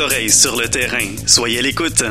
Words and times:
oreilles 0.00 0.30
sur 0.30 0.56
le 0.56 0.68
terrain. 0.68 1.06
Soyez 1.26 1.58
à 1.58 1.62
l'écoute. 1.62 2.02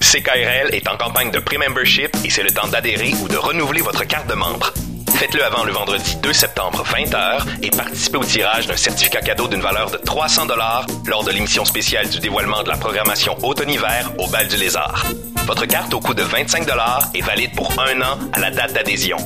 CKRL 0.00 0.74
est 0.74 0.88
en 0.88 0.96
campagne 0.96 1.30
de 1.30 1.38
pré-membership 1.38 2.10
et 2.24 2.30
c'est 2.30 2.42
le 2.42 2.50
temps 2.50 2.66
d'adhérer 2.66 3.14
ou 3.22 3.28
de 3.28 3.36
renouveler 3.36 3.80
votre 3.80 4.04
carte 4.04 4.28
de 4.28 4.34
membre. 4.34 4.72
Faites-le 5.14 5.44
avant 5.44 5.64
le 5.64 5.72
vendredi 5.72 6.16
2 6.16 6.32
septembre 6.32 6.84
20h 6.84 7.42
et 7.62 7.70
participez 7.70 8.16
au 8.18 8.24
tirage 8.24 8.66
d'un 8.66 8.76
certificat 8.76 9.20
cadeau 9.20 9.46
d'une 9.46 9.60
valeur 9.60 9.90
de 9.90 9.98
300 9.98 10.46
dollars 10.46 10.86
lors 11.06 11.22
de 11.22 11.30
l'émission 11.30 11.64
spéciale 11.64 12.08
du 12.08 12.18
dévoilement 12.18 12.62
de 12.62 12.68
la 12.68 12.76
programmation 12.76 13.36
automne-hiver 13.44 14.12
au 14.18 14.26
Bal 14.26 14.48
du 14.48 14.56
Lézard. 14.56 15.06
Votre 15.46 15.66
carte 15.66 15.94
au 15.94 16.00
coût 16.00 16.14
de 16.14 16.22
25 16.22 16.66
dollars 16.66 17.10
est 17.14 17.22
valide 17.22 17.54
pour 17.54 17.72
un 17.80 18.00
an 18.02 18.18
à 18.32 18.40
la 18.40 18.50
date 18.50 18.72
d'adhésion. 18.72 19.18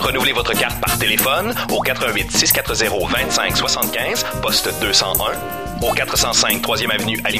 Renouvelez 0.00 0.32
votre 0.32 0.52
carte 0.52 0.80
par 0.80 0.98
téléphone 0.98 1.54
au 1.70 1.80
88 1.80 2.30
640 2.30 3.10
25 3.10 3.56
75 3.56 4.24
poste 4.42 4.70
201 4.80 5.86
au 5.86 5.92
405 5.92 6.62
3e 6.62 6.90
avenue 6.90 7.20
à 7.24 7.30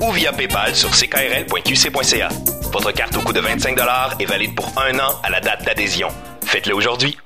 ou 0.00 0.12
via 0.12 0.32
PayPal 0.32 0.74
sur 0.74 0.90
ckrl.qc.ca. 0.90 2.28
Votre 2.72 2.92
carte 2.92 3.16
au 3.16 3.20
coût 3.20 3.32
de 3.32 3.40
25 3.40 3.78
est 4.20 4.26
valide 4.26 4.54
pour 4.54 4.72
un 4.76 4.98
an 4.98 5.20
à 5.22 5.30
la 5.30 5.40
date 5.40 5.64
d'adhésion. 5.64 6.08
Faites-le 6.44 6.74
aujourd'hui. 6.74 7.16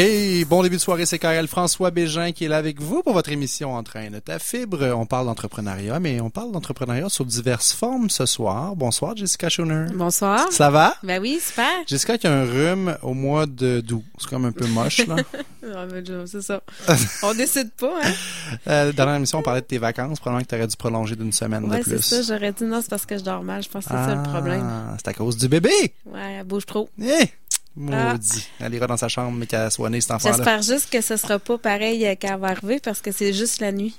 Hey, 0.00 0.44
bon 0.44 0.62
début 0.62 0.76
de 0.76 0.80
soirée, 0.80 1.06
c'est 1.06 1.18
Karel 1.18 1.48
François 1.48 1.90
Bégin 1.90 2.30
qui 2.30 2.44
est 2.44 2.48
là 2.48 2.58
avec 2.58 2.80
vous 2.80 3.02
pour 3.02 3.14
votre 3.14 3.32
émission 3.32 3.74
Entraîne 3.74 4.20
ta 4.24 4.38
fibre. 4.38 4.94
On 4.96 5.06
parle 5.06 5.26
d'entrepreneuriat, 5.26 5.98
mais 5.98 6.20
on 6.20 6.30
parle 6.30 6.52
d'entrepreneuriat 6.52 7.08
sous 7.08 7.24
diverses 7.24 7.72
formes 7.72 8.08
ce 8.08 8.24
soir. 8.24 8.76
Bonsoir, 8.76 9.16
Jessica 9.16 9.48
Schoner. 9.48 9.86
Bonsoir. 9.92 10.52
Ça 10.52 10.70
va? 10.70 10.94
Ben 11.02 11.20
oui, 11.20 11.40
super. 11.44 11.66
Jessica 11.88 12.16
qui 12.16 12.28
a 12.28 12.32
un 12.32 12.44
rhume 12.44 12.96
au 13.02 13.12
mois 13.12 13.46
de 13.46 13.80
d'août. 13.80 14.04
C'est 14.18 14.30
comme 14.30 14.44
un 14.44 14.52
peu 14.52 14.68
moche, 14.68 15.04
là. 15.04 15.16
C'est 16.26 16.42
ça. 16.42 16.62
On 17.24 17.34
décide 17.34 17.72
pas, 17.72 17.92
hein? 18.00 18.12
Euh, 18.68 18.92
dans 18.92 19.12
l'émission, 19.12 19.40
on 19.40 19.42
parlait 19.42 19.60
de 19.60 19.66
tes 19.66 19.78
vacances. 19.78 20.20
Probablement 20.20 20.44
que 20.44 20.48
tu 20.48 20.54
aurais 20.54 20.66
dû 20.66 20.76
prolonger 20.76 21.16
d'une 21.16 21.32
semaine 21.32 21.64
ouais, 21.64 21.78
de 21.78 21.82
plus. 21.82 22.00
c'est 22.00 22.22
ça. 22.22 22.34
J'aurais 22.34 22.52
dit 22.52 22.64
non, 22.64 22.80
c'est 22.80 22.88
parce 22.88 23.04
que 23.04 23.18
je 23.18 23.24
dors 23.24 23.42
mal. 23.42 23.62
Je 23.64 23.68
pense 23.68 23.84
que 23.84 23.90
c'est 23.90 23.96
ça 23.96 24.14
le 24.14 24.22
problème. 24.22 24.62
Ah, 24.64 24.96
c'est 24.96 25.08
à 25.08 25.12
cause 25.12 25.36
du 25.36 25.48
bébé. 25.48 25.92
Ouais, 26.06 26.36
elle 26.38 26.44
bouge 26.44 26.66
trop. 26.66 26.88
Eh! 27.02 27.28
Maudit. 27.78 28.48
Elle 28.60 28.74
ira 28.74 28.86
dans 28.86 28.96
sa 28.96 29.08
chambre, 29.08 29.36
mais 29.36 29.46
qu'elle 29.46 29.70
soit 29.70 29.88
née, 29.88 30.00
cet 30.00 30.10
enfant-là. 30.10 30.36
J'espère 30.36 30.62
juste 30.62 30.90
que 30.90 31.00
ce 31.00 31.16
sera 31.16 31.38
pas 31.38 31.58
pareil 31.58 32.04
quand 32.20 32.34
elle 32.34 32.40
va 32.40 32.48
arriver 32.48 32.80
parce 32.80 33.00
que 33.00 33.12
c'est 33.12 33.32
juste 33.32 33.60
la 33.60 33.72
nuit. 33.72 33.94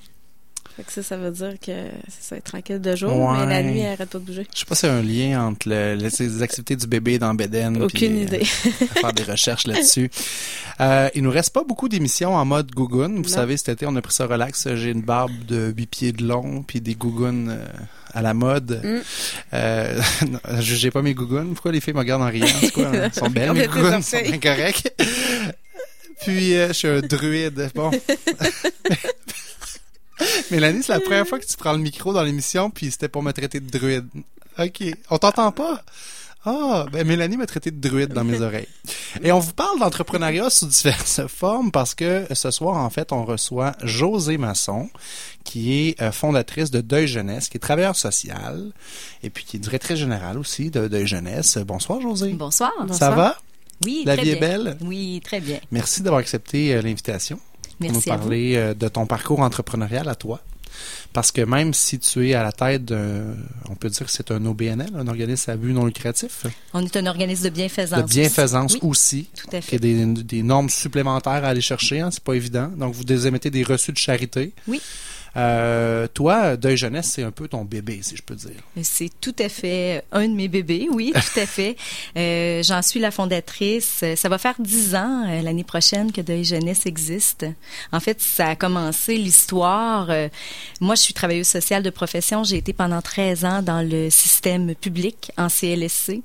Fait 0.80 0.86
que 0.86 0.94
ça, 0.94 1.04
ça 1.04 1.18
veut 1.18 1.32
dire 1.32 1.56
que 1.60 1.74
ça 2.08 2.36
va 2.36 2.38
être 2.38 2.46
tranquille 2.46 2.80
de 2.80 2.96
jour, 2.96 3.14
Ouais. 3.14 3.40
mais 3.46 3.48
la 3.48 3.64
nuit, 3.64 3.80
elle 3.80 3.92
arrête 3.96 4.10
pas 4.10 4.18
de 4.18 4.24
bouger. 4.24 4.48
Je 4.54 4.60
sais 4.60 4.66
pas 4.66 4.76
s'il 4.76 4.88
y 4.88 4.92
a 4.94 4.96
un 4.96 5.02
lien 5.02 5.46
entre 5.48 5.68
le- 5.68 5.96
les, 5.96 6.42
activités 6.42 6.78
du 6.78 6.88
bébé 6.88 7.20
dans 7.20 7.34
Beden. 7.34 7.84
Aucune 7.84 7.90
puis, 7.90 8.08
euh, 8.08 8.24
idée. 8.24 8.46
faire 8.46 9.12
des 9.12 9.24
recherches 9.24 9.68
là-dessus. 9.68 10.10
Euh, 10.82 11.10
il 11.14 11.24
nous 11.24 11.30
reste 11.32 11.52
pas 11.52 11.66
beaucoup 11.66 11.90
d'émissions 11.90 12.34
en 12.36 12.46
mode 12.46 12.72
gougoune. 12.72 13.18
Vous 13.18 13.24
Non. 13.24 13.28
savez, 13.28 13.58
cet 13.58 13.68
été, 13.68 13.86
on 13.86 13.94
a 13.98 14.02
pris 14.02 14.14
ça 14.14 14.26
relax. 14.28 14.66
J'ai 14.76 14.92
une 14.92 15.02
barbe 15.02 15.34
de 15.46 15.74
8 15.76 15.86
pieds 15.88 16.12
de 16.14 16.24
long, 16.24 16.64
puis 16.64 16.80
des 16.80 16.96
gougounes 16.96 17.50
euh, 17.50 17.66
à 18.14 18.22
la 18.22 18.34
mode. 18.34 18.80
Mm. 18.82 19.00
Euh, 19.56 20.02
jugez 20.62 20.90
pas 20.90 21.02
mes 21.02 21.14
gougounes. 21.14 21.52
Pourquoi 21.54 21.74
les 21.74 21.82
filles 21.82 21.96
me 21.96 22.00
regardent 22.00 22.22
en 22.22 22.28
riant? 22.30 22.46
C'est 22.62 22.72
quoi? 22.72 22.86
hein? 22.88 22.92
Elles 22.94 23.14
sont 23.14 23.30
belles, 23.30 23.52
mes 23.56 23.68
gougounes. 23.68 23.96
Elles 23.96 24.04
sont. 24.04 24.80
Puis, 26.22 26.56
euh, 26.56 26.70
je 26.70 26.74
suis 26.74 26.88
un 26.88 27.02
druide. 27.02 27.72
Bon. 27.76 27.92
Mélanie, 30.52 30.84
c'est 30.84 30.94
la 30.94 31.00
première 31.00 31.28
fois 31.28 31.40
que 31.40 31.46
tu 31.46 31.58
prends 31.58 31.74
le 31.74 31.80
micro 31.80 32.14
dans 32.14 32.24
l'émission, 32.24 32.70
puis 32.70 32.92
c'était 32.92 33.10
pour 33.10 33.24
me 33.24 33.32
traiter 33.32 33.60
de 33.60 33.70
druide. 33.70 34.08
OK. 34.58 34.84
On 35.10 35.18
t'entend 35.18 35.52
pas? 35.52 35.84
Ah, 36.46 36.86
ben 36.92 37.06
Mélanie 37.06 37.36
m'a 37.36 37.46
traité 37.46 37.70
de 37.70 37.82
druide 37.82 38.14
dans 38.14 38.24
mes 38.24 38.40
oreilles. 38.40 38.68
Et 39.24 39.32
on 39.34 39.40
vous 39.40 39.52
parle 39.52 39.78
d'entrepreneuriat 39.80 40.50
sous 40.50 40.68
diverses 40.68 41.22
formes 41.28 41.70
parce 41.70 41.94
que 41.96 42.26
ce 42.32 42.50
soir, 42.50 42.78
en 42.78 42.90
fait, 42.90 43.12
on 43.12 43.26
reçoit 43.26 43.74
José 43.84 44.38
Masson, 44.38 44.90
qui 45.44 45.74
est 45.74 46.02
euh, 46.02 46.14
fondatrice 46.14 46.72
de 46.72 46.80
Deuil 46.80 47.08
Jeunesse, 47.08 47.50
qui 47.50 47.58
est 47.58 47.60
travailleur 47.60 47.96
social 47.98 48.72
et 49.22 49.30
puis 49.30 49.44
qui 49.44 49.58
est 49.58 49.60
directrice 49.60 49.98
générale 49.98 50.38
aussi 50.38 50.72
de 50.72 50.88
Deuil 50.88 51.08
Jeunesse. 51.08 51.58
Bonsoir, 51.58 52.00
José. 52.00 52.32
Bonsoir. 52.32 52.72
Ça 52.94 53.12
va? 53.12 53.38
Oui, 53.86 54.04
La 54.06 54.16
très 54.16 54.24
vie 54.24 54.30
est 54.32 54.40
belle? 54.40 54.78
Oui, 54.82 55.22
très 55.24 55.42
bien. 55.42 55.60
Merci 55.72 56.02
d'avoir 56.02 56.20
accepté 56.20 56.74
euh, 56.74 56.82
l'invitation 56.82 57.40
pour 57.80 57.88
nous 57.88 57.94
Merci 57.94 58.10
à 58.12 58.16
vous. 58.16 58.20
parler 58.24 58.56
euh, 58.56 58.74
de 58.74 58.88
ton 58.88 59.06
parcours 59.06 59.40
entrepreneurial 59.40 60.08
à 60.10 60.16
toi. 60.16 60.42
Parce 61.12 61.32
que 61.32 61.42
même 61.42 61.74
si 61.74 61.98
tu 62.00 62.30
es 62.30 62.36
à 62.36 62.44
la 62.44 62.52
tête 62.52 62.86
d'un, 62.86 63.36
on 63.70 63.76
peut 63.76 63.90
dire 63.90 64.06
que 64.06 64.12
c'est 64.12 64.30
un 64.32 64.46
OBNL, 64.46 64.92
un 64.96 65.08
organisme 65.08 65.50
à 65.52 65.56
but 65.58 65.74
non 65.74 65.86
lucratif, 65.86 66.46
On 66.74 66.86
est 66.86 66.96
un 66.96 67.06
organisme 67.08 67.46
de 67.46 67.50
bienfaisance. 67.50 68.00
de 68.04 68.08
bienfaisance 68.08 68.74
Oui, 68.76 68.80
aussi, 68.84 69.30
tout 69.36 69.48
à 69.48 69.50
qui 69.50 69.56
a 69.58 69.62
fait. 69.62 69.80
des, 69.80 70.06
des 70.06 70.44
normes 70.44 70.70
supplémentaires 70.70 71.44
à 71.44 71.48
aller 71.50 71.62
chercher, 71.62 72.00
hein, 72.02 72.10
c'est 72.12 72.24
pas 72.24 72.34
évident. 72.36 72.68
Donc 72.78 72.94
vous 72.94 73.28
émettez 73.28 73.50
des 73.50 73.64
reçus 73.64 73.92
de 73.92 73.98
charité. 73.98 74.54
Oui. 74.68 74.80
Euh, 75.40 76.08
toi, 76.14 76.58
Deuil 76.58 76.76
Jeunesse, 76.78 77.12
c'est 77.16 77.24
un 77.24 77.32
peu 77.32 77.48
ton 77.48 77.64
bébé, 77.64 78.00
si 78.02 78.16
je 78.16 78.22
peux 78.22 78.36
dire. 78.36 78.52
C'est 78.82 79.10
tout 79.22 79.36
à 79.40 79.48
fait 79.48 80.04
un 80.12 80.28
de 80.28 80.34
mes 80.34 80.48
bébés, 80.48 80.88
oui, 80.92 81.14
tout 81.14 81.40
à 81.40 81.46
fait. 81.46 81.76
Euh, 82.18 82.64
J'en 82.64 82.82
suis 82.82 83.00
la 83.00 83.12
fondatrice. 83.12 84.04
Ça 84.16 84.30
va 84.30 84.38
faire 84.38 84.56
dix 84.60 84.96
ans 84.96 85.26
euh, 85.28 85.42
l'année 85.42 85.64
prochaine 85.64 86.12
que 86.12 86.22
Deuil 86.22 86.44
Jeunesse 86.44 86.86
existe. 86.86 87.46
En 87.92 88.00
fait, 88.00 88.20
ça 88.22 88.48
a 88.50 88.56
commencé 88.56 89.16
l'histoire. 89.16 90.08
moi, 90.82 90.96
je 90.96 91.02
suis 91.02 91.14
travailleuse 91.14 91.48
sociale 91.48 91.84
de 91.84 91.90
profession. 91.90 92.44
J'ai 92.44 92.58
été 92.58 92.74
pendant 92.74 93.02
13 93.02 93.46
ans 93.46 93.62
dans 93.62 93.88
le 93.88 94.10
système 94.10 94.76
public 94.76 95.32
en 95.38 95.48
CLSC. 95.50 96.22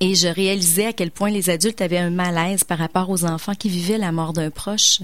Et 0.00 0.14
je 0.14 0.28
réalisais 0.28 0.86
à 0.86 0.92
quel 0.92 1.10
point 1.10 1.30
les 1.30 1.50
adultes 1.50 1.80
avaient 1.80 1.98
un 1.98 2.10
malaise 2.10 2.62
par 2.62 2.78
rapport 2.78 3.10
aux 3.10 3.24
enfants 3.24 3.54
qui 3.54 3.68
vivaient 3.68 3.98
la 3.98 4.12
mort 4.12 4.32
d'un 4.32 4.50
proche. 4.50 5.00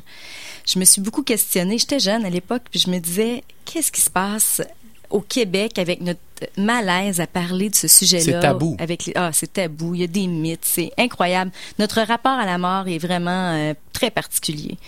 Je 0.66 0.78
me 0.78 0.84
suis 0.84 1.00
beaucoup 1.00 1.22
questionnée. 1.22 1.78
J'étais 1.78 1.98
jeune 1.98 2.24
à 2.24 2.30
l'époque, 2.30 2.62
puis 2.70 2.78
je 2.78 2.90
me 2.90 2.98
disais, 2.98 3.42
qu'est-ce 3.64 3.90
qui 3.90 4.00
se 4.00 4.10
passe 4.10 4.62
au 5.10 5.20
Québec 5.20 5.78
avec 5.78 6.00
notre 6.00 6.20
malaise 6.56 7.20
à 7.20 7.26
parler 7.26 7.70
de 7.70 7.74
ce 7.74 7.88
sujet-là? 7.88 8.24
C'est 8.24 8.40
tabou. 8.40 8.76
Avec 8.78 9.06
les... 9.06 9.12
Ah, 9.16 9.30
c'est 9.32 9.52
tabou. 9.52 9.94
Il 9.94 10.00
y 10.00 10.04
a 10.04 10.08
des 10.08 10.28
mythes. 10.28 10.64
C'est 10.64 10.92
incroyable. 10.96 11.50
Notre 11.78 12.00
rapport 12.02 12.38
à 12.38 12.46
la 12.46 12.58
mort 12.58 12.86
est 12.86 12.98
vraiment 12.98 13.52
euh, 13.52 13.74
très 13.92 14.10
particulier. 14.10 14.78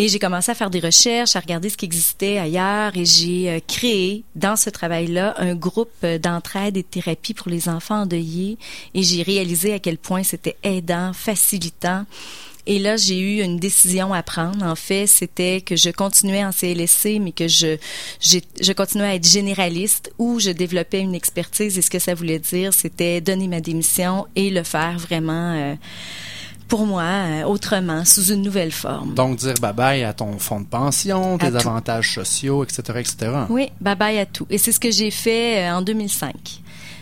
Et 0.00 0.06
j'ai 0.06 0.20
commencé 0.20 0.52
à 0.52 0.54
faire 0.54 0.70
des 0.70 0.78
recherches, 0.78 1.34
à 1.34 1.40
regarder 1.40 1.68
ce 1.70 1.76
qui 1.76 1.84
existait 1.84 2.38
ailleurs 2.38 2.96
et 2.96 3.04
j'ai 3.04 3.50
euh, 3.50 3.58
créé 3.66 4.22
dans 4.36 4.54
ce 4.54 4.70
travail-là 4.70 5.34
un 5.38 5.56
groupe 5.56 5.90
euh, 6.04 6.18
d'entraide 6.18 6.76
et 6.76 6.82
de 6.82 6.86
thérapie 6.86 7.34
pour 7.34 7.48
les 7.50 7.68
enfants 7.68 8.02
endeuillés 8.02 8.58
et 8.94 9.02
j'ai 9.02 9.22
réalisé 9.24 9.72
à 9.74 9.80
quel 9.80 9.98
point 9.98 10.22
c'était 10.22 10.56
aidant, 10.62 11.12
facilitant. 11.12 12.04
Et 12.68 12.78
là, 12.78 12.96
j'ai 12.96 13.18
eu 13.18 13.42
une 13.42 13.58
décision 13.58 14.12
à 14.12 14.22
prendre. 14.22 14.62
En 14.64 14.76
fait, 14.76 15.06
c'était 15.08 15.62
que 15.62 15.74
je 15.74 15.88
continuais 15.90 16.44
en 16.44 16.52
CLSC, 16.52 17.18
mais 17.18 17.32
que 17.32 17.48
je, 17.48 17.76
j'ai- 18.20 18.42
je 18.60 18.72
continuais 18.72 19.06
à 19.06 19.14
être 19.16 19.26
généraliste 19.26 20.12
ou 20.18 20.38
je 20.38 20.50
développais 20.50 21.00
une 21.00 21.14
expertise. 21.14 21.76
Et 21.78 21.82
ce 21.82 21.90
que 21.90 21.98
ça 21.98 22.14
voulait 22.14 22.38
dire, 22.38 22.72
c'était 22.74 23.20
donner 23.22 23.48
ma 23.48 23.60
démission 23.62 24.26
et 24.36 24.50
le 24.50 24.62
faire 24.64 24.98
vraiment 24.98 25.54
euh, 25.56 25.74
pour 26.68 26.86
moi 26.86 27.02
euh, 27.02 27.44
autrement, 27.44 28.04
sous 28.04 28.32
une 28.32 28.42
nouvelle 28.42 28.72
forme. 28.72 29.14
Donc 29.14 29.38
dire 29.38 29.54
bye 29.60 29.72
bye 29.72 30.04
à 30.04 30.12
ton 30.12 30.38
fonds 30.38 30.60
de 30.60 30.66
pension, 30.66 31.38
tes 31.38 31.46
avantages 31.46 32.14
sociaux, 32.14 32.62
etc., 32.62 32.82
etc. 33.00 33.16
Oui, 33.48 33.70
bye 33.80 33.96
bye 33.96 34.18
à 34.18 34.26
tout. 34.26 34.46
Et 34.50 34.58
c'est 34.58 34.72
ce 34.72 34.80
que 34.80 34.90
j'ai 34.90 35.10
fait 35.10 35.66
euh, 35.66 35.76
en 35.76 35.82
2005. 35.82 36.34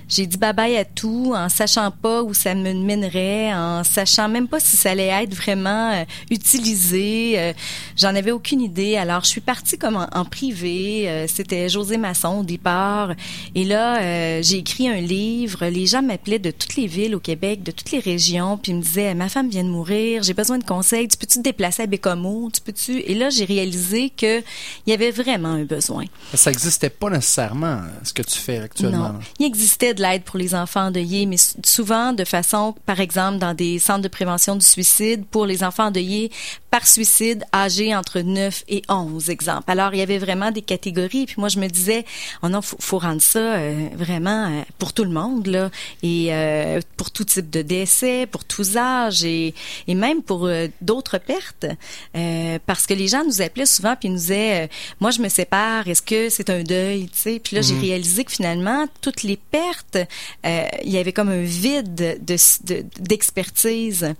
J'ai 0.08 0.26
dit 0.26 0.36
bye 0.36 0.52
bye 0.52 0.76
à 0.76 0.84
tout 0.84 1.32
en 1.34 1.48
sachant 1.48 1.90
pas 1.90 2.22
où 2.22 2.32
ça 2.32 2.54
me 2.54 2.72
mènerait, 2.72 3.52
en 3.52 3.82
sachant 3.82 4.28
même 4.28 4.46
pas 4.48 4.60
si 4.60 4.76
ça 4.76 4.90
allait 4.90 5.08
être 5.08 5.34
vraiment 5.34 5.92
euh, 5.92 6.04
utilisé. 6.30 7.34
Euh, 7.38 7.52
J'en 7.96 8.14
avais 8.14 8.30
aucune 8.30 8.60
idée. 8.60 8.96
Alors, 8.96 9.24
je 9.24 9.28
suis 9.28 9.40
partie 9.40 9.78
comme 9.78 9.96
en, 9.96 10.06
en 10.12 10.24
privé. 10.24 11.08
Euh, 11.08 11.26
C'était 11.26 11.68
José 11.68 11.96
Masson 11.96 12.38
au 12.40 12.44
départ. 12.44 13.12
Et 13.54 13.64
là, 13.64 14.40
j'ai 14.42 14.58
écrit 14.58 14.88
un 14.88 15.00
livre. 15.00 15.66
Les 15.66 15.86
gens 15.86 16.02
m'appelaient 16.02 16.38
de 16.38 16.50
toutes 16.50 16.76
les 16.76 16.86
villes 16.86 17.14
au 17.14 17.20
Québec, 17.20 17.62
de 17.62 17.70
toutes 17.70 17.90
les 17.90 17.98
régions, 17.98 18.58
puis 18.58 18.72
ils 18.72 18.76
me 18.76 18.82
disaient 18.82 19.14
ma 19.14 19.28
femme 19.28 19.48
vient 19.48 19.64
de 19.64 19.68
mourir, 19.68 20.22
j'ai 20.22 20.34
besoin 20.34 20.58
de 20.58 20.64
conseils. 20.64 21.08
Tu 21.08 21.16
peux-tu 21.16 21.38
te 21.38 21.42
déplacer 21.42 21.82
à 21.82 21.86
Bécomo 21.86 22.50
Tu 22.52 22.60
peux-tu 22.60 22.98
Et 23.00 23.14
là, 23.14 23.30
j'ai 23.30 23.44
réalisé 23.44 24.10
que 24.10 24.38
il 24.40 24.90
y 24.90 24.92
avait 24.92 25.10
vraiment 25.10 25.48
un 25.50 25.64
besoin. 25.64 26.04
Ça 26.34 26.50
n'existait 26.50 26.90
pas 26.90 27.10
nécessairement, 27.10 27.80
ce 28.02 28.12
que 28.12 28.22
tu 28.22 28.38
fais 28.38 28.58
actuellement. 28.58 29.12
Non. 29.14 29.18
Il 29.40 29.46
existait 29.46 29.94
de 29.96 30.02
l'aide 30.02 30.22
pour 30.22 30.38
les 30.38 30.54
enfants 30.54 30.86
endeuillés, 30.86 31.26
mais 31.26 31.36
souvent 31.64 32.12
de 32.12 32.24
façon, 32.24 32.74
par 32.86 33.00
exemple, 33.00 33.38
dans 33.38 33.54
des 33.54 33.80
centres 33.80 34.02
de 34.02 34.08
prévention 34.08 34.54
du 34.54 34.64
suicide 34.64 35.24
pour 35.26 35.46
les 35.46 35.64
enfants 35.64 35.86
endeuillés 35.86 36.30
par 36.70 36.86
suicide 36.86 37.42
âgés 37.54 37.96
entre 37.96 38.20
9 38.20 38.64
et 38.68 38.82
11, 38.88 39.30
exemple. 39.30 39.64
Alors, 39.66 39.94
il 39.94 39.98
y 39.98 40.02
avait 40.02 40.18
vraiment 40.18 40.50
des 40.50 40.60
catégories. 40.60 41.24
Puis 41.24 41.36
moi, 41.38 41.48
je 41.48 41.58
me 41.58 41.68
disais, 41.68 42.04
oh 42.42 42.48
non, 42.48 42.60
faut, 42.60 42.76
faut 42.78 42.98
rendre 42.98 43.22
ça 43.22 43.38
euh, 43.38 43.88
vraiment 43.94 44.46
euh, 44.46 44.62
pour 44.78 44.92
tout 44.92 45.04
le 45.04 45.10
monde, 45.10 45.46
là, 45.46 45.70
et 46.02 46.28
euh, 46.34 46.80
pour 46.98 47.10
tout 47.10 47.24
type 47.24 47.48
de 47.48 47.62
décès, 47.62 48.26
pour 48.26 48.44
tous 48.44 48.76
âges, 48.76 49.24
et, 49.24 49.54
et 49.86 49.94
même 49.94 50.22
pour 50.22 50.46
euh, 50.46 50.68
d'autres 50.82 51.16
pertes. 51.18 51.66
Euh, 52.14 52.58
parce 52.66 52.86
que 52.86 52.92
les 52.94 53.08
gens 53.08 53.24
nous 53.24 53.40
appelaient 53.40 53.64
souvent, 53.64 53.96
puis 53.96 54.08
ils 54.08 54.12
nous 54.12 54.18
disaient, 54.18 54.64
euh, 54.64 54.68
moi, 55.00 55.10
je 55.10 55.20
me 55.22 55.30
sépare, 55.30 55.88
est-ce 55.88 56.02
que 56.02 56.28
c'est 56.28 56.50
un 56.50 56.62
deuil, 56.62 57.08
tu 57.08 57.18
sais? 57.18 57.40
Puis 57.42 57.56
là, 57.56 57.62
j'ai 57.62 57.78
réalisé 57.78 58.24
que 58.24 58.32
finalement, 58.32 58.86
toutes 59.00 59.22
les 59.22 59.38
pertes, 59.38 59.85
euh, 59.94 60.64
il 60.84 60.90
y 60.90 60.98
avait 60.98 61.12
comme 61.12 61.28
un 61.28 61.42
vide 61.42 61.94
de, 61.94 62.36
de- 62.64 62.84
d'expertise. 62.98 64.14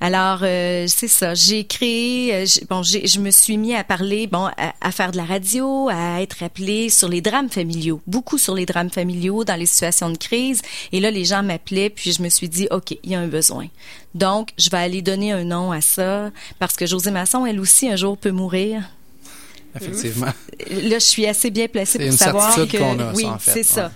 Alors, 0.00 0.40
euh, 0.42 0.86
c'est 0.88 1.08
ça. 1.08 1.34
J'ai 1.34 1.64
créé, 1.64 2.34
euh, 2.34 2.46
bon, 2.70 2.82
je 2.82 3.20
me 3.20 3.30
suis 3.30 3.58
mis 3.58 3.74
à 3.74 3.84
parler, 3.84 4.26
bon, 4.26 4.46
à, 4.56 4.74
à 4.80 4.92
faire 4.92 5.12
de 5.12 5.16
la 5.18 5.24
radio, 5.24 5.88
à 5.90 6.22
être 6.22 6.42
appelée 6.42 6.88
sur 6.88 7.08
les 7.08 7.20
drames 7.20 7.50
familiaux, 7.50 8.00
beaucoup 8.06 8.38
sur 8.38 8.54
les 8.54 8.64
drames 8.66 8.90
familiaux 8.90 9.44
dans 9.44 9.56
les 9.56 9.66
situations 9.66 10.10
de 10.10 10.16
crise. 10.16 10.62
Et 10.92 11.00
là, 11.00 11.10
les 11.10 11.24
gens 11.24 11.42
m'appelaient, 11.42 11.90
puis 11.90 12.12
je 12.12 12.22
me 12.22 12.28
suis 12.28 12.48
dit, 12.48 12.68
ok, 12.70 12.92
il 13.02 13.10
y 13.10 13.14
a 13.14 13.20
un 13.20 13.28
besoin. 13.28 13.66
Donc, 14.14 14.50
je 14.58 14.70
vais 14.70 14.78
aller 14.78 15.02
donner 15.02 15.32
un 15.32 15.44
nom 15.44 15.72
à 15.72 15.80
ça 15.80 16.30
parce 16.58 16.76
que 16.76 16.86
José 16.86 17.10
Masson, 17.10 17.46
elle 17.46 17.60
aussi, 17.60 17.88
un 17.88 17.96
jour 17.96 18.16
peut 18.16 18.30
mourir. 18.30 18.82
Effectivement. 19.74 20.26
Là, 20.26 20.98
je 20.98 21.04
suis 21.04 21.26
assez 21.26 21.50
bien 21.50 21.66
placée 21.68 21.98
pour 21.98 22.06
une 22.06 22.12
savoir 22.12 22.54
que 22.54 22.76
qu'on 22.76 22.98
a, 22.98 23.06
ça, 23.06 23.12
oui, 23.14 23.24
en 23.26 23.38
fait. 23.38 23.50
c'est 23.52 23.62
ça, 23.62 23.86
Ouais. 23.86 23.92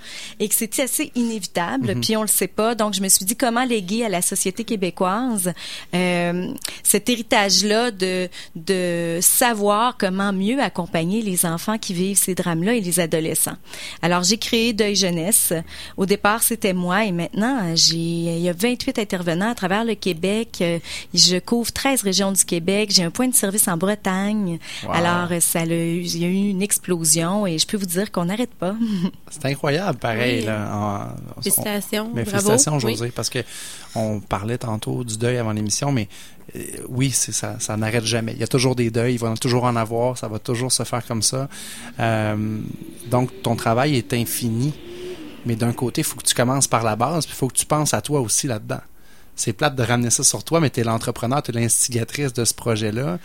et 0.46 0.48
que 0.48 0.54
c'était 0.54 0.82
assez 0.82 1.12
inévitable. 1.14 1.94
Mhm. 1.94 2.00
Puis 2.00 2.16
on 2.16 2.22
le 2.22 2.28
sait 2.28 2.46
pas, 2.48 2.74
donc 2.74 2.94
je 2.94 3.00
me 3.02 3.08
suis 3.08 3.24
dit 3.24 3.36
comment 3.36 3.64
léguer 3.64 4.04
à 4.04 4.08
la 4.08 4.22
société 4.22 4.64
québécoise 4.64 5.52
euh, 5.94 6.48
cet 6.82 7.08
héritage-là 7.08 7.90
de 7.90 8.28
de 8.54 9.18
savoir 9.20 9.96
comment 9.98 10.32
mieux 10.32 10.60
accompagner 10.60 11.22
les 11.22 11.44
enfants 11.46 11.78
qui 11.78 11.94
vivent 11.94 12.18
ces 12.18 12.34
drames-là 12.34 12.74
et 12.74 12.80
les 12.80 13.00
adolescents. 13.00 13.56
Alors 14.02 14.22
j'ai 14.22 14.38
créé 14.38 14.72
Deuil 14.72 14.96
jeunesse. 14.96 15.52
Au 15.96 16.06
départ 16.06 16.42
c'était 16.42 16.72
moi 16.72 17.04
et 17.04 17.12
maintenant 17.12 17.74
j'ai 17.74 17.96
il 17.96 18.38
y 18.40 18.48
a 18.48 18.52
28 18.52 18.98
intervenants 18.98 19.50
à 19.50 19.54
travers 19.54 19.84
le 19.84 19.94
Québec. 19.94 20.58
Euh, 20.60 20.78
Je 21.14 21.38
couvre 21.38 21.72
13 21.72 22.02
régions 22.02 22.32
du 22.32 22.44
Québec. 22.44 22.90
J'ai 22.92 23.02
un 23.04 23.10
point 23.10 23.28
de 23.28 23.34
service 23.34 23.68
en 23.68 23.76
Bretagne. 23.76 24.58
Wow. 24.84 24.92
Alors 24.92 25.28
euh, 25.32 25.40
eu- 25.74 26.02
il 26.02 26.18
y 26.18 26.24
a 26.24 26.28
eu 26.28 26.50
une 26.50 26.62
explosion 26.62 27.46
et 27.46 27.58
je 27.58 27.66
peux 27.66 27.76
vous 27.76 27.86
dire 27.86 28.12
qu'on 28.12 28.26
n'arrête 28.26 28.54
pas. 28.54 28.74
C'est 29.30 29.44
incroyable, 29.46 29.98
pareil. 29.98 30.40
Oui. 30.40 30.46
Là, 30.46 31.12
on- 31.36 31.42
Félicitations. 31.42 32.10
Mais 32.14 32.22
bravo. 32.22 32.30
félicitations, 32.48 32.78
Oui. 32.84 32.92
José, 32.96 33.10
parce 33.14 33.28
que 33.30 33.40
on 33.94 34.20
parlait 34.20 34.58
tantôt 34.58 35.02
du 35.04 35.16
deuil 35.18 35.38
avant 35.38 35.52
l'émission, 35.52 35.90
mais 35.92 36.08
euh, 36.54 36.60
oui, 36.88 37.10
c'est 37.10 37.32
ça, 37.32 37.56
ça 37.58 37.76
n'arrête 37.76 38.04
jamais. 38.04 38.32
Il 38.32 38.38
y 38.38 38.44
a 38.44 38.46
toujours 38.46 38.76
des 38.76 38.90
deuils, 38.90 39.14
il 39.14 39.18
va 39.20 39.34
toujours 39.36 39.64
en 39.64 39.74
avoir, 39.76 40.16
ça 40.16 40.28
va 40.28 40.38
toujours 40.38 40.70
se 40.70 40.84
faire 40.84 41.04
comme 41.06 41.22
ça. 41.22 41.48
Euh, 42.00 42.58
donc, 43.10 43.30
ton 43.42 43.56
travail 43.56 43.96
est 43.96 44.12
infini, 44.12 44.72
mais 45.44 45.56
d'un 45.56 45.72
côté, 45.72 46.02
il 46.02 46.04
faut 46.04 46.16
que 46.16 46.24
tu 46.26 46.34
commences 46.34 46.68
par 46.68 46.82
la 46.84 46.96
base, 46.96 47.26
puis 47.26 47.34
il 47.34 47.38
faut 47.38 47.48
que 47.48 47.56
tu 47.56 47.66
penses 47.66 47.94
à 47.94 48.00
toi 48.00 48.20
aussi 48.20 48.46
là-dedans. 48.46 48.80
C'est 49.36 49.52
plate 49.52 49.76
de 49.76 49.82
ramener 49.82 50.10
ça 50.10 50.24
sur 50.24 50.42
toi, 50.42 50.60
mais 50.60 50.70
tu 50.70 50.80
es 50.80 50.84
l'entrepreneur, 50.84 51.42
tu 51.42 51.50
es 51.50 51.54
l'instigatrice 51.54 52.32
de 52.32 52.44
ce 52.44 52.54
projet-là. 52.54 53.18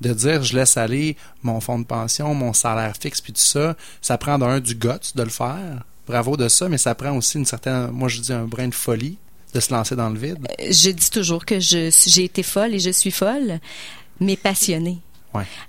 De 0.00 0.12
dire, 0.14 0.42
je 0.42 0.56
laisse 0.56 0.76
aller 0.76 1.16
mon 1.42 1.60
fonds 1.60 1.78
de 1.78 1.84
pension, 1.84 2.34
mon 2.34 2.52
salaire 2.54 2.94
fixe, 2.98 3.20
puis 3.20 3.32
tout 3.32 3.40
ça, 3.40 3.76
ça 4.00 4.16
prend 4.16 4.38
d'un 4.38 4.60
du 4.60 4.74
guts 4.74 5.12
de 5.14 5.22
le 5.22 5.28
faire. 5.28 5.84
Bravo 6.06 6.36
de 6.38 6.48
ça, 6.48 6.68
mais 6.68 6.78
ça 6.78 6.94
prend 6.94 7.14
aussi 7.16 7.36
une 7.36 7.44
certaine, 7.44 7.90
moi 7.90 8.08
je 8.08 8.20
dis 8.20 8.32
un 8.32 8.44
brin 8.44 8.68
de 8.68 8.74
folie 8.74 9.18
de 9.54 9.60
se 9.60 9.72
lancer 9.72 9.94
dans 9.94 10.08
le 10.08 10.18
vide. 10.18 10.38
Je 10.58 10.90
dis 10.90 11.10
toujours 11.10 11.44
que 11.44 11.60
j'ai 11.60 12.24
été 12.24 12.42
folle 12.42 12.74
et 12.74 12.78
je 12.78 12.90
suis 12.90 13.10
folle, 13.10 13.60
mais 14.20 14.36
passionnée. 14.36 14.98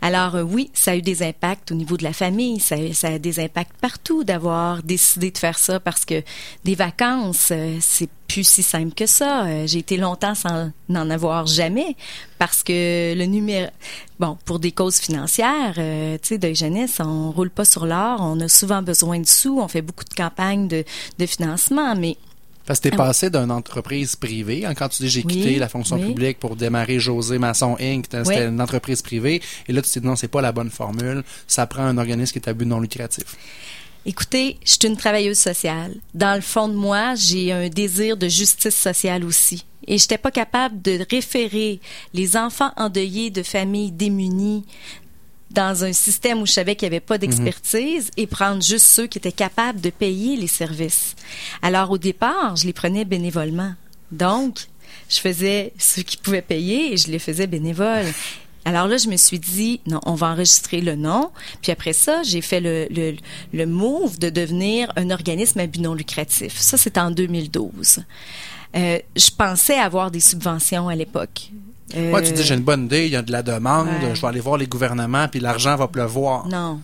Alors 0.01 0.35
euh, 0.35 0.41
oui, 0.43 0.71
ça 0.73 0.91
a 0.91 0.95
eu 0.95 1.01
des 1.01 1.21
impacts 1.23 1.71
au 1.71 1.75
niveau 1.75 1.97
de 1.97 2.03
la 2.03 2.13
famille, 2.13 2.59
ça, 2.59 2.75
a- 3.03 3.19
des 3.19 3.39
impacts 3.39 3.75
partout 3.81 4.23
d'avoir 4.23 4.81
décidé 4.83 5.31
de 5.31 5.37
faire 5.37 5.57
ça 5.59 5.79
parce 5.79 6.05
que 6.05 6.23
des 6.63 6.75
vacances, 6.75 7.49
euh, 7.51 7.77
c'est 7.81 8.09
plus 8.27 8.47
si 8.47 8.63
simple 8.63 8.93
que 8.93 9.05
ça. 9.05 9.45
Euh, 9.45 9.67
J'ai 9.67 9.79
été 9.79 9.97
longtemps 9.97 10.35
sans 10.35 10.71
n'en 10.87 11.09
avoir 11.09 11.45
jamais 11.47 11.95
parce 12.37 12.63
que 12.63 13.13
le 13.15 13.25
numéro, 13.25 13.69
bon, 14.19 14.37
pour 14.45 14.59
des 14.59 14.71
causes 14.71 14.97
financières, 14.99 15.73
tu 15.75 16.27
sais, 16.27 16.37
de 16.37 16.53
jeunesse, 16.53 16.99
on 16.99 17.31
roule 17.31 17.49
pas 17.49 17.65
sur 17.65 17.85
l'or, 17.85 18.19
on 18.21 18.39
a 18.39 18.47
souvent 18.47 18.81
besoin 18.81 19.19
de 19.19 19.27
sous, 19.27 19.59
on 19.59 19.67
fait 19.67 19.81
beaucoup 19.81 20.05
de 20.05 20.13
campagnes 20.13 20.67
de 20.67 21.25
financement, 21.25 21.95
mais 21.95 22.17
Parce 22.69 22.79
que 22.81 22.83
t'es 22.89 22.95
Ah 22.95 23.01
oui. 23.01 23.07
passé 23.07 23.29
d'une 23.31 23.49
entreprise 23.49 24.15
privée, 24.15 24.63
hein, 24.63 24.75
quand 24.75 24.89
tu 24.89 25.01
dis 25.01 25.09
j'ai 25.09 25.23
Oui, 25.25 25.33
quitté 25.33 25.57
la 25.57 25.67
fonction 25.67 25.95
oui. 25.95 26.05
publique 26.05 26.37
pour 26.37 26.55
démarrer 26.55 26.99
José 26.99 27.39
Masson 27.39 27.75
Inc., 27.79 28.05
c'était 28.11 28.45
une 28.45 28.61
entreprise 28.61 29.01
privée, 29.01 29.41
et 29.67 29.73
là 29.73 29.81
tu 29.81 29.89
t'es 29.89 29.99
dit 29.99 30.05
non, 30.05 30.15
c'est 30.15 30.27
pas 30.27 30.39
la 30.39 30.51
bonne 30.51 30.69
formule, 30.69 31.23
ça 31.47 31.65
prend 31.65 31.81
un 31.81 31.97
organisme 31.97 32.31
qui 32.33 32.37
est 32.37 32.47
à 32.47 32.53
but 32.53 32.67
non 32.67 32.79
lucratif. 32.79 33.25
Écoutez, 34.05 34.57
je 34.63 34.69
suis 34.73 34.79
une 34.87 34.97
travailleuse 34.97 35.39
sociale. 35.39 35.95
Dans 36.13 36.35
le 36.35 36.41
fond 36.41 36.67
de 36.67 36.75
moi, 36.75 37.15
j'ai 37.15 37.51
un 37.51 37.69
désir 37.69 38.15
de 38.17 38.27
justice 38.27 38.75
sociale 38.75 39.25
aussi. 39.25 39.65
Et 39.87 39.97
je 39.97 40.03
n'étais 40.03 40.19
pas 40.19 40.29
capable 40.29 40.79
de 40.83 40.99
référer 41.09 41.79
les 42.13 42.37
enfants 42.37 42.71
endeuillés 42.77 43.31
de 43.31 43.41
familles 43.41 43.91
démunies 43.91 44.63
dans 45.51 45.83
un 45.83 45.93
système 45.93 46.41
où 46.41 46.45
je 46.45 46.51
savais 46.51 46.75
qu'il 46.75 46.87
n'y 46.87 46.95
avait 46.95 46.99
pas 46.99 47.17
d'expertise 47.17 48.11
et 48.17 48.27
prendre 48.27 48.61
juste 48.61 48.85
ceux 48.85 49.07
qui 49.07 49.17
étaient 49.17 49.31
capables 49.31 49.81
de 49.81 49.89
payer 49.89 50.37
les 50.37 50.47
services. 50.47 51.15
Alors 51.61 51.91
au 51.91 51.97
départ, 51.97 52.55
je 52.55 52.65
les 52.65 52.73
prenais 52.73 53.05
bénévolement. 53.05 53.73
Donc, 54.11 54.67
je 55.09 55.19
faisais 55.19 55.73
ceux 55.77 56.03
qui 56.03 56.17
pouvaient 56.17 56.41
payer 56.41 56.93
et 56.93 56.97
je 56.97 57.09
les 57.09 57.19
faisais 57.19 57.47
bénévoles. 57.47 58.05
Alors 58.65 58.87
là, 58.87 58.97
je 58.97 59.07
me 59.07 59.17
suis 59.17 59.39
dit, 59.39 59.81
non, 59.87 59.99
on 60.05 60.13
va 60.13 60.27
enregistrer 60.27 60.81
le 60.81 60.95
nom. 60.95 61.31
Puis 61.61 61.71
après 61.71 61.93
ça, 61.93 62.21
j'ai 62.23 62.41
fait 62.41 62.59
le, 62.59 62.87
le, 62.91 63.15
le 63.53 63.65
move 63.65 64.19
de 64.19 64.29
devenir 64.29 64.91
un 64.95 65.09
organisme 65.09 65.59
à 65.59 65.67
but 65.67 65.81
non 65.81 65.93
lucratif. 65.93 66.57
Ça, 66.59 66.77
c'était 66.77 66.99
en 66.99 67.11
2012. 67.11 68.03
Euh, 68.75 68.99
je 69.15 69.29
pensais 69.35 69.79
avoir 69.79 70.11
des 70.11 70.19
subventions 70.19 70.89
à 70.89 70.95
l'époque. 70.95 71.51
Euh, 71.95 72.09
Moi, 72.11 72.21
tu 72.21 72.31
dis 72.33 72.43
j'ai 72.43 72.53
une 72.55 72.61
bonne 72.61 72.85
idée, 72.85 73.05
il 73.07 73.11
y 73.11 73.15
a 73.15 73.21
de 73.21 73.31
la 73.31 73.41
demande, 73.43 73.87
Ouais. 73.87 74.13
je 74.15 74.21
vais 74.21 74.27
aller 74.27 74.39
voir 74.39 74.57
les 74.57 74.67
gouvernements, 74.67 75.27
puis 75.27 75.39
l'argent 75.39 75.75
va 75.75 75.87
pleuvoir. 75.87 76.47
Non, 76.47 76.81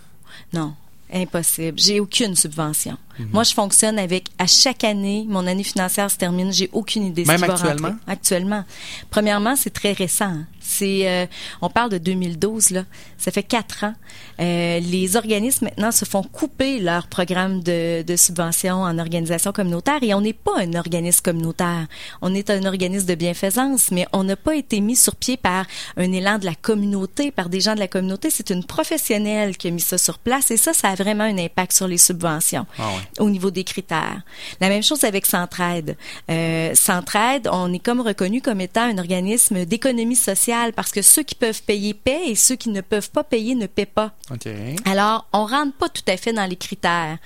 non, 0.54 0.74
impossible. 1.14 1.78
J'ai 1.80 2.00
aucune 2.00 2.36
subvention. 2.36 2.98
Mhm. 3.20 3.30
Moi, 3.34 3.44
je 3.44 3.54
fonctionne 3.54 3.98
avec, 4.00 4.26
à 4.40 4.48
chaque 4.48 4.84
année, 4.84 5.26
mon 5.28 5.48
année 5.48 5.64
financière 5.64 6.10
se 6.12 6.18
termine, 6.18 6.52
j'ai 6.54 6.70
aucune 6.74 7.06
idée 7.06 7.24
ce 7.26 7.32
Même 7.32 7.42
qui 7.42 7.48
va 7.48 7.54
actuellement? 7.54 7.88
rentrer. 7.90 8.02
Actuellement? 8.08 8.64
Premièrement, 9.10 9.56
c'est 9.56 9.70
très 9.74 9.94
récent. 9.94 10.26
hein. 10.26 10.46
C'est, 10.68 11.08
euh, 11.08 11.28
on 11.62 11.70
parle 11.70 11.92
de 11.92 12.00
2012 12.00 12.72
là. 12.72 12.86
Ça 13.20 13.30
fait 13.30 13.44
quatre 13.44 13.84
ans. 13.84 13.94
Euh, 14.40 14.80
les 14.80 15.16
organismes 15.16 15.66
maintenant 15.66 15.92
se 15.92 16.06
font 16.06 16.24
couper 16.24 16.80
leur 16.80 17.06
programme 17.06 17.62
de, 17.62 18.02
de 18.02 18.16
subvention 18.16 18.82
en 18.82 18.98
organisation 18.98 19.52
communautaire 19.52 20.00
et 20.02 20.16
on 20.16 20.22
n'est 20.22 20.34
pas 20.34 20.58
un 20.58 20.74
organisme 20.74 21.22
communautaire. 21.22 21.86
On 22.24 22.34
est 22.34 22.50
un 22.50 22.66
organisme 22.66 23.06
de 23.06 23.14
bienfaisance, 23.14 23.92
mais 23.92 24.08
on 24.12 24.24
n'a 24.24 24.36
pas 24.36 24.56
été 24.56 24.82
mis 24.82 24.96
sur 24.96 25.16
pied 25.16 25.38
par 25.38 25.66
un 25.98 26.12
élan 26.12 26.40
de 26.40 26.46
la 26.46 26.56
communauté, 26.56 27.30
par 27.30 27.50
des 27.50 27.60
gens 27.62 27.76
de 27.76 27.80
la 27.80 27.88
communauté. 27.88 28.32
C'est 28.32 28.50
une 28.50 28.64
professionnelle 28.64 29.58
qui 29.58 29.68
a 29.68 29.72
mis 29.72 29.82
ça 29.82 30.00
sur 30.00 30.18
place 30.18 30.50
et 30.50 30.58
ça, 30.58 30.74
ça 30.74 30.90
a 30.90 30.96
vraiment 30.96 31.26
un 31.26 31.38
impact 31.38 31.74
sur 31.74 31.88
les 31.88 32.00
subventions 32.00 32.66
Ah 32.80 32.88
ouais. 32.88 33.05
Au 33.20 33.30
niveau 33.30 33.52
des 33.52 33.64
critères. 33.64 34.22
La 34.62 34.70
même 34.70 34.84
chose 34.84 35.04
avec 35.04 35.26
Centraide. 35.26 35.98
Euh, 36.30 36.74
Centraide, 36.76 37.50
on 37.52 37.72
est 37.74 37.80
comme 37.80 38.02
reconnu 38.02 38.42
comme 38.42 38.62
étant 38.62 38.84
un 38.84 38.98
organisme 38.98 39.66
d'économie 39.66 40.16
sociale 40.16 40.74
parce 40.74 40.92
que 40.92 41.02
ceux 41.02 41.24
qui 41.24 41.36
peuvent 41.36 41.64
payer 41.64 41.94
paient 41.94 42.30
et 42.30 42.36
ceux 42.36 42.56
qui 42.56 42.70
ne 42.70 42.82
peuvent 42.82 43.12
pas 43.12 43.24
payer 43.24 43.56
ne 43.56 43.68
paient 43.68 43.86
pas. 43.86 44.12
OK. 44.32 44.48
Alors, 44.86 45.28
on 45.34 45.46
rentre 45.46 45.76
pas 45.78 45.90
tout 45.90 46.04
à 46.08 46.18
fait 46.18 46.34
dans 46.34 46.46
les 46.46 46.56
critères. 46.56 47.18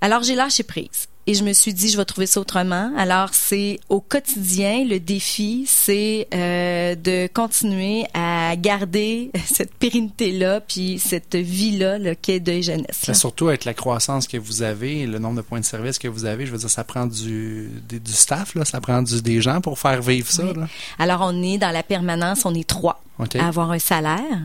Alors, 0.00 0.22
j'ai 0.22 0.34
lâché 0.34 0.62
prise. 0.62 1.09
Et 1.30 1.34
je 1.34 1.44
me 1.44 1.52
suis 1.52 1.72
dit, 1.72 1.88
je 1.88 1.96
vais 1.96 2.04
trouver 2.04 2.26
ça 2.26 2.40
autrement. 2.40 2.90
Alors, 2.96 3.28
c'est 3.34 3.78
au 3.88 4.00
quotidien, 4.00 4.84
le 4.84 4.98
défi, 4.98 5.62
c'est 5.64 6.26
euh, 6.34 6.96
de 6.96 7.28
continuer 7.32 8.04
à 8.14 8.56
garder 8.56 9.30
cette 9.46 9.72
pérennité-là, 9.72 10.60
puis 10.60 10.98
cette 10.98 11.36
vie-là, 11.36 11.98
le 11.98 12.16
quai 12.16 12.40
de 12.40 12.60
jeunesse. 12.60 13.12
Surtout 13.12 13.46
avec 13.46 13.64
la 13.64 13.74
croissance 13.74 14.26
que 14.26 14.38
vous 14.38 14.62
avez, 14.62 15.06
le 15.06 15.20
nombre 15.20 15.36
de 15.36 15.42
points 15.42 15.60
de 15.60 15.64
service 15.64 16.00
que 16.00 16.08
vous 16.08 16.24
avez, 16.24 16.46
je 16.46 16.50
veux 16.50 16.58
dire, 16.58 16.68
ça 16.68 16.82
prend 16.82 17.06
du, 17.06 17.70
staff, 18.06 18.56
là, 18.56 18.64
ça 18.64 18.80
prend 18.80 19.00
du, 19.00 19.22
des 19.22 19.40
gens 19.40 19.60
pour 19.60 19.78
faire 19.78 20.02
vivre 20.02 20.28
ça. 20.28 20.42
Oui. 20.42 20.54
Là. 20.56 20.66
Alors, 20.98 21.20
on 21.22 21.44
est 21.44 21.58
dans 21.58 21.70
la 21.70 21.84
permanence, 21.84 22.44
on 22.44 22.56
est 22.56 22.68
trois 22.68 23.04
OK. 23.20 23.36
à 23.36 23.46
avoir 23.46 23.70
un 23.70 23.78
salaire. 23.78 24.40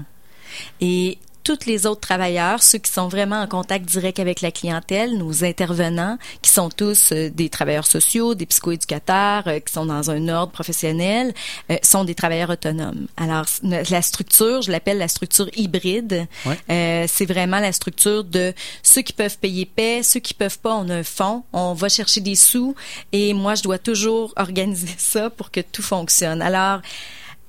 Et 0.81 1.17
tous 1.45 1.67
les 1.67 1.85
autres 1.85 2.01
travailleurs, 2.01 2.63
ceux 2.63 2.79
qui 2.79 2.91
sont 2.91 3.07
vraiment 3.07 3.39
en 3.39 3.47
contact 3.47 3.85
direct 3.85 4.19
avec 4.19 4.41
la 4.41 4.51
clientèle, 4.51 5.15
nos 5.15 5.43
intervenants, 5.43 6.17
qui 6.41 6.49
sont 6.49 6.69
tous 6.69 7.11
euh, 7.11 7.29
des 7.29 7.49
travailleurs 7.49 7.85
sociaux, 7.85 8.33
des 8.33 8.47
psychoéducateurs, 8.47 9.43
euh, 9.47 9.59
qui 9.59 9.71
sont 9.71 9.85
dans 9.85 10.09
un 10.09 10.27
ordre 10.27 10.51
professionnel, 10.51 11.33
euh, 11.69 11.77
sont 11.83 12.03
des 12.03 12.15
travailleurs 12.15 12.49
autonomes. 12.49 13.05
Alors, 13.15 13.45
la 13.61 14.01
structure, 14.01 14.63
je 14.63 14.71
l'appelle 14.71 14.97
la 14.97 15.07
structure 15.07 15.47
hybride. 15.55 16.25
Ouais. 16.47 16.57
Euh, 16.71 17.05
c'est 17.07 17.27
vraiment 17.27 17.59
la 17.59 17.71
structure 17.71 18.23
de 18.23 18.51
ceux 18.81 19.03
qui 19.03 19.13
peuvent 19.13 19.37
payer 19.37 19.67
paix, 19.67 20.01
ceux 20.01 20.19
qui 20.19 20.33
peuvent 20.33 20.57
pas, 20.57 20.73
on 20.73 20.89
a 20.89 20.95
un 20.95 21.03
fonds, 21.03 21.43
on 21.53 21.73
va 21.73 21.89
chercher 21.89 22.21
des 22.21 22.35
sous 22.35 22.73
et 23.11 23.35
moi, 23.35 23.53
je 23.53 23.61
dois 23.61 23.77
toujours 23.77 24.33
organiser 24.37 24.95
ça 24.97 25.29
pour 25.29 25.51
que 25.51 25.59
tout 25.59 25.83
fonctionne. 25.83 26.41
Alors, 26.41 26.81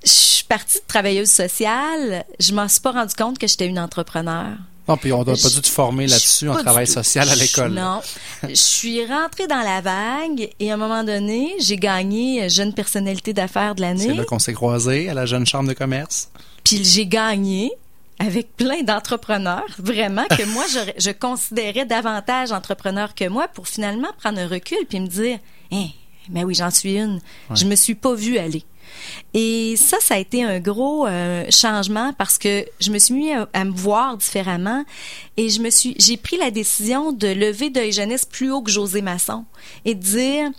je 0.05 0.11
suis 0.11 0.45
partie 0.45 0.79
de 0.79 0.85
travailleuse 0.87 1.31
sociale, 1.31 2.25
je 2.39 2.53
m'en 2.53 2.69
suis 2.69 2.81
pas 2.81 2.93
rendu 2.93 3.15
compte 3.15 3.39
que 3.39 3.47
j'étais 3.47 3.67
une 3.67 3.79
entrepreneur. 3.79 4.49
Non, 4.89 4.97
puis 4.97 5.13
on 5.13 5.25
doit 5.25 5.35
pas 5.35 5.49
dû 5.49 5.61
te 5.61 5.67
former 5.69 6.07
là-dessus 6.07 6.49
en 6.49 6.55
travail 6.55 6.87
social 6.87 7.29
à 7.29 7.35
l'école. 7.35 7.73
Non. 7.73 8.01
Je 8.49 8.55
suis 8.55 9.05
rentrée 9.05 9.49
dans 9.49 9.63
la 9.63 9.81
vague 9.81 10.49
et 10.61 10.71
à 10.71 10.75
un 10.75 10.77
moment 10.77 11.03
donné, 11.03 11.55
j'ai 11.59 11.77
gagné 11.77 12.45
euh, 12.45 12.49
jeune 12.49 12.73
personnalité 12.73 13.33
d'affaires 13.33 13.75
de 13.75 13.81
C'est 13.81 13.87
l'année. 13.89 14.15
là 14.15 14.25
qu'on 14.25 14.39
s'est 14.39 14.53
croisés 14.53 15.09
à 15.09 15.15
la 15.15 15.27
jeune 15.27 15.45
chambre 15.45 15.69
de 15.69 15.75
commerce. 15.75 16.29
Puis 16.63 16.85
j'ai 16.85 17.05
gagné 17.07 17.73
avec 18.21 18.57
plein 18.57 18.83
d'entrepreneurs, 18.83 19.67
vraiment, 19.79 20.25
que 20.31 20.45
moi, 20.55 20.65
je, 20.73 20.79
je 20.99 21.11
considérais 21.11 21.85
davantage 21.85 22.53
entrepreneur 22.53 23.13
que 23.15 23.29
moi 23.29 23.49
pour 23.49 23.67
finalement 23.67 24.09
prendre 24.23 24.39
un 24.39 24.47
recul 24.47 24.79
puis 24.89 25.01
me 25.01 25.09
dire, 25.09 25.39
hein, 25.73 25.87
mais 26.31 26.45
oui, 26.45 26.55
j'en 26.55 26.71
suis 26.71 26.95
une. 26.95 27.21
Je 27.55 27.65
me 27.67 27.75
suis 27.75 27.97
pas 27.97 28.15
vue 28.15 28.39
aller. 28.39 28.63
Et 29.35 29.75
ça, 29.77 29.99
ça 30.01 30.15
a 30.15 30.19
été 30.19 30.43
un 30.43 30.61
gros 30.61 31.07
euh, 31.07 31.45
changement 31.51 32.13
parce 32.15 32.39
que 32.39 32.65
je 32.81 32.91
me 32.91 32.99
suis 32.99 33.15
mis 33.15 33.33
à, 33.33 33.65
me 33.65 33.73
voir 33.73 34.17
différemment 34.17 34.85
et 35.37 35.49
je 35.49 35.61
me 35.61 35.71
suis, 35.71 35.95
j'ai 35.99 36.17
pris 36.17 36.37
la 36.37 36.51
décision 36.51 37.13
de 37.13 37.29
lever 37.29 37.71
Deuil 37.71 37.93
Jeunesse 37.93 38.25
plus 38.25 38.51
haut 38.51 38.63
que 38.63 38.71
José 38.71 39.03
Masson 39.03 39.45
et 39.85 39.95
de 39.95 40.01
dire, 40.01 40.51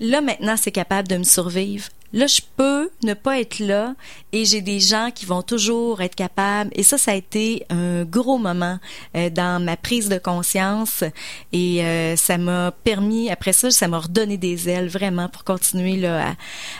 là 0.00 0.20
maintenant, 0.20 0.56
c'est 0.56 0.72
capable 0.72 1.08
de 1.08 1.16
me 1.16 1.24
survivre. 1.24 1.88
Là, 2.12 2.26
je 2.26 2.40
peux 2.56 2.90
ne 3.02 3.14
pas 3.14 3.40
être 3.40 3.58
là 3.58 3.94
et 4.32 4.44
j'ai 4.44 4.60
des 4.62 4.80
gens 4.80 5.10
qui 5.14 5.26
vont 5.26 5.42
toujours 5.42 6.00
être 6.00 6.14
capables. 6.14 6.70
Et 6.74 6.82
ça, 6.82 6.98
ça 6.98 7.10
a 7.10 7.14
été 7.14 7.66
un 7.70 8.04
gros 8.04 8.38
moment 8.38 8.78
euh, 9.16 9.28
dans 9.30 9.62
ma 9.62 9.76
prise 9.76 10.08
de 10.08 10.18
conscience 10.18 11.02
et 11.52 11.84
euh, 11.84 12.16
ça 12.16 12.38
m'a 12.38 12.72
permis, 12.84 13.30
après 13.30 13.52
ça, 13.52 13.70
ça 13.70 13.88
m'a 13.88 13.98
redonné 13.98 14.36
des 14.36 14.68
ailes 14.68 14.88
vraiment 14.88 15.28
pour 15.28 15.44
continuer 15.44 16.06
à, 16.06 16.36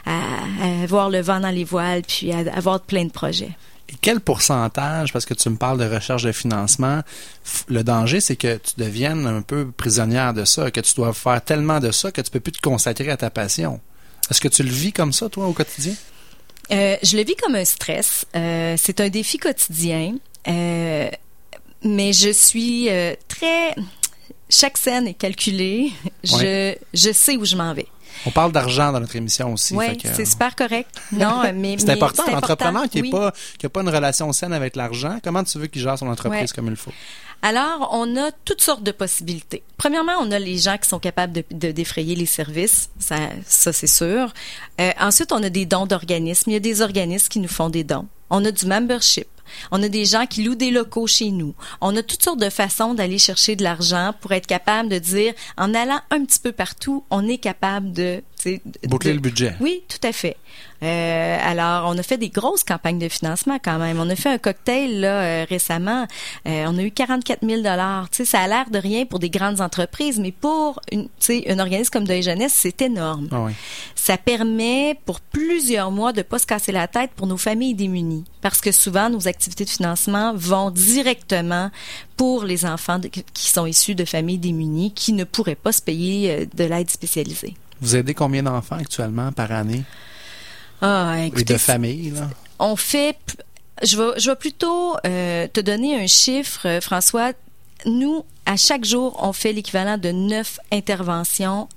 à- 0.06 0.82
à 0.82 0.86
voir 0.86 1.10
le 1.10 1.20
vent 1.20 1.40
dans 1.40 1.50
les 1.50 1.64
voiles 1.64 2.02
puis 2.02 2.32
à, 2.32 2.38
avoir 2.54 2.80
plein 2.80 3.04
de 3.04 3.10
projets. 3.12 3.56
Et 3.88 3.94
quel 4.00 4.18
pourcentage, 4.18 5.12
parce 5.12 5.24
que 5.24 5.34
tu 5.34 5.48
me 5.48 5.56
parles 5.56 5.78
de 5.78 5.84
recherche 5.92 6.24
de 6.24 6.32
financement, 6.32 7.02
le 7.68 7.84
danger, 7.84 8.20
c'est 8.20 8.34
que 8.34 8.56
tu 8.56 8.72
deviennes 8.78 9.26
un 9.26 9.42
peu 9.42 9.70
prisonnière 9.70 10.34
de 10.34 10.44
ça, 10.44 10.70
que 10.72 10.80
tu 10.80 10.94
dois 10.96 11.12
faire 11.12 11.40
tellement 11.44 11.78
de 11.78 11.92
ça 11.92 12.10
que 12.10 12.20
tu 12.20 12.30
peux 12.30 12.40
plus 12.40 12.52
te 12.52 12.60
consacrer 12.60 13.10
à 13.10 13.16
ta 13.16 13.30
passion? 13.30 13.80
Est-ce 14.30 14.40
que 14.40 14.48
tu 14.48 14.62
le 14.62 14.70
vis 14.70 14.92
comme 14.92 15.12
ça, 15.12 15.28
toi, 15.28 15.46
au 15.46 15.52
quotidien? 15.52 15.94
Euh, 16.72 16.96
je 17.02 17.16
le 17.16 17.24
vis 17.24 17.36
comme 17.36 17.54
un 17.54 17.64
stress. 17.64 18.26
Euh, 18.34 18.74
c'est 18.76 19.00
un 19.00 19.08
défi 19.08 19.38
quotidien. 19.38 20.16
Euh, 20.48 21.08
mais 21.82 22.12
je 22.12 22.30
suis 22.30 22.88
très... 23.28 23.74
Chaque 24.48 24.78
scène 24.78 25.08
est 25.08 25.14
calculée. 25.14 25.92
Je, 26.22 26.74
je 26.94 27.12
sais 27.12 27.36
où 27.36 27.44
je 27.44 27.56
m'en 27.56 27.74
vais. 27.74 27.86
On 28.24 28.30
parle 28.30 28.50
d'argent 28.52 28.92
dans 28.92 29.00
notre 29.00 29.14
émission 29.16 29.52
aussi. 29.52 29.74
Oui, 29.74 29.96
que- 29.98 30.08
c'est 30.14 30.24
super 30.24 30.54
correct. 30.56 30.88
Non, 31.12 31.42
mais 31.54 31.76
C'est 31.78 31.90
important, 31.90 32.22
l'entrepreneur 32.30 32.88
qui 32.88 33.00
oui. 33.02 33.10
n'a 33.10 33.18
pas, 33.18 33.32
qui 33.58 33.66
a 33.66 33.68
pas 33.68 33.82
une 33.82 33.88
relation 33.88 34.32
saine 34.32 34.52
avec 34.52 34.74
l'argent. 34.76 35.18
Comment 35.22 35.44
tu 35.44 35.58
veux 35.58 35.66
qu'il 35.66 35.82
gère 35.82 35.98
son 35.98 36.08
entreprise 36.08 36.40
Ouais. 36.50 36.56
comme 36.56 36.68
il 36.68 36.76
faut? 36.76 36.92
Alors, 37.42 37.90
on 37.92 38.16
a 38.16 38.32
toutes 38.44 38.60
sortes 38.60 38.82
de 38.82 38.92
possibilités. 38.92 39.62
Premièrement, 39.76 40.14
on 40.20 40.30
a 40.32 40.38
les 40.38 40.58
gens 40.58 40.78
qui 40.78 40.88
sont 40.88 40.98
capables 40.98 41.32
de, 41.32 41.44
de 41.50 41.70
défrayer 41.70 42.16
les 42.16 42.26
services, 42.26 42.90
ça, 42.98 43.16
ça 43.46 43.72
c'est 43.72 43.86
sûr. 43.86 44.32
Euh, 44.80 44.90
ensuite, 44.98 45.32
on 45.32 45.42
a 45.42 45.50
des 45.50 45.66
dons 45.66 45.86
d'organismes. 45.86 46.50
Il 46.50 46.52
y 46.54 46.56
a 46.56 46.60
des 46.60 46.82
organismes 46.82 47.28
qui 47.28 47.38
nous 47.38 47.48
font 47.48 47.68
des 47.68 47.84
dons. 47.84 48.06
On 48.30 48.44
a 48.44 48.50
du 48.50 48.66
membership. 48.66 49.28
On 49.70 49.82
a 49.82 49.88
des 49.88 50.04
gens 50.04 50.26
qui 50.26 50.42
louent 50.42 50.54
des 50.54 50.70
locaux 50.70 51.06
chez 51.06 51.30
nous. 51.30 51.54
On 51.80 51.96
a 51.96 52.02
toutes 52.02 52.22
sortes 52.22 52.40
de 52.40 52.50
façons 52.50 52.94
d'aller 52.94 53.18
chercher 53.18 53.56
de 53.56 53.62
l'argent 53.62 54.12
pour 54.20 54.32
être 54.32 54.46
capable 54.46 54.88
de 54.88 54.98
dire, 54.98 55.34
en 55.56 55.74
allant 55.74 56.00
un 56.10 56.24
petit 56.24 56.40
peu 56.40 56.52
partout, 56.52 57.04
on 57.10 57.26
est 57.28 57.38
capable 57.38 57.92
de... 57.92 58.22
Boucler 58.86 59.12
le 59.12 59.18
budget. 59.18 59.56
oui, 59.60 59.82
tout 59.88 60.06
à 60.06 60.12
fait. 60.12 60.36
Euh, 60.82 61.38
alors, 61.42 61.88
on 61.88 61.98
a 61.98 62.02
fait 62.02 62.18
des 62.18 62.28
grosses 62.28 62.64
campagnes 62.64 62.98
de 62.98 63.08
financement 63.08 63.58
quand 63.62 63.78
même. 63.78 63.98
On 63.98 64.08
a 64.10 64.16
fait 64.16 64.28
un 64.28 64.38
cocktail 64.38 65.00
là 65.00 65.20
euh, 65.22 65.46
récemment. 65.48 66.06
Euh, 66.46 66.64
on 66.68 66.78
a 66.78 66.82
eu 66.82 66.90
44 66.90 67.46
000 67.46 67.62
dollars. 67.62 68.10
Tu 68.10 68.18
sais, 68.18 68.24
ça 68.24 68.40
a 68.40 68.48
l'air 68.48 68.70
de 68.70 68.78
rien 68.78 69.06
pour 69.06 69.18
des 69.18 69.30
grandes 69.30 69.60
entreprises, 69.60 70.18
mais 70.18 70.32
pour 70.32 70.80
une, 70.92 71.08
un 71.48 71.58
organisme 71.58 71.90
comme 71.90 72.04
Deuil 72.04 72.22
Jeunesse, 72.22 72.52
c'est 72.54 72.82
énorme. 72.82 73.28
Ah 73.32 73.42
oui. 73.42 73.52
Ça 73.94 74.18
permet 74.18 74.98
pour 75.06 75.20
plusieurs 75.20 75.90
mois 75.90 76.12
de 76.12 76.22
pas 76.22 76.38
se 76.38 76.46
casser 76.46 76.72
la 76.72 76.88
tête 76.88 77.10
pour 77.16 77.26
nos 77.26 77.36
familles 77.36 77.74
démunies, 77.74 78.24
parce 78.40 78.60
que 78.60 78.72
souvent 78.72 79.08
nos 79.08 79.26
activités 79.36 79.64
de 79.64 79.70
financement 79.70 80.32
vont 80.34 80.70
directement 80.70 81.70
pour 82.16 82.44
les 82.44 82.64
enfants 82.64 82.98
de- 82.98 83.08
qui 83.08 83.48
sont 83.50 83.66
issus 83.66 83.94
de 83.94 84.04
familles 84.04 84.38
démunies 84.38 84.92
qui 84.92 85.12
ne 85.12 85.24
pourraient 85.24 85.54
pas 85.66 85.72
se 85.72 85.82
payer 85.82 86.18
euh, 86.32 86.46
de 86.54 86.64
l'aide 86.64 86.90
spécialisée. 86.90 87.54
Vous 87.80 87.94
aidez 87.96 88.14
combien 88.14 88.42
d'enfants 88.42 88.76
actuellement 88.76 89.30
par 89.32 89.52
année? 89.52 89.82
Ah, 90.80 91.16
Et 91.18 91.26
écoutez, 91.26 91.44
de 91.54 91.58
famille, 91.58 92.10
là? 92.10 92.28
on 92.58 92.76
fait, 92.76 93.16
je 93.82 93.96
vais, 93.96 94.18
je 94.18 94.30
vais 94.30 94.36
plutôt 94.36 94.96
euh, 95.06 95.46
te 95.52 95.60
donner 95.60 96.00
un 96.02 96.06
chiffre, 96.06 96.66
euh, 96.66 96.80
François. 96.80 97.32
Nous, 97.84 98.24
à 98.46 98.56
chaque 98.56 98.84
jour, 98.86 99.18
on 99.22 99.32
fait 99.34 99.52
l'équivalent 99.52 99.98
de 99.98 100.10
neuf 100.10 100.58
interventions 100.72 101.68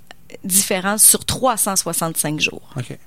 différentes 0.44 1.00
sur 1.00 1.24
365 1.24 2.40
jours. 2.40 2.62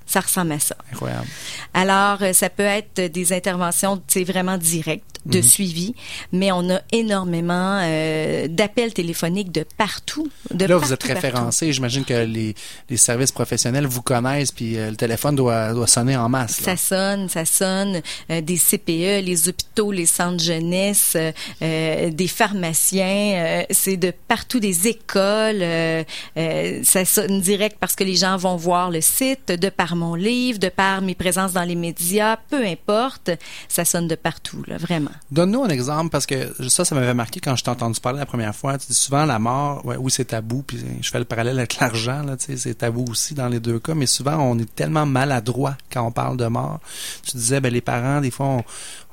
Ça 0.06 0.20
ressemble 0.20 0.52
à 0.52 0.60
ça. 0.60 0.76
Incroyable. 0.92 1.26
Alors, 1.72 2.22
euh, 2.22 2.32
ça 2.32 2.50
peut 2.50 2.62
être 2.62 3.00
des 3.00 3.32
interventions, 3.32 3.96
sais, 4.08 4.24
vraiment 4.24 4.58
directes, 4.58 5.13
de 5.26 5.40
suivi, 5.40 5.94
mais 6.32 6.52
on 6.52 6.68
a 6.70 6.80
énormément 6.92 7.80
euh, 7.82 8.46
d'appels 8.48 8.92
téléphoniques 8.92 9.52
de 9.52 9.64
partout. 9.76 10.28
De 10.52 10.66
là, 10.66 10.76
vous 10.76 10.92
êtes 10.92 11.02
référencé. 11.02 11.72
J'imagine 11.72 12.04
que 12.04 12.24
les, 12.24 12.54
les 12.90 12.96
services 12.96 13.32
professionnels 13.32 13.86
vous 13.86 14.02
connaissent, 14.02 14.52
puis 14.52 14.76
euh, 14.76 14.90
le 14.90 14.96
téléphone 14.96 15.36
doit, 15.36 15.72
doit 15.72 15.86
sonner 15.86 16.16
en 16.16 16.28
masse. 16.28 16.60
là. 16.60 16.76
Ça 16.76 16.76
sonne, 16.76 17.28
ça 17.28 17.44
sonne. 17.44 18.02
Euh, 18.30 18.40
des 18.40 18.56
CPE, 18.58 19.24
les 19.24 19.48
hôpitaux, 19.48 19.92
les 19.92 20.06
centres 20.06 20.42
jeunesse, 20.42 21.14
euh, 21.16 21.32
euh, 21.62 22.10
des 22.10 22.28
pharmaciens, 22.28 23.34
euh, 23.36 23.62
c'est 23.70 23.96
de 23.96 24.12
partout 24.28 24.60
des 24.60 24.88
écoles. 24.88 25.60
euh, 25.62 26.04
euh, 26.36 26.80
ça 26.84 27.04
sonne 27.04 27.40
direct 27.40 27.76
parce 27.80 27.94
que 27.96 28.04
les 28.04 28.16
gens 28.16 28.36
vont 28.36 28.56
voir 28.56 28.90
le 28.90 29.00
site, 29.00 29.48
de 29.48 29.68
par 29.68 29.96
mon 29.96 30.14
livre, 30.14 30.58
de 30.58 30.68
par 30.68 31.00
mes 31.02 31.14
présences 31.14 31.52
dans 31.52 31.62
les 31.64 31.74
médias, 31.76 32.36
peu 32.50 32.64
importe, 32.64 33.30
ça 33.68 33.84
sonne 33.84 34.08
de 34.08 34.14
partout, 34.14 34.62
là, 34.66 34.76
vraiment. 34.76 35.10
Donne-nous 35.30 35.64
un 35.64 35.68
exemple, 35.68 36.10
parce 36.10 36.26
que 36.26 36.54
ça, 36.68 36.84
ça 36.84 36.94
m'avait 36.94 37.14
marqué 37.14 37.40
quand 37.40 37.56
je 37.56 37.64
t'ai 37.64 37.70
entendu 37.70 38.00
parler 38.00 38.18
la 38.18 38.26
première 38.26 38.54
fois. 38.54 38.78
Tu 38.78 38.88
dis 38.88 38.94
souvent 38.94 39.24
la 39.24 39.38
mort, 39.38 39.82
oui, 39.84 40.10
c'est 40.10 40.26
tabou, 40.26 40.62
puis 40.62 40.78
je 41.00 41.10
fais 41.10 41.18
le 41.18 41.24
parallèle 41.24 41.58
avec 41.58 41.78
l'argent, 41.80 42.22
là, 42.22 42.36
c'est 42.38 42.78
tabou 42.78 43.04
aussi 43.10 43.34
dans 43.34 43.48
les 43.48 43.60
deux 43.60 43.78
cas, 43.78 43.94
mais 43.94 44.06
souvent, 44.06 44.36
on 44.38 44.58
est 44.58 44.74
tellement 44.74 45.06
maladroit 45.06 45.76
quand 45.92 46.06
on 46.06 46.12
parle 46.12 46.36
de 46.36 46.46
mort. 46.46 46.80
Tu 47.22 47.36
disais, 47.36 47.60
ben, 47.60 47.72
les 47.72 47.80
parents, 47.80 48.20
des 48.20 48.30
fois, 48.30 48.46
on, 48.46 48.64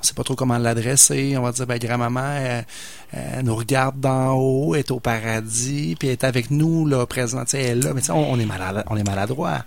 on 0.02 0.04
sait 0.04 0.14
pas 0.14 0.24
trop 0.24 0.36
comment 0.36 0.58
l'adresser. 0.58 1.36
On 1.38 1.44
va 1.44 1.52
dire, 1.52 1.68
ben, 1.68 1.78
grand-maman, 1.78 2.66
elle, 3.14 3.44
nous 3.44 3.56
regarde 3.56 4.00
d'en 4.00 4.34
haut, 4.34 4.74
elle 4.74 4.80
est 4.80 4.92
au 4.92 5.00
paradis, 5.00 5.96
puis 6.00 6.10
est 6.10 6.24
avec 6.24 6.50
nous, 6.50 6.88
là, 6.88 7.06
présent, 7.06 7.44
elle 7.54 7.60
est 7.60 7.76
là, 7.76 7.94
mais 7.94 8.02
tu 8.02 8.12
on, 8.12 8.40
est 8.40 8.48
on 8.88 8.98
est 8.98 9.04
maladroit. 9.04 9.66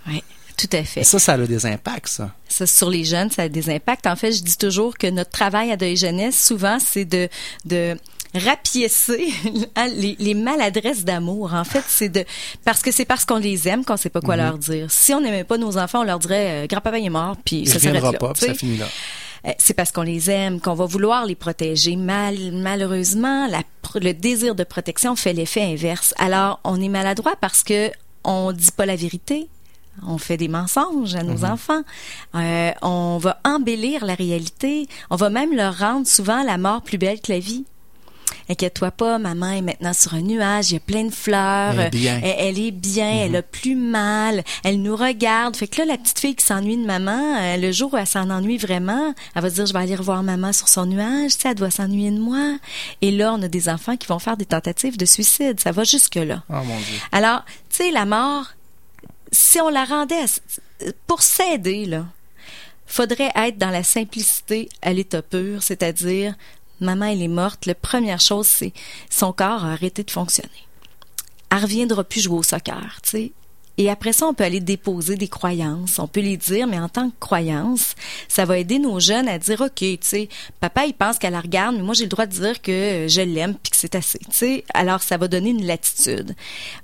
Tout 0.55 0.69
à 0.73 0.83
fait. 0.83 1.03
Ça, 1.03 1.19
ça 1.19 1.33
a 1.33 1.37
des 1.37 1.65
impacts, 1.65 2.07
ça. 2.07 2.31
Ça, 2.47 2.65
sur 2.67 2.89
les 2.89 3.03
jeunes, 3.03 3.29
ça 3.31 3.43
a 3.43 3.49
des 3.49 3.69
impacts. 3.69 4.07
En 4.07 4.15
fait, 4.15 4.31
je 4.31 4.43
dis 4.43 4.57
toujours 4.57 4.97
que 4.97 5.07
notre 5.07 5.31
travail 5.31 5.71
à 5.71 5.77
Deuil 5.77 5.97
Jeunesse, 5.97 6.41
souvent, 6.41 6.77
c'est 6.79 7.05
de, 7.05 7.29
de 7.65 7.97
rapiécer 8.33 9.27
hein, 9.75 9.87
les, 9.87 10.15
les 10.19 10.33
maladresses 10.33 11.03
d'amour. 11.03 11.53
En 11.53 11.63
fait, 11.63 11.83
c'est 11.87 12.09
de 12.09 12.25
parce 12.63 12.81
que 12.81 12.91
c'est 12.91 13.05
parce 13.05 13.25
qu'on 13.25 13.37
les 13.37 13.67
aime 13.67 13.83
qu'on 13.85 13.97
sait 13.97 14.09
pas 14.09 14.21
quoi 14.21 14.35
leur 14.35 14.57
dire. 14.57 14.91
Si 14.91 15.13
on 15.13 15.21
n'aimait 15.21 15.43
pas 15.43 15.57
nos 15.57 15.77
enfants, 15.77 16.01
on 16.01 16.03
leur 16.03 16.19
dirait 16.19 16.63
euh, 16.63 16.67
grand-papa 16.67 16.97
il 16.99 17.05
est 17.05 17.09
mort, 17.09 17.35
puis 17.43 17.61
Il 17.61 17.69
ça 17.69 17.79
s'arrête 17.79 18.01
là. 18.03 18.13
pas, 18.13 18.33
puis 18.33 18.45
ça 18.45 18.53
finit 18.53 18.77
là. 18.77 18.87
Euh, 19.47 19.51
C'est 19.57 19.73
parce 19.73 19.91
qu'on 19.91 20.01
les 20.01 20.29
aime, 20.31 20.59
qu'on 20.59 20.73
va 20.73 20.85
vouloir 20.85 21.25
les 21.25 21.35
protéger. 21.35 21.95
Mal, 21.95 22.35
malheureusement, 22.53 23.47
la 23.47 23.61
le 23.95 24.13
désir 24.13 24.55
de 24.55 24.63
protection 24.63 25.15
fait 25.15 25.31
l'effet 25.31 25.61
inverse. 25.61 26.13
Alors, 26.17 26.59
on 26.63 26.81
est 26.81 26.89
maladroit 26.89 27.35
parce 27.39 27.63
que 27.63 27.91
on 28.23 28.51
dit 28.51 28.71
pas 28.75 28.85
la 28.85 28.95
vérité. 28.95 29.47
On 30.03 30.17
fait 30.17 30.37
des 30.37 30.47
mensonges 30.47 31.15
à 31.15 31.23
nos 31.23 31.45
enfants. 31.45 31.81
Euh, 32.35 32.71
on 32.81 33.17
va 33.17 33.39
embellir 33.45 34.05
la 34.05 34.15
réalité. 34.15 34.87
On 35.09 35.15
va 35.15 35.29
même 35.29 35.55
leur 35.55 35.77
rendre 35.77 36.07
souvent 36.07 36.43
la 36.43 36.57
mort 36.57 36.81
plus 36.81 36.97
belle 36.97 37.21
que 37.21 37.31
la 37.31 37.39
vie. 37.39 37.65
Inquiète-toi 38.47 38.91
pas, 38.91 39.17
maman 39.17 39.49
est 39.49 39.61
maintenant 39.61 39.93
sur 39.93 40.13
un 40.13 40.21
nuage, 40.21 40.69
il 40.69 40.73
y 40.73 40.77
a 40.77 40.79
plein 40.79 41.05
de 41.05 41.13
fleurs. 41.13 41.79
Elle 41.79 41.87
est 41.87 41.89
bien. 41.89 42.21
Elle, 42.23 42.35
elle 42.37 42.59
est 42.59 42.71
bien, 42.71 43.09
elle 43.09 43.35
a 43.35 43.41
plus 43.41 43.75
mal, 43.75 44.43
elle 44.63 44.81
nous 44.81 44.95
regarde. 44.95 45.55
Fait 45.55 45.67
que 45.67 45.79
là, 45.79 45.85
la 45.85 45.97
petite 45.97 46.19
fille 46.19 46.35
qui 46.35 46.45
s'ennuie 46.45 46.77
de 46.77 46.85
maman, 46.85 47.37
euh, 47.39 47.57
le 47.57 47.71
jour 47.71 47.93
où 47.93 47.97
elle 47.97 48.05
s'en 48.05 48.29
ennuie 48.29 48.57
vraiment, 48.57 49.13
elle 49.33 49.41
va 49.41 49.49
se 49.49 49.55
dire, 49.55 49.65
je 49.65 49.73
vais 49.73 49.79
aller 49.79 49.95
revoir 49.95 50.21
maman 50.21 50.53
sur 50.53 50.67
son 50.67 50.85
nuage, 50.85 51.35
tu 51.35 51.41
sais, 51.41 51.49
elle 51.49 51.55
doit 51.55 51.71
s'ennuyer 51.71 52.11
de 52.11 52.19
moi. 52.19 52.57
Et 53.01 53.09
là, 53.09 53.33
on 53.33 53.41
a 53.41 53.47
des 53.47 53.67
enfants 53.67 53.97
qui 53.97 54.05
vont 54.07 54.19
faire 54.19 54.37
des 54.37 54.45
tentatives 54.45 54.97
de 54.97 55.05
suicide. 55.05 55.59
Ça 55.59 55.71
va 55.71 55.83
jusque-là. 55.83 56.43
Oh 56.49 56.53
mon 56.53 56.77
Dieu. 56.77 56.99
Alors, 57.11 57.43
tu 57.69 57.77
sais, 57.77 57.91
la 57.91 58.05
mort, 58.05 58.45
si 59.35 59.59
on 59.59 59.69
la 59.69 59.83
rendait 59.85 60.23
à- 60.23 60.85
pour 61.07 61.21
s'aider, 61.21 61.85
là, 61.85 62.05
faudrait 62.87 63.31
être 63.35 63.57
dans 63.57 63.69
la 63.69 63.83
simplicité 63.83 64.69
à 64.81 64.93
l'état 64.93 65.21
pur, 65.21 65.61
c'est-à-dire, 65.61 66.35
maman, 66.79 67.05
elle 67.05 67.21
est 67.21 67.27
morte. 67.27 67.65
La 67.65 67.75
première 67.75 68.19
chose, 68.21 68.47
c'est 68.47 68.73
son 69.09 69.33
corps 69.33 69.65
a 69.65 69.73
arrêté 69.73 70.03
de 70.03 70.11
fonctionner. 70.11 70.49
Elle 71.51 71.59
reviendra 71.59 72.03
plus 72.03 72.21
jouer 72.21 72.37
au 72.37 72.43
soccer, 72.43 72.99
tu 73.03 73.09
sais. 73.09 73.31
Et 73.77 73.89
après 73.89 74.13
ça, 74.13 74.27
on 74.27 74.33
peut 74.33 74.43
aller 74.43 74.59
déposer 74.59 75.15
des 75.15 75.27
croyances. 75.27 75.99
On 75.99 76.07
peut 76.07 76.21
les 76.21 76.37
dire, 76.37 76.67
mais 76.67 76.79
en 76.79 76.89
tant 76.89 77.09
que 77.09 77.15
croyance, 77.19 77.95
ça 78.27 78.45
va 78.45 78.57
aider 78.57 78.79
nos 78.79 78.99
jeunes 78.99 79.27
à 79.27 79.37
dire, 79.37 79.61
OK, 79.61 79.79
tu 79.79 79.97
sais, 80.01 80.29
papa, 80.59 80.85
il 80.85 80.93
pense 80.93 81.19
qu'elle 81.19 81.33
la 81.33 81.41
regarde, 81.41 81.75
mais 81.75 81.83
moi, 81.83 81.93
j'ai 81.93 82.03
le 82.03 82.09
droit 82.09 82.25
de 82.25 82.31
dire 82.31 82.61
que 82.61 83.07
je 83.09 83.21
l'aime 83.21 83.55
puis 83.55 83.71
que 83.71 83.77
c'est 83.77 83.95
assez. 83.95 84.19
Tu 84.19 84.25
sais, 84.31 84.63
alors 84.73 85.01
ça 85.01 85.17
va 85.17 85.27
donner 85.27 85.49
une 85.49 85.65
latitude. 85.65 86.35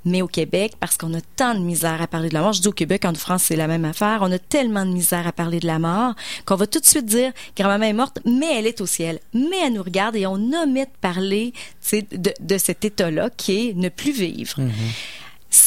Mais 0.06 0.22
au 0.22 0.28
Québec, 0.28 0.74
parce 0.80 0.98
qu'on 0.98 1.14
a 1.14 1.22
tant 1.36 1.54
de 1.54 1.60
misère 1.60 2.02
à 2.02 2.08
parler 2.08 2.30
de 2.30 2.34
la 2.34 2.42
mort, 2.42 2.54
je 2.54 2.62
dis 2.62 2.68
au 2.68 2.74
Québec, 2.74 3.06
en 3.06 3.14
France, 3.14 3.44
c'est 3.44 3.56
la 3.56 3.68
même 3.68 3.86
affaire, 3.86 4.20
on 4.22 4.32
a 4.32 4.40
tellement 4.40 4.86
de 4.86 4.92
misère 4.92 5.28
à 5.28 5.32
parler 5.32 5.60
de 5.60 5.68
la 5.68 5.80
mort 5.80 6.14
qu'on 6.46 6.56
va 6.56 6.68
tout 6.68 6.80
de 6.80 6.86
suite 6.86 7.06
dire, 7.06 7.32
grand-maman 7.56 7.86
est 7.86 7.94
morte, 7.94 8.20
mais 8.26 8.58
elle 8.58 8.68
est 8.68 8.82
au 8.82 8.86
ciel. 8.86 9.20
Mais 9.34 9.58
elle 9.66 9.74
nous 9.74 9.84
regarde 9.84 10.16
et 10.16 10.26
on 10.26 10.36
omet 10.36 10.86
de 10.86 10.92
parler, 11.00 11.54
tu 11.54 11.62
sais, 11.82 12.02
de, 12.12 12.34
de 12.40 12.58
cet 12.58 12.84
état-là 12.84 13.30
qui 13.30 13.70
est 13.70 13.74
ne 13.74 13.90
plus 13.90 14.12
vivre. 14.12 14.58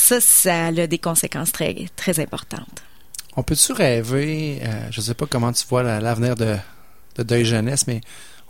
Ça, 0.05 0.21
ça 0.21 0.67
a 0.67 0.87
des 0.87 0.99
conséquences 0.99 1.51
très, 1.51 1.75
très 1.97 2.21
importantes. 2.21 2.83
On 3.39 3.43
peut-tu 3.43 3.73
rêver, 3.73 4.61
euh, 4.63 4.89
je 4.91 5.01
sais 5.01 5.15
pas 5.15 5.25
comment 5.25 5.51
tu 5.51 5.65
vois 5.67 5.83
la- 5.83 5.99
l'avenir 5.99 6.35
de, 6.35 6.57
de 7.17 7.23
Deuil 7.23 7.47
Jeunesse, 7.47 7.87
mais 7.87 8.03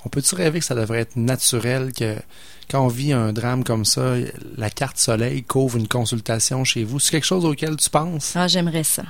on 0.04 0.08
peut-tu 0.08 0.34
rêver 0.34 0.58
que 0.58 0.64
ça 0.64 0.74
devrait 0.74 0.98
être 0.98 1.14
naturel 1.14 1.92
que 1.92 2.16
quand 2.68 2.84
on 2.84 2.88
vit 2.88 3.12
un 3.12 3.32
drame 3.32 3.62
comme 3.62 3.84
ça, 3.84 4.16
la 4.56 4.68
carte 4.68 4.98
soleil 4.98 5.44
couvre 5.44 5.78
une 5.78 5.86
consultation 5.86 6.64
chez 6.64 6.82
vous? 6.82 6.98
C'est 6.98 7.12
quelque 7.12 7.24
chose 7.24 7.44
auquel 7.44 7.76
tu 7.76 7.88
penses? 7.88 8.32
Ah, 8.34 8.48
j'aimerais 8.48 8.82
ça. 8.82 9.04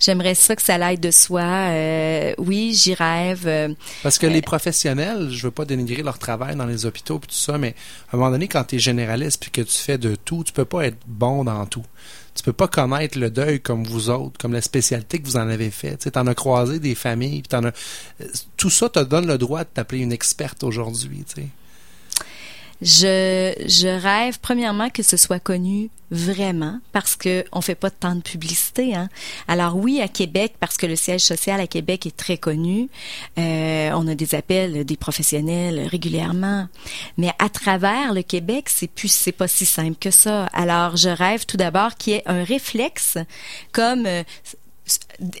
J'aimerais 0.00 0.34
ça 0.34 0.56
que 0.56 0.62
ça 0.62 0.78
l'aide 0.78 1.00
de 1.00 1.10
soi. 1.10 1.42
Euh, 1.42 2.34
oui, 2.38 2.72
j'y 2.74 2.94
rêve. 2.94 3.46
euh, 3.46 3.68
Parce 4.02 4.18
que 4.18 4.26
les 4.26 4.42
professionnels, 4.42 5.28
je 5.30 5.42
veux 5.44 5.50
pas 5.50 5.64
dénigrer 5.64 6.02
leur 6.02 6.18
travail 6.18 6.56
dans 6.56 6.66
les 6.66 6.86
hôpitaux 6.86 7.18
puis 7.18 7.28
tout 7.28 7.34
ça, 7.36 7.58
mais 7.58 7.74
à 8.10 8.16
un 8.16 8.18
moment 8.18 8.30
donné, 8.30 8.48
quand 8.48 8.64
tu 8.64 8.76
es 8.76 8.78
généraliste 8.78 9.40
puis 9.40 9.50
que 9.50 9.60
tu 9.62 9.76
fais 9.76 9.98
de 9.98 10.14
tout, 10.16 10.44
tu 10.44 10.52
peux 10.52 10.64
pas 10.64 10.86
être 10.86 10.98
bon 11.06 11.44
dans 11.44 11.64
tout. 11.66 11.84
Tu 12.34 12.44
peux 12.44 12.52
pas 12.52 12.68
connaître 12.68 13.18
le 13.18 13.30
deuil 13.30 13.60
comme 13.60 13.82
vous 13.82 14.10
autres, 14.10 14.38
comme 14.38 14.52
la 14.52 14.62
spécialité 14.62 15.18
que 15.18 15.26
vous 15.26 15.36
en 15.36 15.48
avez 15.48 15.72
fait. 15.72 15.96
Tu 16.12 16.18
en 16.18 16.26
as 16.28 16.34
croisé 16.36 16.78
des 16.78 16.94
familles, 16.94 17.42
t'en 17.42 17.64
as... 17.64 17.72
tout 18.56 18.70
ça 18.70 18.88
te 18.88 19.00
donne 19.00 19.26
le 19.26 19.38
droit 19.38 19.64
de 19.64 19.68
t'appeler 19.74 20.02
une 20.02 20.12
experte 20.12 20.62
aujourd'hui. 20.62 21.24
Je, 22.80 23.54
je 23.66 23.88
rêve 24.00 24.38
premièrement 24.40 24.88
que 24.88 25.02
ce 25.02 25.16
soit 25.16 25.40
connu 25.40 25.90
vraiment 26.10 26.80
parce 26.92 27.16
que 27.16 27.44
on 27.52 27.60
fait 27.60 27.74
pas 27.74 27.90
tant 27.90 28.14
de 28.14 28.22
publicité. 28.22 28.94
Hein. 28.94 29.08
Alors 29.46 29.76
oui, 29.76 30.00
à 30.00 30.08
Québec, 30.08 30.54
parce 30.60 30.76
que 30.76 30.86
le 30.86 30.96
siège 30.96 31.20
social 31.20 31.60
à 31.60 31.66
Québec 31.66 32.06
est 32.06 32.16
très 32.16 32.38
connu, 32.38 32.88
euh, 33.38 33.90
on 33.94 34.06
a 34.08 34.14
des 34.14 34.34
appels 34.34 34.84
des 34.84 34.96
professionnels 34.96 35.86
régulièrement. 35.88 36.68
Mais 37.16 37.32
à 37.38 37.48
travers 37.48 38.14
le 38.14 38.22
Québec, 38.22 38.68
c'est 38.68 38.88
plus, 38.88 39.12
c'est 39.12 39.32
pas 39.32 39.48
si 39.48 39.66
simple 39.66 39.96
que 40.00 40.10
ça. 40.10 40.46
Alors 40.46 40.96
je 40.96 41.10
rêve 41.10 41.46
tout 41.46 41.56
d'abord 41.56 41.94
qu'il 41.94 42.14
y 42.14 42.16
ait 42.16 42.22
un 42.26 42.44
réflexe 42.44 43.18
comme 43.72 44.06
euh, 44.06 44.22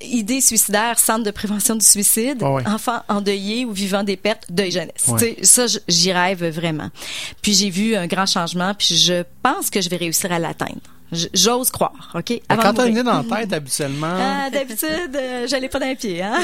idée 0.02 0.40
suicidaire, 0.40 0.98
centre 0.98 1.24
de 1.24 1.30
prévention 1.30 1.74
du 1.76 1.84
suicide, 1.84 2.38
Ah 2.42 2.52
ouais. 2.52 2.66
enfants 2.66 3.02
endeuillés 3.08 3.64
ou 3.64 3.72
vivant 3.72 4.02
des 4.04 4.16
pertes, 4.16 4.44
deuil 4.50 4.70
jeunesse. 4.70 5.04
Ouais. 5.08 5.36
Ça, 5.42 5.66
j'y 5.88 6.12
rêve 6.12 6.44
vraiment. 6.48 6.90
Puis 7.42 7.54
j'ai 7.54 7.70
vu 7.70 7.94
un 7.96 8.06
grand 8.06 8.26
changement, 8.26 8.74
puis 8.74 8.96
je 8.96 9.22
pense 9.42 9.70
que 9.70 9.80
je 9.80 9.88
vais 9.88 9.96
réussir 9.96 10.30
à 10.32 10.38
l'atteindre. 10.38 10.80
J'ose 11.32 11.70
croire, 11.70 12.12
OK? 12.14 12.38
Avant 12.50 12.60
quand 12.62 12.72
de 12.72 12.76
tu 12.76 12.80
as 12.82 12.86
une 12.86 12.92
idée 12.92 13.02
dans 13.02 13.22
la 13.26 13.36
tête, 13.38 13.50
habituellement, 13.54 14.12
Ah, 14.14 14.50
d'habitude, 14.50 15.16
euh, 15.16 15.46
j'allais 15.48 15.70
pas 15.70 15.78
d'un 15.78 15.94
pied, 15.94 16.20
hein? 16.22 16.38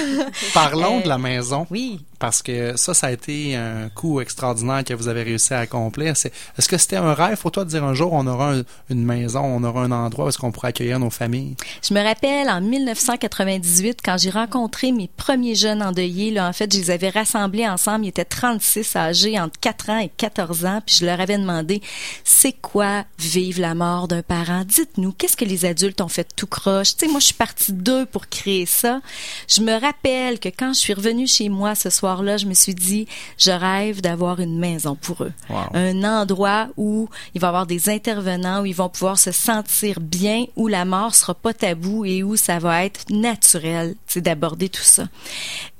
parlons 0.55 1.01
Euh, 1.01 1.03
de 1.03 1.09
la 1.09 1.19
maison. 1.19 1.67
Oui. 1.71 2.01
Parce 2.25 2.41
que 2.41 2.75
ça, 2.77 2.95
ça 2.95 3.09
a 3.09 3.11
été 3.11 3.55
un 3.55 3.91
coup 3.91 4.19
extraordinaire 4.23 4.83
que 4.83 4.95
vous 4.95 5.09
avez 5.09 5.23
réussi 5.25 5.53
à 5.53 5.59
accomplir. 5.59 6.13
Est-ce 6.15 6.69
que 6.69 6.79
c'était 6.79 6.97
un 6.97 7.13
rêve 7.13 7.37
pour 7.39 7.53
toi 7.53 7.65
de 7.67 7.69
dire 7.69 7.85
un 7.85 7.93
jour, 7.93 8.15
on 8.15 8.27
aura 8.27 8.55
un- 8.55 8.63
une 8.89 9.05
maison, 9.05 9.41
on 9.45 9.63
aura 9.63 9.83
un 9.83 9.91
endroit 9.91 10.25
où 10.25 10.29
est-ce 10.31 10.39
qu'on 10.39 10.51
pourra 10.51 10.69
accueillir 10.69 10.99
nos 10.99 11.11
familles? 11.11 11.55
Je 11.87 11.93
me 11.93 12.03
rappelle 12.03 12.49
en 12.49 12.63
1998 12.63 13.99
quand 14.03 14.17
j'ai 14.19 14.31
rencontré 14.31 14.91
mes 14.91 15.09
premiers 15.17 15.55
jeunes 15.55 15.83
endeuillés. 15.83 16.31
Là, 16.31 16.49
en 16.49 16.53
fait, 16.55 16.73
je 16.73 16.79
les 16.79 16.91
avais 16.91 17.11
rassemblés 17.11 17.69
ensemble. 17.69 18.07
Ils 18.07 18.09
étaient 18.09 18.25
36 18.25 18.97
âgés 18.97 19.39
entre 19.39 19.61
4 19.61 19.91
ans 19.91 19.99
et 19.99 20.11
14 20.17 20.65
ans. 20.65 20.81
Puis 20.87 20.97
je 21.01 21.05
leur 21.07 21.21
avais 21.21 21.37
demandé, 21.37 21.83
c'est 22.25 22.53
quoi 22.55 23.05
vivre 23.19 23.61
la 23.61 23.75
mort 23.75 24.09
d'un 24.09 24.23
parent? 24.23 24.63
Dites-nous, 24.65 25.13
qu'est-ce 25.13 25.37
que 25.37 25.45
les 25.45 25.67
adultes 25.67 26.01
ont 26.01 26.09
fait 26.09 26.27
tout 26.35 26.47
croche? 26.47 26.97
Tu 26.97 27.05
sais, 27.05 27.11
moi, 27.11 27.21
je 27.21 27.27
suis 27.27 27.35
partie 27.35 27.73
d'eux 27.75 28.07
pour 28.07 28.29
créer 28.29 28.65
ça. 28.65 29.01
Je 29.47 29.61
me 29.61 29.79
rappelle 29.79 30.39
que 30.41 30.49
quand 30.49 30.73
je 30.73 30.79
suis 30.79 30.95
revenue 30.95 31.27
chez 31.27 31.49
moi 31.51 31.75
ce 31.75 31.91
soir-là, 32.15 32.37
je 32.37 32.47
me 32.47 32.55
suis 32.55 32.75
dit, 32.75 33.07
je 33.39 33.51
rêve 33.51 34.01
d'avoir 34.01 34.41
une 34.41 34.59
maison 34.59 34.95
pour 34.95 35.25
eux. 35.25 35.33
Wow. 35.51 35.57
Un 35.75 36.05
endroit 36.05 36.69
où 36.77 37.09
il 37.35 37.41
va 37.41 37.49
y 37.49 37.51
avoir 37.51 37.67
des 37.67 37.89
intervenants, 37.89 38.63
où 38.63 38.67
ils 38.67 38.75
vont 38.75 38.89
pouvoir 38.89 39.19
se 39.19 39.33
sentir 39.33 40.01
bien, 40.01 40.45
où 40.57 40.69
la 40.69 40.85
mort 40.85 41.15
sera 41.15 41.35
pas 41.35 41.53
tabou 41.53 42.05
et 42.05 42.23
où 42.23 42.37
ça 42.37 42.59
va 42.59 42.85
être 42.85 43.11
naturel, 43.11 43.97
d'aborder 44.17 44.69
tout 44.69 44.83
ça. 44.83 45.05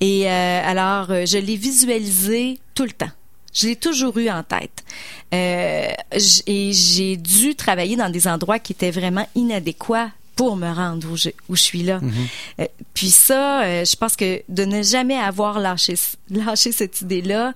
Et 0.01 0.29
euh, 0.29 0.63
alors, 0.65 1.11
euh, 1.11 1.27
je 1.27 1.39
l'ai 1.39 1.57
visualisé 1.57 2.59
tout 2.75 2.85
le 2.85 2.91
temps. 2.91 3.11
Je 3.53 3.69
l'ai 3.69 3.77
toujours 3.77 4.19
eu 4.19 4.29
en 4.29 4.43
tête. 4.43 4.83
Euh, 5.33 5.89
et 6.47 6.73
j'ai 6.73 7.17
dû 7.17 7.55
travailler 7.55 7.97
dans 7.97 8.11
des 8.11 8.27
endroits 8.27 8.59
qui 8.59 8.73
étaient 8.73 8.91
vraiment 8.91 9.27
inadéquats 9.37 10.11
pour 10.37 10.57
me 10.57 10.71
rendre 10.73 11.11
où 11.11 11.17
je, 11.17 11.31
où 11.49 11.57
je 11.57 11.63
suis 11.63 11.83
là. 11.83 12.01
Euh, 12.61 12.67
puis 12.93 13.11
ça, 13.11 13.63
euh, 13.65 13.85
je 13.85 13.97
pense 13.97 14.17
que 14.17 14.43
de 14.49 14.65
ne 14.65 14.83
jamais 14.83 15.17
avoir 15.17 15.61
lâché, 15.61 15.95
lâché 16.31 16.73
cette 16.73 17.01
idée-là, 17.03 17.53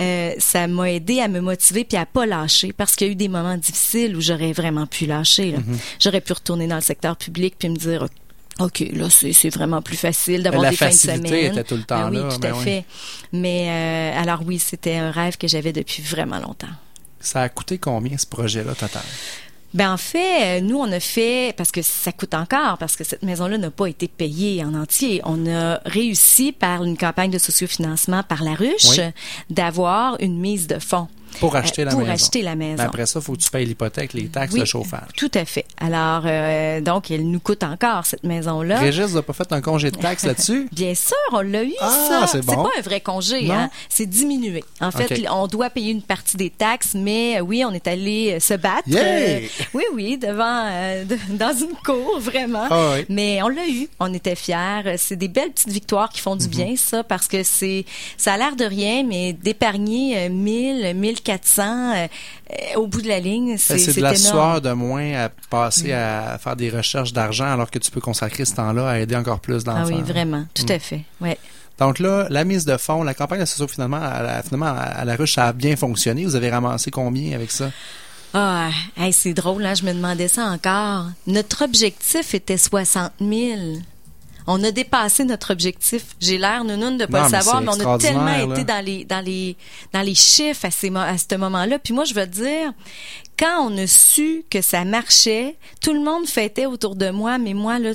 euh, 0.00 0.32
ça 0.38 0.66
m'a 0.66 0.90
aidé 0.90 1.20
à 1.20 1.28
me 1.28 1.40
motiver 1.40 1.84
puis 1.84 1.98
à 1.98 2.06
pas 2.06 2.24
lâcher 2.26 2.72
parce 2.72 2.96
qu'il 2.96 3.06
y 3.06 3.10
a 3.10 3.12
eu 3.12 3.16
des 3.16 3.28
moments 3.28 3.56
difficiles 3.56 4.16
où 4.16 4.20
j'aurais 4.20 4.52
vraiment 4.52 4.86
pu 4.86 5.06
lâcher. 5.06 5.52
là. 5.52 5.58
J'aurais 6.00 6.20
pu 6.20 6.32
retourner 6.32 6.66
dans 6.66 6.76
le 6.76 6.80
secteur 6.82 7.16
public 7.16 7.54
puis 7.58 7.68
me 7.68 7.76
dire 7.76 8.06
OK, 8.60 8.80
là, 8.92 9.08
c'est 9.08 9.32
c'est 9.32 9.48
vraiment 9.48 9.80
plus 9.80 9.96
facile 9.96 10.42
d'avoir 10.42 10.62
La 10.62 10.70
des 10.70 10.76
fins 10.76 10.86
de 10.86 10.92
facilité 10.92 11.28
semaine. 11.28 11.52
était 11.52 11.64
tout 11.64 11.76
le 11.76 11.84
temps 11.84 12.10
Ben 12.10 12.16
oui, 12.16 12.22
là, 12.22 12.28
tout 12.34 12.38
ben 12.38 12.52
à 12.52 12.56
oui. 12.58 12.64
fait. 12.64 12.84
Mais 13.32 13.68
euh, 14.16 14.20
alors 14.20 14.42
oui, 14.46 14.58
c'était 14.58 14.96
un 14.96 15.10
rêve 15.10 15.38
que 15.38 15.48
j'avais 15.48 15.72
depuis 15.72 16.02
vraiment 16.02 16.38
longtemps. 16.38 16.68
Ça 17.18 17.40
a 17.42 17.48
coûté 17.48 17.78
combien 17.78 18.18
ce 18.18 18.26
projet-là 18.26 18.74
total? 18.74 19.02
Ben 19.74 19.92
en 19.92 19.96
fait, 19.96 20.58
euh, 20.58 20.60
nous 20.60 20.76
on 20.78 20.90
a 20.92 21.00
fait 21.00 21.54
parce 21.56 21.70
que 21.72 21.80
ça 21.82 22.12
coûte 22.12 22.34
encore 22.34 22.76
parce 22.78 22.94
que 22.94 23.04
cette 23.04 23.22
maison-là 23.22 23.56
n'a 23.56 23.70
pas 23.70 23.86
été 23.86 24.06
payée 24.06 24.62
en 24.64 24.74
entier. 24.74 25.22
On 25.24 25.46
a 25.46 25.80
réussi 25.86 26.52
par 26.52 26.84
une 26.84 26.96
campagne 26.98 27.30
de 27.30 27.38
sociofinancement 27.38 28.22
par 28.22 28.42
la 28.42 28.54
ruche 28.54 28.98
Oui. 28.98 29.04
d'avoir 29.50 30.16
une 30.20 30.38
mise 30.38 30.66
de 30.66 30.78
fonds 30.78 31.08
Pour 31.40 31.54
euh, 31.54 31.58
acheter 31.58 31.84
la 31.84 31.90
pour 31.92 32.00
maison. 32.00 32.12
acheter 32.12 32.42
la 32.42 32.54
maison. 32.54 32.76
Mais 32.78 32.84
après 32.84 33.06
ça, 33.06 33.20
il 33.20 33.22
faut 33.22 33.32
que 33.34 33.40
tu 33.40 33.50
payes 33.50 33.66
l'hypothèque, 33.66 34.12
les 34.12 34.28
taxes, 34.28 34.52
Oui, 34.54 34.60
le 34.60 34.66
chauffage. 34.66 35.08
Tout 35.16 35.30
à 35.34 35.44
fait. 35.44 35.64
Alors 35.78 36.22
euh, 36.26 36.80
donc 36.80 37.10
elle 37.10 37.28
nous 37.30 37.40
coûte 37.40 37.62
encore 37.62 38.04
cette 38.06 38.24
maison-là. 38.24 38.78
Régis 38.78 39.14
n'a 39.14 39.22
pas 39.22 39.32
fait 39.32 39.52
un 39.52 39.60
congé 39.60 39.90
de 39.90 39.96
taxes 39.96 40.24
là-dessus? 40.24 40.68
Bien 40.72 40.94
sûr, 40.94 41.16
on 41.32 41.40
l'a 41.40 41.64
eu, 41.64 41.72
Ah, 41.80 42.06
ça. 42.08 42.26
c'est 42.26 42.44
bon. 42.44 42.62
pas 42.64 42.70
un 42.78 42.82
vrai 42.82 43.00
congé, 43.00 43.50
hein. 43.50 43.70
C'est 43.88 44.06
diminué. 44.06 44.64
En 44.80 44.90
fait, 44.90 45.24
on 45.30 45.46
doit 45.46 45.70
payer 45.70 45.92
une 45.92 46.02
partie 46.02 46.36
des 46.36 46.50
taxes, 46.50 46.94
mais 46.94 47.38
euh, 47.38 47.40
oui, 47.40 47.64
on 47.64 47.72
est 47.72 47.86
allé 47.86 48.34
euh, 48.36 48.40
se 48.40 48.54
battre. 48.54 48.82
Yeah! 48.88 49.02
euh, 49.04 49.40
oui, 49.74 49.84
oui, 49.94 50.18
devant, 50.18 50.66
euh, 50.70 51.04
de- 51.04 51.18
dans 51.30 51.54
une 51.54 51.74
cour, 51.84 52.18
vraiment. 52.20 52.66
Ah 52.70 52.92
oui. 52.94 53.04
Mais 53.08 53.42
on 53.42 53.48
l'a 53.48 53.66
eu. 53.68 53.88
On 54.00 54.12
était 54.14 54.34
fiers. 54.36 54.96
C'est 54.98 55.16
des 55.16 55.28
belles 55.28 55.50
petites 55.52 55.70
victoires 55.72 56.08
qui 56.10 56.20
Mhm. 56.20 56.22
font 56.24 56.36
du 56.36 56.48
bien, 56.48 56.74
ça, 56.76 57.02
parce 57.04 57.26
que 57.28 57.42
c'est, 57.42 57.84
ça 58.16 58.34
a 58.34 58.38
l'air 58.38 58.56
de 58.56 58.64
rien, 58.64 59.04
mais 59.04 59.32
d'épargner 59.32 60.26
euh, 60.26 60.28
1000, 60.28 60.94
1400, 61.26 61.62
euh, 61.94 62.06
euh, 62.50 62.78
au 62.80 62.86
bout 62.86 63.02
de 63.02 63.08
la 63.08 63.20
ligne, 63.20 63.56
c'est, 63.58 63.74
Ben, 63.74 63.80
C'est 63.80 63.96
de 63.96 64.00
la 64.02 64.14
énorme. 64.14 64.24
sueur 64.26 64.60
de 64.60 64.72
moins 64.72 65.12
à 65.24 65.28
passer 65.50 65.92
à 65.92 66.38
faire 66.42 66.56
des 66.56 66.70
recherches 66.70 67.12
d'argent 67.12 67.50
alors 67.52 67.70
que 67.70 67.78
tu 67.78 67.90
peux 67.90 68.00
consacrer 68.00 68.44
ce 68.44 68.54
temps-là 68.54 68.88
à 68.88 68.98
aider 68.98 69.16
encore 69.16 69.40
plus 69.40 69.62
Ah 69.66 69.72
d'enfants. 69.84 69.94
oui, 69.96 70.02
vraiment. 70.02 70.44
Tout 70.54 70.64
Mm. 70.66 70.72
à 70.72 70.78
fait. 70.78 71.00
Ouais. 71.20 71.38
Donc 71.78 71.98
là, 71.98 72.26
la 72.30 72.44
mise 72.44 72.64
de 72.64 72.76
fonds, 72.76 73.02
la 73.02 73.14
campagne 73.14 73.40
à 73.40 73.44
la, 74.22 74.42
finalement, 74.42 74.74
à 74.76 75.04
la 75.04 75.16
ruche, 75.16 75.34
ça 75.34 75.48
a 75.48 75.52
bien 75.52 75.74
fonctionné. 75.76 76.24
Vous 76.24 76.36
avez 76.36 76.50
ramassé 76.50 76.90
combien 76.90 77.34
avec 77.34 77.50
ça? 77.50 77.70
Ah, 78.34 78.70
hey, 78.96 79.12
c'est 79.12 79.34
drôle, 79.34 79.62
là, 79.62 79.74
je 79.74 79.82
me 79.84 79.92
demandais 79.92 80.28
ça 80.28 80.44
encore. 80.44 81.06
Notre 81.26 81.64
objectif 81.64 82.34
était 82.34 82.56
60 82.56 83.12
000. 83.20 83.30
On 84.46 84.62
a 84.64 84.70
dépassé 84.70 85.24
notre 85.24 85.52
objectif. 85.52 86.04
J'ai 86.20 86.38
l'air 86.38 86.64
nounoune 86.64 86.98
de 86.98 87.06
pas 87.06 87.20
Non, 87.20 87.24
le 87.26 87.30
savoir, 87.30 87.60
mais, 87.62 87.68
on 87.68 87.80
a 87.94 87.98
tellement 87.98 88.52
été 88.52 88.64
dans 88.64 88.84
les 88.84 89.04
dans 89.04 89.24
les 89.24 89.56
dans 89.92 90.02
les 90.02 90.14
chiffres 90.14 90.64
à 90.64 90.70
ces 90.70 90.90
mo- 90.90 90.98
à 90.98 91.16
ce 91.18 91.34
moment-là. 91.36 91.78
Puis 91.78 91.94
moi, 91.94 92.04
je 92.04 92.14
veux 92.14 92.26
dire, 92.26 92.72
quand 93.38 93.68
on 93.70 93.76
a 93.78 93.86
su 93.86 94.44
que 94.50 94.60
ça 94.60 94.84
marchait, 94.84 95.56
tout 95.80 95.92
le 95.92 96.00
monde 96.00 96.26
fêtait 96.26 96.66
autour 96.66 96.96
de 96.96 97.10
moi, 97.10 97.38
mais 97.38 97.54
moi 97.54 97.78
là, 97.78 97.92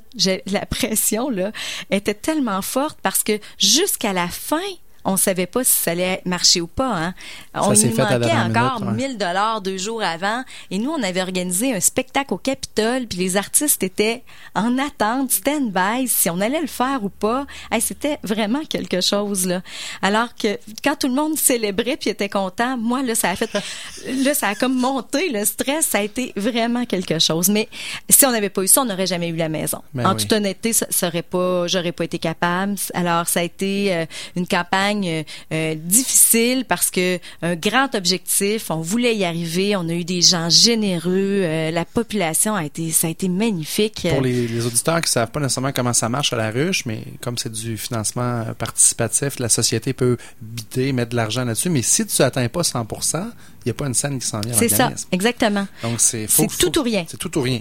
la 0.47 0.65
pression 0.65 1.29
là 1.29 1.51
était 1.91 2.13
tellement 2.13 2.61
forte 2.61 2.97
parce 3.01 3.23
que 3.23 3.39
jusqu'à 3.57 4.13
la 4.13 4.27
fin, 4.27 4.61
on 5.07 5.15
savait 5.15 5.47
pas 5.47 5.63
si 5.63 5.71
ça 5.71 5.91
allait 5.91 6.21
marcher 6.25 6.59
ou 6.59 6.67
pas. 6.67 6.93
Hein. 6.93 7.13
on 7.53 7.69
la 7.69 8.19
manquait 8.19 8.31
encore 8.33 8.81
minute, 8.81 8.99
ouais. 8.99 9.07
1000 9.07 9.17
dollars 9.17 9.61
deux 9.61 9.77
jours 9.77 10.03
avant. 10.03 10.43
Et 10.69 10.79
nous, 10.79 10.91
on 10.91 11.01
avait 11.01 11.21
organisé 11.21 11.73
un 11.73 11.79
spectacle 11.79 12.33
au 12.33 12.37
Capitole, 12.37 13.07
puis 13.07 13.19
les 13.19 13.37
artistes 13.37 13.81
étaient 13.83 14.23
en 14.53 14.77
attente, 14.77 15.31
stand-by, 15.31 16.09
si 16.09 16.29
on 16.29 16.41
allait 16.41 16.59
le 16.59 16.67
faire 16.67 17.03
ou 17.03 17.09
pas. 17.09 17.45
Hey, 17.71 17.79
C'était 17.79 18.19
vraiment 18.21 18.65
quelque 18.65 18.99
chose, 18.99 19.47
là. 19.47 19.61
Alors 20.01 20.35
que 20.35 20.59
quand 20.83 20.97
tout 20.97 21.07
le 21.07 21.13
monde 21.13 21.37
célébrait 21.37 21.95
puis 21.95 22.09
était 22.09 22.27
content, 22.27 22.77
moi, 22.77 23.01
là, 23.01 23.15
ça 23.15 23.29
a 23.29 23.35
fait... 23.37 23.49
là, 24.23 24.33
ça 24.33 24.49
a 24.49 24.55
comme 24.55 24.75
monté, 24.77 25.29
le 25.29 25.45
stress, 25.45 25.85
ça 25.85 25.99
a 25.99 26.01
été 26.01 26.33
vraiment 26.35 26.85
quelque 26.85 27.19
chose. 27.19 27.47
Mais 27.47 27.69
si 28.09 28.25
on 28.25 28.31
n'avait 28.31 28.49
pas 28.49 28.61
eu 28.61 28.67
ça, 28.67 28.81
on 28.81 28.85
n'aurait 28.85 29.07
jamais 29.07 29.29
eu 29.29 29.37
la 29.37 29.47
maison. 29.47 29.81
Ben 29.93 30.05
en 30.05 30.11
oui. 30.11 30.17
toute 30.17 30.33
honnêteté, 30.33 30.73
ça, 30.73 30.85
ça 30.89 31.07
aurait 31.07 31.23
pas, 31.23 31.67
j'aurais 31.67 31.93
pas 31.93 32.03
été 32.03 32.19
capable. 32.19 32.75
Alors, 32.93 33.29
ça 33.29 33.39
a 33.39 33.43
été 33.43 33.95
euh, 33.95 34.05
une 34.35 34.45
campagne 34.45 34.96
euh, 35.05 35.23
euh, 35.53 35.75
difficile 35.75 36.65
parce 36.67 36.89
que 36.91 37.19
un 37.41 37.55
grand 37.55 37.93
objectif, 37.95 38.69
on 38.71 38.81
voulait 38.81 39.15
y 39.15 39.25
arriver, 39.25 39.75
on 39.75 39.87
a 39.89 39.93
eu 39.93 40.03
des 40.03 40.21
gens 40.21 40.49
généreux, 40.49 41.41
euh, 41.43 41.71
la 41.71 41.85
population 41.85 42.55
a 42.55 42.65
été, 42.65 42.91
ça 42.91 43.07
a 43.07 43.09
été 43.09 43.27
magnifique. 43.29 44.07
Pour 44.09 44.21
les, 44.21 44.47
les 44.47 44.65
auditeurs 44.65 45.01
qui 45.01 45.11
savent 45.11 45.31
pas 45.31 45.39
nécessairement 45.39 45.71
comment 45.71 45.93
ça 45.93 46.09
marche 46.09 46.33
à 46.33 46.37
la 46.37 46.51
ruche, 46.51 46.85
mais 46.85 47.03
comme 47.21 47.37
c'est 47.37 47.51
du 47.51 47.77
financement 47.77 48.43
euh, 48.47 48.53
participatif, 48.53 49.39
la 49.39 49.49
société 49.49 49.93
peut 49.93 50.17
bider, 50.41 50.93
mettre 50.93 51.11
de 51.11 51.15
l'argent 51.15 51.43
là-dessus, 51.45 51.69
mais 51.69 51.81
si 51.81 52.05
tu 52.05 52.21
atteins 52.21 52.47
pas 52.49 52.63
100 52.63 52.85
il 53.65 53.67
n'y 53.67 53.71
a 53.71 53.73
pas 53.73 53.87
une 53.87 53.93
scène 53.93 54.19
qui 54.19 54.25
s'en 54.25 54.39
vient 54.39 54.53
C'est 54.53 54.69
ça, 54.69 54.91
exactement. 55.11 55.67
Donc 55.83 55.99
c'est 55.99 56.27
tout 56.27 56.47
faut- 56.49 56.79
ou 56.79 56.83
rien. 56.83 57.05
C'est 57.07 57.17
tout 57.17 57.37
ou 57.37 57.41
rien. 57.41 57.59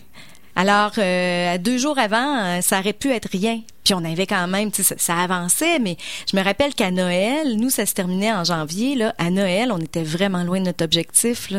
Alors, 0.59 0.93
euh, 0.97 1.59
deux 1.59 1.77
jours 1.77 1.99
avant, 1.99 2.39
euh, 2.39 2.61
ça 2.63 2.81
aurait 2.81 2.95
pu 2.95 3.13
être 3.13 3.29
rien. 3.31 3.61
Puis 3.85 3.93
on 3.93 4.03
avait 4.05 4.27
quand 4.27 4.49
même, 4.49 4.73
ça, 4.73 4.95
ça 4.97 5.19
avançait, 5.19 5.79
mais 5.79 5.99
je 6.31 6.35
me 6.35 6.43
rappelle 6.43 6.75
qu'à 6.75 6.91
Noël, 6.91 7.57
nous, 7.57 7.69
ça 7.69 7.85
se 7.85 7.93
terminait 7.93 8.33
en 8.33 8.43
janvier, 8.43 8.95
là. 8.97 9.15
À 9.19 9.31
Noël, 9.31 9.71
on 9.71 9.79
était 9.79 10.03
vraiment 10.03 10.43
loin 10.45 10.59
de 10.59 10.65
notre 10.65 10.83
objectif. 10.83 11.53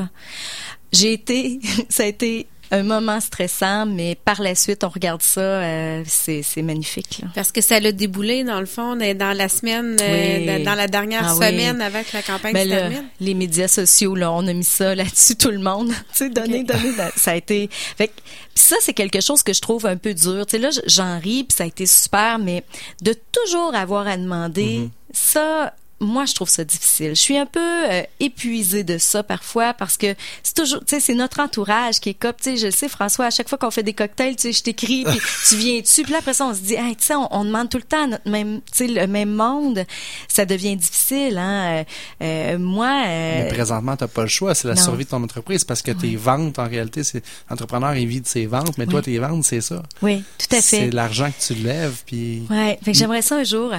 J'ai 0.91 1.13
été, 1.13 1.59
ça 1.89 2.03
a 2.03 2.05
été 2.07 2.47
un 2.71 2.83
moment 2.83 3.19
stressant, 3.19 3.85
mais 3.85 4.15
par 4.25 4.41
la 4.41 4.55
suite, 4.55 4.83
on 4.83 4.89
regarde 4.89 5.21
ça, 5.21 5.39
euh, 5.41 6.03
c'est 6.05 6.41
c'est 6.43 6.61
magnifique, 6.61 7.19
là. 7.21 7.29
Parce 7.35 7.51
que 7.51 7.61
ça 7.61 7.79
l'a 7.79 7.91
déboulé, 7.91 8.43
dans 8.43 8.59
le 8.59 8.65
fond, 8.65 8.95
dans 8.95 9.17
dans 9.17 9.35
la 9.35 9.49
semaine, 9.49 9.97
euh, 10.01 10.37
Oui. 10.39 10.45
dans- 10.45 10.63
dans 10.71 10.75
la 10.75 10.87
dernière 10.87 11.23
Ah 11.25 11.35
oui. 11.37 11.45
semaine 11.47 11.81
avant 11.81 12.01
que 12.03 12.09
la 12.13 12.21
campagne 12.23 12.53
Ben 12.53 12.67
se 12.67 12.73
termine. 12.75 13.03
les 13.21 13.33
médias 13.33 13.67
sociaux, 13.67 14.15
là, 14.15 14.31
on 14.31 14.45
a 14.47 14.53
mis 14.53 14.63
ça 14.63 14.95
là-dessus, 14.95 15.35
tout 15.35 15.51
le 15.51 15.59
monde. 15.59 15.89
tu 16.13 16.17
sais, 16.25 16.29
donner, 16.29 16.63
donner, 16.63 16.91
donner. 16.95 17.09
Ça 17.15 17.31
a 17.31 17.35
été. 17.35 17.69
Fait 17.71 18.07
que- 18.09 18.13
puis 18.15 18.63
ça, 18.63 18.75
c'est 18.81 18.93
quelque 18.93 19.21
chose 19.21 19.43
que 19.43 19.53
je 19.53 19.61
trouve 19.61 19.85
un 19.85 19.97
peu 19.97 20.13
dur. 20.13 20.45
Tu 20.45 20.51
sais, 20.51 20.57
là, 20.57 20.69
j'en 20.87 21.19
ris, 21.19 21.43
puis 21.43 21.55
ça 21.55 21.63
a 21.63 21.67
été 21.67 21.85
super, 21.85 22.39
mais 22.39 22.63
de 23.01 23.13
toujours 23.31 23.73
avoir 23.75 24.07
à 24.07 24.17
demander, 24.17 24.89
ça. 25.13 25.73
Moi, 25.99 26.25
je 26.25 26.33
trouve 26.35 26.49
ça 26.49 26.63
difficile. 26.63 27.09
Je 27.09 27.21
suis 27.21 27.37
un 27.37 27.45
peu 27.47 27.59
euh, 27.59 28.03
épuisée 28.19 28.83
de 28.83 28.97
ça 28.97 29.23
parfois 29.23 29.73
parce 29.73 29.97
que 29.97 30.15
c'est 30.43 30.53
toujours, 30.55 30.79
tu 30.81 30.95
sais, 30.95 30.99
c'est 30.99 31.15
notre 31.15 31.39
entourage 31.39 31.99
qui 31.99 32.09
est 32.09 32.13
cop. 32.13 32.37
Tu 32.37 32.51
sais, 32.51 32.57
je 32.57 32.65
le 32.67 32.71
sais, 32.71 32.87
François, 32.87 33.25
à 33.25 33.29
chaque 33.31 33.49
fois 33.49 33.57
qu'on 33.57 33.71
fait 33.71 33.83
des 33.83 33.93
cocktails, 33.93 34.35
tu 34.35 34.43
sais, 34.43 34.51
je 34.53 34.61
t'écris, 34.63 35.05
puis 35.05 35.19
tu 35.49 35.55
viens-tu, 35.55 36.03
puis 36.03 36.11
là 36.11 36.19
après 36.19 36.33
ça, 36.35 36.45
on 36.45 36.53
se 36.53 36.59
dit, 36.59 36.75
hey, 36.75 36.95
tu 36.95 37.05
sais, 37.05 37.15
on, 37.15 37.27
on 37.35 37.45
demande 37.45 37.69
tout 37.69 37.77
le 37.77 37.83
temps 37.83 38.07
notre 38.07 38.29
même, 38.29 38.61
tu 38.71 38.85
sais, 38.85 38.87
le 38.87 39.07
même 39.07 39.31
monde. 39.33 39.85
Ça 40.27 40.45
devient 40.45 40.75
difficile, 40.75 41.37
hein. 41.37 41.77
Euh, 41.79 41.83
euh, 42.21 42.57
moi, 42.59 43.03
euh, 43.07 43.43
Mais 43.43 43.47
présentement, 43.49 43.97
tu 43.97 44.03
n'as 44.03 44.07
pas 44.07 44.21
le 44.21 44.27
choix. 44.27 44.53
C'est 44.53 44.67
la 44.67 44.75
non. 44.75 44.81
survie 44.81 45.05
de 45.05 45.09
ton 45.09 45.23
entreprise 45.23 45.63
parce 45.63 45.81
que 45.81 45.91
tes 45.91 46.15
ventes, 46.15 46.59
en 46.59 46.67
réalité, 46.67 47.03
c'est 47.03 47.23
l'entrepreneur, 47.49 47.95
il 47.95 48.07
vit 48.07 48.21
de 48.21 48.27
ses 48.27 48.45
ventes, 48.45 48.77
mais 48.77 48.85
toi, 48.85 49.01
tes 49.01 49.17
ventes, 49.17 49.43
c'est 49.45 49.61
ça. 49.61 49.81
oui, 50.01 50.23
tout 50.37 50.55
à 50.55 50.61
C'est 50.61 50.79
fait. 50.85 50.91
l'argent 50.91 51.31
que 51.31 51.53
tu 51.53 51.59
lèves, 51.59 52.03
puis 52.05 52.43
Ouais, 52.49 52.77
fait 52.83 52.91
que 52.91 52.97
j'aimerais 52.97 53.21
ça 53.21 53.37
un 53.37 53.43
jour 53.43 53.71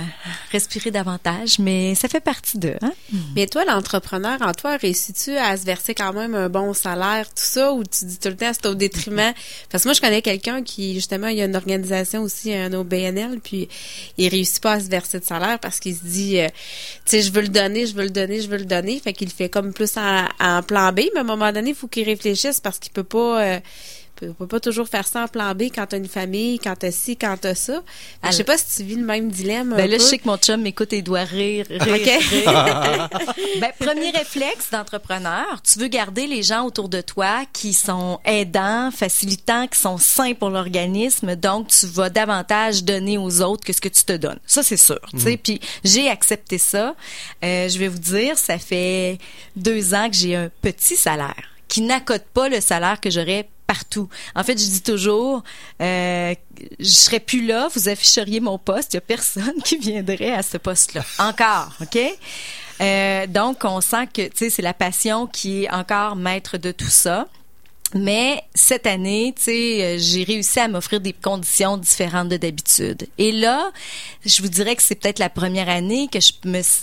respirer 0.53 0.91
davantage, 0.91 1.59
mais 1.59 1.95
ça 1.95 2.08
fait 2.09 2.21
partie 2.21 2.59
d'eux, 2.59 2.77
hein? 2.83 2.93
Mais 3.37 3.47
toi, 3.47 3.65
l'entrepreneur, 3.65 4.39
en 4.43 4.53
toi, 4.53 4.77
réussis-tu 4.77 5.37
à 5.37 5.57
se 5.57 5.65
verser 5.65 5.95
quand 5.95 6.13
même 6.13 6.35
un 6.35 6.49
bon 6.49 6.75
salaire, 6.75 7.27
tout 7.29 7.35
ça, 7.37 7.73
ou 7.73 7.85
tu 7.85 8.05
dis 8.05 8.19
tout 8.19 8.29
le 8.29 8.37
temps 8.37 8.51
c'est 8.53 8.67
au 8.67 8.75
détriment? 8.75 9.33
Parce 9.71 9.85
que 9.85 9.89
moi, 9.89 9.95
je 9.95 10.01
connais 10.01 10.23
quelqu'un 10.23 10.63
qui, 10.63 10.95
justement, 10.95 11.29
il 11.29 11.39
y 11.39 11.43
a 11.43 11.45
une 11.45 11.57
organisation 11.57 12.23
aussi, 12.23 12.55
un 12.55 12.73
OBNL, 12.73 13.41
puis 13.43 13.69
il 14.17 14.29
réussit 14.29 14.61
pas 14.63 14.73
à 14.73 14.81
se 14.81 14.89
verser 14.89 15.21
de 15.21 15.25
salaire 15.25 15.59
parce 15.59 15.81
qu'il 15.81 15.95
se 15.95 16.05
dit, 16.05 16.39
euh, 16.41 16.49
tu 16.49 16.53
sais, 17.07 17.23
je 17.23 17.33
veux 17.33 17.43
le 17.43 17.49
donner, 17.49 17.87
je 17.87 17.95
veux 17.95 18.05
le 18.05 18.11
donner, 18.11 18.41
je 18.41 18.49
veux 18.49 18.59
le 18.59 18.65
donner. 18.65 18.99
Fait 18.99 19.13
qu'il 19.13 19.29
le 19.29 19.33
fait 19.33 19.49
comme 19.49 19.73
plus 19.73 19.97
en, 19.97 20.25
en 20.41 20.63
plan 20.63 20.93
B, 20.93 21.01
mais 21.15 21.19
à 21.19 21.21
un 21.21 21.25
moment 21.25 21.53
donné, 21.53 21.71
il 21.71 21.77
faut 21.77 21.89
qu'il 21.89 22.05
réfléchisse 22.05 22.61
parce 22.61 22.79
qu'il 22.79 22.93
peut 22.93 23.05
pas... 23.05 23.43
euh, 23.43 23.61
peut- 24.19 24.33
peut 24.33 24.47
pas 24.47 24.61
toujours 24.61 24.89
faire 24.89 25.07
ça 25.07 25.25
en 25.25 25.29
plan 25.29 25.55
B 25.55 25.63
quand 25.75 25.87
t'as 25.87 25.97
une 25.99 26.09
famille, 26.09 26.59
quand 26.59 26.75
t'as 26.77 26.91
ci, 26.91 27.17
quand 27.17 27.37
t'as 27.41 27.55
ça. 27.55 27.83
Je 28.25 28.31
sais 28.33 28.45
pas 28.45 28.57
si 28.59 28.77
tu 28.77 28.83
vis 28.89 28.97
le 28.97 29.05
même 29.05 29.31
dilemme. 29.31 29.73
un 29.73 29.77
Ben 29.77 29.91
là, 29.91 29.99
je 29.99 30.03
sais 30.03 30.19
que 30.19 30.27
mon 30.27 30.37
chum 30.37 30.61
m'écoute 30.63 30.93
et 30.93 30.99
il 30.99 31.03
doit 31.03 31.25
rire, 31.25 31.67
rire, 31.71 32.19
ben, 33.61 33.71
premier 33.79 34.11
réflexe 34.11 34.71
d'entrepreneur, 34.71 35.61
tu 35.63 35.79
veux 35.79 35.89
garder 35.89 36.27
les 36.27 36.43
gens 36.43 36.65
autour 36.65 36.89
de 36.89 37.01
toi 37.01 37.45
qui 37.53 37.73
sont 37.73 38.19
aidants, 38.25 38.91
facilitants, 38.91 39.67
qui 39.67 39.79
sont 39.79 39.99
sains 39.99 40.35
pour 40.35 40.51
l'organisme, 40.51 41.37
donc 41.37 41.69
tu 41.69 41.87
vas 41.87 42.11
davantage 42.11 42.85
donner 42.85 43.19
aux 43.19 43.41
autres 43.43 43.65
que 43.65 43.73
ce 43.73 43.81
que 43.81 43.89
tu 43.89 44.05
te 44.05 44.13
donnes. 44.17 44.39
Ça, 44.47 44.63
c'est 44.63 44.77
sûr. 44.77 45.01
tu 45.13 45.21
sais. 45.21 45.37
Puis 45.37 45.61
j'ai 45.85 46.09
accepté 46.09 46.59
ça. 46.59 46.95
Euh, 47.45 47.69
je 47.69 47.79
vais 47.79 47.89
vous 47.89 47.99
dire, 47.99 48.37
ça 48.39 48.59
fait 48.59 49.19
deux 49.57 49.95
ans 49.95 50.09
que 50.11 50.17
j'ai 50.17 50.35
un 50.37 50.51
petit 50.63 50.97
salaire 50.97 51.35
qui 51.69 51.83
n'accote 51.83 52.25
pas 52.33 52.49
le 52.49 52.61
salaire 52.61 52.99
que 53.01 53.11
j'aurais 53.11 53.49
partout. 53.69 54.09
En 54.35 54.43
fait, 54.43 54.59
je 54.59 54.67
dis 54.67 54.83
toujours, 54.83 55.45
euh, 55.81 56.35
je 56.81 56.89
serais 56.89 57.21
plus 57.21 57.47
là, 57.47 57.69
vous 57.75 57.89
afficheriez 57.89 58.41
mon 58.41 58.59
poste, 58.59 58.95
il 58.95 58.97
y 58.97 58.99
a 58.99 59.03
personne 59.03 59.55
qui 59.65 59.77
viendrait 59.77 60.33
à 60.33 60.43
ce 60.43 60.57
poste-là. 60.57 61.05
Encore, 61.19 61.75
OK? 61.81 61.99
Euh, 62.81 63.27
donc, 63.27 63.65
on 63.65 63.81
sent 63.81 64.09
que, 64.13 64.23
tu 64.23 64.31
sais, 64.35 64.51
c'est 64.51 64.63
la 64.63 64.75
passion 64.75 65.27
qui 65.27 65.65
est 65.65 65.71
encore 65.71 66.17
maître 66.17 66.57
de 66.57 66.73
tout 66.73 66.89
ça. 66.89 67.29
Mais 67.95 68.43
cette 68.55 68.87
année, 68.87 69.35
tu 69.37 69.45
sais, 69.45 69.83
euh, 69.83 69.99
j'ai 69.99 70.23
réussi 70.23 70.61
à 70.61 70.69
m'offrir 70.69 71.01
des 71.01 71.15
conditions 71.15 71.77
différentes 71.77 72.29
de 72.29 72.37
d'habitude. 72.37 73.07
Et 73.17 73.33
là, 73.33 73.71
je 74.27 74.43
vous 74.43 74.49
dirais 74.49 74.77
que 74.77 74.83
c'est 74.83 74.95
peut-être 74.95 75.19
la 75.19 75.31
première 75.31 75.71
année 75.71 76.09
que 76.13 76.21
je 76.21 76.33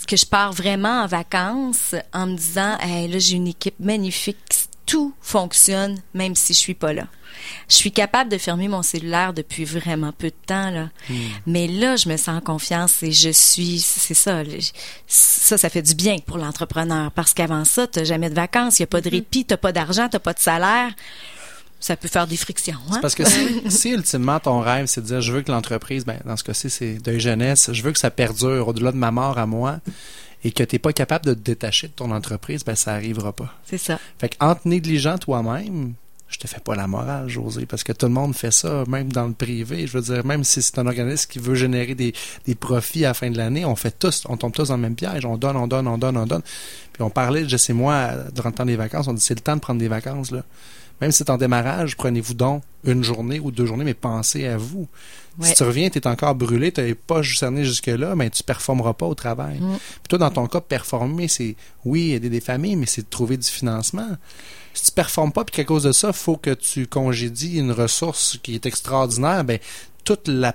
que 0.06 0.16
je 0.16 0.26
pars 0.26 0.52
vraiment 0.52 1.02
en 1.02 1.06
vacances 1.06 1.94
en 2.12 2.26
me 2.26 2.36
disant, 2.36 2.76
là 2.80 3.18
j'ai 3.18 3.36
une 3.36 3.46
équipe 3.46 3.78
magnifique, 3.78 4.68
tout 4.86 5.12
fonctionne 5.20 5.98
même 6.14 6.34
si 6.34 6.54
je 6.54 6.58
suis 6.58 6.74
pas 6.74 6.92
là. 6.92 7.06
Je 7.68 7.74
suis 7.74 7.92
capable 7.92 8.30
de 8.30 8.38
fermer 8.38 8.68
mon 8.68 8.82
cellulaire 8.82 9.32
depuis 9.34 9.64
vraiment 9.64 10.12
peu 10.12 10.28
de 10.28 10.46
temps 10.46 10.70
là. 10.70 10.88
Mais 11.46 11.66
là, 11.66 11.96
je 11.96 12.08
me 12.08 12.16
sens 12.16 12.38
en 12.38 12.40
confiance 12.40 13.02
et 13.02 13.12
je 13.12 13.30
suis 13.30 13.78
c'est 13.80 14.14
ça 14.14 14.42
ça 15.06 15.58
ça 15.58 15.68
fait 15.68 15.82
du 15.82 15.94
bien 15.94 16.18
pour 16.24 16.38
l'entrepreneur 16.38 17.10
parce 17.12 17.34
qu'avant 17.34 17.64
ça, 17.64 17.86
tu 17.86 18.04
jamais 18.04 18.30
de 18.30 18.34
vacances, 18.34 18.78
il 18.78 18.82
y 18.82 18.84
a 18.84 18.86
pas 18.86 19.00
de 19.00 19.10
répit, 19.10 19.44
tu 19.44 19.56
pas 19.56 19.72
d'argent, 19.72 20.08
tu 20.08 20.18
pas 20.18 20.32
de 20.32 20.38
salaire. 20.38 20.92
Ça 21.78 21.94
peut 21.94 22.08
faire 22.08 22.26
des 22.26 22.38
frictions, 22.38 22.78
hein? 22.90 23.00
Parce 23.02 23.14
que 23.14 23.24
si, 23.24 23.60
si 23.70 23.90
ultimement 23.90 24.40
ton 24.40 24.60
rêve, 24.60 24.86
c'est 24.86 25.02
de 25.02 25.06
dire 25.06 25.20
je 25.20 25.30
veux 25.30 25.42
que 25.42 25.52
l'entreprise, 25.52 26.06
ben, 26.06 26.18
dans 26.24 26.36
ce 26.36 26.42
cas-ci, 26.42 26.70
c'est 26.70 26.94
de 26.94 27.18
jeunesse, 27.18 27.70
je 27.70 27.82
veux 27.82 27.92
que 27.92 27.98
ça 27.98 28.10
perdure 28.10 28.68
au-delà 28.68 28.92
de 28.92 28.96
ma 28.96 29.10
mort 29.10 29.36
à 29.36 29.46
moi 29.46 29.80
et 30.44 30.52
que 30.52 30.62
tu 30.62 30.74
n'es 30.74 30.78
pas 30.78 30.92
capable 30.92 31.26
de 31.26 31.34
te 31.34 31.40
détacher 31.40 31.88
de 31.88 31.92
ton 31.92 32.10
entreprise, 32.10 32.64
ben 32.64 32.74
ça 32.74 32.92
arrivera 32.92 33.32
pas. 33.32 33.54
C'est 33.64 33.78
ça. 33.78 33.98
Fait 34.18 34.28
que 34.28 34.36
en 34.40 34.54
te 34.54 34.68
négligent 34.68 35.18
toi-même, 35.18 35.94
je 36.28 36.38
te 36.38 36.46
fais 36.48 36.60
pas 36.60 36.74
la 36.74 36.86
morale, 36.86 37.28
José, 37.28 37.66
parce 37.66 37.84
que 37.84 37.92
tout 37.92 38.06
le 38.06 38.12
monde 38.12 38.34
fait 38.34 38.50
ça, 38.50 38.84
même 38.88 39.12
dans 39.12 39.26
le 39.26 39.32
privé. 39.32 39.86
Je 39.86 39.98
veux 39.98 40.14
dire, 40.14 40.26
même 40.26 40.42
si 40.42 40.60
c'est 40.60 40.78
un 40.78 40.86
organisme 40.86 41.30
qui 41.30 41.38
veut 41.38 41.54
générer 41.54 41.94
des, 41.94 42.12
des 42.46 42.54
profits 42.56 43.04
à 43.04 43.08
la 43.08 43.14
fin 43.14 43.30
de 43.30 43.36
l'année, 43.36 43.64
on 43.64 43.76
fait 43.76 43.96
tous, 43.96 44.24
on 44.28 44.36
tombe 44.36 44.52
tous 44.52 44.68
dans 44.68 44.76
le 44.76 44.82
même 44.82 44.96
piège. 44.96 45.24
On 45.24 45.36
donne, 45.36 45.56
on 45.56 45.68
donne, 45.68 45.86
on 45.86 45.98
donne, 45.98 46.16
on 46.16 46.26
donne. 46.26 46.42
Puis 46.92 47.02
on 47.02 47.10
parlait, 47.10 47.48
je 47.48 47.56
sais 47.56 47.72
moi, 47.72 48.10
durant 48.34 48.48
le 48.48 48.54
temps 48.54 48.66
des 48.66 48.76
vacances, 48.76 49.06
on 49.06 49.12
dit 49.12 49.22
c'est 49.22 49.36
le 49.36 49.40
temps 49.40 49.54
de 49.54 49.60
prendre 49.60 49.78
des 49.78 49.88
vacances, 49.88 50.32
là. 50.32 50.42
Même 51.00 51.12
si 51.12 51.18
c'est 51.18 51.30
en 51.30 51.36
démarrage, 51.36 51.96
prenez-vous 51.96 52.34
donc 52.34 52.62
une 52.84 53.04
journée 53.04 53.38
ou 53.38 53.50
deux 53.50 53.66
journées, 53.66 53.84
mais 53.84 53.94
pensez 53.94 54.46
à 54.46 54.56
vous. 54.56 54.88
Ouais. 55.38 55.48
Si 55.48 55.54
tu 55.54 55.62
reviens, 55.64 55.90
tu 55.90 55.98
es 55.98 56.06
encore 56.06 56.34
brûlé, 56.34 56.72
tu 56.72 56.80
n'avais 56.80 56.94
pas 56.94 57.22
cerné 57.22 57.64
jusque-là, 57.64 58.14
mais 58.16 58.30
tu 58.30 58.42
performeras 58.42 58.94
pas 58.94 59.06
au 59.06 59.14
travail. 59.14 59.58
Mm. 59.60 59.76
Puis 59.76 60.08
toi, 60.08 60.18
dans 60.18 60.30
ton 60.30 60.46
cas, 60.46 60.60
performer, 60.60 61.28
c'est, 61.28 61.56
oui, 61.84 62.12
aider 62.12 62.30
des 62.30 62.40
familles, 62.40 62.76
mais 62.76 62.86
c'est 62.86 63.02
de 63.02 63.10
trouver 63.10 63.36
du 63.36 63.48
financement. 63.48 64.08
Si 64.72 64.86
tu 64.86 64.92
performes 64.92 65.32
pas, 65.32 65.44
puis 65.44 65.54
qu'à 65.56 65.64
cause 65.64 65.82
de 65.82 65.92
ça, 65.92 66.12
faut 66.12 66.36
que 66.36 66.54
tu 66.54 66.86
congédies 66.86 67.58
une 67.58 67.72
ressource 67.72 68.38
qui 68.42 68.54
est 68.54 68.64
extraordinaire, 68.64 69.44
ben, 69.44 69.58
toute 70.04 70.28
la, 70.28 70.54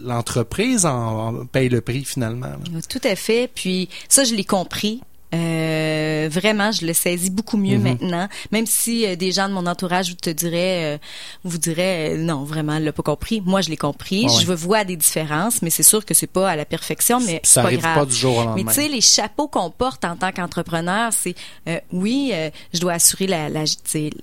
l'entreprise 0.00 0.86
en, 0.86 1.40
en 1.40 1.46
paye 1.46 1.68
le 1.68 1.80
prix 1.80 2.04
finalement. 2.04 2.46
là. 2.46 2.80
Tout 2.88 3.00
à 3.04 3.16
fait. 3.16 3.50
Puis 3.52 3.88
ça, 4.08 4.24
je 4.24 4.34
l'ai 4.34 4.44
compris. 4.44 5.00
Euh, 5.34 6.28
vraiment, 6.30 6.70
je 6.72 6.86
le 6.86 6.92
saisis 6.92 7.30
beaucoup 7.30 7.56
mieux 7.56 7.78
maintenant. 7.78 8.28
Même 8.52 8.66
si 8.66 9.04
euh, 9.06 9.16
des 9.16 9.32
gens 9.32 9.48
de 9.48 9.54
mon 9.54 9.66
entourage 9.66 10.08
vous 10.10 10.14
te 10.14 10.30
diraient, 10.30 10.94
euh, 10.94 10.98
vous 11.42 11.58
diraient, 11.58 12.14
euh, 12.14 12.16
non, 12.18 12.44
vraiment, 12.44 12.74
elle 12.76 12.84
l'a 12.84 12.92
pas 12.92 13.02
compris. 13.02 13.42
Moi, 13.44 13.60
je 13.60 13.68
l'ai 13.70 13.76
compris. 13.76 14.26
Ouais. 14.26 14.32
Je 14.40 14.52
vois 14.52 14.84
des 14.84 14.96
différences, 14.96 15.60
mais 15.62 15.70
c'est 15.70 15.82
sûr 15.82 16.04
que 16.04 16.14
c'est 16.14 16.26
pas 16.28 16.50
à 16.50 16.56
la 16.56 16.64
perfection, 16.64 17.20
mais 17.20 17.40
Ça 17.42 17.62
pas 17.62 17.66
arrive 17.68 17.80
grave. 17.80 17.98
pas 17.98 18.06
du 18.06 18.14
jour 18.14 18.36
au 18.36 18.44
lendemain. 18.44 18.54
Mais 18.64 18.72
tu 18.72 18.80
sais, 18.80 18.88
les 18.88 19.00
chapeaux 19.00 19.48
qu'on 19.48 19.70
porte 19.70 20.04
en 20.04 20.16
tant 20.16 20.30
qu'entrepreneur, 20.32 21.12
c'est 21.12 21.34
euh, 21.68 21.78
oui, 21.92 22.30
euh, 22.32 22.50
je 22.72 22.80
dois 22.80 22.92
assurer 22.94 23.26
la, 23.26 23.48
la, 23.48 23.64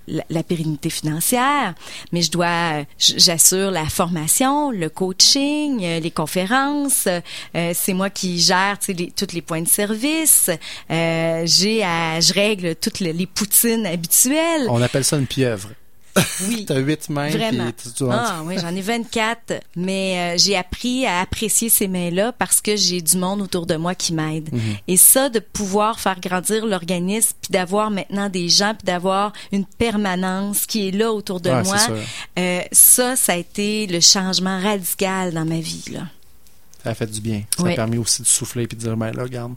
la, 0.08 0.24
la 0.30 0.44
pérennité 0.44 0.90
financière, 0.90 1.74
mais 2.12 2.22
je 2.22 2.32
dois, 2.32 2.84
j'assure 2.98 3.72
la 3.72 3.86
formation, 3.86 4.72
le 4.72 4.90
coaching, 4.90 5.80
les 5.82 6.12
conférences. 6.12 7.08
euh, 7.08 7.72
c'est 7.74 7.94
moi 7.94 8.10
qui 8.10 8.40
gère, 8.40 8.78
tu 8.80 8.88
sais, 8.88 8.94
les, 8.94 9.12
tous 9.12 9.34
les 9.34 9.42
points 9.42 9.62
de 9.62 9.68
service. 9.68 10.50
Euh, 10.90 11.01
j'ai 11.46 11.84
à, 11.84 12.20
je 12.20 12.34
règle 12.34 12.76
toutes 12.76 13.00
les, 13.00 13.14
les 13.14 13.28
poutines 13.28 13.86
habituelles. 13.86 14.68
On 14.70 14.82
appelle 14.82 15.04
ça 15.04 15.18
une 15.18 15.28
pieuvre. 15.28 15.70
Oui. 16.48 16.66
T'as 16.68 16.80
huit 16.80 17.10
mains, 17.10 17.30
Vraiment. 17.30 17.72
tu, 17.72 18.04
Ah 18.10 18.42
oui, 18.46 18.56
j'en 18.60 18.76
ai 18.76 18.82
24, 18.82 19.54
mais 19.76 20.36
euh, 20.36 20.38
j'ai 20.38 20.56
appris 20.56 21.06
à 21.06 21.22
apprécier 21.22 21.70
ces 21.70 21.88
mains-là 21.88 22.32
parce 22.34 22.62
que 22.62 22.76
j'ai 22.76 23.02
du 23.02 23.18
monde 23.18 23.42
autour 23.42 23.66
de 23.66 23.76
moi 23.76 23.96
qui 23.96 24.14
m'aide. 24.14 24.50
Mhm. 24.52 24.62
Et 24.88 24.98
ça, 24.98 25.30
de 25.30 25.40
pouvoir 25.40 26.00
faire 26.00 26.20
grandir 26.20 26.66
l'organisme, 26.66 27.36
puis 27.42 27.52
d'avoir 27.52 27.92
maintenant 27.92 28.30
des 28.30 28.50
gens, 28.50 28.74
puis 28.74 28.86
d'avoir 28.86 29.34
une 29.52 29.66
permanence 29.66 30.66
qui 30.66 30.90
est 30.90 30.92
là 30.92 31.12
autour 31.12 31.40
de 31.40 31.50
Ouais, 31.50 31.64
moi, 31.64 31.78
euh, 32.40 32.62
ça, 32.72 33.16
ça 33.16 33.34
a 33.34 33.36
été 33.36 33.88
le 33.88 34.00
changement 34.00 34.60
radical 34.60 35.34
dans 35.34 35.46
ma 35.46 35.60
vie. 35.60 35.86
Là. 35.92 36.02
Ça 36.84 36.90
a 36.90 36.94
fait 36.96 37.08
du 37.08 37.22
bien. 37.22 37.44
Ça 37.56 37.64
Oui. 37.64 37.74
a 37.74 37.76
permis 37.76 37.98
aussi 37.98 38.22
de 38.24 38.28
souffler 38.28 38.64
et 38.64 38.68
de 38.68 38.76
dire, 38.76 38.98
ben 38.98 39.12
là, 39.12 39.24
regarde, 39.24 39.54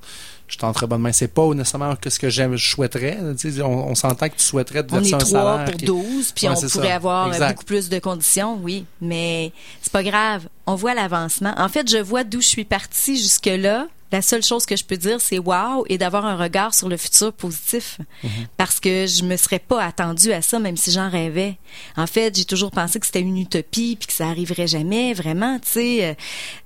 je 0.46 0.56
suis 0.56 0.64
entre 0.64 0.86
bonnes 0.86 1.00
mains. 1.00 1.12
C'est 1.12 1.28
pas 1.28 1.46
nécessairement 1.54 1.96
que 1.96 2.10
ce 2.10 2.18
que 2.18 2.28
j'aime, 2.28 2.54
je 2.56 2.68
souhaiterais. 2.68 3.18
On, 3.62 3.64
on 3.64 3.94
s'entend 3.94 4.28
que 4.28 4.36
tu 4.36 4.44
souhaiterais 4.44 4.84
te 4.84 4.94
On 4.94 5.00
est 5.00 5.14
un 5.14 5.18
trois 5.18 5.58
pour 5.64 5.74
qui- 5.74 5.86
12, 5.86 6.32
puis 6.32 6.46
Ouais, 6.48 6.52
on 6.56 6.60
pourrait 6.68 6.88
ça. 6.88 6.94
avoir 6.96 7.28
Exact. 7.28 7.52
beaucoup 7.52 7.64
plus 7.64 7.88
de 7.88 7.98
conditions, 7.98 8.58
oui. 8.62 8.84
Mais 9.00 9.52
c'est 9.80 9.92
pas 9.92 10.02
grave. 10.02 10.48
On 10.66 10.74
voit 10.74 10.94
l'avancement. 10.94 11.54
En 11.56 11.68
fait, 11.68 11.90
je 11.90 11.96
vois 11.98 12.24
d'où 12.24 12.42
je 12.42 12.46
suis 12.48 12.64
partie 12.64 13.16
jusque-là. 13.16 13.86
La 14.14 14.22
seule 14.22 14.44
chose 14.44 14.64
que 14.64 14.76
je 14.76 14.84
peux 14.84 14.96
dire, 14.96 15.20
c'est 15.20 15.40
wow 15.40 15.84
et 15.88 15.98
d'avoir 15.98 16.24
un 16.24 16.36
regard 16.36 16.72
sur 16.72 16.88
le 16.88 16.96
futur 16.96 17.32
positif. 17.32 17.98
Mhm. 18.22 18.30
Parce 18.56 18.78
que 18.78 19.08
je 19.08 19.24
me 19.24 19.36
serais 19.36 19.58
pas 19.58 19.82
attendue 19.82 20.32
à 20.32 20.40
ça, 20.40 20.60
même 20.60 20.76
si 20.76 20.92
j'en 20.92 21.10
rêvais. 21.10 21.58
En 21.96 22.06
fait, 22.06 22.36
j'ai 22.36 22.44
toujours 22.44 22.70
pensé 22.70 23.00
que 23.00 23.06
c'était 23.06 23.22
une 23.22 23.36
utopie 23.36 23.96
puis 23.96 24.06
que 24.06 24.12
ça 24.12 24.28
arriverait 24.28 24.68
jamais, 24.68 25.14
vraiment, 25.14 25.58
tu 25.58 25.68
sais. 25.68 26.04
Euh, 26.04 26.14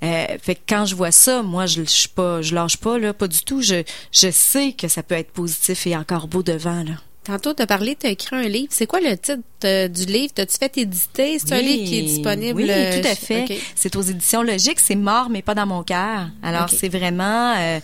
euh, 0.03 0.27
fait 0.43 0.57
que 0.57 0.61
quand 0.69 0.85
je 0.85 0.95
vois 0.95 1.11
ça, 1.11 1.43
moi, 1.43 1.65
je, 1.65 1.85
je 1.85 1.89
suis 1.89 2.11
pas, 2.11 2.43
je 2.43 2.55
lâche 2.55 2.77
pas, 2.77 2.99
là, 2.99 3.15
pas 3.15 3.29
du 3.29 3.41
tout. 3.41 3.63
Je, 3.63 3.83
je 4.13 4.31
sais 4.31 4.73
que 4.73 4.87
ça 4.87 5.03
peut 5.03 5.15
être 5.15 5.31
positif 5.31 5.87
et 5.87 5.97
encore 5.97 6.29
beau 6.29 6.43
devant, 6.43 6.85
là. 6.85 6.97
Tantôt, 7.29 7.53
tu 7.53 7.63
as 7.63 7.67
parlé, 7.67 7.95
tu 7.95 8.07
as 8.07 8.11
écrit 8.11 8.35
un 8.37 8.49
livre. 8.49 8.69
C'est 8.71 8.87
quoi 8.87 9.01
le 9.01 9.17
titre 9.17 9.43
euh, 9.65 9.87
du 9.87 10.07
livre? 10.07 10.33
T'as-tu 10.35 10.57
fait 10.59 10.79
éditer? 10.79 11.39
C'est 11.39 11.53
un 11.53 11.61
livre 11.61 11.85
qui 11.87 11.99
est 11.99 12.03
disponible? 12.03 12.57
Oui, 12.63 12.67
euh, 12.71 13.03
tout 13.03 13.07
à 13.09 13.15
fait. 13.15 13.45
C'est 13.75 13.95
aux 13.97 14.03
éditions 14.03 14.43
Logiques. 14.43 14.81
C'est 14.81 14.95
mort, 14.97 15.29
mais 15.29 15.43
pas 15.43 15.55
dans 15.55 15.67
mon 15.67 15.83
cœur. 15.83 16.29
Alors, 16.43 16.71
c'est 16.71 16.89
vraiment, 16.89 17.55
euh, 17.59 17.81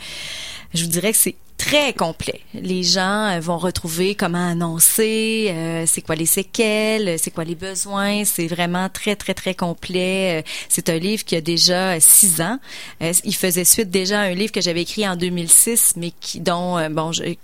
je 0.72 0.82
vous 0.84 0.90
dirais 0.90 1.12
que 1.12 1.18
c'est 1.18 1.36
très 1.58 1.92
complet. 1.92 2.40
Les 2.54 2.82
gens 2.82 3.28
euh, 3.36 3.40
vont 3.40 3.58
retrouver 3.58 4.14
comment 4.14 4.48
annoncer, 4.48 5.48
euh, 5.50 5.84
c'est 5.86 6.00
quoi 6.02 6.14
les 6.14 6.26
séquelles, 6.26 7.18
c'est 7.18 7.30
quoi 7.30 7.44
les 7.44 7.54
besoins. 7.54 8.24
C'est 8.24 8.46
vraiment 8.46 8.88
très, 8.88 9.14
très, 9.14 9.34
très 9.34 9.54
complet. 9.54 10.42
C'est 10.70 10.88
un 10.88 10.98
livre 10.98 11.22
qui 11.24 11.36
a 11.36 11.40
déjà 11.42 12.00
six 12.00 12.40
ans. 12.40 12.58
Euh, 13.02 13.12
il 13.24 13.34
faisait 13.34 13.64
suite 13.64 13.90
déjà 13.90 14.20
à 14.20 14.24
un 14.24 14.34
livre 14.34 14.52
que 14.52 14.60
j'avais 14.62 14.82
écrit 14.82 15.06
en 15.06 15.16
2006, 15.16 15.94
mais 15.96 16.12
qui, 16.18 16.40
dont, 16.40 16.78
bon, 16.90 17.12
je- 17.12 17.34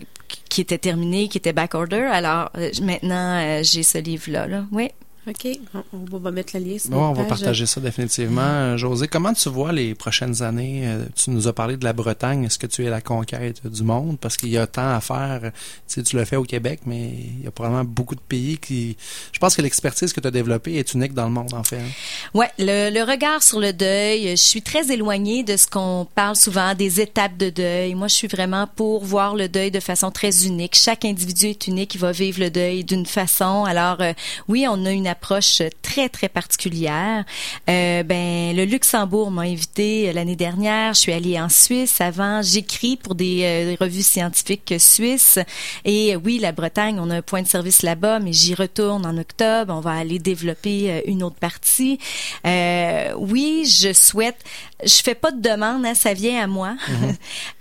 qui 0.49 0.61
était 0.61 0.79
terminé, 0.79 1.29
qui 1.29 1.38
était 1.38 1.53
backorder. 1.53 2.03
Alors, 2.03 2.51
euh, 2.57 2.71
maintenant, 2.83 3.38
euh, 3.40 3.62
j'ai 3.62 3.83
ce 3.83 3.99
livre-là. 3.99 4.47
Là. 4.47 4.64
Oui. 4.73 4.90
OK. 5.31 5.49
On, 5.75 5.83
on 6.12 6.19
va 6.19 6.31
mettre 6.31 6.57
le 6.59 6.64
lien 6.64 6.79
sur 6.79 6.90
Bon, 6.90 6.99
on 7.09 7.12
va 7.12 7.23
page. 7.23 7.29
partager 7.29 7.64
ça 7.66 7.81
définitivement. 7.81 8.40
Euh, 8.43 8.77
José, 8.77 9.07
comment 9.09 9.33
tu 9.33 9.49
vois 9.49 9.73
les 9.73 9.95
prochaines 9.95 10.43
années? 10.43 10.83
Euh, 10.85 11.05
Tu 11.14 11.31
nous 11.31 11.47
as 11.49 11.53
parlé 11.53 11.77
de 11.77 11.85
la 11.85 11.93
Bretagne. 11.93 12.45
Est-ce 12.45 12.59
que 12.59 12.66
tu 12.66 12.83
es 12.85 12.88
à 12.88 12.90
la 12.90 13.01
conquête 13.01 13.64
du 13.66 13.83
monde? 13.85 14.19
Parce 14.21 14.37
qu'il 14.37 14.49
y 14.51 14.59
a 14.59 14.66
tant 14.66 14.90
à 14.95 15.01
faire. 15.01 15.40
Tu 15.43 15.51
sais, 15.87 16.03
tu 16.03 16.16
l'as 16.16 16.25
fait 16.25 16.37
au 16.37 16.43
Québec, 16.45 16.81
mais 16.87 17.11
il 17.38 17.45
y 17.45 17.47
a 17.47 17.51
probablement 17.51 17.85
beaucoup 17.85 18.14
de 18.16 18.21
pays 18.21 18.59
qui... 18.59 18.97
Je 19.33 19.38
pense 19.38 19.55
que 19.55 19.62
l'expertise 19.62 20.12
que 20.12 20.21
tu 20.21 20.27
as 20.27 20.31
développée 20.33 20.75
est 20.77 20.93
unique 20.95 21.14
dans 21.14 21.25
le 21.27 21.31
monde, 21.33 21.55
en 21.55 21.62
fait. 21.64 21.79
hein? 21.79 21.88
Ouais, 22.35 22.51
le, 22.59 22.90
le 22.93 23.03
regard 23.09 23.43
sur 23.43 23.61
le 23.61 23.73
deuil, 23.73 24.31
je 24.31 24.35
suis 24.37 24.62
très 24.62 24.90
éloignée 24.93 25.45
de 25.45 25.57
ce 25.57 25.66
qu'on 25.69 26.07
parle 26.14 26.35
souvent 26.37 26.75
des 26.75 27.01
étapes 27.01 27.37
de 27.37 27.51
deuil. 27.51 27.95
Moi, 27.95 28.09
je 28.09 28.14
suis 28.14 28.29
vraiment 28.29 28.66
pour 28.75 29.05
voir 29.05 29.37
le 29.37 29.49
deuil 29.49 29.71
de 29.71 29.81
façon 29.81 30.11
très 30.11 30.47
unique. 30.47 30.75
Chaque 30.75 31.05
individu 31.05 31.47
est 31.47 31.66
unique, 31.69 31.95
il 31.95 32.01
va 32.01 32.11
vivre 32.12 32.40
le 32.40 32.51
deuil 32.51 32.83
d'une 32.85 33.07
façon. 33.07 33.64
Alors, 33.64 34.01
euh, 34.01 34.12
oui, 34.49 34.66
on 34.69 34.85
a 34.87 34.90
une 34.90 35.07
approche 35.07 35.20
très 35.21 36.09
très 36.09 36.29
particulière. 36.29 37.25
Euh, 37.69 38.03
ben, 38.03 38.57
le 38.57 38.65
Luxembourg 38.65 39.31
m'a 39.31 39.43
invité 39.43 40.13
l'année 40.13 40.37
dernière. 40.37 40.95
Je 40.95 41.01
suis 41.01 41.13
allée 41.13 41.41
en 41.41 41.49
Suisse 41.49 42.01
avant. 42.01 42.43
J'écris 42.43 42.97
pour 42.97 43.15
des, 43.15 43.43
euh, 43.45 43.71
des 43.71 43.77
revues 43.77 44.03
scientifiques 44.03 44.75
suisses. 44.79 45.39
Et 45.85 46.15
euh, 46.15 46.21
oui, 46.23 46.39
la 46.39 46.53
Bretagne, 46.53 46.99
on 47.01 47.11
a 47.11 47.17
un 47.17 47.23
point 47.23 47.43
de 47.43 47.49
service 47.49 47.83
là-bas, 47.83 48.19
mais 48.19 48.33
j'y 48.33 48.55
retourne 48.55 49.07
en 49.07 49.17
octobre. 49.19 49.73
On 49.75 49.81
va 49.81 49.93
aller 49.93 50.19
développer 50.19 50.91
euh, 50.91 51.01
une 51.07 51.23
autre 51.23 51.37
partie. 51.37 51.99
Oui, 52.45 53.65
je 53.67 53.93
souhaite. 53.93 54.39
Je 54.85 55.03
fais 55.03 55.15
pas 55.15 55.31
de 55.31 55.41
demande, 55.41 55.85
hein, 55.85 55.95
ça 55.95 56.15
vient 56.15 56.43
à 56.43 56.47
moi. 56.47 56.77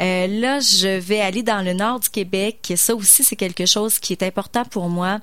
Euh, 0.01 0.27
là, 0.27 0.59
je 0.59 0.87
vais 0.87 1.19
aller 1.19 1.43
dans 1.43 1.61
le 1.61 1.73
nord 1.73 1.99
du 1.99 2.09
Québec. 2.09 2.73
Ça 2.75 2.95
aussi, 2.95 3.23
c'est 3.23 3.35
quelque 3.35 3.65
chose 3.65 3.99
qui 3.99 4.13
est 4.13 4.23
important 4.23 4.63
pour 4.63 4.87
moi. 4.87 5.19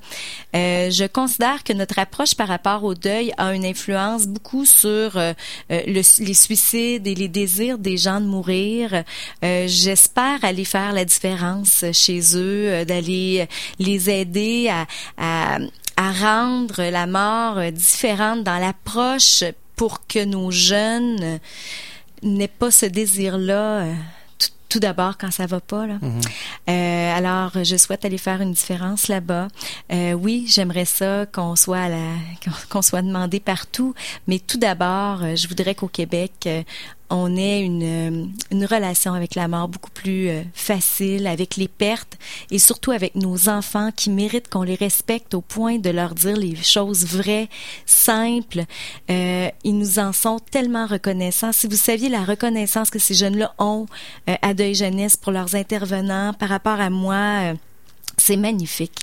Euh, 0.54 0.90
je 0.90 1.04
considère 1.06 1.64
que 1.64 1.72
notre 1.72 1.98
approche 1.98 2.15
par 2.36 2.48
rapport 2.48 2.84
au 2.84 2.94
deuil 2.94 3.32
a 3.36 3.54
une 3.54 3.64
influence 3.64 4.26
beaucoup 4.26 4.64
sur 4.64 5.16
euh, 5.16 5.32
euh, 5.70 5.80
le- 5.86 6.24
les 6.24 6.34
suicides 6.34 7.06
et 7.06 7.14
les 7.14 7.28
désirs 7.28 7.78
des 7.78 7.96
gens 7.96 8.20
de 8.20 8.26
mourir. 8.26 9.04
Euh, 9.44 9.64
J'espère 9.68 10.42
aller 10.44 10.64
faire 10.64 10.92
la 10.92 11.04
différence 11.04 11.84
chez 11.92 12.20
eux, 12.36 12.84
d'aller 12.84 13.46
les 13.78 14.10
aider 14.10 14.68
à, 14.70 14.86
à, 15.18 15.58
à 15.96 16.12
rendre 16.12 16.82
la 16.82 17.06
mort 17.06 17.60
différente 17.72 18.42
dans 18.44 18.58
l'approche 18.58 19.44
pour 19.76 20.06
que 20.06 20.24
nos 20.24 20.50
jeunes 20.50 21.38
n'aient 22.22 22.48
pas 22.48 22.70
ce 22.70 22.86
désir-là. 22.86 23.84
Tout- 24.68 24.80
d'abord 24.80 25.16
quand 25.18 25.30
ça 25.30 25.46
va 25.46 25.60
pas 25.60 25.86
là. 25.86 25.98
Euh, 26.68 27.16
alors 27.16 27.52
je 27.64 27.76
souhaite 27.76 28.04
aller 28.04 28.18
faire 28.18 28.40
une 28.40 28.52
différence 28.52 29.08
là-bas. 29.08 29.48
Euh, 29.92 30.12
oui, 30.12 30.46
j'aimerais 30.48 30.84
ça 30.84 31.24
qu'on 31.26 31.56
soit 31.56 31.78
à 31.78 31.88
la 31.88 32.10
qu'on- 32.70 32.82
soit 32.82 33.02
demandé 33.02 33.40
partout, 33.40 33.94
mais 34.26 34.38
tout 34.38 34.58
d'abord, 34.58 35.22
euh, 35.22 35.36
je 35.36 35.48
voudrais 35.48 35.74
qu'au 35.74 35.88
Québec 35.88 36.48
on 37.10 37.36
ait 37.36 37.60
une, 37.60 37.82
euh, 37.82 38.24
une 38.50 38.64
relation 38.64 39.14
avec 39.14 39.34
la 39.34 39.48
mort 39.48 39.68
beaucoup 39.68 39.90
plus 39.90 40.28
euh, 40.28 40.42
facile, 40.54 41.26
avec 41.26 41.56
les 41.56 41.68
pertes 41.68 42.18
et 42.50 42.58
surtout 42.58 42.90
avec 42.90 43.14
nos 43.14 43.48
enfants 43.48 43.90
qui 43.94 44.10
méritent 44.10 44.48
qu'on 44.48 44.62
les 44.62 44.74
respecte 44.74 45.34
au 45.34 45.40
point 45.40 45.78
de 45.78 45.90
leur 45.90 46.14
dire 46.14 46.36
les 46.36 46.56
choses 46.56 47.04
vraies, 47.04 47.48
simples. 47.84 48.64
Euh, 49.10 49.48
ils 49.64 49.78
nous 49.78 49.98
en 49.98 50.12
sont 50.12 50.38
tellement 50.38 50.86
reconnaissants. 50.86 51.52
Si 51.52 51.66
vous 51.66 51.76
saviez 51.76 52.08
la 52.08 52.24
reconnaissance 52.24 52.90
que 52.90 52.98
ces 52.98 53.14
jeunes-là 53.14 53.54
ont 53.58 53.86
euh, 54.28 54.34
à 54.42 54.54
Deuil 54.54 54.74
Jeunesse 54.74 55.16
pour 55.16 55.32
leurs 55.32 55.54
intervenants 55.54 56.32
par 56.34 56.48
rapport 56.48 56.80
à 56.80 56.90
moi, 56.90 57.52
euh, 57.52 57.54
c'est 58.16 58.36
magnifique. 58.36 58.98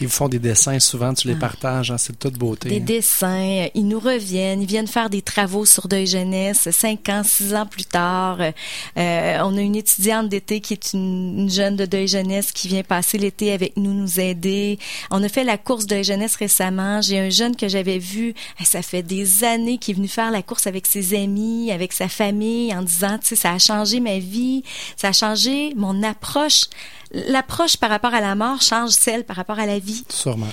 Ils 0.00 0.08
font 0.08 0.28
des 0.28 0.38
dessins 0.38 0.78
souvent, 0.80 1.14
tu 1.14 1.28
les 1.28 1.36
partages, 1.36 1.90
hein, 1.90 1.98
c'est 1.98 2.12
de 2.12 2.18
toute 2.18 2.38
beauté. 2.38 2.68
Ah. 2.68 2.74
Des 2.74 2.80
hein. 2.80 2.84
dessins, 2.84 3.64
euh, 3.64 3.68
ils 3.74 3.86
nous 3.86 4.00
reviennent, 4.00 4.62
ils 4.62 4.68
viennent 4.68 4.86
faire 4.86 5.08
des 5.08 5.22
travaux 5.22 5.64
sur 5.64 5.88
Deuil 5.88 6.06
Jeunesse, 6.06 6.68
cinq 6.72 7.08
ans, 7.08 7.22
six 7.24 7.54
ans 7.54 7.66
plus 7.66 7.84
tard. 7.84 8.40
Euh, 8.40 8.52
euh, 8.98 9.38
on 9.44 9.56
a 9.56 9.60
une 9.60 9.76
étudiante 9.76 10.28
d'été 10.28 10.60
qui 10.60 10.72
est 10.72 10.92
une, 10.92 11.40
une 11.40 11.50
jeune 11.50 11.76
de 11.76 11.86
Deuil 11.86 12.08
Jeunesse 12.08 12.52
qui 12.52 12.68
vient 12.68 12.82
passer 12.82 13.18
l'été 13.18 13.52
avec 13.52 13.76
nous, 13.76 13.94
nous 13.94 14.20
aider. 14.20 14.78
On 15.10 15.22
a 15.22 15.28
fait 15.28 15.44
la 15.44 15.58
course 15.58 15.86
Deuil 15.86 16.04
Jeunesse 16.04 16.36
récemment. 16.36 17.00
J'ai 17.00 17.18
un 17.18 17.30
jeune 17.30 17.56
que 17.56 17.68
j'avais 17.68 17.98
vu, 17.98 18.34
eh, 18.60 18.64
ça 18.64 18.82
fait 18.82 19.02
des 19.02 19.44
années 19.44 19.78
qu'il 19.78 19.94
est 19.94 19.96
venu 19.96 20.08
faire 20.08 20.30
la 20.30 20.42
course 20.42 20.66
avec 20.66 20.86
ses 20.86 21.14
amis, 21.14 21.70
avec 21.70 21.92
sa 21.92 22.08
famille, 22.08 22.74
en 22.74 22.82
disant, 22.82 23.18
tu 23.18 23.28
sais, 23.28 23.36
ça 23.36 23.52
a 23.52 23.58
changé 23.58 24.00
ma 24.00 24.18
vie, 24.18 24.64
ça 24.96 25.08
a 25.08 25.12
changé 25.12 25.72
mon 25.76 26.02
approche. 26.02 26.64
L'approche 27.12 27.76
par 27.76 27.88
rapport 27.88 28.14
à 28.14 28.20
la 28.20 28.34
mort 28.34 28.55
change 28.62 28.90
celle 28.90 29.24
par 29.24 29.36
rapport 29.36 29.58
à 29.58 29.66
la 29.66 29.78
vie. 29.78 30.04
Sûrement. 30.08 30.48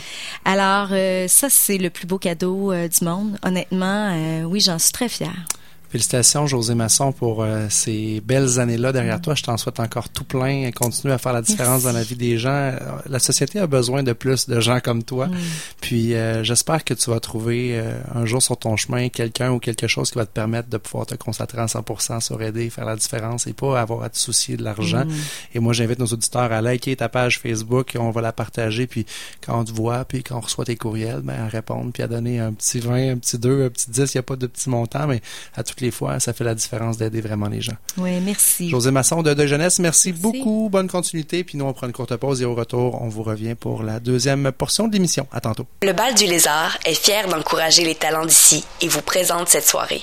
Alors, 0.46 0.90
euh, 0.92 1.28
ça, 1.28 1.50
c'est 1.50 1.78
le 1.78 1.90
plus 1.90 2.08
beau 2.08 2.18
cadeau 2.18 2.72
euh, 2.72 2.88
du 2.88 3.04
monde. 3.04 3.38
Honnêtement, 3.44 4.12
euh, 4.14 4.44
oui, 4.44 4.60
j'en 4.60 4.80
suis 4.80 4.92
très 4.92 5.10
fière. 5.10 5.46
Félicitations, 5.94 6.48
José 6.48 6.74
Masson, 6.74 7.12
pour 7.12 7.44
euh, 7.44 7.68
ces 7.70 8.20
belles 8.22 8.60
années-là 8.60 8.92
derrière 8.92 9.22
toi. 9.22 9.36
Je 9.36 9.44
t'en 9.44 9.58
souhaite 9.58 9.80
encore 9.80 10.10
tout 10.10 10.24
plein. 10.24 10.72
Continue 10.72 11.14
à 11.14 11.20
faire 11.20 11.34
la 11.34 11.44
différence 11.44 11.84
Merci. 11.84 11.86
dans 11.86 11.94
la 11.94 12.04
vie 12.04 12.16
des 12.16 12.40
gens. 12.40 12.72
La 13.06 13.20
société 13.20 13.60
a 13.60 13.68
besoin 13.68 14.02
de 14.02 14.12
plus 14.12 14.48
de 14.48 14.60
gens 14.60 14.80
comme 14.80 15.04
toi. 15.04 15.28
Mm. 15.28 15.36
Puis 15.82 16.16
euh, 16.16 16.44
j'espère 16.44 16.84
que 16.84 16.96
tu 16.96 17.12
vas 17.12 17.20
trouver 17.20 17.78
euh, 17.78 17.96
un 18.16 18.26
jour 18.26 18.42
sur 18.42 18.58
ton 18.58 18.76
chemin 18.76 19.10
quelqu'un 19.10 19.52
ou 19.52 19.60
quelque 19.60 19.86
chose 19.86 20.10
qui 20.10 20.18
va 20.18 20.26
te 20.26 20.32
permettre 20.32 20.68
de 20.68 20.78
pouvoir 20.78 21.06
te 21.06 21.14
concentrer 21.14 21.60
à 21.60 21.68
100% 21.68 22.22
sur 22.22 22.42
aider, 22.42 22.72
faire 22.72 22.86
la 22.86 22.96
différence 22.96 23.46
et 23.46 23.54
pas 23.54 23.80
avoir 23.80 24.02
à 24.02 24.10
te 24.10 24.18
soucier 24.18 24.58
de 24.58 24.64
l'argent. 24.64 25.06
Mm. 25.06 25.12
Et 25.54 25.60
moi, 25.60 25.74
j'invite 25.74 26.00
nos 26.00 26.08
auditeurs 26.08 26.52
à 26.52 26.60
liker 26.64 26.96
ta 26.96 27.08
page 27.08 27.40
Facebook. 27.40 27.96
On 28.00 28.10
va 28.10 28.22
la 28.22 28.32
partager. 28.32 28.88
Puis 28.88 29.06
quand 29.46 29.60
on 29.60 29.64
te 29.64 29.72
voit, 29.72 30.06
puis 30.06 30.24
quand 30.24 30.38
on 30.38 30.42
reçoit 30.42 30.66
tes 30.66 30.76
courriels, 30.76 31.22
ben, 31.24 31.40
à 31.40 31.48
répondre, 31.48 31.92
puis 31.94 32.02
à 32.02 32.08
donner 32.08 32.40
un 32.40 32.52
petit 32.52 32.80
20, 32.80 33.12
un 33.12 33.18
petit 33.18 33.38
2, 33.38 33.66
un 33.66 33.70
petit 33.70 33.92
10. 33.92 34.12
Il 34.12 34.18
n'y 34.18 34.20
a 34.20 34.24
pas 34.24 34.38
de 34.38 34.48
petit 34.48 34.72
montant, 34.72 35.06
mais 35.06 35.22
à 35.56 35.62
toutes 35.62 35.83
les 35.84 35.92
fois, 35.92 36.20
ça 36.20 36.34
fait 36.34 36.44
la 36.44 36.56
différence 36.56 36.98
d'aider 36.98 37.22
vraiment 37.22 37.48
les 37.48 37.62
gens. 37.62 37.76
Oui, 37.98 38.20
merci. 38.22 38.70
José 38.70 38.90
Masson 38.92 39.22
de 39.22 39.34
De 39.34 39.46
Jeunesse, 39.46 39.78
merci, 39.80 40.10
Merci. 40.12 40.22
beaucoup. 40.22 40.70
Bonne 40.72 40.88
continuité. 40.88 41.44
Puis 41.44 41.58
nous, 41.58 41.66
on 41.66 41.74
prend 41.74 41.86
une 41.88 41.94
courte 41.94 42.16
pause 42.18 42.42
et 42.42 42.46
au 42.46 42.56
retour, 42.56 43.02
on 43.02 43.10
vous 43.10 43.24
revient 43.24 43.54
pour 43.56 43.84
la 43.84 44.00
deuxième 44.00 44.52
portion 44.52 44.88
de 44.88 44.94
l'émission. 44.94 45.28
À 45.32 45.42
tantôt. 45.42 45.66
Le 45.84 45.94
Bal 45.94 46.16
du 46.16 46.26
Lézard 46.26 46.78
est 46.86 46.94
fier 46.96 47.28
d'encourager 47.28 47.84
les 47.86 47.96
talents 47.96 48.26
d'ici 48.26 48.66
et 48.82 48.88
vous 48.88 49.02
présente 49.02 49.50
cette 49.50 49.66
soirée. 49.68 50.02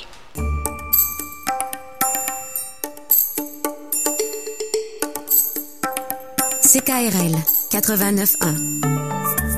CKRL 6.62 7.34
89.1. 7.72 9.49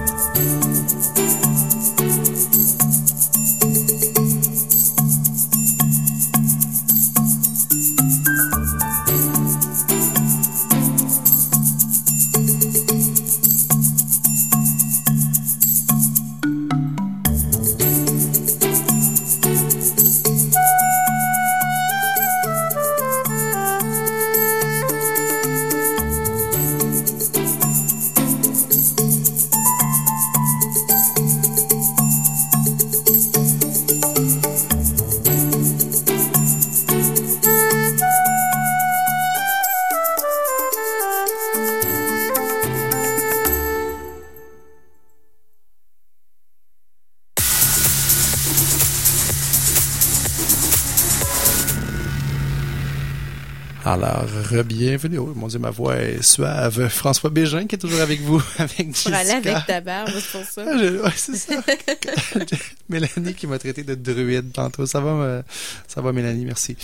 Bienvenue. 54.60 55.18
Oh, 55.18 55.32
mon 55.34 55.46
Dieu, 55.46 55.58
ma 55.58 55.70
voix 55.70 55.96
est 55.96 56.20
suave. 56.22 56.88
François 56.88 57.30
Bégin 57.30 57.66
qui 57.66 57.76
est 57.76 57.78
toujours 57.78 58.02
avec 58.02 58.20
vous, 58.20 58.42
avec 58.58 58.92
Pour 58.92 59.14
aller 59.14 59.30
Jessica. 59.30 59.50
avec 59.56 59.66
ta 59.66 59.80
barbe, 59.80 60.10
c'est 60.12 60.30
pour 60.38 60.44
ça. 60.46 60.64
Ah, 60.68 60.76
je- 60.78 61.02
ouais, 61.02 61.10
c'est 61.16 61.36
ça. 61.36 61.54
Mélanie 62.90 63.32
qui 63.34 63.46
m'a 63.46 63.58
traité 63.58 63.82
de 63.82 63.94
druide 63.94 64.52
tantôt. 64.52 64.84
Ça 64.84 65.00
va, 65.00 65.14
me- 65.14 65.42
ça 65.88 66.02
va, 66.02 66.12
Mélanie, 66.12 66.44
merci. 66.44 66.76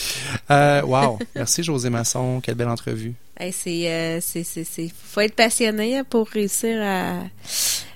Euh, 0.50 0.80
wow. 0.82 1.18
Merci, 1.34 1.62
José 1.62 1.90
Masson. 1.90 2.40
Quelle 2.40 2.54
belle 2.54 2.68
entrevue. 2.68 3.12
Hey, 3.38 3.52
c'est, 3.52 3.90
euh, 3.92 4.18
c'est, 4.22 4.44
c'est, 4.44 4.64
c'est, 4.64 4.90
faut 5.10 5.20
être 5.20 5.34
passionné 5.34 5.98
hein, 5.98 6.04
pour 6.08 6.26
réussir 6.28 6.80
à, 6.82 7.20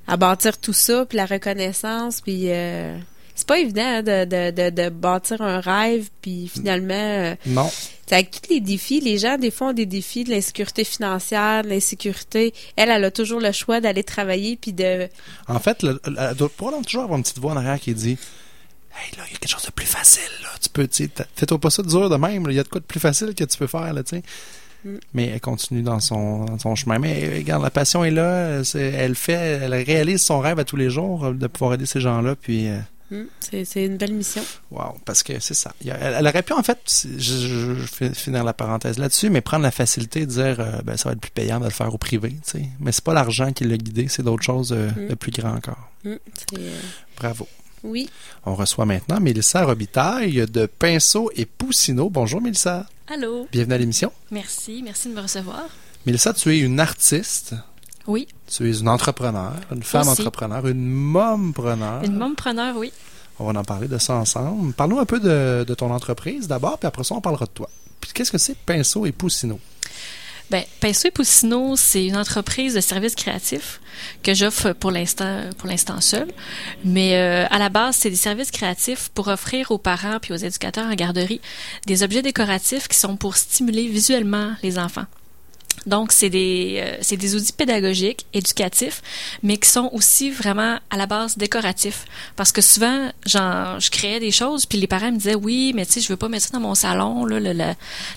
à 0.06 0.16
bâtir 0.18 0.58
tout 0.58 0.74
ça, 0.74 1.06
puis 1.08 1.16
la 1.16 1.24
reconnaissance, 1.26 2.20
puis 2.20 2.44
euh, 2.48 2.96
c'est 3.34 3.46
pas 3.46 3.58
évident 3.58 3.82
hein, 3.82 4.02
de, 4.02 4.24
de, 4.24 4.50
de, 4.50 4.70
de 4.82 4.88
bâtir 4.88 5.40
un 5.42 5.60
rêve, 5.60 6.08
puis 6.20 6.48
finalement, 6.52 6.94
euh, 6.94 7.34
Non. 7.46 7.70
avec 8.10 8.30
tous 8.30 8.50
les 8.50 8.60
défis, 8.60 9.00
les 9.00 9.18
gens 9.18 9.38
des 9.38 9.50
fois 9.50 9.68
ont 9.68 9.72
des 9.72 9.86
défis 9.86 10.24
de 10.24 10.30
l'insécurité 10.30 10.84
financière, 10.84 11.62
de 11.64 11.68
l'insécurité. 11.68 12.52
Elle, 12.76 12.90
elle 12.90 13.04
a 13.04 13.10
toujours 13.10 13.40
le 13.40 13.52
choix 13.52 13.80
d'aller 13.80 14.04
travailler, 14.04 14.56
puis 14.56 14.72
de, 14.72 15.08
En 15.48 15.58
fait, 15.58 15.82
le, 15.82 16.00
le- 16.06 16.16
elle 16.18 16.36
doit 16.36 16.50
toujours 16.84 17.02
avoir 17.04 17.16
une 17.16 17.22
petite 17.22 17.38
voix 17.38 17.52
en 17.52 17.56
arrière 17.56 17.80
qui 17.80 17.94
dit 17.94 18.18
Hey, 18.94 19.16
là, 19.16 19.24
il 19.28 19.32
y 19.32 19.36
a 19.36 19.38
quelque 19.38 19.48
chose 19.50 19.64
de 19.64 19.70
plus 19.70 19.86
facile, 19.86 20.22
là. 20.42 20.48
Tu 20.60 20.68
peux, 20.68 20.86
tu 20.86 21.08
fais-toi 21.34 21.58
pas 21.58 21.70
ça 21.70 21.82
dur 21.82 22.10
de 22.10 22.16
même. 22.16 22.46
Il 22.50 22.54
y 22.56 22.58
a 22.58 22.62
de 22.62 22.68
quoi 22.68 22.78
de 22.80 22.84
plus 22.84 23.00
facile 23.00 23.34
que 23.34 23.44
tu 23.44 23.56
peux 23.56 23.66
faire, 23.66 23.90
là, 23.94 24.02
tu 24.02 24.16
sais. 24.16 24.22
Mm. 24.84 24.96
Mais 25.14 25.26
elle 25.28 25.40
continue 25.40 25.80
dans 25.80 25.98
son, 26.00 26.44
dans 26.44 26.58
son 26.58 26.74
chemin. 26.74 26.98
Mais 26.98 27.24
euh, 27.24 27.36
regarde, 27.38 27.62
la 27.62 27.70
passion 27.70 28.04
est 28.04 28.10
là. 28.10 28.22
euh, 28.22 28.64
Elle 28.74 29.14
fait, 29.14 29.32
elle 29.62 29.72
réalise 29.72 30.20
son 30.22 30.40
rêve 30.40 30.58
à 30.58 30.64
tous 30.64 30.76
les 30.76 30.90
jours 30.90 31.32
de 31.32 31.46
pouvoir 31.46 31.72
aider 31.72 31.86
ces 31.86 32.00
gens-là. 32.00 32.34
Puis, 32.36 32.68
euh, 32.68 32.76
Hmm, 33.12 33.26
c'est, 33.40 33.84
une 33.84 33.98
belle 33.98 34.14
mission. 34.14 34.42
wow, 34.70 34.96
parce 35.04 35.22
que 35.22 35.38
c'est 35.38 35.52
ça. 35.54 35.74
Elle, 35.84 35.96
elle 36.00 36.26
aurait 36.26 36.42
pu, 36.42 36.54
en 36.54 36.62
fait, 36.62 36.78
je, 37.04 37.18
je, 37.18 37.74
je 37.74 38.04
vais 38.04 38.14
finir 38.14 38.42
la 38.42 38.54
parenthèse 38.54 38.98
là-dessus, 38.98 39.28
mais 39.28 39.42
prendre 39.42 39.62
la 39.64 39.70
facilité 39.70 40.20
de 40.20 40.30
dire, 40.30 40.56
euh, 40.60 40.80
ben, 40.82 40.96
ça 40.96 41.10
va 41.10 41.12
être 41.12 41.20
plus 41.20 41.30
payant 41.30 41.60
de 41.60 41.64
le 41.64 41.70
faire 41.70 41.92
au 41.92 41.98
privé, 41.98 42.30
tu 42.30 42.50
sais. 42.52 42.64
Mais 42.80 42.90
c'est 42.90 43.04
pas 43.04 43.12
l'argent 43.12 43.52
qui 43.52 43.64
l'a 43.64 43.76
guidé, 43.76 44.08
c'est 44.08 44.22
d'autres 44.22 44.42
choses 44.44 44.72
euh, 44.72 44.88
Mm. 44.96 45.08
de 45.08 45.14
plus 45.14 45.30
grand 45.30 45.54
encore. 45.54 45.90
C'est, 46.04 46.58
euh, 46.58 46.80
Bravo. 47.18 47.46
oui. 47.84 48.08
On 48.46 48.54
reçoit 48.54 48.86
maintenant 48.86 49.20
Mélissa 49.20 49.64
Robitaille 49.64 50.46
de 50.50 50.64
Pinceau 50.66 51.30
et 51.36 51.44
Poussineau. 51.44 52.08
Bonjour 52.08 52.40
Mélissa. 52.40 52.86
Allô, 53.08 53.46
Bienvenue 53.52 53.74
à 53.74 53.78
l'émission. 53.78 54.10
merci, 54.30 54.80
merci 54.82 55.08
de 55.10 55.14
me 55.14 55.20
recevoir. 55.20 55.64
Mélissa, 56.06 56.32
tu 56.32 56.50
es 56.54 56.58
une 56.60 56.80
artiste, 56.80 57.54
Oui, 58.06 58.26
tu 58.56 58.68
es 58.68 58.78
une 58.78 58.88
entrepreneur, 58.88 59.52
une 59.70 59.82
femme 59.82 60.08
Aussi. 60.08 60.20
entrepreneur, 60.20 60.66
une 60.66 60.88
mompreneur. 60.88 62.02
une 62.04 62.16
mompreneur, 62.16 62.76
oui. 62.76 62.92
On 63.38 63.50
va 63.50 63.58
en 63.58 63.64
parler 63.64 63.88
de 63.88 63.98
ça 63.98 64.14
ensemble. 64.14 64.72
Parle-nous 64.74 64.98
un 64.98 65.06
peu 65.06 65.18
de, 65.18 65.64
de 65.66 65.74
ton 65.74 65.90
entreprise 65.90 66.48
d'abord, 66.48 66.78
puis 66.78 66.86
après 66.86 67.02
ça, 67.04 67.14
on 67.14 67.20
parlera 67.20 67.46
de 67.46 67.50
toi. 67.50 67.68
Puis 68.00 68.12
qu'est-ce 68.12 68.30
que 68.30 68.38
c'est 68.38 68.56
Pinceau 68.56 69.06
et 69.06 69.12
Poussineau? 69.12 69.58
Ben, 70.50 70.64
Pinceau 70.80 71.08
et 71.08 71.10
Poussineau, 71.10 71.76
c'est 71.76 72.04
une 72.04 72.16
entreprise 72.16 72.74
de 72.74 72.80
services 72.80 73.14
créatifs 73.14 73.80
que 74.22 74.34
j'offre 74.34 74.72
pour 74.72 74.90
l'instant, 74.90 75.44
pour 75.56 75.66
l'instant 75.66 76.02
seul. 76.02 76.28
Mais 76.84 77.16
euh, 77.16 77.46
à 77.48 77.58
la 77.58 77.70
base, 77.70 77.96
c'est 77.96 78.10
des 78.10 78.16
services 78.16 78.50
créatifs 78.50 79.08
pour 79.14 79.28
offrir 79.28 79.70
aux 79.70 79.78
parents 79.78 80.18
puis 80.20 80.34
aux 80.34 80.36
éducateurs 80.36 80.86
en 80.86 80.94
garderie 80.94 81.40
des 81.86 82.02
objets 82.02 82.20
décoratifs 82.20 82.86
qui 82.86 82.98
sont 82.98 83.16
pour 83.16 83.36
stimuler 83.38 83.88
visuellement 83.88 84.52
les 84.62 84.78
enfants. 84.78 85.06
Donc, 85.86 86.12
c'est 86.12 86.30
des, 86.30 86.80
euh, 86.84 86.96
c'est 87.00 87.16
des 87.16 87.34
outils 87.34 87.52
pédagogiques, 87.52 88.26
éducatifs, 88.32 89.02
mais 89.42 89.56
qui 89.56 89.68
sont 89.68 89.90
aussi 89.92 90.30
vraiment 90.30 90.78
à 90.90 90.96
la 90.96 91.06
base 91.06 91.36
décoratifs. 91.36 92.04
Parce 92.36 92.52
que 92.52 92.60
souvent, 92.60 93.10
genre, 93.26 93.80
je 93.80 93.90
créais 93.90 94.20
des 94.20 94.30
choses, 94.30 94.64
puis 94.66 94.78
les 94.78 94.86
parents 94.86 95.10
me 95.10 95.16
disaient, 95.16 95.34
oui, 95.34 95.72
mais 95.74 95.84
tu 95.86 95.94
sais, 95.94 96.00
je 96.00 96.08
veux 96.08 96.16
pas 96.16 96.28
mettre 96.28 96.46
ça 96.46 96.52
dans 96.52 96.60
mon 96.60 96.74
salon, 96.76 97.24
là, 97.24 97.40
le- 97.40 97.52
le- 97.52 97.74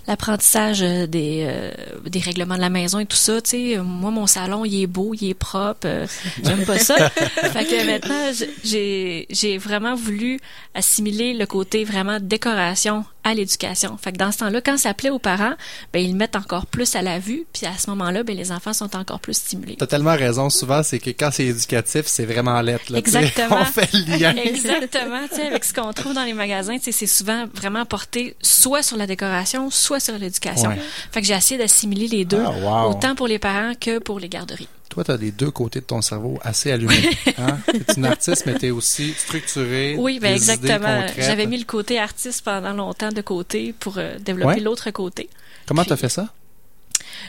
l'apprentissage 0.08 0.80
des, 0.82 1.46
euh, 1.48 1.72
des 2.06 2.20
règlements 2.20 2.56
de 2.56 2.62
la 2.62 2.70
maison 2.70 3.00
et 3.00 3.06
tout 3.06 3.18
ça, 3.18 3.42
tu 3.42 3.50
sais, 3.52 3.78
moi, 3.78 4.12
mon 4.12 4.28
salon, 4.28 4.64
il 4.66 4.84
est 4.84 4.88
beau, 4.88 5.14
il 5.14 5.30
est 5.30 5.34
propre, 5.34 5.86
euh, 5.88 6.06
j'aime 6.44 6.66
pas 6.66 6.78
ça. 6.80 7.10
fait 7.10 7.66
que 7.66 7.86
maintenant, 7.86 8.32
j'ai, 8.64 9.26
j'ai 9.30 9.58
vraiment 9.58 9.96
voulu 9.96 10.40
assimiler 10.74 11.34
le 11.34 11.46
côté 11.46 11.84
vraiment 11.84 12.20
décoration 12.22 13.06
à 13.26 13.34
l'éducation. 13.34 13.98
Fait 14.02 14.14
que 14.14 14.18
dans 14.18 14.32
ce 14.32 14.38
temps-là, 14.38 14.62
quand 14.62 14.78
ça 14.78 14.94
plaît 14.94 15.10
aux 15.10 15.20
parents, 15.20 15.56
ben 15.92 16.00
ils 16.00 16.12
le 16.12 16.18
mettent 16.18 16.38
encore 16.38 16.68
plus 16.68 16.96
à 16.96 17.02
la 17.02 17.20
vue, 17.20 17.46
puis 17.52 17.66
à 17.66 17.78
ce 17.78 17.90
moment-là, 17.90 18.24
ben 18.24 18.38
les 18.38 18.54
enfants 18.54 18.72
sont 18.72 18.96
encore 18.96 19.20
plus 19.20 19.34
stimulés. 19.36 19.76
T'as 19.78 19.88
tellement 19.88 20.16
raison. 20.16 20.50
Souvent, 20.50 20.84
c'est 20.84 21.00
que 21.00 21.10
quand 21.10 21.30
c'est 21.34 21.48
éducatif, 21.48 22.04
c'est 22.06 22.26
vraiment 22.26 22.62
lettre. 22.62 22.92
Là. 22.92 23.00
Exactement. 23.00 23.58
On 23.62 23.66
fait 23.66 23.92
le 23.94 24.18
lien. 24.18 24.34
Exactement, 24.46 25.28
tu 25.30 25.36
sais, 25.36 25.48
avec 25.48 25.66
ce 25.66 25.74
qu'on 25.74 25.92
trouve 25.92 26.14
dans 26.14 26.24
les 26.24 26.34
magasins, 26.34 26.78
tu 26.78 26.84
sais, 26.86 26.92
c'est 26.92 27.08
souvent 27.08 27.46
vraiment 27.54 27.84
porté 27.86 28.36
soit 28.42 28.84
sur 28.84 28.96
la 28.96 29.08
décoration, 29.08 29.70
soit 29.72 30.00
sur 30.00 30.18
l'éducation. 30.18 30.70
Ouais. 30.70 30.80
Fait 31.12 31.22
que 31.22 31.28
j'ai 31.28 31.34
essayé 31.34 31.58
d'assimiler 31.60 32.08
les 32.08 32.26
deux, 32.26 32.44
Ah, 32.46 32.52
wow. 32.86 32.92
autant 32.92 33.16
pour 33.16 33.28
les 33.28 33.40
parents 33.40 33.74
que 33.80 33.98
pour 34.00 34.20
les 34.20 34.30
garderies. 34.30 34.70
Toi, 34.90 35.04
tu 35.04 35.12
as 35.12 35.18
les 35.18 35.32
deux 35.32 35.52
côtés 35.52 35.80
de 35.82 35.86
ton 35.86 36.02
cerveau 36.02 36.40
assez 36.42 36.72
allumés. 36.72 37.10
Hein? 37.38 37.58
Tu 37.90 37.98
une 37.98 38.06
artiste, 38.06 38.46
mais 38.46 38.58
tu 38.58 38.68
es 38.68 38.72
aussi 38.72 39.14
structuré. 39.14 39.96
Oui, 39.98 40.20
ben 40.20 40.34
exactement. 40.34 41.06
J'avais 41.18 41.48
mis 41.48 41.58
le 41.58 41.66
côté 41.66 42.00
artiste 42.00 42.44
pendant 42.46 42.72
longtemps 42.74 43.12
de 43.12 43.22
côté 43.22 43.74
pour 43.80 43.98
euh, 43.98 44.18
développer 44.20 44.56
Ouais. 44.56 44.60
l'autre 44.62 44.90
côté. 44.92 45.30
Comment 45.68 45.84
tu 45.84 45.92
as 45.94 45.98
fait 45.98 46.10
ça? 46.10 46.30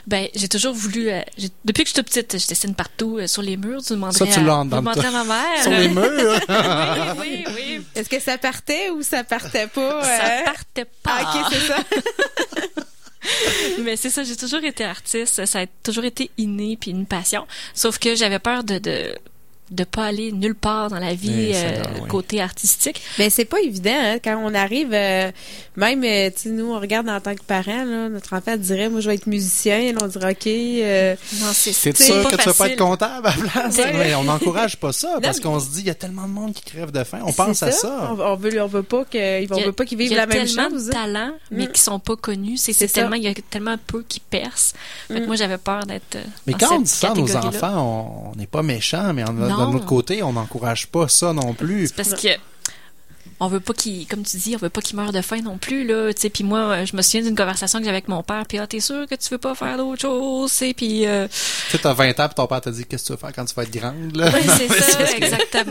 Ben, 0.07 0.29
j'ai 0.35 0.49
toujours 0.49 0.75
voulu. 0.75 1.11
euh, 1.11 1.21
depuis 1.65 1.83
que 1.85 1.89
je 1.89 1.95
suis 1.95 2.03
toute 2.03 2.07
petite, 2.13 2.39
je 2.41 2.47
dessine 2.47 2.75
partout 2.75 3.19
euh, 3.19 3.27
sur 3.27 3.43
les 3.43 3.57
murs. 3.57 3.83
Tu 3.83 3.95
demanderais, 3.95 4.19
Ça, 4.19 4.27
tu 4.27 4.39
à, 4.39 4.43
dedans 4.43 4.65
de 4.65 4.71
demanderais 4.71 5.07
à 5.09 5.11
ma 5.11 5.25
mère. 5.25 5.63
Sur 5.63 5.71
les 5.73 5.89
murs? 5.89 6.41
oui, 7.21 7.45
oui, 7.47 7.55
oui. 7.57 7.87
Est-ce 7.95 8.09
que 8.09 8.21
ça 8.21 8.37
partait 8.39 8.91
ou 8.91 9.03
ça 9.03 9.25
partait 9.25 9.67
pas? 9.67 10.03
Ça 10.05 10.43
partait 10.45 10.85
pas. 11.03 11.19
Ah, 11.25 11.41
ok, 11.41 11.47
c'est 11.53 11.67
ça. 11.67 11.77
Mais 13.83 13.97
c'est 13.97 14.11
ça, 14.11 14.25
j'ai 14.25 14.37
toujours 14.37 14.65
été 14.65 14.85
artiste. 14.85 15.45
Ça 15.45 15.61
a 15.61 15.67
toujours 15.67 16.05
été 16.05 16.31
inné 16.39 16.77
puis 16.81 16.91
une 16.91 17.07
passion. 17.07 17.47
Sauf 17.75 17.99
que 17.99 18.15
j'avais 18.15 18.39
peur 18.39 18.65
de, 18.65 18.79
de 18.79 19.15
de 19.71 19.85
pas 19.85 20.05
aller 20.07 20.31
nulle 20.33 20.55
part 20.55 20.91
dans 20.91 20.99
la 20.99 21.15
vie 21.15 21.51
euh, 21.55 21.83
oui. 22.03 22.09
côté 22.09 22.41
artistique. 22.41 23.03
Mais 23.19 23.31
c'est 23.31 23.45
pas 23.45 23.61
évident, 23.61 23.91
hein, 23.93 24.19
quand 24.23 24.37
on 24.45 24.55
arrive, 24.55 24.91
euh, 24.93 25.31
même, 25.77 26.05
euh, 26.05 26.31
tu 26.31 26.43
sais, 26.43 26.49
nous, 26.51 26.73
on 26.73 26.79
regarde 26.79 27.09
en 27.09 27.21
tant 27.21 27.35
que 27.35 27.43
parents, 27.43 27.85
là, 27.85 28.09
notre 28.09 28.33
enfant 28.35 28.57
dirait, 28.57 28.89
moi, 28.89 29.01
je 29.01 29.09
vais 29.09 29.17
être 29.17 29.27
musicien, 29.27 29.93
là, 29.93 29.99
on 30.03 30.07
dirait, 30.07 30.31
OK, 30.33 30.47
euh, 30.47 31.15
Non, 31.41 31.47
c'est 31.53 31.73
c'est 31.73 31.97
sûr 31.97 32.23
pas 32.23 32.31
que 32.31 32.37
tu 32.37 32.37
vas 32.37 32.45
pas 32.45 32.53
facile. 32.53 32.73
être 32.75 32.79
comptable 32.79 33.27
à 33.27 33.31
la 33.37 33.51
place? 33.51 33.77
Ouais. 33.79 33.93
Mais 33.93 34.15
on 34.15 34.25
n'encourage 34.25 34.77
pas 34.77 34.93
ça 34.93 35.19
parce 35.21 35.39
mais- 35.39 35.43
qu'on 35.43 35.59
se 35.61 35.71
dit, 35.71 35.81
il 35.81 35.87
y 35.87 35.91
a 35.91 35.95
tellement 35.95 36.23
de 36.29 36.33
monde 36.33 36.53
qui 36.55 36.63
crève 36.63 36.93
de 36.93 37.03
faim. 37.05 37.19
On 37.25 37.29
c'est 37.29 37.37
pense 37.37 37.63
à 37.63 37.73
ça. 37.73 38.13
On, 38.17 38.21
on 38.21 38.37
veut, 38.37 38.63
on 38.63 38.67
veut 38.69 38.83
pas 38.85 39.05
qu'ils 39.05 39.21
Il 39.21 39.49
y 39.51 39.63
a- 39.63 39.67
veut 39.67 39.73
pas 39.73 39.85
qu'ils 39.85 39.99
il 39.99 40.05
vivent 40.05 40.13
y 40.13 40.15
a 40.15 40.19
la 40.19 40.27
même 40.27 40.47
tellement 40.47 40.71
chose. 40.71 40.87
de 40.87 40.93
talents, 40.93 41.33
mais 41.51 41.65
Mm. 41.67 41.73
qui 41.73 41.81
sont 41.81 41.99
pas 41.99 42.17
connus. 42.17 42.57
C'est 42.57 42.73
C'est 42.73 42.87
c'est 42.87 42.95
ça. 42.95 43.01
tellement, 43.01 43.17
il 43.17 43.25
y 43.25 43.29
a 43.29 43.35
tellement 43.51 43.77
peu 43.85 44.05
qui 44.09 44.21
percent. 44.21 44.75
Fait 45.09 45.15
que 45.15 45.21
Mm. 45.25 45.27
moi, 45.27 45.37
j'avais 45.37 45.59
peur 45.59 45.85
d'être. 45.87 46.17
euh, 46.17 46.23
Mais 46.47 46.53
dans 46.53 46.59
quand 46.69 46.77
on 46.77 46.81
dit 46.83 46.89
ça 46.91 47.11
à 47.11 47.15
nos 47.15 47.37
enfants, 47.37 47.75
on- 47.77 48.31
on 48.33 48.37
n'est 48.37 48.47
pas 48.47 48.63
méchant, 48.63 49.13
mais 49.13 49.25
on- 49.29 49.56
d'un 49.59 49.73
autre 49.75 49.87
côté, 49.87 50.23
on 50.23 50.33
n'encourage 50.33 50.87
pas 50.89 51.09
ça 51.09 51.33
non 51.33 51.55
plus. 51.55 51.89
C'est 51.89 51.97
parce 51.97 52.15
que 52.21 52.29
on 53.39 53.49
veut 53.49 53.61
pas 53.61 53.75
qu'il, 53.75 54.07
comme 54.07 54.23
tu 54.23 54.39
dis, 54.39 54.55
on 54.55 54.59
veut 54.59 54.71
pas 54.71 54.81
qu'il 54.81 54.97
meure 54.97 55.13
de 55.13 55.21
faim 55.21 55.41
non 55.43 55.59
plus 55.59 55.87
là. 55.87 56.13
Tu 56.15 56.23
sais, 56.23 56.31
puis 56.31 56.43
moi, 56.43 56.85
je 56.87 56.97
me 56.97 57.03
souviens 57.03 57.23
d'une 57.23 57.37
conversation 57.37 57.79
que 57.81 57.85
j'avais 57.85 57.97
avec 57.99 58.09
mon 58.09 58.23
père. 58.23 58.45
Puis 58.49 58.57
ah, 58.59 58.67
t'es 58.67 58.81
sûr 58.81 59.07
que 59.07 59.15
tu 59.15 59.29
veux 59.31 59.39
pas 59.39 59.55
faire 59.55 59.77
d'autres 59.77 60.01
choses 60.01 60.63
Et 60.63 60.73
puis 60.73 61.07
euh, 61.07 61.29
Tu 61.29 61.73
sais, 61.73 61.79
t'as 61.79 61.93
20 61.93 62.19
ans, 62.19 62.27
puis 62.29 62.35
ton 62.35 62.47
père 62.47 62.61
t'a 62.63 62.71
dit, 62.71 62.87
qu'est-ce 62.87 63.03
que 63.03 63.07
tu 63.09 63.13
vas 63.13 63.19
faire 63.19 63.33
quand 63.35 63.45
tu 63.45 63.55
vas 63.55 63.65
être 63.65 63.73
grande, 63.73 64.17
là? 64.17 64.31
Non, 64.31 64.39
c'est 64.57 64.69
ça, 64.69 65.07
c'est- 65.07 65.65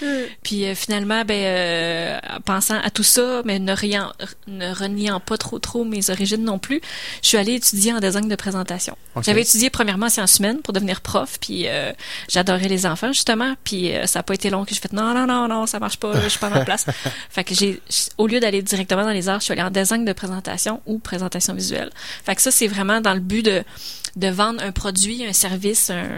exactement. 0.00 0.26
puis 0.42 0.64
euh, 0.64 0.74
finalement, 0.74 1.24
ben, 1.24 1.34
euh, 1.34 2.18
en 2.36 2.40
pensant 2.40 2.78
à 2.80 2.90
tout 2.90 3.02
ça, 3.02 3.42
mais 3.44 3.58
ne, 3.58 3.72
riant, 3.72 4.12
ne 4.46 4.72
reniant 4.72 5.20
pas 5.20 5.36
trop 5.36 5.58
trop 5.58 5.84
mes 5.84 6.10
origines 6.10 6.44
non 6.44 6.58
plus, 6.58 6.80
je 7.22 7.28
suis 7.28 7.36
allée 7.38 7.54
étudier 7.54 7.92
en 7.92 8.00
design 8.00 8.28
de 8.28 8.36
présentation. 8.36 8.96
J'avais 9.22 9.42
étudié 9.42 9.70
premièrement 9.70 10.06
en 10.06 10.10
sciences 10.10 10.38
humaines 10.38 10.60
pour 10.62 10.72
devenir 10.72 11.00
prof, 11.00 11.38
puis 11.40 11.66
euh, 11.66 11.92
j'adorais 12.28 12.68
les 12.68 12.86
enfants 12.86 13.12
justement, 13.12 13.54
puis 13.64 13.94
euh, 13.94 14.06
ça 14.06 14.20
a 14.20 14.22
pas 14.22 14.34
été 14.34 14.50
long 14.50 14.64
que 14.64 14.74
je 14.74 14.80
fais 14.80 14.88
non 14.92 15.14
non 15.14 15.26
non 15.26 15.48
non 15.48 15.66
ça 15.66 15.78
marche 15.78 15.96
pas, 15.96 16.20
je 16.20 16.28
suis 16.28 16.38
pas 16.38 16.48
à 16.48 16.50
ma 16.50 16.64
place. 16.64 16.86
fait 17.30 17.44
que 17.44 17.54
j'ai 17.54 17.80
au 18.18 18.26
lieu 18.26 18.40
d'aller 18.40 18.62
directement 18.62 19.04
dans 19.04 19.10
les 19.10 19.28
arts, 19.28 19.40
je 19.40 19.44
suis 19.44 19.52
allée 19.52 19.62
en 19.62 19.70
design 19.70 20.04
de 20.04 20.12
présentation 20.12 20.80
ou 20.86 20.98
présentation 20.98 21.54
visuelle. 21.54 21.90
Fait 22.24 22.34
que 22.34 22.42
ça 22.42 22.50
c'est 22.50 22.66
vraiment 22.66 23.00
dans 23.00 23.14
le 23.14 23.20
but 23.20 23.44
de 23.44 23.64
de 24.16 24.28
vendre 24.28 24.62
un 24.62 24.72
produit, 24.72 25.26
un 25.26 25.34
service, 25.34 25.90
un 25.90 26.08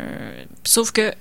sauf 0.65 0.93
que 0.93 1.13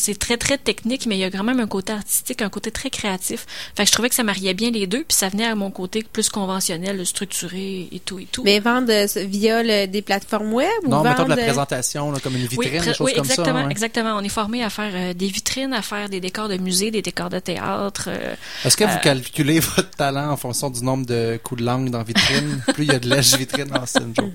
c'est 0.00 0.18
très 0.18 0.36
très 0.36 0.58
technique, 0.58 1.06
mais 1.06 1.16
il 1.16 1.20
y 1.20 1.24
a 1.24 1.30
quand 1.30 1.44
même 1.44 1.60
un 1.60 1.66
côté 1.66 1.92
artistique, 1.92 2.42
un 2.42 2.48
côté 2.48 2.70
très 2.70 2.90
créatif. 2.90 3.46
Fait 3.76 3.82
que 3.84 3.88
je 3.88 3.92
trouvais 3.92 4.08
que 4.08 4.14
ça 4.14 4.22
mariait 4.24 4.54
bien 4.54 4.70
les 4.70 4.86
deux, 4.86 5.04
puis 5.06 5.16
ça 5.16 5.28
venait 5.28 5.46
à 5.46 5.54
mon 5.54 5.70
côté 5.70 6.02
plus 6.02 6.28
conventionnel, 6.28 7.04
structuré 7.06 7.88
et 7.92 8.00
tout 8.00 8.18
et 8.18 8.26
tout. 8.30 8.42
Mais 8.44 8.60
vendre 8.60 8.90
euh, 8.90 9.06
via 9.26 9.62
le- 9.62 9.86
des 9.86 10.02
plateformes 10.02 10.52
web 10.52 10.68
ou 10.84 10.88
Non, 10.88 10.98
vendre... 10.98 11.10
mettons 11.10 11.24
de 11.24 11.28
la 11.30 11.36
présentation, 11.36 12.10
là, 12.12 12.18
comme 12.22 12.34
une 12.36 12.46
vitrine, 12.46 12.58
oui, 12.58 12.70
des 12.70 12.78
pré- 12.78 12.94
choses 12.94 13.06
oui, 13.06 13.12
comme 13.14 13.24
exactement, 13.24 13.58
ça. 13.60 13.64
ouais. 13.66 13.70
exactement. 13.70 14.16
On 14.16 14.22
est 14.22 14.28
formé 14.28 14.64
à 14.64 14.70
faire 14.70 14.90
euh, 14.94 15.14
des 15.14 15.26
vitrines, 15.28 15.72
à 15.74 15.82
faire 15.82 16.08
des 16.08 16.20
décors 16.20 16.48
de 16.48 16.56
musée, 16.56 16.90
des 16.90 17.02
décors 17.02 17.28
de 17.30 17.38
théâtre. 17.38 18.04
euh, 18.08 18.34
Est-ce 18.64 18.76
que 18.76 18.84
vous 18.84 18.90
Euh, 18.90 18.96
calculez 19.02 19.60
votre 19.60 19.90
talent 19.90 20.30
en 20.30 20.36
fonction 20.36 20.70
du 20.70 20.82
nombre 20.82 21.06
de 21.06 21.38
coups 21.42 21.60
de 21.60 21.66
langue 21.66 21.90
dans 21.90 22.02
vitrine? 22.02 22.62
Plus 22.74 22.84
il 22.84 22.92
y 22.92 22.94
a 22.94 22.98
de 22.98 23.08
lèche 23.08 23.34
vitrine, 23.36 23.66
non, 23.72 23.82
c'est 23.86 24.00
une 24.00 24.14
joke. 24.14 24.30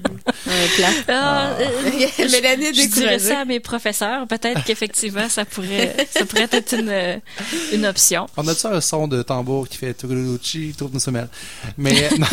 Un 0.48 0.76
plat. 0.76 0.90
ah, 1.10 1.50
euh, 1.60 2.30
Mélanie 2.32 2.66
est 2.68 2.74
je 2.74 2.88
dirais 2.90 3.20
ça 3.20 3.40
à 3.40 3.46
mes 3.46 3.60
professeurs. 3.60 4.28
Peut-être 4.28 4.64
qu'effectivement, 4.64 5.28
ça 5.30 5.46
pourrait, 5.56 5.96
ça 6.12 6.26
pourrait 6.26 6.50
être 6.52 6.74
une, 6.74 6.90
euh, 6.90 7.18
une 7.74 7.86
option. 7.86 8.28
On 8.38 8.48
a 8.48 8.54
ça 8.54 8.72
un 8.72 8.82
son 8.82 9.08
de 9.08 9.22
tambour 9.22 9.68
qui 9.68 9.78
fait 9.78 9.94
Turuchi, 9.94 10.74
tourne 10.78 10.94
une 10.94 11.00
semelle? 11.00 11.30
Mais 11.78 12.10
non. 12.20 12.28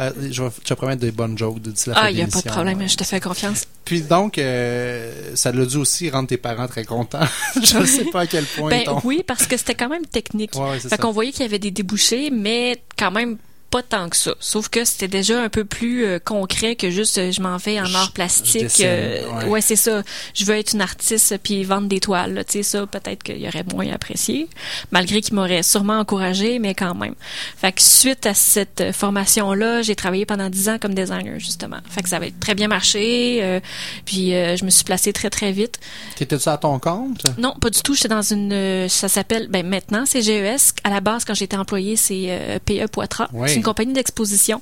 Euh, 0.00 0.10
je 0.30 0.42
vais 0.42 0.48
vais 0.48 0.76
promettre 0.76 1.00
des 1.00 1.10
bonnes 1.10 1.36
jokes 1.36 1.60
d'ici 1.60 1.90
la 1.90 1.94
fin 1.94 2.00
Ah, 2.04 2.10
il 2.10 2.16
n'y 2.16 2.22
a 2.22 2.26
pas 2.26 2.40
de 2.40 2.48
problème, 2.48 2.88
je 2.88 2.96
te 2.96 3.04
fais 3.04 3.20
confiance. 3.20 3.64
Puis 3.84 4.02
donc, 4.02 4.38
euh, 4.38 5.34
ça 5.34 5.52
l'a 5.52 5.66
dû 5.66 5.76
aussi 5.76 6.10
rendre 6.10 6.28
tes 6.28 6.36
parents 6.36 6.68
très 6.68 6.84
contents. 6.84 7.26
je 7.62 7.78
ne 7.78 7.86
sais 7.86 8.04
pas 8.04 8.20
à 8.20 8.26
quel 8.26 8.44
point 8.44 8.70
Ben 8.70 8.84
oui, 9.04 9.22
parce 9.26 9.46
que 9.46 9.56
c'était 9.56 9.74
quand 9.74 9.88
même 9.88 10.06
technique. 10.06 10.54
Ouais, 10.56 10.78
Fait 10.78 10.98
qu'on 10.98 11.12
voyait 11.12 11.32
qu'il 11.32 11.42
y 11.42 11.48
avait 11.48 11.58
des 11.58 11.70
débouchés, 11.70 12.30
mais 12.30 12.82
quand 12.98 13.10
même 13.10 13.38
pas 13.70 13.82
tant 13.82 14.08
que 14.08 14.16
ça. 14.16 14.34
Sauf 14.40 14.68
que 14.68 14.84
c'était 14.84 15.08
déjà 15.08 15.42
un 15.42 15.48
peu 15.50 15.64
plus 15.64 16.04
euh, 16.06 16.18
concret 16.18 16.74
que 16.74 16.90
juste 16.90 17.18
euh, 17.18 17.30
je 17.32 17.42
m'en 17.42 17.58
vais 17.58 17.78
en 17.78 17.92
art 17.94 18.06
je 18.06 18.12
plastique. 18.12 18.80
euh, 18.80 19.28
ouais. 19.40 19.44
ouais, 19.44 19.60
c'est 19.60 19.76
ça. 19.76 20.02
Je 20.34 20.44
veux 20.46 20.54
être 20.56 20.72
une 20.72 20.80
artiste 20.80 21.36
puis 21.42 21.64
vendre 21.64 21.86
des 21.86 22.00
toiles. 22.00 22.32
là. 22.34 22.44
Tu 22.44 22.52
sais 22.52 22.62
ça, 22.62 22.86
peut-être 22.86 23.22
qu'il 23.22 23.38
y 23.38 23.46
aurait 23.46 23.64
moins 23.72 23.90
apprécié, 23.92 24.48
malgré 24.90 25.20
qu'il 25.20 25.34
m'aurait 25.34 25.62
sûrement 25.62 25.98
encouragé, 25.98 26.58
mais 26.58 26.74
quand 26.74 26.94
même. 26.94 27.14
Fait 27.58 27.72
que 27.72 27.82
suite 27.82 28.24
à 28.24 28.32
cette 28.34 28.80
euh, 28.80 28.92
formation-là, 28.92 29.82
j'ai 29.82 29.94
travaillé 29.96 30.24
pendant 30.24 30.48
dix 30.48 30.68
ans 30.70 30.78
comme 30.80 30.94
designer 30.94 31.38
justement. 31.38 31.78
Fait 31.90 32.02
que 32.02 32.08
ça 32.08 32.16
avait 32.16 32.32
très 32.40 32.54
bien 32.54 32.68
marché. 32.68 33.40
euh, 33.42 33.60
puis 34.06 34.34
euh, 34.34 34.56
je 34.56 34.64
me 34.64 34.70
suis 34.70 34.84
placée 34.84 35.12
très 35.12 35.28
très 35.30 35.52
vite. 35.52 35.78
T'étais-tu 36.16 36.48
à 36.48 36.56
ton 36.56 36.78
compte? 36.78 37.22
Non, 37.38 37.54
pas 37.60 37.68
du 37.70 37.80
tout. 37.82 37.94
J'étais 37.94 38.08
dans 38.08 38.22
une. 38.22 38.50
euh, 38.52 38.88
Ça 38.88 39.08
s'appelle. 39.08 39.48
Ben 39.48 39.66
maintenant, 39.66 40.04
c'est 40.06 40.22
GES. 40.22 40.72
À 40.84 40.90
la 40.90 41.00
base, 41.00 41.24
quand 41.26 41.34
j'étais 41.34 41.56
employée, 41.56 41.96
c'est 41.96 42.60
PE 42.64 42.86
Poitras. 42.90 43.28
Oui. 43.34 43.57
Une 43.58 43.62
compagnie 43.64 43.92
d'exposition 43.92 44.60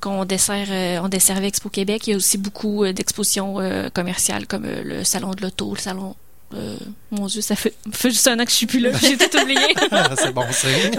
qu'on 0.00 0.24
dessert. 0.24 0.66
euh, 0.70 1.00
on 1.02 1.08
desservait 1.08 1.48
Expo 1.48 1.68
Québec. 1.68 2.06
Il 2.06 2.10
y 2.10 2.14
a 2.14 2.16
aussi 2.16 2.38
beaucoup 2.38 2.84
euh, 2.84 2.92
d'expositions 2.92 3.60
euh, 3.60 3.88
commerciales 3.90 4.46
comme 4.46 4.64
euh, 4.64 4.82
le 4.84 5.04
salon 5.04 5.30
de 5.32 5.42
l'auto, 5.42 5.74
le 5.74 5.80
salon. 5.80 6.14
euh, 6.54 6.76
mon 7.10 7.26
Dieu, 7.26 7.40
ça 7.40 7.56
fait, 7.56 7.74
fait 7.92 8.10
juste 8.10 8.28
un 8.28 8.38
an 8.38 8.44
que 8.44 8.50
je 8.50 8.56
suis 8.56 8.66
plus 8.66 8.78
là. 8.80 8.90
J'ai 9.00 9.16
tout 9.16 9.36
oublié. 9.38 9.58
Ah, 9.90 10.10
c'est 10.16 10.32
bon 10.32 10.44
signe. 10.52 10.92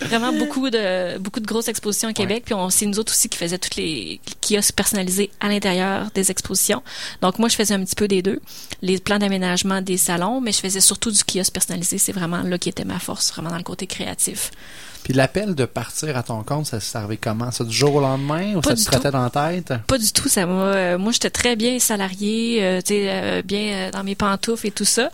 Vraiment 0.00 0.32
beaucoup 0.32 0.70
de 0.70 1.18
beaucoup 1.18 1.40
de 1.40 1.46
grosses 1.46 1.68
expositions 1.68 2.08
à 2.08 2.12
Québec 2.12 2.42
puis 2.44 2.54
on 2.54 2.70
c'est 2.70 2.86
nous 2.86 2.98
autres 2.98 3.12
aussi 3.12 3.28
qui 3.28 3.36
faisaient 3.38 3.58
toutes 3.58 3.76
les 3.76 4.20
kiosques 4.40 4.74
personnalisés 4.74 5.30
à 5.40 5.48
l'intérieur 5.48 6.10
des 6.14 6.30
expositions. 6.30 6.82
Donc 7.22 7.38
moi 7.38 7.48
je 7.48 7.56
faisais 7.56 7.74
un 7.74 7.84
petit 7.84 7.94
peu 7.96 8.08
des 8.08 8.22
deux, 8.22 8.40
les 8.82 8.98
plans 8.98 9.18
d'aménagement 9.18 9.80
des 9.82 9.96
salons, 9.96 10.40
mais 10.40 10.52
je 10.52 10.58
faisais 10.60 10.80
surtout 10.80 11.10
du 11.10 11.22
kiosque 11.24 11.52
personnalisé, 11.52 11.98
c'est 11.98 12.12
vraiment 12.12 12.42
là 12.42 12.58
qui 12.58 12.68
était 12.68 12.84
ma 12.84 12.98
force, 12.98 13.30
vraiment 13.32 13.50
dans 13.50 13.56
le 13.58 13.62
côté 13.62 13.86
créatif. 13.86 14.50
Puis 15.02 15.12
l'appel 15.14 15.54
de 15.54 15.64
partir 15.64 16.16
à 16.16 16.22
ton 16.22 16.42
compte, 16.42 16.66
ça 16.66 16.78
servait 16.80 17.16
comment? 17.16 17.50
Ça 17.50 17.64
du 17.64 17.72
jour 17.74 17.94
au 17.94 18.00
lendemain 18.00 18.54
ou 18.54 18.60
Pas 18.60 18.76
ça 18.76 18.76
te 18.76 18.84
traitait 18.84 19.10
dans 19.10 19.22
la 19.22 19.30
tête? 19.30 19.72
Pas 19.86 19.98
du 19.98 20.12
tout, 20.12 20.28
ça 20.28 20.46
m'a 20.46 20.52
euh, 20.52 20.98
moi 20.98 21.10
j'étais 21.12 21.30
très 21.30 21.56
bien 21.56 21.78
salariée, 21.78 22.62
euh, 22.62 22.80
tu 22.80 22.94
sais 22.94 23.06
euh, 23.08 23.42
bien 23.42 23.60
euh, 23.60 23.90
dans 23.90 24.04
mes 24.04 24.14
pantoufles 24.14 24.66
et 24.66 24.70
tout 24.70 24.84
ça. 24.84 25.10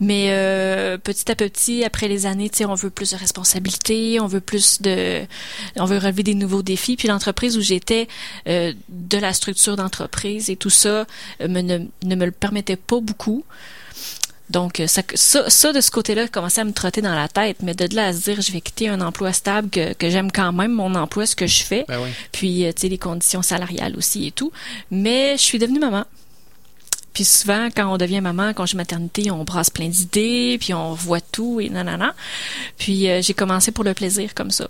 Mais 0.00 0.28
euh, 0.30 0.98
petit 0.98 1.30
à 1.30 1.34
petit 1.34 1.84
après 1.84 2.08
les 2.08 2.26
années, 2.26 2.48
tu 2.48 2.58
sais 2.58 2.64
on 2.64 2.74
veut 2.74 2.90
plus 2.90 3.10
de 3.10 3.16
responsabilités, 3.16 4.20
on 4.20 4.26
veut 4.26 4.40
plus 4.40 4.80
de 4.80 5.22
on 5.76 5.84
veut 5.84 5.98
relever 5.98 6.22
des 6.22 6.34
nouveaux 6.34 6.62
défis 6.62 6.96
puis 6.96 7.08
l'entreprise 7.08 7.56
où 7.58 7.60
j'étais 7.60 8.08
euh, 8.48 8.72
de 8.88 9.18
la 9.18 9.32
structure 9.32 9.76
d'entreprise 9.76 10.48
et 10.50 10.56
tout 10.56 10.70
ça 10.70 11.06
me, 11.40 11.60
ne, 11.60 11.78
ne 12.04 12.14
me 12.14 12.24
le 12.24 12.30
permettait 12.32 12.76
pas 12.76 13.00
beaucoup. 13.00 13.44
Donc, 14.50 14.80
euh, 14.80 14.86
ça, 14.86 15.02
ça, 15.14 15.48
ça, 15.48 15.72
de 15.72 15.80
ce 15.80 15.90
côté-là, 15.90 16.28
commençait 16.28 16.60
à 16.60 16.64
me 16.64 16.72
trotter 16.72 17.00
dans 17.00 17.14
la 17.14 17.28
tête, 17.28 17.58
mais 17.62 17.74
de 17.74 17.94
là 17.94 18.08
à 18.08 18.12
se 18.12 18.24
dire, 18.24 18.40
je 18.42 18.52
vais 18.52 18.60
quitter 18.60 18.88
un 18.88 19.00
emploi 19.00 19.32
stable, 19.32 19.70
que, 19.70 19.94
que 19.94 20.10
j'aime 20.10 20.30
quand 20.30 20.52
même 20.52 20.72
mon 20.72 20.94
emploi, 20.94 21.24
ce 21.26 21.34
que 21.34 21.46
je 21.46 21.62
fais, 21.62 21.84
Ben 21.88 21.98
oui. 22.02 22.10
puis, 22.30 22.66
euh, 22.66 22.72
tu 22.72 22.82
sais, 22.82 22.88
les 22.88 22.98
conditions 22.98 23.42
salariales 23.42 23.96
aussi 23.96 24.26
et 24.26 24.32
tout. 24.32 24.52
Mais 24.90 25.36
je 25.38 25.42
suis 25.42 25.58
devenue 25.58 25.78
maman. 25.78 26.04
Puis 27.14 27.24
souvent, 27.24 27.68
quand 27.74 27.92
on 27.92 27.96
devient 27.96 28.20
maman, 28.20 28.52
quand 28.54 28.66
j'ai 28.66 28.76
maternité, 28.76 29.30
on 29.30 29.44
brasse 29.44 29.70
plein 29.70 29.88
d'idées, 29.88 30.58
puis 30.60 30.74
on 30.74 30.94
voit 30.94 31.20
tout 31.20 31.60
et 31.60 31.68
nanana. 31.70 32.12
Puis 32.76 33.08
euh, 33.08 33.22
j'ai 33.22 33.34
commencé 33.34 33.70
pour 33.70 33.84
le 33.84 33.94
plaisir 33.94 34.34
comme 34.34 34.50
ça 34.50 34.68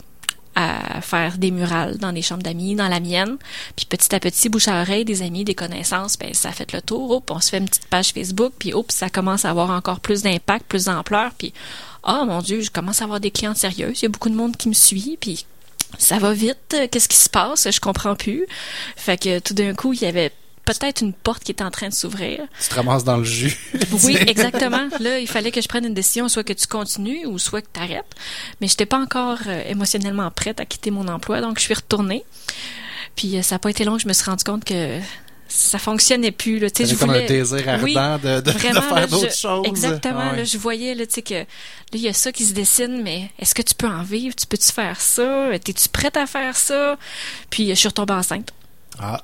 à 0.54 1.00
faire 1.00 1.38
des 1.38 1.50
murales 1.50 1.98
dans 1.98 2.10
les 2.10 2.22
chambres 2.22 2.42
d'amis, 2.42 2.74
dans 2.74 2.88
la 2.88 3.00
mienne. 3.00 3.36
Puis 3.76 3.86
petit 3.86 4.14
à 4.14 4.20
petit, 4.20 4.48
bouche 4.48 4.68
à 4.68 4.80
oreille, 4.80 5.04
des 5.04 5.22
amis, 5.22 5.44
des 5.44 5.54
connaissances, 5.54 6.16
ben 6.18 6.32
ça 6.34 6.52
fait 6.52 6.72
le 6.72 6.80
tour. 6.80 7.10
Hop, 7.10 7.30
on 7.30 7.40
se 7.40 7.50
fait 7.50 7.58
une 7.58 7.68
petite 7.68 7.86
page 7.86 8.12
Facebook, 8.12 8.52
puis 8.58 8.72
hop, 8.72 8.90
ça 8.90 9.08
commence 9.08 9.44
à 9.44 9.50
avoir 9.50 9.70
encore 9.70 10.00
plus 10.00 10.22
d'impact, 10.22 10.66
plus 10.66 10.84
d'ampleur. 10.84 11.32
Puis, 11.36 11.52
oh 12.06 12.24
mon 12.26 12.40
Dieu, 12.40 12.60
je 12.60 12.70
commence 12.70 13.00
à 13.00 13.04
avoir 13.04 13.20
des 13.20 13.30
clientes 13.30 13.56
sérieuses. 13.56 14.00
Il 14.00 14.04
y 14.04 14.06
a 14.06 14.10
beaucoup 14.10 14.30
de 14.30 14.36
monde 14.36 14.56
qui 14.56 14.68
me 14.68 14.74
suit, 14.74 15.18
puis 15.20 15.46
ça 15.98 16.18
va 16.18 16.32
vite. 16.32 16.76
Qu'est-ce 16.90 17.08
qui 17.08 17.16
se 17.16 17.28
passe? 17.28 17.70
Je 17.70 17.80
comprends 17.80 18.14
plus. 18.14 18.46
Fait 18.96 19.20
que 19.20 19.38
tout 19.38 19.54
d'un 19.54 19.74
coup, 19.74 19.92
il 19.92 20.02
y 20.02 20.06
avait 20.06 20.32
peut-être 20.64 21.00
une 21.02 21.12
porte 21.12 21.44
qui 21.44 21.52
était 21.52 21.64
en 21.64 21.70
train 21.70 21.88
de 21.88 21.94
s'ouvrir. 21.94 22.40
Tu 22.62 22.68
te 22.68 22.74
ramasses 22.74 23.04
dans 23.04 23.16
le 23.16 23.24
jus. 23.24 23.56
Oui, 24.04 24.16
exactement. 24.26 24.88
Là, 25.00 25.18
il 25.18 25.28
fallait 25.28 25.50
que 25.52 25.60
je 25.60 25.68
prenne 25.68 25.84
une 25.84 25.94
décision, 25.94 26.28
soit 26.28 26.44
que 26.44 26.52
tu 26.52 26.66
continues 26.66 27.26
ou 27.26 27.38
soit 27.38 27.62
que 27.62 27.68
tu 27.72 27.80
arrêtes. 27.80 28.04
Mais 28.60 28.66
je 28.66 28.72
n'étais 28.72 28.86
pas 28.86 28.98
encore 28.98 29.38
euh, 29.46 29.62
émotionnellement 29.68 30.30
prête 30.30 30.60
à 30.60 30.64
quitter 30.64 30.90
mon 30.90 31.06
emploi, 31.08 31.40
donc 31.40 31.58
je 31.58 31.64
suis 31.64 31.74
retournée. 31.74 32.24
Puis 33.16 33.36
euh, 33.38 33.42
ça 33.42 33.54
n'a 33.56 33.58
pas 33.58 33.70
été 33.70 33.84
long, 33.84 33.98
je 33.98 34.08
me 34.08 34.12
suis 34.12 34.24
rendu 34.24 34.42
compte 34.44 34.64
que 34.64 34.98
ça 35.46 35.78
fonctionnait 35.78 36.32
plus. 36.32 36.58
Là. 36.58 36.70
Tu 36.70 36.84
sais, 36.86 36.96
comme 36.96 37.10
un 37.10 37.24
désir 37.26 37.68
ardent 37.68 37.84
Oui, 37.84 37.94
de, 37.94 38.36
de, 38.36 38.40
de 38.40 38.50
Vraiment, 38.50 38.80
faire 38.82 38.94
là, 38.94 39.06
d'autres 39.06 39.30
je- 39.32 39.36
choses. 39.38 39.66
Exactement. 39.68 40.20
Ah 40.20 40.30
ouais. 40.32 40.38
Là, 40.38 40.44
je 40.44 40.58
voyais, 40.58 40.94
là, 40.94 41.06
tu 41.06 41.12
sais, 41.14 41.22
que 41.22 41.34
là, 41.34 41.44
il 41.92 42.00
y 42.00 42.08
a 42.08 42.12
ça 42.12 42.32
qui 42.32 42.44
se 42.44 42.54
dessine, 42.54 43.02
mais 43.02 43.30
est-ce 43.38 43.54
que 43.54 43.62
tu 43.62 43.74
peux 43.74 43.86
en 43.86 44.02
vivre? 44.02 44.34
Tu 44.34 44.46
peux-tu 44.46 44.72
faire 44.72 45.00
ça? 45.00 45.52
Es-tu 45.52 45.88
prête 45.90 46.16
à 46.16 46.26
faire 46.26 46.56
ça? 46.56 46.96
Puis, 47.50 47.66
euh, 47.70 47.74
je 47.74 47.78
suis 47.80 47.88
retombée 47.88 48.14
enceinte. 48.14 48.50
Ah, 48.98 49.22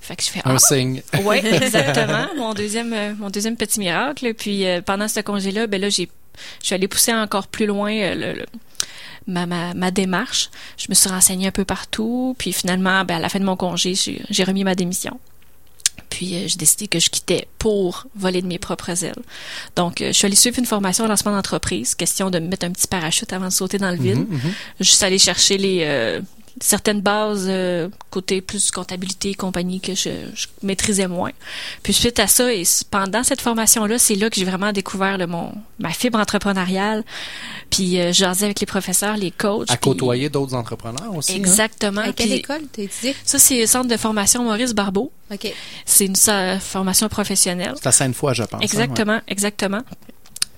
Fait 0.00 0.16
que 0.16 0.22
je 0.22 0.28
fais, 0.28 0.40
un 0.44 0.54
ah, 0.54 0.58
signe. 0.58 1.02
oui, 1.22 1.36
exactement. 1.44 2.26
mon 2.36 2.54
deuxième, 2.54 2.92
euh, 2.92 3.14
mon 3.18 3.30
deuxième 3.30 3.56
petit 3.56 3.80
miracle. 3.80 4.34
Puis 4.34 4.66
euh, 4.66 4.80
pendant 4.82 5.08
ce 5.08 5.20
congé-là, 5.20 5.66
ben 5.66 5.80
là, 5.80 5.88
j'ai, 5.88 6.08
je 6.60 6.66
suis 6.66 6.74
allée 6.74 6.88
pousser 6.88 7.12
encore 7.12 7.46
plus 7.48 7.66
loin 7.66 7.92
euh, 7.92 8.14
le, 8.14 8.32
le- 8.40 8.46
ma, 9.26 9.46
ma, 9.46 9.74
ma 9.74 9.90
démarche. 9.90 10.50
Je 10.76 10.86
me 10.88 10.94
suis 10.94 11.08
renseignée 11.08 11.48
un 11.48 11.52
peu 11.52 11.64
partout. 11.64 12.34
Puis 12.38 12.52
finalement, 12.52 13.04
ben, 13.04 13.16
à 13.16 13.20
la 13.20 13.28
fin 13.28 13.40
de 13.40 13.44
mon 13.44 13.56
congé, 13.56 13.94
j'ai, 13.94 14.44
remis 14.44 14.64
ma 14.64 14.74
démission. 14.74 15.18
Puis 16.10 16.34
euh, 16.36 16.44
j'ai 16.46 16.56
décidé 16.56 16.86
que 16.88 16.98
je 17.00 17.10
quittais 17.10 17.48
pour 17.58 18.06
voler 18.14 18.42
de 18.42 18.46
mes 18.46 18.58
propres 18.58 19.04
ailes. 19.04 19.22
Donc, 19.74 20.00
euh, 20.00 20.08
je 20.08 20.12
suis 20.12 20.26
allée 20.26 20.36
suivre 20.36 20.58
une 20.58 20.66
formation 20.66 21.04
en 21.04 21.08
lancement 21.08 21.32
d'entreprise, 21.32 21.94
question 21.94 22.30
de 22.30 22.38
me 22.38 22.48
mettre 22.48 22.66
un 22.66 22.70
petit 22.70 22.86
parachute 22.86 23.32
avant 23.32 23.46
de 23.46 23.52
sauter 23.52 23.78
dans 23.78 23.90
le 23.90 23.96
vide. 23.96 24.28
Mhm. 24.28 24.40
Je 24.80 24.84
suis 24.90 25.04
allée 25.04 25.18
chercher 25.18 25.56
les 25.58 26.20
certaines 26.60 27.00
bases 27.00 27.46
euh, 27.48 27.88
côté 28.10 28.40
plus 28.40 28.70
comptabilité 28.70 29.30
et 29.30 29.34
compagnie 29.34 29.80
que 29.80 29.94
je, 29.94 30.10
je 30.34 30.46
maîtrisais 30.62 31.08
moins. 31.08 31.32
Puis 31.82 31.92
suite 31.92 32.20
à 32.20 32.26
ça 32.26 32.52
et 32.52 32.62
pendant 32.90 33.22
cette 33.24 33.40
formation 33.40 33.86
là, 33.86 33.98
c'est 33.98 34.14
là 34.14 34.30
que 34.30 34.36
j'ai 34.36 34.44
vraiment 34.44 34.72
découvert 34.72 35.18
le 35.18 35.26
mon 35.26 35.52
ma 35.78 35.90
fibre 35.90 36.18
entrepreneuriale. 36.18 37.02
Puis 37.70 37.98
euh, 38.00 38.12
jasé 38.12 38.44
avec 38.44 38.60
les 38.60 38.66
professeurs, 38.66 39.16
les 39.16 39.30
coachs. 39.30 39.70
À 39.70 39.76
puis- 39.76 39.90
côtoyer 39.90 40.28
d'autres 40.28 40.54
entrepreneurs 40.54 41.14
aussi. 41.14 41.32
hein? 41.32 41.36
Exactement. 41.36 42.00
À 42.02 42.12
quelle 42.12 42.28
Puis 42.28 42.36
école 42.38 42.62
t'as 42.72 42.82
étudié? 42.82 43.16
Ça 43.24 43.38
c'est 43.38 43.60
le 43.60 43.66
centre 43.66 43.88
de 43.88 43.96
formation 43.96 44.44
Maurice 44.44 44.72
Barbeau. 44.74 45.10
OK. 45.32 45.52
C'est 45.86 46.06
une 46.06 46.14
sa- 46.16 46.58
formation 46.60 47.08
professionnelle. 47.08 47.72
C'est 47.76 47.84
la 47.86 47.92
scène 47.92 48.14
fois, 48.14 48.32
je 48.34 48.42
pense. 48.44 48.54
hein, 48.54 48.58
Exactement, 48.62 49.20
exactement. 49.26 49.80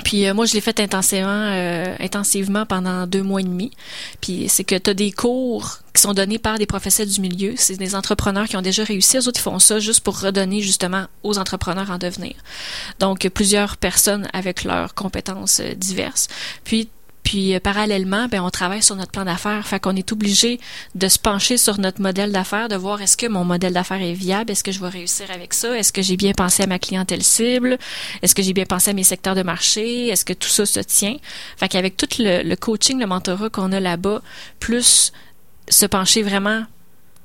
Puis 0.04 0.26
euh, 0.26 0.34
moi, 0.34 0.46
je 0.46 0.54
l'ai 0.54 0.60
fait 0.60 0.78
intensivement, 0.80 1.50
euh, 1.52 1.94
intensivement 2.00 2.66
pendant 2.66 3.06
deux 3.06 3.22
mois 3.22 3.40
et 3.40 3.44
demi. 3.44 3.70
Puis 4.20 4.48
c'est 4.48 4.64
que 4.64 4.76
tu 4.76 4.90
as 4.90 4.94
des 4.94 5.12
cours 5.12 5.78
qui 5.94 6.02
sont 6.02 6.14
donnés 6.14 6.38
par 6.38 6.58
des 6.58 6.66
professionnels 6.66 7.12
du 7.12 7.20
milieu. 7.20 7.54
C'est 7.56 7.76
des 7.76 7.94
entrepreneurs 7.94 8.46
qui 8.46 8.56
ont 8.56 8.62
déjà 8.62 8.84
réussi. 8.84 9.16
Les 9.16 9.28
autres, 9.28 9.40
ils 9.40 9.42
font 9.42 9.58
ça 9.58 9.78
juste 9.78 10.00
pour 10.00 10.20
redonner 10.20 10.60
justement 10.60 11.06
aux 11.22 11.38
entrepreneurs 11.38 11.90
en 11.90 11.98
devenir. 11.98 12.34
Donc, 13.00 13.28
plusieurs 13.28 13.76
personnes 13.76 14.28
avec 14.32 14.64
leurs 14.64 14.94
compétences 14.94 15.60
euh, 15.60 15.74
diverses. 15.74 16.28
Puis, 16.64 16.88
puis 17.26 17.56
euh, 17.56 17.58
parallèlement, 17.58 18.28
ben, 18.28 18.40
on 18.40 18.50
travaille 18.50 18.84
sur 18.84 18.94
notre 18.94 19.10
plan 19.10 19.24
d'affaires. 19.24 19.66
Fait 19.66 19.80
qu'on 19.80 19.96
est 19.96 20.12
obligé 20.12 20.60
de 20.94 21.08
se 21.08 21.18
pencher 21.18 21.56
sur 21.56 21.80
notre 21.80 22.00
modèle 22.00 22.30
d'affaires, 22.30 22.68
de 22.68 22.76
voir 22.76 23.02
est-ce 23.02 23.16
que 23.16 23.26
mon 23.26 23.44
modèle 23.44 23.72
d'affaires 23.72 24.00
est 24.00 24.12
viable, 24.12 24.52
est-ce 24.52 24.62
que 24.62 24.70
je 24.70 24.80
vais 24.80 24.88
réussir 24.88 25.28
avec 25.32 25.52
ça, 25.52 25.76
est-ce 25.76 25.92
que 25.92 26.02
j'ai 26.02 26.16
bien 26.16 26.34
pensé 26.34 26.62
à 26.62 26.68
ma 26.68 26.78
clientèle 26.78 27.24
cible, 27.24 27.78
est-ce 28.22 28.32
que 28.32 28.44
j'ai 28.44 28.52
bien 28.52 28.64
pensé 28.64 28.90
à 28.90 28.92
mes 28.92 29.02
secteurs 29.02 29.34
de 29.34 29.42
marché, 29.42 30.06
est-ce 30.06 30.24
que 30.24 30.34
tout 30.34 30.48
ça 30.48 30.66
se 30.66 30.78
tient. 30.78 31.16
Fait 31.56 31.68
qu'avec 31.68 31.96
tout 31.96 32.06
le, 32.20 32.44
le 32.44 32.54
coaching, 32.54 33.00
le 33.00 33.08
mentorat 33.08 33.50
qu'on 33.50 33.72
a 33.72 33.80
là-bas, 33.80 34.22
plus 34.60 35.12
se 35.68 35.86
pencher 35.86 36.22
vraiment 36.22 36.64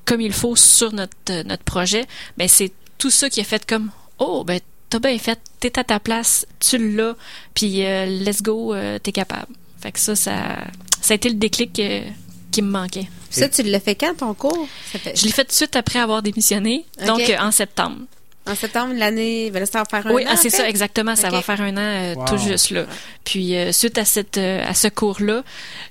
comme 0.06 0.22
il 0.22 0.34
faut 0.34 0.56
sur 0.56 0.93
notre, 0.93 1.16
euh, 1.30 1.43
notre 1.43 1.64
projet, 1.64 2.08
ben 2.38 2.47
c'est 2.47 2.74
tout 2.97 3.12
ça 3.12 3.30
qui 3.30 3.39
est 3.39 3.43
fait 3.43 3.68
comme 3.68 3.91
oh 4.18 4.43
ben 4.43 4.60
t'as 4.89 4.97
bien 4.97 5.20
fait, 5.20 5.39
t'es 5.60 5.78
à 5.78 5.84
ta 5.84 5.99
place, 5.99 6.47
tu 6.60 6.95
l'as, 6.95 7.16
puis 7.54 7.86
euh, 7.86 8.08
let's 8.08 8.41
go, 8.41 8.74
euh, 8.74 8.97
t'es 8.97 9.12
capable. 9.12 9.54
Fait 9.82 9.91
que 9.91 9.99
ça, 9.99 10.15
ça, 10.15 10.65
ça 11.01 11.13
a 11.13 11.15
été 11.15 11.29
le 11.29 11.36
déclic 11.36 11.79
euh, 11.79 12.03
qui 12.51 12.61
me 12.61 12.69
manquait. 12.69 13.07
Ça, 13.29 13.47
tu 13.47 13.63
l'as 13.63 13.79
fait 13.79 13.95
quand, 13.95 14.15
ton 14.17 14.34
cours? 14.34 14.67
Ça 14.91 14.99
fait... 14.99 15.17
Je 15.17 15.25
l'ai 15.25 15.32
fait 15.32 15.43
tout 15.45 15.51
de 15.51 15.55
suite 15.55 15.75
après 15.75 15.99
avoir 15.99 16.21
démissionné, 16.21 16.86
donc 17.07 17.21
euh, 17.21 17.38
en 17.39 17.51
septembre. 17.51 18.01
En 18.47 18.55
septembre, 18.55 18.95
l'année... 18.97 19.51
Ben 19.51 19.63
ça 19.67 19.79
va 19.79 19.85
faire 19.85 20.07
un 20.07 20.13
Oui, 20.13 20.23
an, 20.25 20.29
ah, 20.31 20.35
c'est 20.35 20.47
en 20.47 20.51
fait? 20.51 20.57
ça, 20.57 20.69
exactement. 20.69 21.15
Ça 21.15 21.29
va 21.29 21.41
faire 21.43 21.61
un 21.61 21.77
an 21.77 21.79
euh, 21.79 22.15
Wow. 22.15 22.25
tout 22.25 22.37
juste 22.37 22.71
là. 22.71 22.85
Puis 23.23 23.55
euh, 23.55 23.71
suite 23.71 23.97
à 23.99 24.05
cette 24.05 24.37
euh, 24.39 24.65
à 24.67 24.73
ce 24.73 24.87
cours-là, 24.87 25.43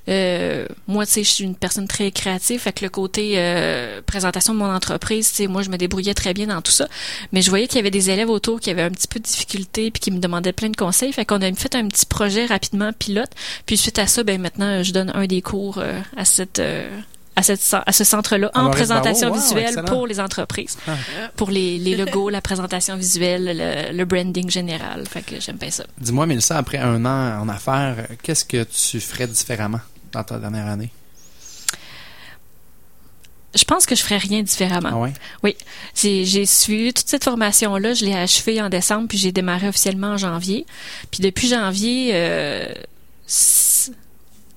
euh, 0.09 0.67
moi, 0.89 1.07
tu 1.07 1.13
sais, 1.13 1.23
je 1.23 1.29
suis 1.31 1.45
une 1.45 1.55
personne 1.55 1.87
très 1.87 2.11
créative, 2.11 2.59
fait 2.61 2.73
que 2.73 2.85
le 2.85 2.91
côté 2.91 3.35
euh, 3.37 4.01
présentation 4.05 4.53
de 4.53 4.59
mon 4.59 4.75
entreprise, 4.75 5.31
tu 5.31 5.37
sais, 5.37 5.47
moi, 5.47 5.63
je 5.63 5.71
me 5.71 5.77
débrouillais 5.77 6.13
très 6.15 6.35
bien 6.35 6.49
dans 6.49 6.61
tout 6.61 6.73
ça. 6.73 6.89
Mais 7.33 7.41
je 7.41 7.51
voyais 7.51 7.69
qu'il 7.69 7.77
y 7.77 7.81
avait 7.81 7.91
des 7.93 8.11
élèves 8.11 8.29
autour 8.31 8.59
qui 8.59 8.71
avaient 8.71 8.83
un 8.83 8.91
petit 8.91 9.07
peu 9.09 9.21
de 9.21 9.25
difficulté 9.25 9.91
puis 9.93 10.01
qui 10.01 10.11
me 10.11 10.19
demandaient 10.19 10.53
plein 10.53 10.71
de 10.71 10.77
conseils. 10.77 11.13
Fait 11.13 11.25
qu'on 11.25 11.41
a 11.43 11.53
fait 11.53 11.75
un 11.77 11.87
petit 11.87 12.05
projet 12.07 12.47
rapidement 12.47 12.93
pilote. 12.93 13.31
Puis 13.67 13.77
suite 13.77 13.99
à 14.01 14.09
ça, 14.09 14.25
ben 14.25 14.41
maintenant, 14.41 14.83
je 14.83 14.93
donne 14.93 15.13
un 15.15 15.27
des 15.27 15.41
cours 15.41 15.79
euh, 15.79 16.01
à 16.17 16.25
cette 16.25 16.59
euh, 16.59 16.89
à, 17.41 17.43
cette, 17.43 17.61
cen- 17.61 17.83
à 17.85 17.93
ce 17.93 18.05
centre-là 18.05 18.51
en 18.55 18.71
présentation 18.71 19.29
wow, 19.31 19.35
visuelle 19.35 19.65
excellent. 19.69 19.85
pour 19.89 20.07
les 20.07 20.21
entreprises, 20.21 20.77
Ah. 20.87 20.93
pour 21.37 21.51
les, 21.51 21.79
les 21.79 21.97
logos, 21.97 22.29
la 22.31 22.41
présentation 22.41 22.97
visuelle, 22.97 23.45
le, 23.57 23.97
le 23.97 24.05
branding 24.05 24.49
général. 24.51 25.07
Fait 25.09 25.23
que 25.23 25.41
j'aime 25.41 25.57
bien 25.57 25.71
ça. 25.71 25.85
Dis-moi, 25.99 26.27
Mélissa, 26.27 26.57
après 26.57 26.79
un 26.79 27.05
an 27.05 27.41
en 27.43 27.49
affaires, 27.49 28.07
qu'est-ce 28.23 28.45
que 28.45 28.63
tu 28.65 29.01
ferais 29.01 29.27
différemment 29.27 29.81
dans 30.13 30.23
ta 30.25 30.39
dernière 30.39 30.67
année? 30.67 30.91
Je 33.53 33.65
pense 33.65 33.85
que 33.85 33.97
je 33.97 34.03
ferais 34.03 34.19
rien 34.19 34.43
différemment. 34.43 34.91
Ah 34.93 34.97
ouais? 34.99 35.13
Oui, 35.43 35.57
j'ai 35.97 36.47
suivi 36.47 36.93
toute 36.95 37.09
cette 37.09 37.25
formation-là, 37.25 37.95
je 37.95 38.05
l'ai 38.05 38.15
achevée 38.15 38.63
en 38.63 38.69
décembre, 38.69 39.09
puis 39.09 39.19
j'ai 39.19 39.33
démarré 39.33 39.67
officiellement 39.69 40.09
en 40.13 40.17
janvier. 40.17 40.67
Puis 41.11 41.21
depuis 41.21 41.49
janvier, 41.49 42.13
euh, 42.15 42.73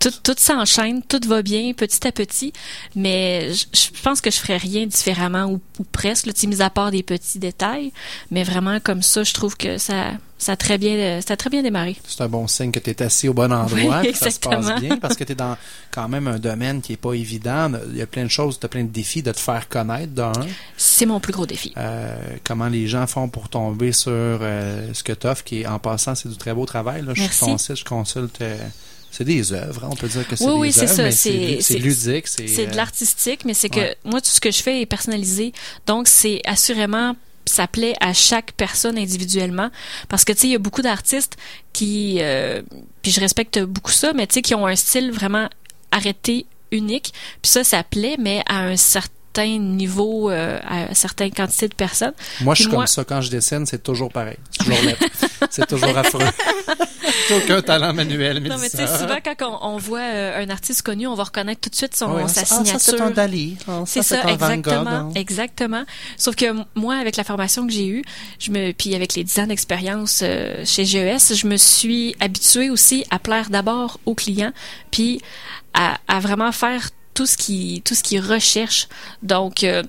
tout, 0.04 0.12
tout 0.22 0.36
s'enchaîne, 0.38 1.02
tout 1.02 1.22
va 1.28 1.42
bien 1.42 1.72
petit 1.74 2.06
à 2.06 2.12
petit, 2.12 2.52
mais 2.96 3.54
je, 3.54 3.66
je 3.74 4.02
pense 4.02 4.20
que 4.20 4.30
je 4.30 4.38
ferais 4.38 4.58
rien 4.58 4.86
différemment 4.86 5.46
ou, 5.46 5.62
ou 5.80 5.84
presque, 5.92 6.26
là, 6.26 6.34
mis 6.46 6.62
à 6.62 6.70
part 6.70 6.92
des 6.92 7.04
petits 7.04 7.40
détails, 7.40 7.94
mais 8.32 8.44
vraiment 8.44 8.80
comme 8.82 9.02
ça, 9.02 9.24
je 9.24 9.34
trouve 9.34 9.56
que 9.56 9.78
ça, 9.78 10.12
ça 10.38 10.52
a 10.52 10.56
très 10.58 10.78
bien, 10.78 11.22
ça 11.26 11.36
a 11.36 11.38
très 11.38 11.50
bien 11.50 11.62
démarré. 11.64 11.96
C'est 12.06 12.20
un 12.22 12.28
bon 12.28 12.48
signe 12.48 12.72
que 12.72 12.80
tu 12.80 12.90
es 12.90 13.02
assis 13.02 13.30
au 13.30 13.34
bon 13.34 13.52
endroit, 13.54 14.02
Oui, 14.02 14.12
que 14.12 14.18
ça 14.18 14.30
se 14.30 14.40
passe 14.42 14.82
bien, 14.82 14.98
parce 14.98 15.16
que 15.16 15.24
tu 15.24 15.32
es 15.32 15.36
dans 15.36 15.56
quand 15.90 16.10
même 16.10 16.28
un 16.28 16.38
domaine 16.40 16.82
qui 16.82 16.94
est 16.94 16.98
pas 16.98 17.14
évident. 17.14 17.72
Il 17.92 17.98
y 17.98 18.02
a 18.02 18.08
plein 18.08 18.24
de 18.26 18.30
choses, 18.30 18.60
tu 18.60 18.66
as 18.66 18.70
plein 18.70 18.84
de 18.84 18.90
défis 18.90 19.24
de 19.24 19.32
te 19.32 19.40
faire 19.40 19.70
connaître 19.70 20.12
d'un. 20.12 20.34
C'est 20.76 21.06
mon 21.06 21.22
plus 21.22 21.32
gros 21.32 21.46
défi. 21.46 21.72
Euh, 21.78 22.18
comment 22.44 22.68
les 22.68 22.88
gens 22.88 23.08
font 23.08 23.30
pour 23.30 23.48
tomber 23.48 23.94
sur 23.94 24.12
euh, 24.12 24.90
ce 24.94 25.02
que 25.02 25.14
tu 25.14 25.28
offres, 25.28 25.46
qui 25.46 25.62
est 25.62 25.66
en 25.66 25.80
passant, 25.80 26.14
c'est 26.14 26.28
du 26.28 26.36
très 26.38 26.54
beau 26.54 26.66
travail. 26.66 27.04
Là. 27.06 27.14
Je 27.16 27.24
suis 27.24 27.40
ton 27.46 27.58
site, 27.58 27.78
je 27.78 27.86
consulte. 27.86 28.42
euh, 28.42 28.58
c'est 29.16 29.24
des 29.24 29.54
œuvres, 29.54 29.84
hein, 29.86 29.90
on 29.92 29.96
peut 29.96 30.08
dire 30.08 30.28
que 30.28 30.36
c'est 30.36 30.44
Oui, 30.46 30.52
des 30.54 30.60
oui, 30.60 30.72
c'est 30.74 31.00
œuvres, 31.00 31.12
c'est- 31.14 31.62
c'est 31.62 31.78
ludique. 31.78 32.28
C'est 32.28 32.48
C'est 32.48 32.66
de 32.66 32.72
euh, 32.72 32.76
l'artistique, 32.76 33.46
mais 33.46 33.54
c'est 33.54 33.70
que 33.70 33.80
ouais. 33.80 33.96
moi, 34.04 34.20
tout 34.22 34.30
ce 34.32 34.42
que 34.42 34.50
je 34.50 34.62
fais 34.64 34.82
est 34.82 34.86
personnalisé. 34.88 35.54
Donc, 35.86 36.08
c'est 36.08 36.42
assurément 36.46 37.16
ça 37.46 37.68
plaît 37.68 37.94
à 38.00 38.14
chaque 38.14 38.54
personne 38.54 38.98
individuellement 38.98 39.70
parce 40.08 40.24
que 40.24 40.32
tu 40.32 40.40
sais 40.40 40.48
il 40.48 40.52
y 40.52 40.56
a 40.56 40.60
beaucoup 40.60 40.82
d'artistes 40.82 41.36
qui 41.74 42.20
euh, 42.22 42.62
puis 43.02 43.12
je 43.12 43.20
respecte 43.20 43.60
beaucoup 43.60 43.92
ça 43.92 44.14
mais 44.14 44.26
tu 44.28 44.36
sais 44.36 44.42
qui 44.42 44.56
ont 44.56 44.66
un 44.66 44.78
style 44.78 45.12
vraiment 45.12 45.50
arrêté 45.92 46.46
unique 46.72 47.12
puis 47.42 47.52
ça 47.52 47.66
ça 47.66 47.84
plaît 47.84 48.16
mais 48.18 48.42
à 48.48 48.62
un 48.62 48.78
certain 48.78 49.12
niveau 49.42 50.30
euh, 50.30 50.60
à 50.68 50.94
certaines 50.94 51.32
quantités 51.32 51.68
de 51.68 51.74
personnes 51.76 52.14
Moi, 52.42 52.56
je 52.56 52.62
suis 52.64 52.70
moi- 52.72 52.80
comme 52.82 52.88
ça. 52.88 53.04
Quand 53.04 53.22
je 53.22 53.30
dessine, 53.30 53.66
c'est 53.66 53.82
toujours 53.84 54.12
pareil. 54.12 54.38
C'est 54.52 54.64
toujours 54.66 54.84
laid. 54.86 54.98
c'est 55.50 55.68
toujours 55.68 55.98
affreux. 55.98 56.22
Aucun 57.36 57.62
talent 57.62 57.94
manuel, 57.94 58.40
mais 58.42 58.50
non 58.50 58.58
mais 58.58 58.70
tu 58.70 58.78
sais 58.78 58.88
souvent 58.88 59.18
quand 59.24 59.36
on, 59.62 59.74
on 59.76 59.78
voit 59.78 60.00
euh, 60.00 60.44
un 60.44 60.50
artiste 60.50 60.82
connu 60.82 61.08
on 61.08 61.16
va 61.16 61.24
reconnaître 61.24 61.62
tout 61.62 61.70
de 61.70 61.76
suite 61.76 61.96
son 61.96 62.12
Ouais, 62.14 62.28
sa 62.28 62.42
ah, 62.42 62.46
ça, 62.46 62.56
signature 62.58 62.80
c'est 62.80 63.02
un 63.02 63.12
Dali. 63.12 63.58
Ah, 63.68 63.84
C'est 63.86 64.04
ça, 64.04 64.22
un 64.26 64.36
Van 64.36 64.58
Gogh, 64.58 64.68
exactement, 64.68 64.90
hein. 64.90 65.10
exactement. 65.16 65.84
Sauf 66.18 66.36
que 66.36 66.46
moi, 66.76 66.96
avec 66.96 67.16
la 67.16 67.24
formation 67.24 67.66
que 67.68 67.74
j'ai 67.74 67.88
eue, 67.88 68.04
je 68.40 68.52
me, 68.52 68.72
puis 68.72 68.94
avec 68.96 69.16
les 69.16 69.24
10 69.24 69.40
ans 69.40 69.48
d'expérience 69.48 70.22
euh, 70.24 70.64
chez 70.66 70.86
GES, 70.86 71.36
je 71.36 71.48
me 71.48 71.58
suis 71.58 72.16
habituée 72.20 72.70
aussi 72.70 73.06
à 73.10 73.20
plaire 73.20 73.50
d'abord 73.50 74.00
aux 74.06 74.16
clients, 74.16 74.54
puis 74.92 75.22
à, 75.74 75.98
à 76.08 76.20
vraiment 76.20 76.52
faire 76.52 76.90
tout 77.14 77.26
ce 77.26 77.38
qui, 77.38 77.82
tout 77.86 77.96
ce 77.96 78.04
qu'ils 78.04 78.22
recherchent. 78.22 78.88
Donc 79.22 79.64
euh, 79.64 79.84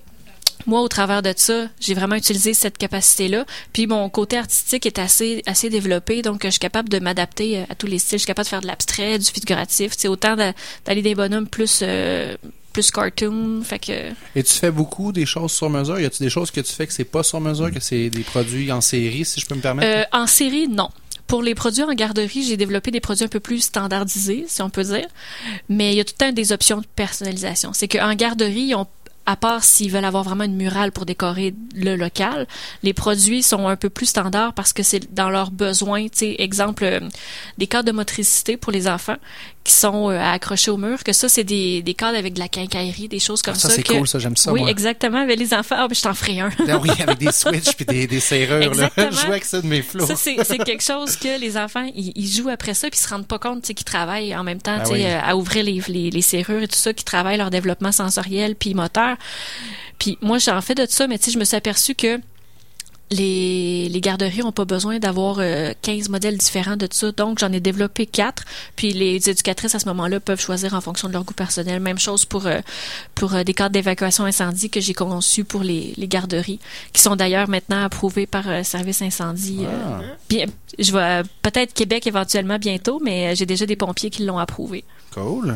moi, 0.66 0.80
au 0.80 0.88
travers 0.88 1.20
de 1.20 1.32
ça, 1.36 1.66
j'ai 1.80 1.92
vraiment 1.94 2.14
utilisé 2.16 2.54
cette 2.54 2.78
capacité-là. 2.78 3.44
Puis 3.72 3.86
mon 3.86 4.08
côté 4.08 4.38
artistique 4.38 4.86
est 4.86 4.98
assez 4.98 5.42
assez 5.46 5.68
développé, 5.68 6.22
donc 6.22 6.42
je 6.44 6.50
suis 6.50 6.58
capable 6.58 6.88
de 6.88 6.98
m'adapter 6.98 7.58
euh, 7.58 7.64
à 7.68 7.74
tous 7.74 7.86
les 7.86 7.98
styles. 7.98 8.18
Je 8.18 8.22
suis 8.22 8.26
capable 8.26 8.46
de 8.46 8.50
faire 8.50 8.60
de 8.62 8.66
l'abstrait, 8.66 9.18
du 9.18 9.26
figuratif. 9.26 9.92
C'est 9.96 10.08
autant 10.08 10.36
d'a- 10.36 10.54
d'aller 10.86 11.02
des 11.02 11.14
bonhommes 11.14 11.48
plus 11.48 11.80
euh, 11.82 12.36
plus 12.72 12.90
cartoon. 12.90 13.62
Fait 13.62 13.78
que 13.78 13.92
Et 14.34 14.42
tu 14.42 14.52
fais 14.54 14.70
beaucoup 14.70 15.12
des 15.12 15.26
choses 15.26 15.52
sur 15.52 15.68
mesure? 15.70 16.00
Y 16.00 16.06
a-tu 16.06 16.22
des 16.22 16.30
choses 16.30 16.50
que 16.50 16.60
tu 16.60 16.72
fais 16.72 16.86
que 16.86 16.92
c'est 16.92 17.04
pas 17.04 17.22
sur 17.22 17.40
mesure, 17.40 17.70
que 17.70 17.78
c'est 17.80 18.08
des 18.10 18.22
produits 18.22 18.72
en 18.72 18.80
série, 18.80 19.24
si 19.24 19.40
je 19.40 19.46
peux 19.46 19.54
me 19.54 19.60
permettre? 19.60 19.88
Euh, 19.88 20.04
en 20.18 20.26
série, 20.26 20.66
non. 20.66 20.88
Pour 21.26 21.42
les 21.42 21.54
produits 21.54 21.82
en 21.82 21.94
garderie, 21.94 22.42
j'ai 22.42 22.56
développé 22.56 22.90
des 22.90 23.00
produits 23.00 23.24
un 23.24 23.28
peu 23.28 23.40
plus 23.40 23.60
standardisés, 23.60 24.44
si 24.46 24.62
on 24.62 24.70
peut 24.70 24.84
dire. 24.84 25.06
Mais 25.68 25.92
il 25.92 25.96
y 25.96 26.00
a 26.00 26.04
tout 26.04 26.14
le 26.20 26.32
des 26.32 26.52
options 26.52 26.78
de 26.78 26.86
personnalisation. 26.96 27.72
C'est 27.72 27.88
qu'en 27.88 28.14
garderie, 28.14 28.74
à 29.26 29.36
part 29.36 29.64
s'ils 29.64 29.90
veulent 29.90 30.04
avoir 30.04 30.22
vraiment 30.24 30.44
une 30.44 30.56
murale 30.56 30.92
pour 30.92 31.06
décorer 31.06 31.54
le 31.74 31.96
local, 31.96 32.46
les 32.82 32.92
produits 32.92 33.42
sont 33.42 33.68
un 33.68 33.76
peu 33.76 33.88
plus 33.88 34.06
standards 34.06 34.52
parce 34.52 34.72
que 34.72 34.82
c'est 34.82 35.14
dans 35.14 35.30
leurs 35.30 35.50
besoins. 35.50 36.04
Tu 36.04 36.18
sais, 36.18 36.36
exemple, 36.38 36.84
euh, 36.84 37.00
des 37.58 37.66
cadres 37.66 37.86
de 37.86 37.92
motricité 37.92 38.56
pour 38.56 38.72
les 38.72 38.86
enfants 38.86 39.16
qui 39.64 39.72
sont 39.72 40.10
euh, 40.10 40.18
à 40.18 40.32
accrocher 40.32 40.70
au 40.70 40.76
mur, 40.76 41.02
que 41.02 41.14
ça, 41.14 41.28
c'est 41.30 41.42
des, 41.42 41.80
des 41.80 41.94
cadres 41.94 42.18
avec 42.18 42.34
de 42.34 42.38
la 42.38 42.48
quincaillerie, 42.48 43.08
des 43.08 43.18
choses 43.18 43.40
comme 43.40 43.54
Ah, 43.56 43.60
ça, 43.60 43.68
ça. 43.70 43.74
c'est 43.76 43.82
que- 43.82 43.94
cool, 43.94 44.06
ça, 44.06 44.18
j'aime 44.18 44.36
ça, 44.36 44.52
Oui, 44.52 44.60
moi. 44.60 44.70
exactement. 44.70 45.24
Mais 45.24 45.36
les 45.36 45.54
enfants, 45.54 45.76
ah, 45.78 45.88
ben, 45.88 45.94
je 45.94 46.02
t'en 46.02 46.12
ferai 46.12 46.40
un. 46.40 46.50
Ah 46.68 46.76
oui, 46.78 46.90
avec 47.00 47.16
des 47.18 47.32
switches 47.32 47.74
puis 47.74 47.86
des, 47.86 48.06
des 48.06 48.20
serrures. 48.20 48.74
Là. 48.74 48.90
Je 48.96 49.26
avec 49.26 49.44
ça 49.44 49.62
de 49.62 49.66
mes 49.66 49.80
flots. 49.80 50.04
Ça, 50.06 50.16
c'est 50.16 50.36
c'est 50.44 50.58
quelque 50.58 50.82
chose 50.82 51.16
que 51.16 51.40
les 51.40 51.56
enfants, 51.56 51.90
ils, 51.94 52.12
ils 52.14 52.28
jouent 52.28 52.50
après 52.50 52.74
ça, 52.74 52.90
puis 52.90 52.98
ils 53.00 53.02
se 53.02 53.08
rendent 53.08 53.26
pas 53.26 53.38
compte 53.38 53.62
qu'ils 53.62 53.74
travaillent 53.84 54.36
en 54.36 54.44
même 54.44 54.60
temps 54.60 54.76
Ben 54.84 54.90
oui. 54.92 55.04
euh, 55.06 55.18
à 55.24 55.34
ouvrir 55.34 55.64
les, 55.64 55.80
les, 55.88 56.10
les 56.10 56.22
serrures 56.22 56.62
et 56.62 56.68
tout 56.68 56.76
ça, 56.76 56.92
qu'ils 56.92 57.04
travaillent 57.04 57.38
leur 57.38 57.50
développement 57.50 57.92
sensoriel 57.92 58.56
puis 58.56 58.74
moteur. 58.74 59.16
Puis 59.98 60.18
moi, 60.20 60.36
j'en 60.38 60.60
fais 60.60 60.74
de 60.74 60.86
ça, 60.88 61.06
mais 61.06 61.16
tu 61.18 61.24
sais, 61.26 61.30
je 61.30 61.38
me 61.38 61.44
suis 61.44 61.56
aperçue 61.56 61.94
que 61.94 62.20
les, 63.10 63.88
les 63.90 64.00
garderies 64.00 64.42
ont 64.42 64.50
pas 64.52 64.64
besoin 64.64 64.98
d'avoir 64.98 65.36
euh, 65.38 65.72
15 65.82 66.08
modèles 66.08 66.36
différents 66.38 66.76
de 66.76 66.86
tout 66.86 66.96
ça. 66.96 67.12
Donc, 67.12 67.38
j'en 67.38 67.52
ai 67.52 67.60
développé 67.60 68.06
quatre. 68.06 68.44
Puis, 68.76 68.92
les 68.92 69.28
éducatrices, 69.30 69.74
à 69.74 69.78
ce 69.78 69.86
moment-là, 69.86 70.20
peuvent 70.20 70.40
choisir 70.40 70.74
en 70.74 70.80
fonction 70.80 71.08
de 71.08 71.12
leur 71.12 71.22
goût 71.24 71.34
personnel. 71.34 71.80
Même 71.80 71.98
chose 71.98 72.24
pour, 72.24 72.46
euh, 72.46 72.60
pour 73.14 73.34
euh, 73.34 73.44
des 73.44 73.54
cadres 73.54 73.72
d'évacuation 73.72 74.24
incendie 74.24 74.70
que 74.70 74.80
j'ai 74.80 74.94
conçus 74.94 75.44
pour 75.44 75.62
les, 75.62 75.92
les 75.96 76.08
garderies, 76.08 76.58
qui 76.92 77.02
sont 77.02 77.14
d'ailleurs 77.14 77.48
maintenant 77.48 77.84
approuvés 77.84 78.26
par 78.26 78.48
euh, 78.48 78.62
Service 78.62 79.02
Incendie. 79.02 79.60
euh, 79.64 80.00
Ah. 80.00 80.00
bien, 80.28 80.46
je 80.78 80.92
vais 80.92 81.22
peut-être 81.42 81.72
Québec 81.74 82.06
éventuellement 82.06 82.58
bientôt, 82.58 83.00
mais 83.04 83.32
euh, 83.32 83.34
j'ai 83.36 83.46
déjà 83.46 83.66
des 83.66 83.76
pompiers 83.76 84.10
qui 84.10 84.24
l'ont 84.24 84.38
approuvé. 84.38 84.82
Cool. 85.12 85.54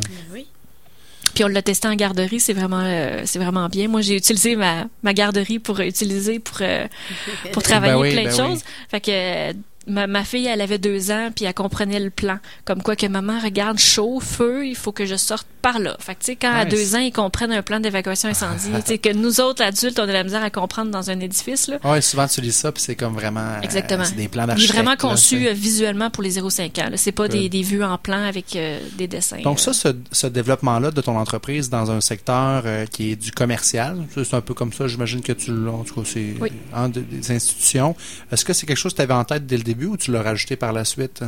Puis 1.38 1.44
on 1.44 1.48
l'a 1.48 1.62
testé 1.62 1.86
en 1.86 1.94
garderie, 1.94 2.40
c'est 2.40 2.52
vraiment 2.52 2.82
euh, 2.84 3.22
c'est 3.24 3.38
vraiment 3.38 3.68
bien. 3.68 3.86
Moi, 3.86 4.00
j'ai 4.00 4.16
utilisé 4.16 4.56
ma, 4.56 4.88
ma 5.04 5.14
garderie 5.14 5.60
pour 5.60 5.78
utiliser 5.78 6.40
pour 6.40 6.56
euh, 6.62 6.88
pour 7.52 7.62
travailler 7.62 7.92
Ben 7.92 8.00
oui, 8.00 8.10
plein 8.10 8.24
ben 8.24 8.34
de 8.36 8.42
oui. 8.42 8.48
choses. 8.48 8.64
Fait 8.90 9.00
que 9.00 9.10
euh, 9.12 9.52
ma, 9.86 10.08
ma 10.08 10.24
fille, 10.24 10.46
elle 10.46 10.60
avait 10.60 10.78
deux 10.78 11.12
ans, 11.12 11.30
puis 11.32 11.44
elle 11.44 11.54
comprenait 11.54 12.00
le 12.00 12.10
plan. 12.10 12.40
Comme 12.64 12.82
quoi 12.82 12.96
que 12.96 13.06
maman 13.06 13.38
regarde 13.38 13.78
chaud, 13.78 14.18
feu, 14.18 14.66
il 14.66 14.74
faut 14.74 14.90
que 14.90 15.06
je 15.06 15.14
sorte 15.14 15.46
par 15.72 15.78
là. 15.80 15.96
Fait 16.00 16.14
que 16.14 16.20
tu 16.20 16.26
sais, 16.26 16.36
quand 16.36 16.52
à 16.52 16.64
deux 16.64 16.94
ans, 16.94 16.98
ils 16.98 17.12
comprennent 17.12 17.52
un 17.52 17.62
plan 17.62 17.80
d'évacuation 17.80 18.28
incendie, 18.28 18.68
tu 18.80 18.86
sais 18.86 18.98
que 18.98 19.12
nous 19.12 19.40
autres 19.40 19.62
adultes, 19.62 19.98
on 19.98 20.04
a 20.04 20.06
de 20.06 20.12
la 20.12 20.24
misère 20.24 20.42
à 20.42 20.50
comprendre 20.50 20.90
dans 20.90 21.10
un 21.10 21.20
édifice 21.20 21.68
là. 21.68 21.78
Ouais, 21.84 22.00
souvent 22.00 22.26
tu 22.26 22.40
lis 22.40 22.52
ça, 22.52 22.72
puis 22.72 22.82
c'est 22.82 22.94
comme 22.96 23.14
vraiment. 23.14 23.40
euh, 23.40 23.60
Exactement. 23.62 24.04
c'est 24.04 24.16
des 24.16 24.28
plans 24.28 24.46
Il 24.56 24.64
est 24.64 24.66
vraiment 24.72 24.96
conçu 24.96 25.46
euh, 25.46 25.52
visuellement 25.52 26.10
pour 26.10 26.22
les 26.22 26.38
0-5 26.40 26.80
ans. 26.82 26.90
C'est 26.96 27.12
pas 27.12 27.28
des, 27.28 27.48
des 27.48 27.62
vues 27.62 27.84
en 27.84 27.98
plan 27.98 28.22
avec 28.24 28.56
euh, 28.56 28.78
des 28.96 29.06
dessins. 29.06 29.40
Donc 29.42 29.58
euh. 29.58 29.60
ça, 29.60 29.72
ce, 29.72 29.88
ce 30.12 30.26
développement-là 30.26 30.90
de 30.90 31.00
ton 31.00 31.16
entreprise 31.18 31.68
dans 31.70 31.90
un 31.90 32.00
secteur 32.00 32.62
euh, 32.64 32.86
qui 32.86 33.12
est 33.12 33.16
du 33.16 33.30
commercial, 33.32 33.96
c'est 34.14 34.34
un 34.34 34.40
peu 34.40 34.54
comme 34.54 34.72
ça, 34.72 34.86
j'imagine 34.88 35.20
que 35.20 35.32
tu 35.32 35.50
l'as, 35.52 35.70
en 35.72 35.84
tout 35.84 35.94
cas, 35.96 36.02
c'est 36.04 36.34
Oui. 36.40 36.50
hein, 36.74 36.88
de- 36.88 37.00
des 37.00 37.30
institutions. 37.32 37.94
Est-ce 38.32 38.44
que 38.44 38.52
c'est 38.52 38.66
quelque 38.66 38.76
chose 38.78 38.92
que 38.92 38.96
tu 38.96 39.02
avais 39.02 39.14
en 39.14 39.24
tête 39.24 39.46
dès 39.46 39.56
le 39.56 39.62
début 39.64 39.86
ou 39.86 39.96
tu 39.96 40.12
l'as 40.12 40.22
rajouté 40.22 40.56
par 40.56 40.72
la 40.72 40.84
suite? 40.84 41.22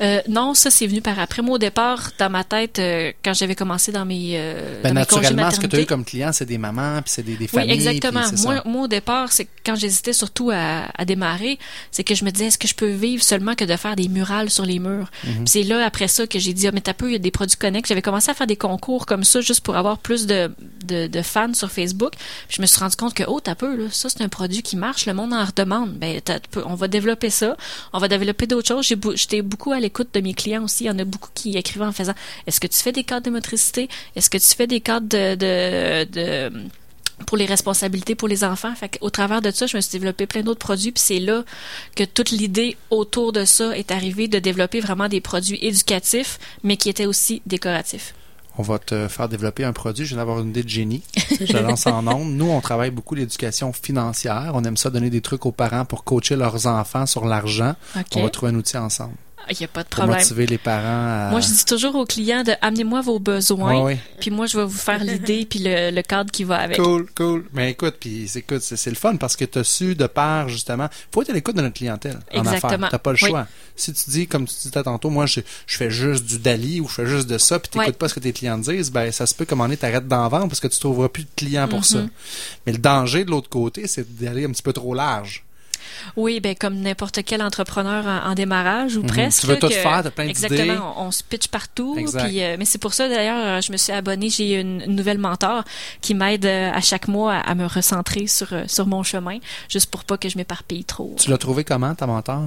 Euh, 0.00 0.20
non, 0.28 0.54
ça 0.54 0.70
c'est 0.70 0.86
venu 0.86 1.00
par 1.02 1.18
après. 1.18 1.42
Moi 1.42 1.56
au 1.56 1.58
départ, 1.58 2.10
dans 2.18 2.30
ma 2.30 2.44
tête, 2.44 2.78
euh, 2.78 3.12
quand 3.24 3.34
j'avais 3.34 3.54
commencé 3.54 3.65
dans 3.92 4.04
mes, 4.04 4.32
euh, 4.34 4.80
Ben, 4.82 4.94
dans 4.94 5.00
mes 5.00 5.06
congés 5.06 5.22
naturellement, 5.22 5.50
ce 5.50 5.60
que 5.60 5.66
tu 5.66 5.76
as 5.76 5.80
eu 5.80 5.86
comme 5.86 6.04
client, 6.04 6.30
c'est 6.32 6.44
des 6.46 6.58
mamans, 6.58 7.02
puis 7.02 7.10
c'est 7.14 7.22
des, 7.22 7.34
des 7.36 7.44
Oui, 7.44 7.48
familles. 7.48 7.72
exactement. 7.72 8.20
puis 8.28 8.36
c'est 8.38 8.44
Moi, 8.44 8.62
moi, 8.64 8.82
au 8.82 8.88
départ, 8.88 9.32
c'est 9.32 9.48
quand 9.64 9.74
j'hésitais 9.76 10.12
surtout 10.12 10.50
à, 10.50 10.86
à 10.96 11.04
démarrer, 11.04 11.58
c'est 11.90 12.04
que 12.04 12.14
je 12.14 12.24
me 12.24 12.30
disais, 12.30 12.46
est-ce 12.46 12.58
que 12.58 12.68
je 12.68 12.74
peux 12.74 12.90
vivre 12.90 13.22
seulement 13.22 13.54
que 13.54 13.64
de 13.64 13.76
faire 13.76 13.96
des 13.96 14.08
murales 14.08 14.50
sur 14.50 14.64
les 14.64 14.78
murs? 14.78 15.10
Mhm. 15.24 15.34
Puis 15.36 15.42
c'est 15.46 15.62
là, 15.62 15.84
après 15.84 16.08
ça, 16.08 16.26
que 16.26 16.38
j'ai 16.38 16.52
dit, 16.52 16.66
ah, 16.68 16.70
mais 16.72 16.80
t'as 16.80 16.94
peu, 16.94 17.08
il 17.08 17.12
y 17.12 17.16
a 17.16 17.18
des 17.18 17.30
produits 17.30 17.56
connects. 17.56 17.86
J'avais 17.88 18.02
commencé 18.02 18.30
à 18.30 18.34
faire 18.34 18.46
des 18.46 18.56
concours 18.56 19.06
comme 19.06 19.24
ça, 19.24 19.40
juste 19.40 19.60
pour 19.60 19.76
avoir 19.76 19.98
plus 19.98 20.26
de, 20.26 20.50
de, 20.84 21.06
de 21.06 21.22
fans 21.22 21.54
sur 21.54 21.70
Facebook. 21.70 22.12
Puis 22.48 22.56
je 22.56 22.62
me 22.62 22.66
suis 22.66 22.78
rendu 22.78 22.96
compte 22.96 23.14
que, 23.14 23.24
oh, 23.26 23.40
t'as 23.40 23.54
peu, 23.54 23.76
là, 23.76 23.84
ça, 23.90 24.08
c'est 24.08 24.22
un 24.22 24.28
produit 24.28 24.62
qui 24.62 24.76
marche, 24.76 25.06
le 25.06 25.14
monde 25.14 25.32
en 25.32 25.44
redemande. 25.44 25.92
Ben, 25.94 26.20
on 26.66 26.74
va 26.74 26.88
développer 26.88 27.30
ça. 27.30 27.56
On 27.92 27.98
va 27.98 28.08
développer 28.08 28.46
d'autres 28.46 28.68
choses. 28.68 28.86
J'étais 29.16 29.42
beaucoup 29.42 29.72
à 29.72 29.80
l'écoute 29.80 30.08
de 30.14 30.20
mes 30.20 30.34
clients 30.34 30.64
aussi. 30.64 30.84
Il 30.84 30.86
y 30.88 30.90
en 30.90 30.98
a 30.98 31.04
beaucoup 31.04 31.30
qui 31.34 31.56
écrivaient 31.56 31.84
en 31.84 31.92
faisant, 31.92 32.14
est-ce 32.46 32.60
que 32.60 32.66
tu 32.66 32.78
fais 32.78 32.92
des 32.92 33.04
cadres 33.04 33.24
de 33.26 33.30
Est-ce 33.54 34.30
que 34.30 34.38
tu 34.38 34.56
fais 34.56 34.66
des 34.66 34.80
cadres 34.80 35.08
de, 35.08 35.34
de, 35.34 36.04
de 36.04 36.52
pour 37.26 37.36
les 37.36 37.46
responsabilités 37.46 38.14
pour 38.14 38.28
les 38.28 38.44
enfants? 38.44 38.74
Fait 38.74 38.98
au 39.00 39.10
travers 39.10 39.40
de 39.40 39.50
ça, 39.50 39.66
je 39.66 39.76
me 39.76 39.80
suis 39.80 39.92
développé 39.92 40.26
plein 40.26 40.42
d'autres 40.42 40.60
produits, 40.60 40.92
puis 40.92 41.02
c'est 41.02 41.18
là 41.18 41.44
que 41.94 42.04
toute 42.04 42.30
l'idée 42.30 42.76
autour 42.90 43.32
de 43.32 43.44
ça 43.44 43.76
est 43.76 43.90
arrivée 43.90 44.28
de 44.28 44.38
développer 44.38 44.80
vraiment 44.80 45.08
des 45.08 45.20
produits 45.20 45.58
éducatifs, 45.62 46.38
mais 46.62 46.76
qui 46.76 46.88
étaient 46.88 47.06
aussi 47.06 47.42
décoratifs. 47.46 48.14
On 48.58 48.62
va 48.62 48.78
te 48.78 49.06
faire 49.08 49.28
développer 49.28 49.64
un 49.64 49.74
produit. 49.74 50.06
Je 50.06 50.10
viens 50.10 50.18
d'avoir 50.18 50.40
une 50.40 50.48
idée 50.48 50.62
de 50.62 50.68
génie. 50.68 51.02
Je 51.40 51.52
la 51.52 51.60
lance 51.60 51.86
en 51.86 52.06
ondes. 52.06 52.32
Nous, 52.32 52.48
on 52.48 52.60
travaille 52.62 52.90
beaucoup 52.90 53.14
l'éducation 53.14 53.72
financière. 53.74 54.52
On 54.54 54.64
aime 54.64 54.78
ça 54.78 54.88
donner 54.88 55.10
des 55.10 55.20
trucs 55.20 55.44
aux 55.44 55.52
parents 55.52 55.84
pour 55.84 56.04
coacher 56.04 56.36
leurs 56.36 56.66
enfants 56.66 57.04
sur 57.04 57.26
l'argent. 57.26 57.74
On 58.14 58.22
va 58.22 58.30
trouver 58.30 58.52
un 58.52 58.54
outil 58.54 58.78
ensemble 58.78 59.14
Il 59.50 59.56
n'y 59.60 59.64
a 59.64 59.68
pas 59.68 59.82
de 59.82 59.88
pour 59.88 59.98
problème. 60.00 60.18
motiver 60.18 60.46
les 60.46 60.58
parents 60.58 61.26
à... 61.26 61.28
Moi, 61.30 61.40
je 61.40 61.48
dis 61.48 61.64
toujours 61.64 61.94
aux 61.94 62.04
clients 62.04 62.42
de 62.42 62.52
amenez-moi 62.60 63.00
vos 63.00 63.18
besoins, 63.18 63.76
Ouais, 63.76 63.82
ouais. 63.82 63.98
puis 64.20 64.30
moi, 64.30 64.46
je 64.46 64.56
vais 64.58 64.64
vous 64.64 64.70
faire 64.76 65.02
l'idée 65.02 65.46
puis 65.48 65.60
le, 65.60 65.90
le 65.90 66.02
cadre 66.02 66.30
qui 66.30 66.44
va 66.44 66.56
avec. 66.58 66.76
Cool, 66.78 67.06
cool. 67.16 67.46
Mais 67.52 67.70
écoute, 67.70 67.96
puis 68.00 68.26
c'est- 68.28 68.40
écoute, 68.40 68.60
c'est 68.62 68.90
le 68.90 68.96
fun 68.96 69.16
parce 69.16 69.36
que 69.36 69.44
tu 69.44 69.58
as 69.58 69.64
su 69.64 69.94
de 69.94 70.06
part, 70.06 70.48
justement, 70.48 70.88
faut 71.12 71.22
être 71.22 71.30
à 71.30 71.32
l'écoute 71.32 71.56
de 71.56 71.62
notre 71.62 71.74
clientèle 71.76 72.18
en 72.34 72.38
Exactement. 72.40 72.72
affaires. 72.74 72.88
T'as 72.90 72.98
pas 72.98 73.12
le 73.12 73.18
Oui. 73.22 73.28
choix. 73.28 73.46
Si 73.76 73.92
tu 73.92 74.10
dis, 74.10 74.26
comme 74.26 74.46
tu 74.46 74.54
disais 74.54 74.82
tantôt, 74.82 75.10
moi, 75.10 75.26
je, 75.26 75.40
je 75.66 75.76
fais 75.76 75.90
juste 75.90 76.24
du 76.24 76.38
Dali 76.38 76.80
ou 76.80 76.88
je 76.88 76.94
fais 76.94 77.06
juste 77.06 77.26
de 77.28 77.38
ça, 77.38 77.58
puis 77.58 77.68
t'écoutes 77.70 77.86
Ouais. 77.88 77.92
pas 77.92 78.08
ce 78.08 78.14
que 78.14 78.20
tes 78.20 78.32
clients 78.32 78.58
disent, 78.58 78.90
ben, 78.90 79.12
ça 79.12 79.26
se 79.26 79.34
peut 79.34 79.44
est, 79.70 79.76
t'arrêtes 79.76 80.08
d'en 80.08 80.28
vendre 80.28 80.48
parce 80.48 80.60
que 80.60 80.68
tu 80.68 80.78
trouveras 80.80 81.08
plus 81.08 81.24
de 81.24 81.28
clients 81.36 81.68
pour 81.68 81.84
ça. 81.84 81.98
Mhm. 81.98 82.10
Mais 82.66 82.72
le 82.72 82.78
danger 82.78 83.24
de 83.24 83.30
l'autre 83.30 83.48
côté, 83.48 83.86
c'est 83.86 84.16
d'aller 84.18 84.44
un 84.44 84.50
petit 84.50 84.62
peu 84.62 84.72
trop 84.72 84.94
large. 84.94 85.44
Oui, 86.16 86.40
ben 86.40 86.54
comme 86.54 86.76
n'importe 86.80 87.20
quel 87.24 87.42
entrepreneur 87.42 88.04
en, 88.06 88.30
en 88.30 88.34
démarrage 88.34 88.96
ou 88.96 89.00
Mhm. 89.02 89.06
presque. 89.06 89.40
Tu 89.42 89.46
veux 89.46 89.58
tout 89.58 89.68
que- 89.68 89.74
faire, 89.74 90.02
t'as 90.02 90.10
plein 90.10 90.28
Exactement, 90.28 90.94
on, 90.98 91.06
on 91.06 91.10
se 91.10 91.22
pitch 91.22 91.48
partout. 91.48 91.94
Puis, 91.96 92.42
euh, 92.42 92.56
mais 92.58 92.64
c'est 92.64 92.78
pour 92.78 92.94
ça 92.94 93.08
d'ailleurs, 93.08 93.38
euh, 93.58 93.60
je 93.60 93.72
me 93.72 93.76
suis 93.76 93.92
abonnée. 93.92 94.28
J'ai 94.30 94.60
une, 94.60 94.82
une 94.82 94.94
nouvelle 94.96 95.18
mentor 95.18 95.62
qui 96.00 96.14
m'aide 96.14 96.46
euh, 96.46 96.70
à 96.72 96.80
chaque 96.80 97.08
mois 97.08 97.34
à, 97.34 97.40
à 97.40 97.54
me 97.54 97.66
recentrer 97.66 98.26
sur 98.26 98.48
sur 98.66 98.86
mon 98.86 99.02
chemin, 99.02 99.38
juste 99.68 99.90
pour 99.90 100.04
pas 100.04 100.16
que 100.16 100.28
je 100.28 100.36
m'éparpille 100.38 100.84
trop. 100.84 101.14
Tu 101.18 101.30
l'as 101.30 101.38
trouvé 101.38 101.64
comment, 101.64 101.94
ta 101.94 102.06
mentor? 102.06 102.42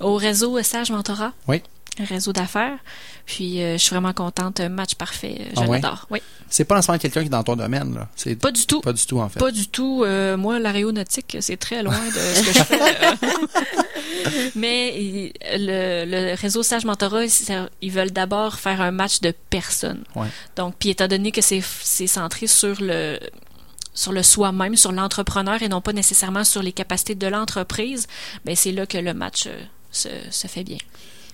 Au 0.00 0.16
réseau 0.16 0.60
Sage 0.62 0.90
Mentorat. 0.90 1.32
Oui. 1.48 1.62
Un 2.00 2.04
réseau 2.04 2.32
d'affaires. 2.32 2.78
Puis 3.26 3.62
euh, 3.62 3.74
je 3.74 3.78
suis 3.78 3.90
vraiment 3.90 4.12
contente. 4.12 4.58
Un 4.60 4.68
match 4.70 4.94
parfait. 4.94 5.36
euh, 5.40 5.44
Je 5.56 5.60
Ah 5.60 5.66
ouais? 5.68 5.80
l'adore. 5.80 6.06
Oui. 6.10 6.20
C'est 6.48 6.64
pas 6.64 6.76
nécessairement 6.76 6.98
quelqu'un 6.98 7.20
qui 7.20 7.26
est 7.26 7.30
dans 7.30 7.42
ton 7.44 7.56
domaine, 7.56 7.94
là? 7.94 8.08
C'est 8.16 8.34
Pas 8.36 8.50
du 8.52 8.66
tout. 8.66 8.80
pas 8.80 8.92
du 8.92 9.04
tout, 9.06 9.20
en 9.20 9.28
fait. 9.28 9.38
Pas 9.38 9.50
du 9.50 9.68
tout. 9.68 10.02
Euh, 10.04 10.36
moi, 10.36 10.58
l'aéronautique, 10.58 11.36
c'est 11.40 11.56
très 11.58 11.82
loin 11.82 11.98
de 11.98 12.10
ce 12.12 12.40
que 12.42 12.52
je 12.52 12.62
fais. 12.64 12.80
euh. 13.06 13.14
Mais 14.54 15.32
le, 15.56 16.04
le 16.06 16.34
réseau 16.34 16.62
Sage 16.62 16.84
Mentorat, 16.84 17.24
ils 17.80 17.92
veulent 17.92 18.10
d'abord 18.10 18.58
faire 18.58 18.80
un 18.80 18.90
match 18.90 19.20
de 19.20 19.32
personnes. 19.50 20.04
Ouais. 20.16 20.26
Donc, 20.56 20.74
puis 20.78 20.90
étant 20.90 21.08
donné 21.08 21.32
que 21.32 21.40
c'est 21.40 21.62
c'est 21.82 22.06
centré 22.06 22.46
sur 22.46 22.76
le 22.80 23.18
sur 23.94 24.12
le 24.12 24.22
soi-même, 24.22 24.76
sur 24.76 24.92
l'entrepreneur 24.92 25.62
et 25.62 25.68
non 25.68 25.80
pas 25.80 25.92
nécessairement 25.92 26.44
sur 26.44 26.62
les 26.62 26.72
capacités 26.72 27.14
de 27.14 27.26
l'entreprise, 27.26 28.06
ben 28.44 28.54
c'est 28.56 28.72
là 28.72 28.86
que 28.86 28.98
le 28.98 29.14
match 29.14 29.44
euh, 29.46 29.60
se, 29.90 30.08
se 30.30 30.46
fait 30.46 30.64
bien. 30.64 30.78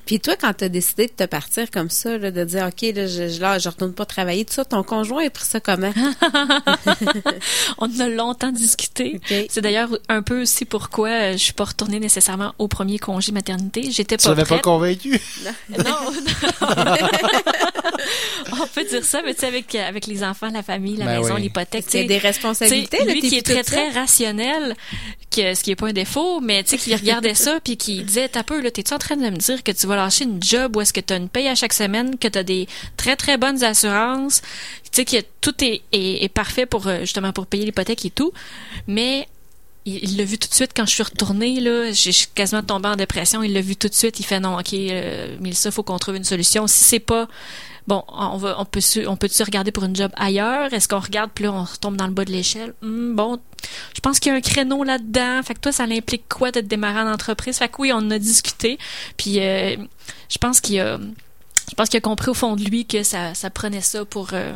Puis 0.06 0.20
toi, 0.20 0.36
quand 0.36 0.54
tu 0.54 0.64
as 0.64 0.68
décidé 0.68 1.06
de 1.08 1.12
te 1.12 1.24
partir 1.24 1.70
comme 1.70 1.90
ça, 1.90 2.16
là, 2.16 2.30
de 2.30 2.44
dire, 2.44 2.66
OK, 2.68 2.82
là, 2.94 3.06
je, 3.06 3.28
je, 3.28 3.40
là, 3.40 3.58
je 3.58 3.68
retourne 3.68 3.92
pas 3.92 4.06
travailler, 4.06 4.44
tout 4.44 4.54
ça, 4.54 4.64
ton 4.64 4.82
conjoint 4.82 5.26
a 5.26 5.30
pris 5.30 5.44
ça 5.44 5.60
comment? 5.60 5.92
On 7.78 7.86
en 7.86 8.00
a 8.00 8.08
longtemps 8.08 8.52
discuté. 8.52 9.16
OK. 9.16 9.46
C'est 9.50 9.60
d'ailleurs 9.60 9.90
un 10.08 10.22
peu 10.22 10.42
aussi 10.42 10.64
pourquoi 10.64 11.08
euh, 11.08 11.32
je 11.32 11.38
suis 11.38 11.52
pas 11.52 11.64
retournée 11.64 12.00
nécessairement 12.00 12.54
au 12.58 12.68
premier 12.68 12.98
congé 12.98 13.32
maternité. 13.32 13.90
J'étais 13.90 14.16
Tu 14.16 14.24
pas 14.24 14.30
l'avais 14.30 14.42
pas 14.42 14.48
prête. 14.56 14.62
convaincu? 14.64 15.20
Non, 15.76 15.84
non. 15.84 16.12
on 18.62 18.66
peut 18.68 18.84
dire 18.84 19.04
ça, 19.04 19.20
mais 19.24 19.34
tu 19.34 19.40
sais, 19.40 19.46
avec, 19.46 19.74
avec 19.74 20.06
les 20.06 20.22
enfants, 20.22 20.50
la 20.52 20.62
famille, 20.62 20.96
la 20.96 21.06
Ben 21.06 21.20
maison, 21.20 21.34
oui. 21.34 21.42
l'hypothèque, 21.42 21.86
tu 21.86 22.04
des 22.04 22.18
responsabilités, 22.18 22.98
tu 22.98 23.04
lui 23.12 23.20
qui 23.20 23.36
est 23.36 23.42
très, 23.42 23.62
très 23.62 23.90
rationnel, 23.90 24.74
que, 25.30 25.54
ce 25.54 25.62
qui 25.62 25.72
est 25.72 25.76
pas 25.76 25.88
un 25.88 25.92
défaut, 25.92 26.40
mais 26.40 26.62
tu 26.62 26.70
sais, 26.70 26.78
qui 26.78 26.94
regardait 26.94 27.34
ça, 27.34 27.58
puis 27.62 27.76
qui 27.76 28.02
disait, 28.04 28.28
t'as 28.28 28.42
peu, 28.42 28.60
là, 28.60 28.70
t'es-tu 28.70 28.94
en 28.94 28.98
train 28.98 29.16
de 29.16 29.22
me 29.22 29.36
dire 29.36 29.62
que 29.62 29.72
tu 29.72 29.86
vas 29.86 29.95
lâcher 29.96 30.24
une 30.24 30.42
job 30.42 30.76
où 30.76 30.80
est-ce 30.80 30.92
que 30.92 31.00
t'as 31.00 31.16
une 31.16 31.28
paye 31.28 31.48
à 31.48 31.54
chaque 31.54 31.72
semaine, 31.72 32.18
que 32.18 32.28
t'as 32.28 32.42
des 32.42 32.68
très, 32.96 33.16
très 33.16 33.36
bonnes 33.36 33.62
assurances, 33.64 34.42
tu 34.90 34.90
sais, 34.92 35.04
que 35.04 35.26
tout 35.40 35.54
est, 35.64 35.82
est, 35.92 36.32
parfait 36.32 36.66
pour, 36.66 36.86
euh, 36.86 37.00
justement, 37.00 37.32
pour 37.32 37.46
payer 37.46 37.64
l'hypothèque 37.64 38.04
et 38.04 38.10
tout, 38.10 38.32
mais 38.86 39.28
il 39.86 40.16
l'a 40.16 40.24
vu 40.24 40.36
tout 40.36 40.48
de 40.48 40.54
suite 40.54 40.72
quand 40.76 40.84
je 40.84 40.90
suis 40.90 41.02
retournée 41.04 41.60
là, 41.60 41.92
j'ai 41.92 42.12
quasiment 42.34 42.62
tombée 42.62 42.88
en 42.88 42.96
dépression, 42.96 43.42
il 43.42 43.52
l'a 43.52 43.60
vu 43.60 43.76
tout 43.76 43.88
de 43.88 43.94
suite, 43.94 44.18
il 44.18 44.24
fait 44.24 44.40
non, 44.40 44.58
OK, 44.58 44.74
euh, 44.74 45.36
Mélissa, 45.40 45.70
faut 45.70 45.84
qu'on 45.84 45.98
trouve 45.98 46.16
une 46.16 46.24
solution. 46.24 46.66
Si 46.66 46.82
c'est 46.82 46.98
pas 46.98 47.28
bon, 47.86 48.02
on 48.08 48.36
va 48.36 48.56
on 48.58 48.64
peut 48.64 48.80
se- 48.80 49.06
on 49.06 49.16
peut 49.16 49.28
tu 49.28 49.42
regarder 49.42 49.72
pour 49.72 49.84
une 49.84 49.94
job 49.96 50.10
ailleurs? 50.16 50.72
Est-ce 50.72 50.88
qu'on 50.88 50.98
regarde 51.00 51.30
puis 51.34 51.44
là 51.44 51.52
on 51.52 51.64
retombe 51.64 51.96
dans 51.96 52.06
le 52.06 52.12
bas 52.12 52.24
de 52.24 52.32
l'échelle? 52.32 52.74
Hmm, 52.82 53.14
bon, 53.14 53.38
je 53.94 54.00
pense 54.00 54.18
qu'il 54.20 54.30
y 54.32 54.34
a 54.34 54.38
un 54.38 54.40
créneau 54.40 54.84
là-dedans. 54.84 55.42
Fait 55.44 55.54
que 55.54 55.60
toi 55.60 55.72
ça 55.72 55.84
implique 55.84 56.28
quoi 56.28 56.50
de 56.52 56.60
te 56.60 56.66
démarrer 56.66 57.00
en 57.00 57.12
entreprise? 57.12 57.58
Fait 57.58 57.68
que 57.68 57.74
oui, 57.80 57.92
on 57.92 57.96
en 57.98 58.10
a 58.10 58.18
discuté. 58.18 58.78
Puis 59.16 59.40
euh, 59.40 59.76
je 60.28 60.38
pense 60.38 60.60
qu'il 60.60 60.80
a 60.80 60.98
je 61.68 61.74
pense 61.74 61.88
qu'il 61.88 61.98
a 61.98 62.00
compris 62.00 62.30
au 62.30 62.34
fond 62.34 62.56
de 62.56 62.62
lui 62.64 62.86
que 62.86 63.02
ça 63.02 63.34
ça 63.34 63.50
prenait 63.50 63.80
ça 63.80 64.04
pour 64.04 64.30
euh, 64.32 64.52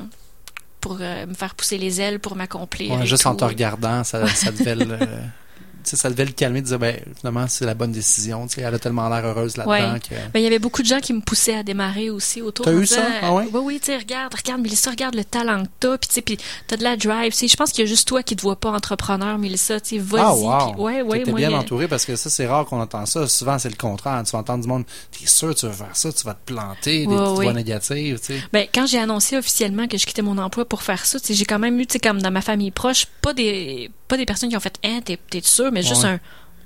pour 0.81 0.99
euh, 1.01 1.26
me 1.26 1.35
faire 1.35 1.55
pousser 1.55 1.76
les 1.78 2.01
ailes 2.01 2.20
pour 2.20 2.37
m'accomplir. 2.37 2.93
Ouais, 2.93 3.07
juste 3.07 3.26
en 3.26 3.35
te 3.35 3.45
regardant, 3.45 4.03
ça, 4.03 4.26
ça 4.28 4.51
devait 4.51 4.74
le... 4.76 4.87
ça 5.85 6.11
devait 6.11 6.24
le 6.24 6.33
calmer, 6.33 6.61
de 6.62 6.66
dire, 6.66 6.78
ben, 6.78 6.97
finalement, 7.18 7.47
c'est 7.49 7.64
la 7.64 7.74
bonne 7.74 7.93
décision. 7.93 8.47
Elle 8.57 8.74
a 8.74 8.78
tellement 8.78 9.09
l'air 9.09 9.24
heureuse 9.24 9.57
là-dedans 9.57 9.93
Ouais. 9.93 10.01
que... 10.01 10.14
Ben, 10.33 10.41
il 10.41 10.43
y 10.43 10.47
avait 10.47 10.59
beaucoup 10.59 10.83
de 10.83 10.87
gens 10.87 11.01
qui 11.01 11.12
me 11.12 11.20
poussaient 11.20 11.57
à 11.57 11.62
démarrer 11.62 12.11
aussi 12.11 12.43
autour. 12.43 12.64
T'as 12.64 12.72
eu 12.72 12.81
disant, 12.81 12.97
ça? 12.97 13.07
Ah 13.22 13.35
ouais? 13.35 13.45
Oui, 13.53 13.61
oui, 13.62 13.81
tu 13.81 13.87
sais, 13.87 13.97
regarde, 13.97 14.35
regarde, 14.35 14.61
Mélissa, 14.61 14.91
regarde 14.91 15.14
le 15.14 15.24
talent 15.24 15.64
que 15.64 15.68
t'as, 15.81 15.99
puis 15.99 16.09
tu 16.09 16.14
sais, 16.14 16.22
puis 16.22 16.39
t'as 16.66 16.76
de 16.76 16.83
la 16.85 16.97
drive. 16.97 17.35
Je 17.35 17.57
pense 17.57 17.72
qu'il 17.72 17.85
y 17.85 17.87
a 17.87 17.91
juste 17.91 18.07
toi 18.09 18.22
qui 18.22 18.37
te 18.37 18.43
vois 18.43 18.57
pas 18.57 18.70
entrepreneur, 18.70 19.39
Mélissa, 19.39 19.81
tu 19.81 19.99
vas-y. 19.99 20.20
Ah, 20.20 20.35
wow. 20.35 20.83
ouais, 20.85 21.03
ouais, 21.03 21.24
moi, 21.26 21.37
bien 21.37 21.53
entouré 21.53 21.89
parce 21.89 22.05
que 22.05 22.16
ça, 22.16 22.31
c'est 22.31 22.47
rare 22.47 22.64
qu'on 22.66 22.81
entend 22.81 23.07
ça. 23.07 23.26
Souvent, 23.26 23.59
c'est 23.59 23.70
le 23.70 23.76
contraire. 23.76 24.22
Tu 24.24 24.33
vas 24.33 24.39
entendre 24.39 24.62
du 24.62 24.68
monde, 24.68 24.85
t'es 25.11 25.26
sûr, 25.26 25.55
tu 25.55 25.66
vas 25.66 25.72
faire 25.72 25.97
ça, 25.97 26.12
tu 26.12 26.24
vas 26.24 26.35
te 26.35 26.53
planter, 26.53 27.07
des 27.07 27.14
petites 27.14 27.43
voix 27.43 27.53
négatives, 27.53 28.18
tu 28.20 28.26
sais. 28.26 28.43
Ben, 28.53 28.66
quand 28.72 28.87
j'ai 28.87 28.99
annoncé 28.99 29.37
officiellement 29.37 29.87
que 29.87 29.99
je 29.99 30.07
quittais 30.07 30.22
mon 30.22 30.39
emploi 30.39 30.64
pour 30.64 30.83
faire 30.83 31.05
ça, 31.07 31.18
tu 31.20 31.26
sais, 31.26 31.35
j'ai 31.35 31.45
quand 31.45 31.59
même 31.59 31.78
eu, 31.81 31.87
tu 31.87 31.95
sais, 31.95 31.99
comme 31.99 32.20
dans 32.20 32.31
ma 32.31 32.41
famille 32.43 32.70
proche, 32.70 33.07
pas 33.22 33.35
des, 33.35 33.91
pas 34.11 34.16
des 34.18 34.26
personnes 34.26 34.50
qui 34.50 34.56
ont 34.56 34.61
fait, 34.61 34.76
hein, 34.84 35.00
t'es, 35.04 35.18
t'es 35.30 35.40
sûr, 35.42 35.72
mais 35.72 35.82
juste 35.82 36.02
Ouais. 36.02 36.11
un, 36.11 36.20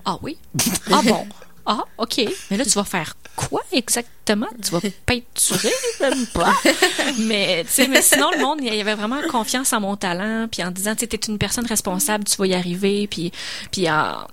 Ah 0.04 0.18
oui? 0.22 0.36
Ah 0.90 1.00
bon? 1.04 1.26
Ah, 1.66 1.82
OK. 1.98 2.20
Mais 2.50 2.56
là, 2.58 2.64
tu 2.64 2.70
vas 2.72 2.84
faire 2.84 3.14
quoi 3.36 3.62
exactement? 3.72 4.48
Tu 4.62 4.70
vas 4.70 4.80
peinturer? 5.06 5.72
Même 6.00 6.26
pas. 6.26 6.52
mais, 7.18 7.64
tu 7.64 7.70
sais, 7.72 7.88
mais 7.88 8.02
sinon, 8.02 8.30
le 8.32 8.38
monde, 8.42 8.58
il 8.62 8.74
y 8.74 8.80
avait 8.80 8.94
vraiment 8.94 9.20
confiance 9.30 9.72
en 9.72 9.80
mon 9.80 9.96
talent, 9.96 10.46
puis 10.50 10.62
en 10.62 10.70
disant, 10.70 10.94
tu 10.94 11.00
sais, 11.00 11.06
t'es 11.06 11.16
une 11.28 11.38
personne 11.38 11.66
responsable, 11.66 12.24
tu 12.24 12.36
vas 12.36 12.46
y 12.46 12.54
arriver, 12.54 13.06
puis, 13.06 13.32
puis 13.72 13.88
en- 13.90 14.26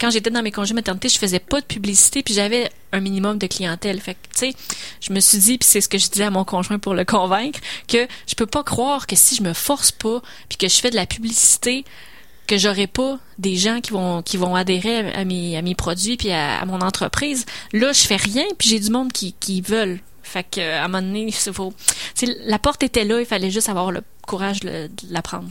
quand 0.00 0.10
j'étais 0.10 0.30
dans 0.30 0.42
mes 0.42 0.50
congés 0.50 0.74
maternité, 0.74 1.08
je 1.08 1.18
faisais 1.18 1.38
pas 1.38 1.60
de 1.60 1.66
publicité, 1.66 2.24
puis 2.24 2.34
j'avais 2.34 2.68
un 2.92 2.98
minimum 2.98 3.38
de 3.38 3.46
clientèle. 3.46 4.00
Fait 4.00 4.14
que, 4.14 4.18
tu 4.36 4.50
sais, 4.50 4.54
je 5.00 5.12
me 5.12 5.20
suis 5.20 5.38
dit, 5.38 5.56
puis 5.58 5.68
c'est 5.68 5.80
ce 5.80 5.88
que 5.88 5.96
je 5.98 6.08
disais 6.10 6.24
à 6.24 6.30
mon 6.30 6.44
conjoint 6.44 6.80
pour 6.80 6.94
le 6.94 7.04
convaincre, 7.04 7.60
que 7.86 8.08
je 8.26 8.34
peux 8.34 8.46
pas 8.46 8.64
croire 8.64 9.06
que 9.06 9.14
si 9.14 9.36
je 9.36 9.42
me 9.44 9.52
force 9.52 9.92
pas, 9.92 10.20
puis 10.48 10.58
que 10.58 10.68
je 10.68 10.74
fais 10.80 10.90
de 10.90 10.96
la 10.96 11.06
publicité, 11.06 11.84
que 12.46 12.58
j'aurai 12.58 12.86
pas 12.86 13.18
des 13.38 13.56
gens 13.56 13.80
qui 13.80 13.92
vont 13.92 14.22
qui 14.22 14.36
vont 14.36 14.54
adhérer 14.54 15.12
à 15.12 15.24
mes 15.24 15.74
produits 15.74 16.16
puis 16.16 16.30
à, 16.30 16.64
mon 16.66 16.80
entreprise. 16.80 17.46
Là, 17.72 17.92
je 17.92 18.00
fais 18.00 18.16
rien, 18.16 18.44
puis 18.58 18.68
j'ai 18.68 18.80
du 18.80 18.90
monde 18.90 19.12
qui 19.12 19.34
qui 19.34 19.60
veulent. 19.60 20.00
Fait 20.22 20.44
que 20.44 20.60
à 20.60 20.84
un 20.84 20.88
moment 20.88 21.02
donné, 21.02 21.26
il 21.26 21.32
faut, 21.32 21.74
la 22.46 22.58
porte 22.58 22.82
était 22.82 23.04
là, 23.04 23.20
il 23.20 23.26
fallait 23.26 23.50
juste 23.50 23.68
avoir 23.68 23.90
le 23.90 24.02
courage 24.26 24.60
de 24.60 24.88
la 25.10 25.22
prendre. 25.22 25.48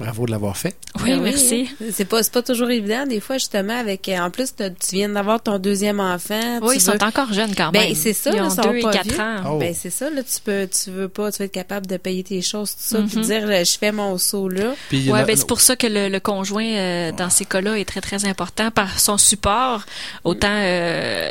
Bravo 0.00 0.24
de 0.26 0.30
l'avoir 0.30 0.56
fait. 0.56 0.74
Oui, 1.02 1.10
Ben 1.10 1.20
merci. 1.22 1.68
C'est 1.92 2.06
pas, 2.06 2.22
c'est 2.22 2.32
pas 2.32 2.42
toujours 2.42 2.70
évident, 2.70 3.06
des 3.06 3.20
fois, 3.20 3.36
justement, 3.36 3.78
avec, 3.78 4.08
euh, 4.08 4.18
en 4.18 4.30
plus, 4.30 4.54
tu 4.56 4.64
viens 4.96 5.10
d'avoir 5.10 5.42
ton 5.42 5.58
deuxième 5.58 6.00
enfant. 6.00 6.58
Oui, 6.62 6.76
ils 6.76 6.80
sont 6.80 7.02
encore 7.04 7.32
jeunes 7.32 7.54
quand 7.54 7.70
Ben, 7.70 7.80
même. 7.88 7.94
c'est 7.94 8.14
ça, 8.14 8.30
Ils 8.32 8.36
là, 8.36 8.46
ont 8.46 8.50
sont 8.50 8.62
deux 8.62 8.76
et 8.76 8.80
pas 8.80 8.90
quatre 8.92 9.10
vieux. 9.12 9.20
ans. 9.20 9.36
Oh. 9.52 9.58
Ben, 9.58 9.74
c'est 9.78 9.90
ça, 9.90 10.08
là, 10.10 10.22
tu 10.22 10.40
peux, 10.42 10.66
tu 10.68 10.90
veux 10.90 11.08
pas, 11.08 11.30
tu 11.30 11.38
veux 11.40 11.44
être 11.44 11.52
capable 11.52 11.86
de 11.86 11.98
payer 11.98 12.24
tes 12.24 12.40
choses, 12.42 12.70
tout 12.72 12.78
ça, 12.80 12.98
puis 13.02 13.18
Mhm. 13.18 13.22
dire, 13.24 13.42
euh, 13.44 13.64
je 13.64 13.78
fais 13.78 13.92
mon 13.92 14.16
saut 14.18 14.48
là. 14.48 14.74
Puis, 14.88 15.10
Ouais, 15.12 15.24
ben 15.24 15.36
c'est 15.36 15.46
pour 15.46 15.60
ça 15.60 15.76
que 15.76 15.86
le, 15.86 16.08
le 16.08 16.20
conjoint 16.20 16.64
euh, 16.64 17.12
dans 17.12 17.28
ces 17.30 17.44
cas-là 17.44 17.78
est 17.78 17.84
très 17.84 18.00
très 18.00 18.24
important 18.24 18.70
par 18.70 18.98
son 18.98 19.18
support, 19.18 19.84
autant 20.24 20.48
euh, 20.50 21.30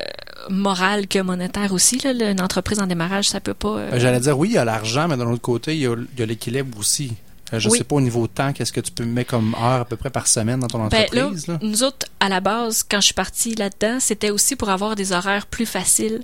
moral 0.49 1.07
que 1.07 1.19
monétaire 1.19 1.73
aussi. 1.73 1.97
Là, 1.99 2.11
une 2.31 2.41
entreprise 2.41 2.79
en 2.79 2.87
démarrage, 2.87 3.29
ça 3.29 3.39
peut 3.39 3.53
pas. 3.53 3.69
euh, 3.77 3.89
Ben, 3.91 3.99
J'allais 3.99 4.19
dire, 4.19 4.37
oui, 4.37 4.49
il 4.49 4.53
y 4.53 4.57
a 4.57 4.65
l'argent, 4.65 5.07
mais 5.07 5.17
d'un 5.17 5.27
autre 5.31 5.41
côté, 5.41 5.73
il 5.75 5.81
y 5.81 5.87
a 5.87 6.25
l'équilibre 6.25 6.77
aussi. 6.79 7.13
Euh, 7.53 7.59
Je 7.59 7.69
Oui. 7.69 7.77
sais 7.79 7.83
pas 7.83 7.95
au 7.95 8.01
niveau 8.01 8.27
temps, 8.27 8.53
qu'est-ce 8.53 8.71
que 8.73 8.79
tu 8.81 8.91
peux 8.91 9.05
mettre 9.05 9.31
comme 9.31 9.53
heure 9.55 9.81
à 9.81 9.85
peu 9.85 9.95
près 9.95 10.09
par 10.09 10.27
semaine 10.27 10.59
dans 10.59 10.67
ton 10.67 10.87
Ben, 10.87 11.05
là, 11.11 11.25
entreprise? 11.25 11.47
là? 11.47 11.57
nous 11.61 11.83
autres, 11.83 12.07
à 12.19 12.29
la 12.29 12.39
base, 12.41 12.83
quand 12.83 12.99
je 13.01 13.05
suis 13.05 13.13
partie 13.13 13.55
là-dedans, 13.55 13.97
c'était 13.99 14.29
aussi 14.29 14.55
pour 14.55 14.69
avoir 14.69 14.95
des 14.95 15.11
horaires 15.13 15.45
plus 15.47 15.65
faciles, 15.65 16.23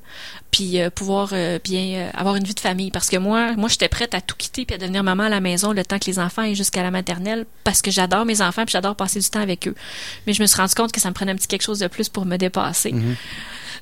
puis 0.51 0.79
euh, 0.81 0.89
pouvoir 0.89 1.29
euh, 1.33 1.59
bien 1.63 2.09
avoir 2.13 2.35
une 2.35 2.43
vie 2.43 2.53
de 2.53 2.59
famille. 2.59 2.91
Parce 2.91 3.09
que 3.09 3.17
moi, 3.17 3.53
moi, 3.55 3.69
j'étais 3.69 3.89
prête 3.89 4.13
à 4.13 4.21
tout 4.21 4.35
quitter 4.37 4.65
puis 4.65 4.75
à 4.75 4.77
devenir 4.77 5.03
maman 5.03 5.23
à 5.23 5.29
la 5.29 5.39
maison 5.41 5.71
le 5.73 5.83
temps 5.83 5.99
que 5.99 6.05
les 6.05 6.19
enfants 6.19 6.43
aient 6.43 6.55
jusqu'à 6.55 6.83
la 6.83 6.91
maternelle, 6.91 7.45
parce 7.63 7.81
que 7.81 7.91
j'adore 7.91 8.25
mes 8.25 8.41
enfants 8.41 8.63
puis 8.65 8.73
j'adore 8.73 8.95
passer 8.95 9.19
du 9.19 9.29
temps 9.29 9.41
avec 9.41 9.67
eux. 9.67 9.75
Mais 10.27 10.33
je 10.33 10.41
me 10.41 10.47
suis 10.47 10.57
rendu 10.57 10.75
compte 10.75 10.91
que 10.91 11.01
ça 11.01 11.09
me 11.09 11.13
prenait 11.13 11.31
un 11.31 11.35
petit 11.35 11.47
quelque 11.47 11.63
chose 11.63 11.79
de 11.79 11.87
plus 11.87 12.09
pour 12.09 12.25
me 12.25 12.37
dépasser. 12.37 12.91
Mhm. 12.91 13.15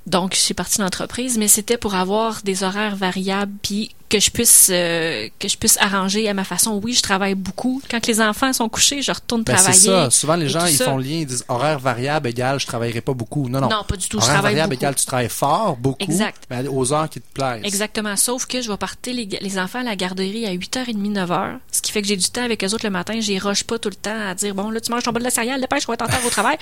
Donc, 0.07 0.33
je 0.35 0.39
suis 0.39 0.53
partie 0.53 0.79
de 0.79 0.83
l'entreprise, 0.83 1.37
mais 1.37 1.47
c'était 1.47 1.77
pour 1.77 1.95
avoir 1.95 2.41
des 2.43 2.63
horaires 2.63 2.95
variables, 2.95 3.53
puis 3.61 3.91
que 4.13 4.19
je 4.19 4.29
puisse 4.29 4.69
euh, 4.71 5.27
que 5.39 5.47
je 5.47 5.57
puisse 5.57 5.75
arranger 5.79 6.29
à 6.29 6.35
ma 6.35 6.43
façon. 6.43 6.79
Oui, 6.83 6.93
je 6.93 7.01
travaille 7.01 7.33
beaucoup. 7.33 7.81
Quand 7.89 8.05
les 8.05 8.21
enfants 8.21 8.53
sont 8.53 8.69
couchés, 8.69 9.01
je 9.01 9.11
retourne 9.11 9.41
Ben, 9.43 9.57
c'est 9.57 9.63
travailler. 9.63 10.09
ça. 10.09 10.09
Souvent, 10.11 10.35
les 10.35 10.49
gens, 10.49 10.65
ils 10.67 10.75
ça. 10.77 10.85
font 10.85 10.97
le 10.97 11.03
lien, 11.03 11.15
ils 11.21 11.25
disent 11.25 11.43
horaire 11.47 11.79
variable 11.79 12.27
égale 12.29 12.59
je 12.59 12.67
travaillerai 12.67 13.01
pas 13.01 13.13
beaucoup. 13.15 13.49
Non, 13.49 13.59
non. 13.59 13.69
Non, 13.69 13.83
pas 13.87 13.95
du 13.95 14.07
tout. 14.07 14.19
Je 14.19 14.23
Horaire 14.25 14.33
travaille 14.35 14.51
variable 14.53 14.73
beaucoup. 14.75 14.83
égale 14.83 14.95
tu 14.95 15.05
travailles 15.07 15.29
fort, 15.29 15.77
beaucoup, 15.77 16.03
Exact. 16.03 16.43
mais 16.51 16.67
aux 16.67 16.93
heures 16.93 17.09
qui 17.09 17.21
te 17.21 17.33
plaisent. 17.33 17.63
Exactement. 17.63 18.15
Sauf 18.15 18.45
que 18.45 18.61
je 18.61 18.69
vais 18.69 18.77
partir 18.77 19.15
les, 19.15 19.25
les 19.25 19.57
enfants 19.57 19.79
à 19.79 19.83
la 19.83 19.95
garderie 19.95 20.45
à 20.45 20.53
8h30, 20.53 20.95
9h. 21.11 21.57
Ce 21.71 21.81
qui 21.81 21.91
fait 21.91 22.03
que 22.03 22.07
j'ai 22.07 22.17
du 22.17 22.29
temps 22.29 22.43
avec 22.43 22.63
eux 22.63 22.71
autres 22.71 22.85
le 22.85 22.91
matin. 22.91 23.19
J'y 23.19 23.39
rush 23.39 23.63
pas 23.63 23.79
tout 23.79 23.89
le 23.89 23.95
temps 23.95 24.19
à 24.29 24.35
dire, 24.35 24.53
bon, 24.53 24.69
là, 24.69 24.79
tu 24.79 24.91
manges 24.91 25.01
ton 25.03 25.11
bol 25.11 25.23
de 25.23 25.29
céréales, 25.31 25.59
dépêche, 25.59 25.85
on 25.87 25.91
va 25.91 25.95
être 25.95 26.03
en 26.03 26.05
retard 26.05 26.23
au 26.25 26.29
travail. 26.29 26.57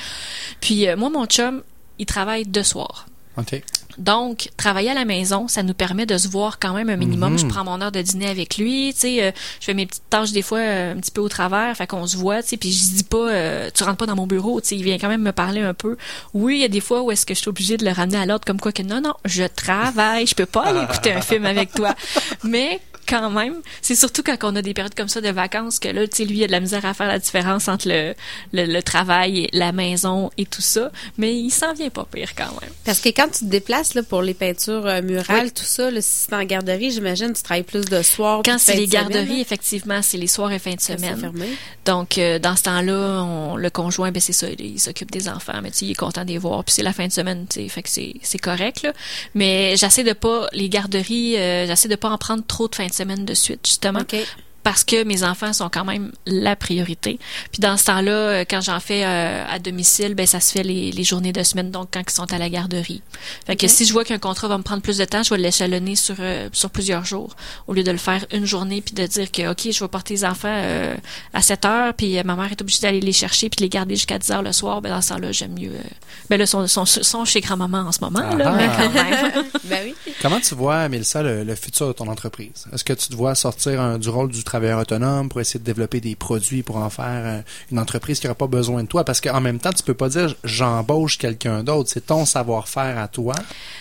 Puis, 0.62 0.88
euh, 0.88 0.96
moi, 0.96 1.10
mon 1.10 1.26
chum, 1.26 1.64
il 2.00 2.06
travaille 2.06 2.46
de 2.46 2.64
soir. 2.64 3.08
OK. 3.38 3.62
Donc, 3.98 4.50
travailler 4.58 4.90
à 4.90 4.94
la 4.94 5.06
maison, 5.06 5.48
ça 5.48 5.64
nous 5.64 5.74
permet 5.74 6.06
de 6.06 6.18
se 6.18 6.28
voir 6.28 6.60
quand 6.60 6.74
même 6.74 6.90
un 6.90 6.96
minimum. 6.96 7.34
Mhm. 7.34 7.40
Je 7.40 7.46
prends 7.46 7.64
mon 7.64 7.82
heure 7.82 7.92
de 7.92 8.02
dîner 8.02 8.30
avec 8.30 8.58
lui, 8.58 8.94
tu 8.94 9.02
sais, 9.02 9.24
euh, 9.24 9.32
je 9.60 9.66
fais 9.66 9.74
mes 9.74 9.86
petites 9.86 10.10
tâches 10.10 10.32
des 10.32 10.42
fois 10.42 10.60
euh, 10.60 10.94
un 10.94 10.98
petit 10.98 11.12
peu 11.12 11.22
au 11.22 11.30
travers, 11.30 11.76
fait 11.76 11.88
qu'on 11.88 12.08
se 12.08 12.18
voit, 12.18 12.42
tu 12.42 12.50
sais, 12.50 12.58
puis 12.58 12.72
je 12.72 12.96
dis 12.96 13.04
pas, 13.04 13.30
euh, 13.30 13.70
tu 13.74 13.84
rentres 13.84 13.98
pas 13.98 14.06
dans 14.06 14.16
mon 14.16 14.28
bureau, 14.28 14.62
tu 14.62 14.70
sais, 14.70 14.76
il 14.76 14.84
vient 14.84 14.98
quand 14.98 15.10
même 15.10 15.22
me 15.22 15.32
parler 15.32 15.62
un 15.62 15.74
peu. 15.74 15.98
Oui, 16.34 16.58
il 16.58 16.62
y 16.62 16.66
a 16.66 16.70
des 16.70 16.80
fois 16.80 17.02
où 17.02 17.12
est-ce 17.12 17.26
que 17.26 17.34
je 17.34 17.40
suis 17.40 17.50
obligée 17.50 17.78
de 17.78 17.86
le 17.86 17.92
ramener 17.92 18.18
à 18.18 18.26
l'ordre, 18.26 18.46
comme 18.46 18.60
quoi 18.60 18.72
que 18.72 18.84
non, 18.84 19.02
non, 19.02 19.14
je 19.26 19.44
travaille, 19.44 20.26
je 20.26 20.36
peux 20.36 20.46
pas 20.46 20.64
aller 20.64 20.82
écouter 20.82 21.14
un 21.14 21.22
film 21.22 21.46
avec 21.46 21.74
toi. 21.74 21.94
Mais 22.44 22.80
quand 23.12 23.30
même, 23.30 23.56
c'est 23.82 23.96
surtout 23.96 24.24
quand 24.24 24.38
on 24.44 24.56
a 24.56 24.62
des 24.62 24.74
périodes 24.74 24.96
comme 24.96 25.10
ça 25.10 25.20
de 25.22 25.30
vacances 25.30 25.78
que 25.80 25.90
là, 25.90 26.08
tu 26.08 26.16
sais, 26.18 26.26
lui, 26.26 26.38
il 26.38 26.44
a 26.46 26.48
de 26.48 26.52
la 26.54 26.60
misère 26.62 26.86
à 26.86 26.94
faire 26.94 27.08
la 27.08 27.20
différence 27.20 27.68
entre 27.68 27.88
le, 27.90 28.16
le, 28.54 28.66
le 28.66 28.82
travail, 28.82 29.50
la 29.54 29.72
maison 29.74 30.32
et 30.38 30.46
tout 30.46 30.62
ça, 30.62 30.92
mais 31.18 31.36
il 31.36 31.52
s'en 31.52 31.74
vient 31.74 31.90
pas 31.90 32.08
pire 32.12 32.34
quand 32.36 32.52
même. 32.62 32.72
Parce 32.86 33.00
que 33.02 33.10
quand 33.10 33.28
tu 33.28 33.40
te 33.46 33.50
déplaces, 33.50 33.94
là, 33.96 34.04
pour 34.04 34.22
les 34.22 34.34
peintures 34.34 34.86
euh, 34.88 35.02
murales, 35.02 35.52
tout 35.52 35.64
ça, 35.66 35.92
là, 35.92 36.02
si 36.02 36.10
c'est 36.30 36.34
en 36.36 36.44
garderie, 36.46 36.92
j'imagine, 36.92 37.34
tu 37.34 37.44
travailles 37.44 37.64
plus 37.64 37.86
de 37.86 38.02
soir. 38.02 38.42
Quand 38.46 38.58
c'est 38.58 38.76
les 38.78 38.88
semaine, 38.88 39.10
garderies, 39.10 39.42
effectivement, 39.42 40.02
c'est 40.02 40.18
les 40.18 40.28
soirs 40.28 40.52
et 40.54 40.60
fins 40.60 40.76
de 40.76 40.80
semaine. 40.82 41.20
fermé. 41.20 41.48
Donc, 41.86 42.18
euh, 42.18 42.40
dans 42.40 42.56
ce 42.56 42.64
temps-là, 42.64 43.24
on- 43.24 43.56
le 43.58 43.70
conjoint, 43.70 44.12
ben 44.12 44.22
c'est 44.22 44.32
ça, 44.34 44.48
il, 44.48 44.62
il 44.76 44.80
s'occupe 44.80 45.12
des 45.12 45.28
enfants, 45.28 45.60
mais 45.62 45.72
tu 45.72 45.80
sais, 45.80 45.86
il 45.86 45.92
est 45.92 45.96
content 45.96 46.24
de 46.24 46.30
les 46.30 46.38
voir. 46.38 46.64
Puis 46.64 46.76
c'est 46.76 46.84
la 46.84 46.94
fin 46.94 47.08
de 47.08 47.12
semaine, 47.12 47.46
tu 47.50 47.62
sais, 47.62 47.68
fait 47.68 47.84
que 47.84 47.90
c'est 47.90 48.14
c'est 48.22 48.38
correct 48.40 48.84
là. 48.84 48.94
Mais 49.36 49.76
j'essaie 49.76 50.04
de 50.04 50.14
pas 50.14 50.48
les 50.54 50.70
garderies, 50.70 51.36
euh, 51.38 51.68
j'essaie 51.68 51.90
de 51.90 51.96
pas 51.96 52.10
en 52.10 52.18
prendre 52.18 52.44
trop 52.46 52.68
de 52.70 52.76
fin 52.76 52.86
de 52.88 52.94
semaine 52.94 53.01
de 53.26 53.34
suite, 53.34 53.66
justement, 53.66 54.02
OK. 54.02 54.16
Parce 54.64 54.84
que 54.84 55.04
mes 55.04 55.24
enfants 55.24 55.54
sont 55.54 55.70
quand 55.70 55.86
même 55.86 56.12
la 56.26 56.56
priorité. 56.56 57.20
Puis 57.52 57.60
dans 57.62 57.78
ce 57.78 57.86
temps-là, 57.86 58.12
euh, 58.12 58.46
quand 58.50 58.62
j'en 58.62 58.80
fais 58.80 59.04
euh, 59.06 59.44
à 59.50 59.60
domicile, 59.60 60.16
ben 60.16 60.26
ça 60.28 60.40
se 60.40 60.52
fait 60.52 60.64
les, 60.64 60.92
les 60.92 61.04
journées 61.04 61.34
de 61.34 61.44
semaine, 61.44 61.72
donc 61.72 61.90
quand 61.94 62.02
ils 62.08 62.14
sont 62.14 62.32
à 62.32 62.38
la 62.38 62.50
garderie. 62.50 63.02
Fait 63.46 63.56
que 63.56 63.68
si 63.68 63.86
je 63.86 63.94
vois 63.94 64.04
qu'un 64.04 64.20
contrat 64.20 64.48
va 64.48 64.58
me 64.58 64.64
prendre 64.64 64.82
plus 64.82 64.98
de 64.98 65.06
temps, 65.06 65.24
je 65.24 65.30
vais 65.34 65.40
l'échelonner 65.40 65.96
sur 65.96 66.16
euh, 66.20 66.50
sur 66.52 66.70
plusieurs 66.70 67.06
jours, 67.06 67.36
au 67.68 67.74
lieu 67.74 67.84
de 67.84 67.92
le 67.92 67.98
faire 67.98 68.26
une 68.32 68.46
journée 68.46 68.82
puis 68.82 68.94
de 68.94 69.06
dire 69.06 69.32
que 69.32 69.50
ok, 69.52 69.72
je 69.72 69.80
vais 69.84 69.88
porter 69.88 70.14
les 70.14 70.26
enfants 70.26 70.48
euh, 70.52 70.96
à 71.34 71.42
7 71.42 71.66
heures, 71.66 71.94
puis 71.94 72.18
euh, 72.18 72.24
ma 72.24 72.36
mère 72.36 72.52
est 72.52 72.62
obligée 72.62 72.82
d'aller 72.82 73.00
les 73.02 73.14
chercher 73.14 73.50
puis 73.50 73.58
de 73.58 73.64
les 73.64 73.70
garder 73.70 73.96
jusqu'à 73.96 74.20
10 74.20 74.32
heures 74.32 74.44
le 74.44 74.52
soir. 74.52 74.82
Ben 74.82 74.90
dans 74.90 75.02
ce 75.02 75.10
temps-là, 75.10 75.32
j'aime 75.32 75.54
mieux. 75.60 75.72
euh, 75.72 75.82
ben 76.30 76.38
là, 76.38 76.46
sont, 76.46 76.68
sont, 76.68 76.86
sont 76.86 77.26
chez 77.26 77.42
grand-maman 77.42 77.80
en 77.80 77.92
ce 77.92 78.00
moment, 78.02 78.36
là, 78.36 78.54
Ah. 78.54 78.56
mais 78.58 78.68
quand 78.78 78.94
même. 78.94 79.46
ben 79.66 79.80
oui. 79.86 79.96
Comment 80.22 80.40
tu 80.40 80.56
vois, 80.56 80.88
Mélissa, 80.90 81.22
le, 81.24 81.44
le 81.44 81.56
futur 81.56 81.88
de 81.88 81.94
ton 81.94 82.08
entreprise? 82.08 82.66
Est-ce 82.74 82.84
que 82.84 82.94
tu 82.94 83.08
te 83.10 83.16
vois 83.16 83.36
sortir 83.36 83.82
un- 83.82 83.98
du 83.98 84.10
rôle 84.10 84.32
du 84.32 84.44
travailleur 84.52 84.80
autonome 84.80 85.30
pour 85.30 85.40
essayer 85.40 85.62
de 85.62 85.66
développer 85.66 86.02
des 86.02 86.16
produits 86.16 86.62
pour 86.62 86.76
en 86.76 86.90
faire 86.90 87.06
euh, 87.26 87.42
une 87.72 87.80
entreprise 87.80 88.20
qui 88.20 88.28
n'aura 88.28 88.38
pas 88.38 88.48
besoin 88.48 88.84
de 88.84 88.88
toi? 88.88 89.06
Parce 89.06 89.22
qu'en 89.22 89.40
même 89.40 89.60
temps, 89.60 89.72
tu 89.72 89.82
peux 89.84 89.94
pas 89.94 90.10
dire 90.10 90.36
j'embauche 90.44 91.18
quelqu'un 91.18 91.64
d'autre. 91.64 91.90
C'est 91.90 92.08
ton 92.08 92.26
savoir-faire 92.26 92.98
à 92.98 93.08
toi. 93.08 93.34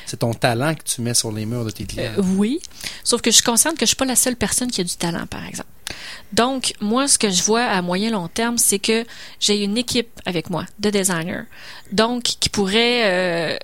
C'est 0.06 0.18
ton 0.18 0.32
talent 0.32 0.74
que 0.74 0.84
tu 0.84 1.00
mets 1.02 1.14
sur 1.14 1.32
les 1.32 1.44
murs 1.44 1.64
de 1.64 1.70
tes 1.70 1.84
clients. 1.84 2.12
Euh, 2.16 2.22
oui, 2.36 2.60
sauf 3.02 3.20
que 3.20 3.30
je 3.30 3.36
suis 3.36 3.44
consciente 3.44 3.74
que 3.74 3.84
je 3.84 3.88
suis 3.88 3.96
pas 3.96 4.04
la 4.04 4.14
seule 4.14 4.36
personne 4.36 4.70
qui 4.70 4.80
a 4.80 4.84
du 4.84 4.94
talent, 4.94 5.26
par 5.26 5.44
exemple. 5.44 5.68
Donc, 6.32 6.74
moi, 6.80 7.08
ce 7.08 7.18
que 7.18 7.30
je 7.30 7.42
vois 7.42 7.64
à 7.64 7.82
moyen 7.82 8.10
long 8.10 8.28
terme, 8.28 8.56
c'est 8.56 8.78
que 8.78 9.04
j'ai 9.40 9.64
une 9.64 9.76
équipe 9.76 10.20
avec 10.24 10.50
moi 10.50 10.66
de 10.78 10.90
designers, 10.90 11.44
donc 11.90 12.22
qui 12.22 12.48
pourrait 12.48 13.02
euh, 13.04 13.56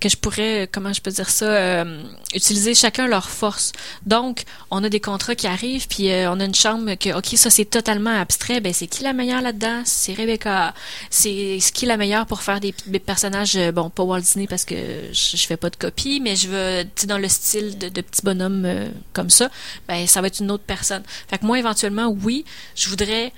que 0.00 0.08
je 0.08 0.16
pourrais, 0.16 0.68
comment 0.72 0.92
je 0.92 1.00
peux 1.00 1.10
dire 1.10 1.28
ça, 1.30 1.44
euh, 1.44 2.02
utiliser 2.34 2.74
chacun 2.74 3.06
leur 3.06 3.28
force. 3.30 3.72
Donc, 4.06 4.44
on 4.70 4.82
a 4.82 4.88
des 4.88 5.00
contrats 5.00 5.34
qui 5.34 5.46
arrivent, 5.46 5.86
puis 5.86 6.10
euh, 6.10 6.30
on 6.32 6.40
a 6.40 6.44
une 6.44 6.54
chambre 6.54 6.94
que, 6.94 7.16
ok, 7.16 7.26
ça 7.36 7.50
c'est 7.50 7.66
totalement 7.66 8.18
abstrait. 8.18 8.60
Ben, 8.60 8.72
c'est 8.72 8.86
qui 8.86 9.02
la 9.04 9.12
meilleure 9.12 9.42
là-dedans? 9.42 9.82
C'est 9.84 10.14
Rebecca. 10.14 10.74
C'est 11.10 11.58
qui 11.74 11.86
la 11.86 11.96
meilleure 11.96 12.26
pour 12.26 12.42
faire 12.42 12.60
des, 12.60 12.74
des 12.86 12.98
personnages, 12.98 13.56
euh, 13.56 13.70
bon, 13.72 13.90
pas 13.90 14.02
Walt 14.02 14.20
Disney 14.20 14.46
parce 14.46 14.64
que 14.64 14.74
je, 15.12 15.36
je 15.36 15.46
fais 15.46 15.56
pas 15.56 15.70
de 15.70 15.76
copie, 15.76 16.20
mais 16.20 16.34
je 16.36 16.48
veux, 16.48 16.84
tu 16.84 17.02
sais, 17.02 17.06
dans 17.06 17.18
le 17.18 17.28
style 17.28 17.78
de, 17.78 17.88
de 17.88 18.00
petits 18.00 18.22
bonhommes 18.22 18.64
euh, 18.64 18.88
comme 19.12 19.30
ça. 19.30 19.50
Ben, 19.86 20.06
ça 20.06 20.20
va 20.20 20.28
être 20.28 20.40
une 20.40 20.50
autre 20.50 20.64
personne. 20.66 21.02
Fait 21.28 21.38
que 21.38 21.44
moi, 21.46 21.58
éventuellement, 21.58 22.08
oui, 22.08 22.44
je 22.74 22.88
voudrais 22.88 23.32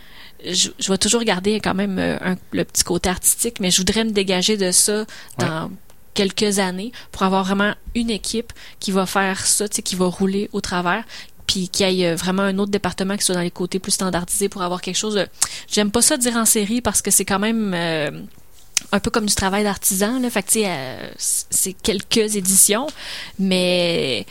je, 0.45 0.71
je 0.79 0.91
vais 0.91 0.99
toujours 0.99 1.23
garder 1.23 1.61
quand 1.61 1.75
même 1.75 1.99
euh, 1.99 2.17
un- 2.21 2.37
le 2.53 2.65
petit 2.65 2.83
côté 2.83 3.09
artistique, 3.09 3.61
mais 3.61 3.71
je 3.71 3.79
voudrais 3.79 4.05
me 4.05 4.11
dégager 4.11 4.57
de 4.57 4.73
ça 4.73 5.05
dans 5.39 5.71
quelques 6.15 6.59
années 6.59 6.93
pour 7.11 7.23
avoir 7.23 7.45
vraiment 7.45 7.75
une 7.95 8.11
équipe 8.11 8.53
qui 8.81 8.91
va 8.93 9.07
faire 9.07 9.47
ça, 9.47 9.69
qui 9.69 9.97
va 9.97 10.07
rouler 10.07 10.49
au 10.53 10.61
travers 10.61 11.05
puis 11.47 11.69
qu'il 11.69 11.91
y 11.91 12.03
ait 12.03 12.13
euh, 12.13 12.17
vraiment 12.17 12.43
un 12.43 12.59
autre 12.59 12.71
département 12.71 13.17
qui 13.17 13.25
soit 13.25 13.35
dans 13.35 13.41
les 13.41 13.51
côtés 13.51 13.79
plus 13.79 13.93
standardisés 13.93 14.49
pour 14.49 14.63
avoir 14.63 14.81
quelque 14.81 14.97
chose 14.97 15.15
de... 15.15 15.27
J'aime 15.69 15.91
pas 15.91 16.03
ça 16.03 16.17
dire 16.17 16.37
en 16.37 16.45
série 16.45 16.81
parce 16.81 17.03
que 17.03 17.11
c'est 17.11 17.25
quand 17.25 17.39
même 17.39 17.75
euh, 17.75 18.11
un 18.93 19.01
peu 19.01 19.11
comme 19.11 19.27
du 19.27 19.35
travail 19.35 19.65
d'artisan, 19.65 20.21
là. 20.21 20.31
Fait 20.31 20.43
que, 20.43 20.51
euh, 20.57 21.11
c'est 21.17 21.73
quelques 21.73 22.37
éditions, 22.37 22.87
mais 23.39 24.25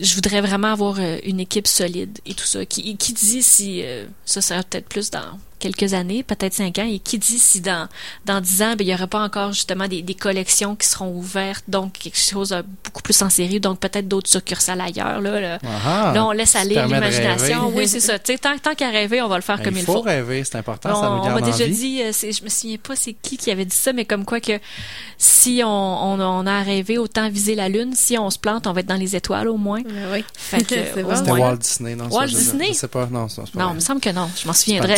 je 0.00 0.14
voudrais 0.14 0.40
vraiment 0.40 0.72
avoir 0.72 0.96
euh, 0.98 1.18
une 1.24 1.40
équipe 1.40 1.66
solide 1.66 2.18
et 2.26 2.34
tout 2.34 2.46
ça. 2.46 2.64
Qui, 2.64 2.96
qui 2.96 3.12
dit 3.12 3.42
si 3.42 3.84
ça 4.24 4.40
serait 4.40 4.62
peut-être 4.62 4.88
plus 4.88 5.10
dans 5.10 5.38
quelques 5.58 5.94
années, 5.94 6.22
peut-être 6.22 6.54
cinq 6.54 6.78
ans. 6.78 6.86
Et 6.88 6.98
qui 6.98 7.18
dit 7.18 7.38
si 7.38 7.60
dans 7.60 7.88
dans 8.24 8.40
dix 8.40 8.62
ans, 8.62 8.74
ben, 8.76 8.80
il 8.86 8.88
y 8.88 8.94
aurait 8.94 9.06
pas 9.06 9.20
encore 9.22 9.52
justement 9.52 9.88
des, 9.88 10.02
des 10.02 10.14
collections 10.14 10.76
qui 10.76 10.86
seront 10.86 11.10
ouvertes, 11.14 11.64
donc 11.68 11.92
quelque 11.94 12.18
chose 12.18 12.50
de 12.50 12.62
beaucoup 12.84 13.02
plus 13.02 13.20
en 13.22 13.30
série, 13.30 13.60
donc 13.60 13.80
peut-être 13.80 14.08
d'autres 14.08 14.30
succursales 14.30 14.80
ailleurs. 14.80 15.20
Là, 15.20 15.40
là. 15.40 15.58
Ah, 15.86 16.12
Là, 16.14 16.24
on 16.26 16.32
laisse 16.32 16.54
aller 16.56 16.74
l'imagination. 16.74 17.72
Oui, 17.74 17.88
c'est 17.88 18.00
ça. 18.00 18.18
Tu 18.18 18.32
sais, 18.32 18.38
tant, 18.38 18.56
tant 18.58 18.74
qu'à 18.74 18.90
rêver, 18.90 19.20
on 19.22 19.28
va 19.28 19.36
le 19.36 19.42
faire 19.42 19.58
Ben, 19.58 19.64
comme 19.64 19.74
il 19.74 19.80
il 19.80 19.84
faut 19.84 19.94
faut. 19.94 20.00
rêver, 20.02 20.42
c'est 20.44 20.56
important, 20.56 20.90
On, 20.90 21.00
ça 21.00 21.08
nous 21.08 21.16
on 21.16 21.40
m'a 21.40 21.40
déjà 21.40 21.66
dit, 21.66 22.02
euh, 22.02 22.10
c'est- 22.12 22.32
je 22.32 22.42
me 22.44 22.48
souviens 22.48 22.76
pas 22.82 22.96
c'est 22.96 23.14
qui 23.20 23.36
qui 23.36 23.50
avait 23.50 23.64
dit 23.64 23.76
ça, 23.76 23.92
mais 23.92 24.04
comme 24.04 24.24
quoi 24.24 24.40
que 24.40 24.58
si 25.16 25.62
on, 25.64 25.68
on, 25.68 26.20
on 26.20 26.46
a 26.46 26.62
rêvé 26.62 26.98
autant 26.98 27.28
viser 27.30 27.54
la 27.54 27.68
lune, 27.68 27.92
si 27.94 28.16
on 28.18 28.30
se 28.30 28.38
plante, 28.38 28.66
on 28.66 28.72
va 28.72 28.80
être 28.80 28.86
dans 28.86 28.94
les 28.94 29.16
étoiles 29.16 29.48
au 29.48 29.56
moins. 29.56 29.80
Ben 29.82 30.08
oui. 30.12 30.24
Fait 30.36 30.62
que, 30.64 30.74
C'est 30.94 31.02
au 31.02 31.08
bon. 31.08 31.16
C'était. 31.16 31.30
Walt 31.32 31.56
Disney, 31.56 31.94
non? 31.96 32.08
Walt 32.08 32.26
je- 32.28 32.36
Disney? 32.36 32.68
Je 32.68 32.72
sais 32.74 32.88
pas, 32.88 33.06
non, 33.10 33.26
pas 33.26 33.42
Non, 33.54 33.70
il 33.70 33.74
me 33.76 33.80
semble 33.80 34.00
que 34.00 34.10
non. 34.10 34.28
Je 34.40 34.46
m'en 34.46 34.52
souviendrai. 34.52 34.94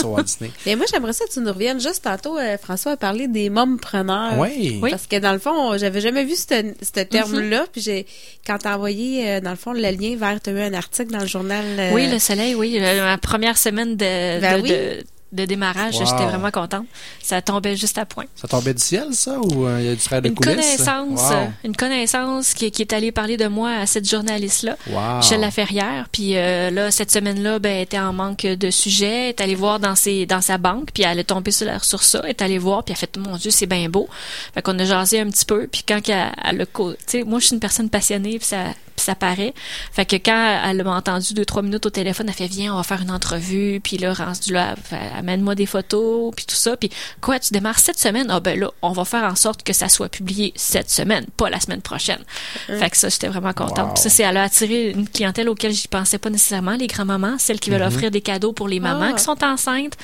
Sur 0.00 0.10
Walt 0.10 0.22
Disney. 0.24 0.50
Mais 0.66 0.76
moi, 0.76 0.86
j'aimerais 0.90 1.12
ça 1.12 1.24
que 1.26 1.32
tu 1.32 1.40
nous 1.40 1.52
reviennes. 1.52 1.80
Juste 1.80 2.04
tantôt, 2.04 2.38
euh, 2.38 2.56
François 2.58 2.92
a 2.92 2.96
parlé 2.96 3.28
des 3.28 3.50
mompreneurs. 3.50 4.38
Oui. 4.38 4.78
Oui. 4.82 4.90
Parce 4.90 5.06
que 5.06 5.16
dans 5.16 5.32
le 5.32 5.38
fond, 5.38 5.76
j'avais 5.78 6.00
jamais 6.00 6.24
vu 6.24 6.34
ce, 6.34 7.02
terme-là. 7.02 7.66
Puis 7.72 7.80
j'ai, 7.80 8.06
quand 8.46 8.58
t'as 8.58 8.76
envoyé, 8.76 9.28
euh, 9.28 9.40
dans 9.40 9.50
le 9.50 9.56
fond, 9.56 9.72
le 9.72 9.80
lien 9.80 10.16
vers, 10.16 10.40
t'as 10.40 10.52
eu 10.52 10.60
un 10.60 10.74
article 10.74 11.12
dans 11.12 11.20
le 11.20 11.26
journal. 11.26 11.64
euh, 11.78 11.90
Oui, 11.92 12.08
le 12.10 12.18
soleil, 12.18 12.54
oui. 12.54 12.78
Ma 12.80 13.18
première 13.18 13.58
semaine 13.58 13.96
de, 13.96 14.40
Ben 14.40 14.58
de, 14.58 14.62
oui. 14.62 14.68
de, 14.70 15.04
de 15.32 15.44
démarrage, 15.44 15.94
Wow. 15.96 16.06
j'étais 16.06 16.24
vraiment 16.26 16.50
contente. 16.50 16.86
Ça 17.22 17.40
tombait 17.40 17.76
juste 17.76 17.98
à 17.98 18.04
point. 18.04 18.24
Ça 18.34 18.48
tombait 18.48 18.74
du 18.74 18.82
ciel, 18.82 19.12
ça, 19.12 19.38
ou 19.38 19.66
euh, 19.66 19.78
il 19.80 19.86
y 19.86 19.88
a 19.88 19.94
du 19.94 20.00
travail 20.00 20.22
de 20.22 20.28
Une 20.28 20.34
coulisses? 20.34 20.54
connaissance, 20.56 21.20
Wow. 21.20 21.32
euh, 21.36 21.46
une 21.64 21.76
connaissance 21.76 22.52
qui, 22.54 22.70
qui 22.70 22.82
est 22.82 22.92
allée 22.92 23.12
parler 23.12 23.36
de 23.36 23.46
moi 23.46 23.70
à 23.72 23.86
cette 23.86 24.08
journaliste-là. 24.08 24.76
Wow. 24.88 25.16
Michel 25.18 25.40
Laferrière. 25.40 26.08
Puis 26.10 26.36
euh, 26.36 26.70
là, 26.70 26.90
cette 26.90 27.10
semaine-là, 27.12 27.58
ben, 27.60 27.76
elle 27.76 27.82
était 27.82 27.98
en 27.98 28.12
manque 28.12 28.42
de 28.42 28.70
sujets. 28.70 29.06
Elle 29.24 29.28
est 29.28 29.40
allée 29.40 29.54
voir 29.54 29.78
dans 29.80 29.94
ses 29.94 30.26
dans 30.26 30.40
sa 30.40 30.58
banque, 30.58 30.88
puis 30.92 31.04
elle 31.04 31.18
est 31.18 31.24
tombée 31.24 31.52
sur, 31.52 31.84
sur 31.84 32.02
ça. 32.02 32.20
Elle 32.24 32.30
est 32.30 32.42
allée 32.42 32.58
voir, 32.58 32.82
puis 32.84 32.92
elle 32.92 32.96
a 32.96 33.00
fait 33.00 33.16
mon 33.16 33.36
Dieu, 33.36 33.50
c'est 33.50 33.66
bien 33.66 33.88
beau. 33.88 34.08
Fait 34.54 34.62
qu'on 34.62 34.78
a 34.78 34.84
jasé 34.84 35.20
un 35.20 35.28
petit 35.30 35.44
peu. 35.44 35.66
Puis 35.70 35.84
quand 35.86 36.00
elle, 36.08 36.32
elle 36.44 36.60
a 36.62 36.66
tu 36.66 36.82
sais, 37.06 37.22
moi 37.24 37.38
je 37.38 37.46
suis 37.46 37.54
une 37.54 37.60
personne 37.60 37.88
passionnée, 37.90 38.38
puis 38.38 38.46
ça 38.48 38.64
ça 38.96 39.14
paraît. 39.14 39.54
Fait 39.92 40.04
que 40.04 40.16
quand 40.16 40.60
elle 40.66 40.84
m'a 40.84 40.94
entendu 40.94 41.32
deux 41.32 41.46
trois 41.46 41.62
minutes 41.62 41.86
au 41.86 41.90
téléphone, 41.90 42.26
elle 42.28 42.34
fait 42.34 42.46
viens, 42.46 42.74
on 42.74 42.76
va 42.76 42.82
faire 42.82 43.00
une 43.00 43.10
entrevue. 43.10 43.80
Puis 43.82 43.96
là, 43.96 44.12
rendu 44.12 44.52
là, 44.52 44.74
amène-moi 45.20 45.54
des 45.54 45.66
photos, 45.66 46.32
puis 46.34 46.44
tout 46.46 46.54
ça. 46.56 46.76
Puis 46.76 46.90
quoi, 47.20 47.38
tu 47.38 47.52
démarres 47.52 47.78
cette 47.78 47.98
semaine? 47.98 48.26
Ah 48.30 48.40
ben 48.40 48.58
là, 48.58 48.70
on 48.82 48.92
va 48.92 49.04
faire 49.04 49.24
en 49.24 49.36
sorte 49.36 49.62
que 49.62 49.72
ça 49.72 49.88
soit 49.88 50.08
publié 50.08 50.52
cette 50.56 50.90
semaine, 50.90 51.24
pas 51.36 51.48
la 51.48 51.60
semaine 51.60 51.80
prochaine. 51.82 52.22
Fait 52.66 52.90
que 52.90 52.96
ça, 52.96 53.08
j'étais 53.08 53.28
vraiment 53.28 53.52
contente. 53.52 53.86
Wow. 53.88 53.94
Puis 53.94 54.02
ça, 54.02 54.10
c'est 54.10 54.22
elle 54.24 54.36
a 54.36 54.42
attiré 54.42 54.90
une 54.90 55.08
clientèle 55.08 55.48
auquel 55.48 55.72
j'y 55.72 55.88
pensais 55.88 56.18
pas 56.18 56.30
nécessairement, 56.30 56.76
les 56.76 56.86
grands-mamans, 56.88 57.36
celles 57.38 57.60
qui 57.60 57.70
veulent 57.70 57.82
offrir 57.82 58.10
des 58.10 58.20
cadeaux 58.20 58.52
pour 58.52 58.68
les 58.68 58.80
mamans 58.80 59.10
Ah. 59.10 59.16
qui 59.16 59.22
sont 59.22 59.42
enceintes. 59.44 59.94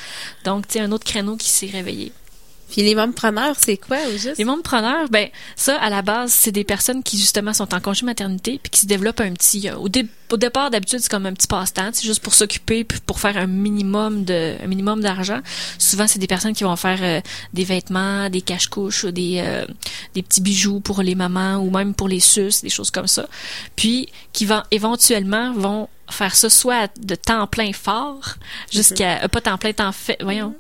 Donc, 0.45 0.67
tu 0.69 0.75
sais, 0.75 0.81
un 0.81 0.93
autre 0.93 1.05
créneau 1.05 1.37
qui 1.37 1.51
s'est 1.51 1.71
réveillé. 1.73 2.13
Puis 2.71 2.83
les 2.83 2.95
mompreneurs, 2.95 3.55
c'est 3.59 3.77
quoi, 3.77 3.97
au 4.09 4.13
juste? 4.13 4.39
Les 4.39 4.45
mompreneurs, 4.45 5.09
ben 5.09 5.29
ça, 5.55 5.77
à 5.81 5.89
la 5.89 6.03
base, 6.03 6.33
c'est 6.33 6.51
des 6.53 6.65
personnes 6.65 7.03
qui 7.03 7.17
justement 7.19 7.53
sont 7.53 7.73
en 7.75 7.81
congé 7.81 8.05
maternité 8.05 8.59
puis 8.63 8.71
qui 8.71 8.81
se 8.81 8.87
développent 8.87 9.21
un 9.21 9.33
petit. 9.35 9.69
euh, 9.69 9.77
au, 9.77 9.89
dé- 9.89 10.07
au 10.33 10.37
départ, 10.37 10.71
d'habitude, 10.71 10.99
c'est 11.01 11.11
comme 11.11 11.27
un 11.27 11.33
petit 11.33 11.47
passe-temps, 11.47 11.91
c'est 11.93 12.05
juste 12.05 12.21
pour 12.21 12.35
s'occuper 12.35 12.83
puis 12.85 12.99
pour 13.07 13.21
faire 13.21 13.37
un 13.37 13.47
minimum 13.47 14.25
de 14.25 14.57
un 14.63 14.67
minimum 14.67 15.01
d'argent. 15.01 15.41
Souvent, 15.79 16.07
c'est 16.09 16.19
des 16.19 16.27
personnes 16.27 16.55
qui 16.55 16.65
vont 16.65 16.75
faire 16.77 16.99
euh, 17.03 17.21
des 17.55 17.65
vêtements, 17.65 18.29
des 18.31 18.41
cache-couches, 18.43 19.05
des 19.07 19.41
euh, 19.45 19.65
des 20.15 20.23
petits 20.23 20.41
bijoux 20.41 20.81
pour 20.81 21.03
les 21.03 21.15
mamans 21.15 21.59
ou 21.59 21.71
même 21.71 21.95
pour 21.95 22.09
les 22.09 22.21
sus, 22.21 22.63
des 22.63 22.69
choses 22.71 22.91
comme 22.91 23.07
ça. 23.07 23.29
Puis 23.77 24.09
qui 24.33 24.45
vont 24.45 24.63
éventuellement 24.73 25.53
vont 25.53 25.89
faire 26.11 26.35
ça 26.37 26.51
soit 26.51 26.89
de 27.01 27.15
temps 27.15 27.47
plein 27.47 27.73
fort 27.73 28.35
jusqu'à 28.73 29.23
euh, 29.25 29.29
pas 29.29 29.41
temps 29.41 29.59
plein 29.59 29.73
temps 29.73 29.93
fait 29.93 30.19
voyons 30.21 30.55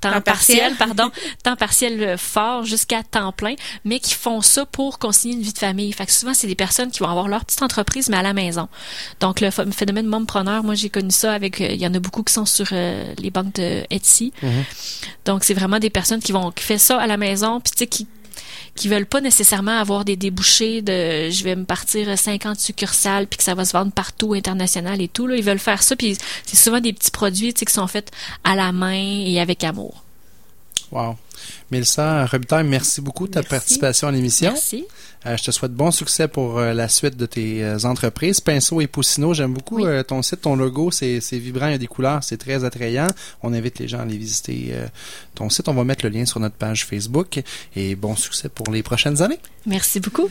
temps, 0.00 0.10
Temps 0.12 0.20
partiel. 0.20 0.58
partiel, 0.74 0.76
pardon, 0.76 1.10
temps 1.44 1.56
partiel 1.56 2.02
euh, 2.02 2.16
fort 2.16 2.64
jusqu'à 2.64 3.02
temps 3.02 3.32
plein, 3.32 3.54
mais 3.84 4.00
qui 4.00 4.14
font 4.14 4.40
ça 4.40 4.66
pour 4.66 4.98
concilier 4.98 5.34
une 5.34 5.42
vie 5.42 5.52
de 5.52 5.58
famille. 5.58 5.92
Fait 5.92 6.06
que 6.06 6.12
souvent, 6.12 6.34
c'est 6.34 6.46
des 6.46 6.54
personnes 6.54 6.90
qui 6.90 7.00
vont 7.00 7.08
avoir 7.08 7.28
leur 7.28 7.44
petite 7.44 7.62
entreprise, 7.62 8.08
mais 8.08 8.16
à 8.16 8.22
la 8.22 8.32
maison. 8.32 8.68
Donc, 9.20 9.40
le 9.40 9.50
ph- 9.50 9.68
phénomène 9.72 10.06
mompreneur, 10.06 10.62
moi, 10.64 10.74
j'ai 10.74 10.90
connu 10.90 11.10
ça 11.10 11.32
avec, 11.32 11.60
euh, 11.60 11.68
il 11.70 11.80
y 11.80 11.86
en 11.86 11.94
a 11.94 11.98
beaucoup 11.98 12.22
qui 12.22 12.32
sont 12.32 12.46
sur 12.46 12.66
euh, 12.72 13.14
les 13.18 13.30
banques 13.30 13.54
de 13.54 13.84
Etsy. 13.90 14.32
Donc, 15.24 15.44
c'est 15.44 15.54
vraiment 15.54 15.78
des 15.78 15.90
personnes 15.90 16.20
qui 16.20 16.32
vont, 16.32 16.50
qui 16.50 16.64
fait 16.64 16.78
ça 16.78 16.98
à 17.00 17.06
la 17.06 17.16
maison, 17.16 17.60
puis 17.60 17.72
tu 17.72 17.78
sais, 17.78 17.86
qui 17.86 18.06
qui 18.74 18.88
veulent 18.88 19.06
pas 19.06 19.20
nécessairement 19.20 19.78
avoir 19.78 20.04
des 20.04 20.16
débouchés 20.16 20.82
de 20.82 21.30
je 21.30 21.44
vais 21.44 21.56
me 21.56 21.64
partir 21.64 22.18
50 22.18 22.58
succursales 22.58 23.26
puis 23.26 23.38
que 23.38 23.44
ça 23.44 23.54
va 23.54 23.64
se 23.64 23.72
vendre 23.72 23.92
partout 23.92 24.34
international 24.34 25.00
et 25.00 25.08
tout 25.08 25.26
là 25.26 25.36
ils 25.36 25.44
veulent 25.44 25.58
faire 25.58 25.82
ça 25.82 25.96
puis 25.96 26.16
c'est 26.44 26.56
souvent 26.56 26.80
des 26.80 26.92
petits 26.92 27.10
produits 27.10 27.54
qui 27.54 27.72
sont 27.72 27.86
faits 27.86 28.10
à 28.44 28.54
la 28.54 28.72
main 28.72 29.22
et 29.24 29.40
avec 29.40 29.64
amour 29.64 30.04
Wow. 30.90 31.16
Mélissa 31.70 32.26
Robitaille, 32.26 32.66
merci 32.66 33.00
beaucoup 33.00 33.26
de 33.28 33.32
ta 33.32 33.40
Merci. 33.40 33.50
participation 33.50 34.08
à 34.08 34.10
l'émission. 34.12 34.50
merci 34.52 34.84
Euh, 35.26 35.36
je 35.36 35.44
te 35.44 35.50
souhaite 35.50 35.72
bon 35.74 35.90
succès 35.90 36.28
pour 36.28 36.58
euh, 36.58 36.72
la 36.72 36.88
suite 36.88 37.14
de 37.16 37.26
tes 37.26 37.62
euh, 37.62 37.78
entreprises. 37.84 38.40
Pinceau 38.40 38.80
et 38.80 38.86
Poussineau, 38.86 39.34
j'aime 39.34 39.52
beaucoup 39.52 39.76
Oui. 39.76 39.84
euh, 39.84 40.02
ton 40.02 40.22
site, 40.22 40.40
ton 40.40 40.56
logo, 40.56 40.90
c'est 40.90 41.18
vibrant, 41.32 41.66
il 41.66 41.72
y 41.72 41.74
a 41.74 41.78
des 41.78 41.86
couleurs, 41.86 42.24
c'est 42.24 42.38
très 42.38 42.64
attrayant. 42.64 43.06
On 43.42 43.52
invite 43.52 43.78
les 43.80 43.86
gens 43.86 43.98
à 43.98 44.02
aller 44.02 44.16
visiter 44.16 44.70
euh, 44.72 44.86
ton 45.34 45.50
site. 45.50 45.68
On 45.68 45.74
va 45.74 45.84
mettre 45.84 46.06
le 46.06 46.10
lien 46.10 46.24
sur 46.24 46.40
notre 46.40 46.54
page 46.56 46.86
Facebook. 46.86 47.40
Et 47.76 47.94
bon 47.96 48.16
succès 48.16 48.48
pour 48.48 48.72
les 48.72 48.82
prochaines 48.82 49.20
années. 49.22 49.38
merci 49.66 50.00
beaucoup 50.00 50.28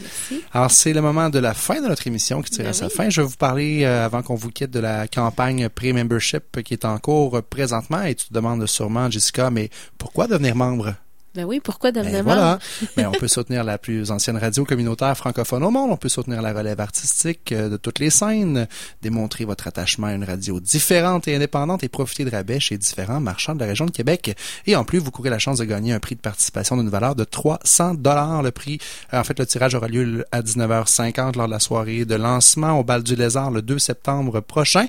Alors, 0.53 0.71
c'est 0.71 0.91
le 0.91 1.01
moment 1.01 1.29
de 1.29 1.37
la 1.39 1.53
fin 1.53 1.79
de 1.81 1.87
notre 1.87 2.07
émission 2.07 2.41
qui 2.41 2.49
tire 2.49 2.63
Ben 2.65 2.71
à 2.71 2.73
sa 2.73 2.87
oui. 2.87 2.91
fin. 2.93 3.09
Je 3.11 3.21
vais 3.21 3.27
vous 3.27 3.37
parler, 3.37 3.83
euh, 3.83 4.03
avant 4.05 4.23
qu'on 4.23 4.35
vous 4.35 4.49
quitte, 4.49 4.71
de 4.71 4.79
la 4.79 5.07
campagne 5.07 5.69
Pré-Membership 5.69 6.63
qui 6.63 6.73
est 6.73 6.83
en 6.85 6.97
cours 6.97 7.41
présentement. 7.43 8.01
Et 8.01 8.15
tu 8.15 8.27
te 8.27 8.33
demandes 8.33 8.65
sûrement, 8.65 9.09
Jessica, 9.11 9.51
mais 9.51 9.69
pourquoi 9.99 10.25
devenir 10.27 10.55
membre? 10.55 10.95
Ben 11.39 11.45
oui, 11.45 11.61
pourquoi 11.61 11.93
Ben 11.93 12.03
devenir 12.03 12.21
voilà. 12.25 12.41
membre? 12.41 12.61
Ben, 12.97 13.07
on 13.07 13.11
peut 13.11 13.29
soutenir 13.29 13.63
la 13.63 13.77
plus 13.77 14.11
ancienne 14.11 14.35
radio 14.35 14.65
communautaire 14.65 15.15
francophone 15.15 15.63
au 15.63 15.71
monde. 15.71 15.89
On 15.89 15.95
peut 15.95 16.09
soutenir 16.09 16.41
la 16.41 16.51
relève 16.51 16.81
artistique 16.81 17.53
euh, 17.53 17.69
de 17.69 17.77
toutes 17.77 17.99
les 17.99 18.09
scènes, 18.09 18.67
démontrer 19.01 19.45
votre 19.45 19.65
attachement 19.65 20.07
à 20.07 20.13
une 20.13 20.25
radio 20.25 20.59
différente 20.59 21.29
et 21.29 21.35
indépendante 21.35 21.81
et 21.81 21.87
profiter 21.87 22.25
de 22.25 22.29
rabais 22.29 22.59
chez 22.59 22.77
différents 22.77 23.21
marchands 23.21 23.55
de 23.55 23.61
la 23.61 23.67
région 23.67 23.85
de 23.85 23.91
Québec. 23.91 24.35
Et 24.65 24.75
en 24.75 24.83
plus, 24.83 24.99
vous 24.99 25.11
courez 25.11 25.29
la 25.29 25.39
chance 25.39 25.59
de 25.59 25.63
gagner 25.63 25.93
un 25.93 26.01
prix 26.01 26.15
de 26.15 26.19
participation 26.19 26.75
d'une 26.75 26.89
valeur 26.89 27.15
de 27.15 27.23
300 27.23 27.93
dollars. 27.93 28.43
Le 28.43 28.51
prix, 28.51 28.79
euh, 29.13 29.21
en 29.21 29.23
fait, 29.23 29.39
le 29.39 29.45
tirage 29.45 29.75
aura 29.75 29.87
lieu 29.87 30.25
à 30.33 30.41
19h50 30.41 31.37
lors 31.37 31.47
de 31.47 31.53
la 31.53 31.61
soirée 31.61 32.03
de 32.03 32.15
lancement 32.15 32.77
au 32.77 32.83
bal 32.83 33.01
du 33.01 33.15
Lézard 33.15 33.49
le 33.49 33.61
2 33.61 33.79
septembre 33.79 34.41
prochain. 34.41 34.87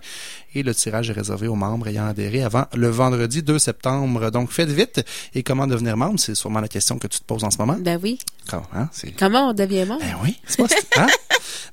Et 0.56 0.64
le 0.64 0.74
tirage 0.74 1.10
est 1.10 1.12
réservé 1.12 1.46
aux 1.46 1.54
membres 1.54 1.86
ayant 1.86 2.08
adhéré 2.08 2.42
avant 2.42 2.66
le 2.74 2.88
vendredi 2.88 3.44
2 3.44 3.60
septembre. 3.60 4.30
Donc, 4.32 4.50
faites 4.50 4.68
vite. 4.68 5.00
Et 5.34 5.44
comment 5.44 5.68
devenir 5.68 5.96
membre? 5.96 6.18
C'est 6.18 6.34
sûrement 6.40 6.60
la 6.60 6.68
question 6.68 6.98
que 6.98 7.06
tu 7.06 7.20
te 7.20 7.24
poses 7.24 7.44
en 7.44 7.50
ce 7.50 7.58
moment. 7.58 7.76
Ben 7.78 8.00
oui. 8.02 8.18
Comment, 8.48 8.66
hein? 8.74 8.88
Comment 9.18 9.50
on 9.50 9.52
devient 9.52 9.84
membre? 9.86 10.00
Ben 10.00 10.16
oui, 10.24 10.38
c'est 10.46 10.56
pas 10.56 10.66
hein? 11.02 11.06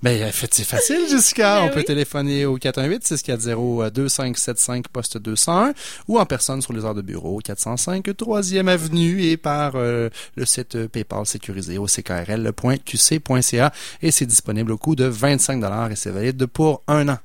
Ben, 0.03 0.22
euh, 0.22 0.32
fait- 0.32 0.53
c'est 0.53 0.63
facile, 0.63 1.01
Jessica. 1.09 1.61
Ben 1.61 1.70
On 1.70 1.74
peut 1.74 1.84
téléphoner 1.84 2.45
au 2.45 2.57
418-640-2575 2.57 4.84
poste 4.91 5.18
201 5.18 5.74
ou 6.07 6.20
en 6.20 6.26
personne 6.26 6.61
sur 6.61 6.74
les 6.74 6.86
heures 6.86 6.95
de 6.95 7.01
bureau 7.01 7.39
405 7.39 8.05
3e 8.07 8.68
avenue 8.68 9.24
et 9.24 9.38
par 9.38 9.74
euh, 9.76 10.09
le 10.36 10.45
site 10.45 10.76
euh, 10.76 10.88
PayPal 10.88 11.26
sécurisé 11.26 11.78
au 11.78 11.86
ckrl.qc.ca 11.88 13.72
et 14.01 14.11
c'est 14.11 14.26
disponible 14.26 14.72
au 14.72 14.78
coût 14.78 14.95
de 14.95 15.05
25 15.05 15.63
et 15.91 15.95
c'est 15.95 16.11
valide 16.11 16.45
pour 16.45 16.84
un 16.88 17.09
an. 17.09 17.18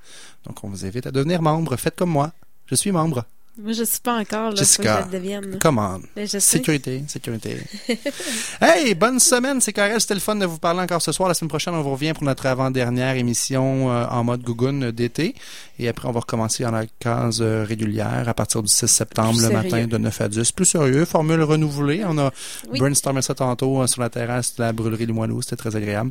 Donc, 0.46 0.62
on 0.64 0.68
vous 0.68 0.84
invite 0.84 1.06
à 1.06 1.10
devenir 1.10 1.42
membre. 1.42 1.76
Faites 1.76 1.96
comme 1.96 2.10
moi. 2.10 2.32
Je 2.66 2.74
suis 2.74 2.92
membre. 2.92 3.24
Moi, 3.58 3.72
je 3.72 3.84
suis 3.84 4.00
pas 4.00 4.14
encore, 4.18 4.48
là. 4.50 4.54
Jessica. 4.56 4.96
Que 4.96 5.00
je 5.02 5.06
le 5.12 5.18
devienne. 5.18 5.58
Come 5.58 5.78
on. 5.78 6.00
Ben. 6.16 6.26
Sécurité, 6.26 7.04
sécurité. 7.06 7.58
hey, 8.62 8.94
bonne 8.94 9.20
semaine, 9.20 9.60
c'est 9.60 9.74
Karel. 9.74 10.00
C'était 10.00 10.14
le 10.14 10.20
fun 10.20 10.36
de 10.36 10.46
vous 10.46 10.56
parler 10.58 10.80
encore 10.80 11.02
ce 11.02 11.12
soir. 11.12 11.28
La 11.28 11.34
semaine 11.34 11.50
prochaine, 11.50 11.74
on 11.74 11.82
vous 11.82 11.90
revient 11.92 12.14
pour 12.14 12.24
notre 12.24 12.46
avant-dernière 12.46 13.14
émission 13.16 13.90
euh, 13.92 14.06
en 14.06 14.24
mode 14.24 14.42
Gougoune 14.42 14.90
d'été. 14.90 15.34
Et 15.78 15.86
après, 15.86 16.08
on 16.08 16.12
va 16.12 16.20
recommencer 16.20 16.64
en 16.64 16.70
la 16.70 16.86
case 16.98 17.40
euh, 17.42 17.64
régulière 17.68 18.24
à 18.26 18.32
partir 18.32 18.62
du 18.62 18.68
6 18.68 18.86
septembre, 18.86 19.32
Plus 19.32 19.42
le 19.42 19.48
sérieux. 19.50 19.70
matin 19.70 19.86
de 19.86 19.98
9 19.98 20.20
à 20.22 20.28
10. 20.28 20.52
Plus 20.52 20.64
sérieux, 20.64 21.04
formule 21.04 21.42
renouvelée. 21.42 22.04
On 22.06 22.16
a 22.16 22.32
Oui. 22.70 22.78
brainstormé 22.78 23.20
ça 23.20 23.34
tantôt 23.34 23.82
euh, 23.82 23.86
sur 23.86 24.00
la 24.00 24.08
terrasse 24.08 24.56
de 24.56 24.62
la 24.62 24.72
brûlerie 24.72 25.04
Limoilou. 25.04 25.42
C'était 25.42 25.56
très 25.56 25.76
agréable. 25.76 26.10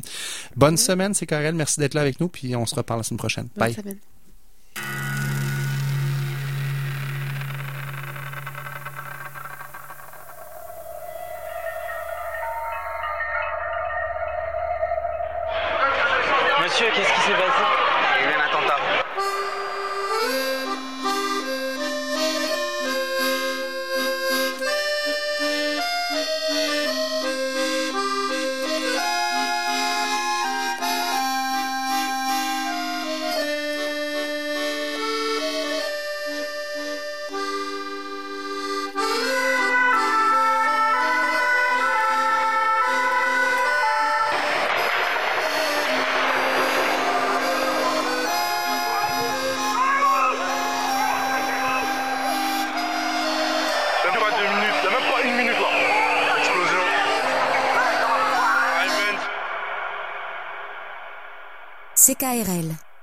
Bonne 0.54 0.76
semaine, 0.76 1.12
c'est 1.12 1.26
Karel. 1.26 1.56
Merci 1.56 1.80
d'être 1.80 1.94
là 1.94 2.02
avec 2.02 2.20
nous. 2.20 2.28
Puis 2.28 2.54
on 2.54 2.66
se 2.66 2.74
reparle 2.76 3.00
la 3.00 3.04
semaine 3.04 3.18
prochaine. 3.18 3.48
Bonne 3.56 3.66
Bye. 3.68 3.74
semaine. 3.74 3.98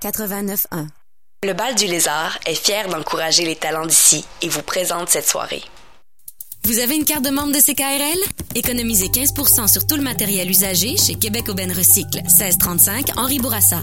89.1. 0.10 0.88
Le 1.46 1.54
Bal 1.54 1.76
du 1.76 1.86
Lézard 1.86 2.38
est 2.46 2.56
fier 2.56 2.90
d'encourager 2.90 3.46
les 3.46 3.56
talents 3.56 3.86
d'ici 3.86 4.26
et 4.42 4.50
vous 4.50 4.62
présente 4.62 5.10
cette 5.10 5.28
soirée. 5.28 5.62
Vous 6.66 6.80
avez 6.80 6.96
une 6.96 7.06
carte 7.06 7.24
de 7.24 7.30
membre 7.30 7.54
de 7.54 7.60
CKRL? 7.60 8.20
Économisez 8.56 9.08
15% 9.08 9.68
sur 9.68 9.88
tout 9.88 9.96
le 9.96 10.02
matériel 10.02 10.50
usagé 10.50 10.98
chez 10.98 11.16
Québec 11.16 11.48
Aubin 11.48 11.74
Recycle, 11.74 12.22
1635 12.24 13.18
Henri 13.18 13.40
Bourassa. 13.40 13.82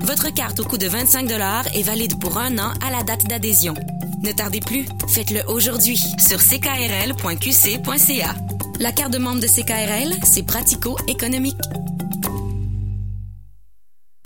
Votre 0.00 0.32
carte 0.34 0.60
au 0.60 0.64
coût 0.64 0.78
de 0.78 0.88
25 0.88 1.30
est 1.74 1.82
valide 1.82 2.20
pour 2.20 2.36
un 2.38 2.58
an 2.58 2.74
à 2.86 2.90
la 2.90 3.02
date 3.02 3.26
d'adhésion. 3.26 3.74
Ne 4.22 4.32
tardez 4.32 4.60
plus, 4.60 4.86
faites-le 5.08 5.42
aujourd'hui 5.48 5.96
sur 5.96 6.38
ckrl.qc.ca. 6.38 8.34
La 8.78 8.92
carte 8.92 9.12
de 9.12 9.18
membre 9.18 9.40
de 9.40 9.46
CKRL, 9.46 10.14
c'est 10.24 10.42
pratico-économique. 10.42 11.56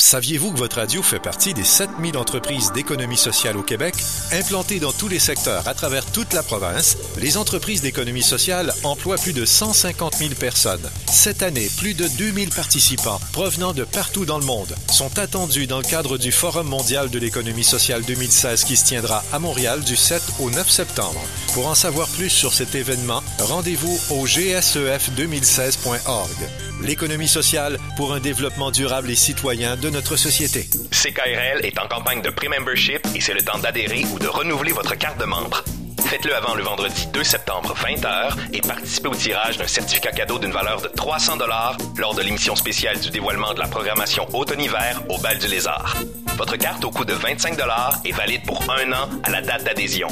Saviez-vous 0.04 0.52
que 0.52 0.58
votre 0.58 0.76
radio 0.76 1.02
fait 1.02 1.18
partie 1.18 1.54
des 1.54 1.64
7000 1.64 2.18
entreprises 2.18 2.72
d'économie 2.72 3.16
sociale 3.16 3.56
au 3.56 3.62
Québec? 3.62 3.94
Implantées 4.32 4.78
dans 4.78 4.92
tous 4.92 5.08
les 5.08 5.18
secteurs 5.18 5.66
à 5.66 5.72
travers 5.72 6.04
toute 6.04 6.34
la 6.34 6.42
province, 6.42 6.98
les 7.16 7.38
entreprises 7.38 7.80
d'économie 7.80 8.22
sociale 8.22 8.74
emploient 8.82 9.16
plus 9.16 9.32
de 9.32 9.46
150 9.46 10.16
000 10.16 10.34
personnes. 10.34 10.90
Cette 11.10 11.42
année, 11.42 11.70
plus 11.78 11.94
de 11.94 12.06
2000 12.06 12.50
participants 12.50 13.18
provenant 13.32 13.72
de 13.72 13.84
partout 13.84 14.26
dans 14.26 14.38
le 14.38 14.44
monde 14.44 14.76
sont 14.92 15.18
attendus 15.18 15.66
dans 15.66 15.78
le 15.78 15.84
cadre 15.84 16.18
du 16.18 16.32
Forum 16.32 16.68
mondial 16.68 17.08
de 17.08 17.18
l'économie 17.18 17.64
sociale 17.64 18.02
2016 18.02 18.64
qui 18.64 18.76
se 18.76 18.84
tiendra 18.84 19.24
à 19.32 19.38
Montréal 19.38 19.82
du 19.84 19.96
7 19.96 20.22
au 20.38 20.50
9 20.50 20.68
septembre. 20.68 21.22
Pour 21.54 21.66
en 21.66 21.74
savoir 21.74 22.08
plus 22.08 22.28
sur 22.28 22.52
cet 22.52 22.74
événement, 22.74 23.22
rendez-vous 23.38 23.98
au 24.10 24.26
E 24.26 24.28
gsef2016.org. 24.28 26.63
L'économie 26.82 27.28
sociale 27.28 27.78
pour 27.96 28.12
un 28.12 28.20
développement 28.20 28.70
durable 28.70 29.10
et 29.10 29.14
citoyen 29.14 29.76
de 29.76 29.90
notre 29.90 30.16
société. 30.16 30.68
CKRL 30.90 31.64
est 31.64 31.78
en 31.78 31.86
campagne 31.86 32.20
de 32.20 32.30
pré-membership 32.30 33.00
et 33.14 33.20
c'est 33.20 33.34
le 33.34 33.42
temps 33.42 33.58
d'adhérer 33.58 34.04
ou 34.12 34.18
de 34.18 34.26
renouveler 34.26 34.72
votre 34.72 34.96
carte 34.96 35.18
de 35.20 35.24
membre. 35.24 35.62
Faites-le 36.06 36.34
avant 36.34 36.54
le 36.54 36.62
vendredi 36.62 37.06
2 37.12 37.24
septembre 37.24 37.74
20h 37.74 38.34
et 38.52 38.60
participez 38.60 39.08
au 39.08 39.14
tirage 39.14 39.56
d'un 39.56 39.66
certificat 39.66 40.12
cadeau 40.12 40.38
d'une 40.38 40.52
valeur 40.52 40.82
de 40.82 40.88
300 40.88 41.36
dollars 41.38 41.78
lors 41.96 42.14
de 42.14 42.22
l'émission 42.22 42.54
spéciale 42.56 43.00
du 43.00 43.10
dévoilement 43.10 43.54
de 43.54 43.60
la 43.60 43.68
programmation 43.68 44.26
automne-hiver 44.34 45.02
au 45.08 45.18
Bal 45.18 45.38
du 45.38 45.46
Lézard. 45.46 45.96
Votre 46.36 46.56
carte 46.56 46.84
au 46.84 46.90
coût 46.90 47.04
de 47.04 47.14
25 47.14 47.56
dollars 47.56 48.00
est 48.04 48.12
valide 48.12 48.44
pour 48.44 48.62
un 48.70 48.92
an 48.92 49.08
à 49.22 49.30
la 49.30 49.40
date 49.40 49.64
d'adhésion. 49.64 50.08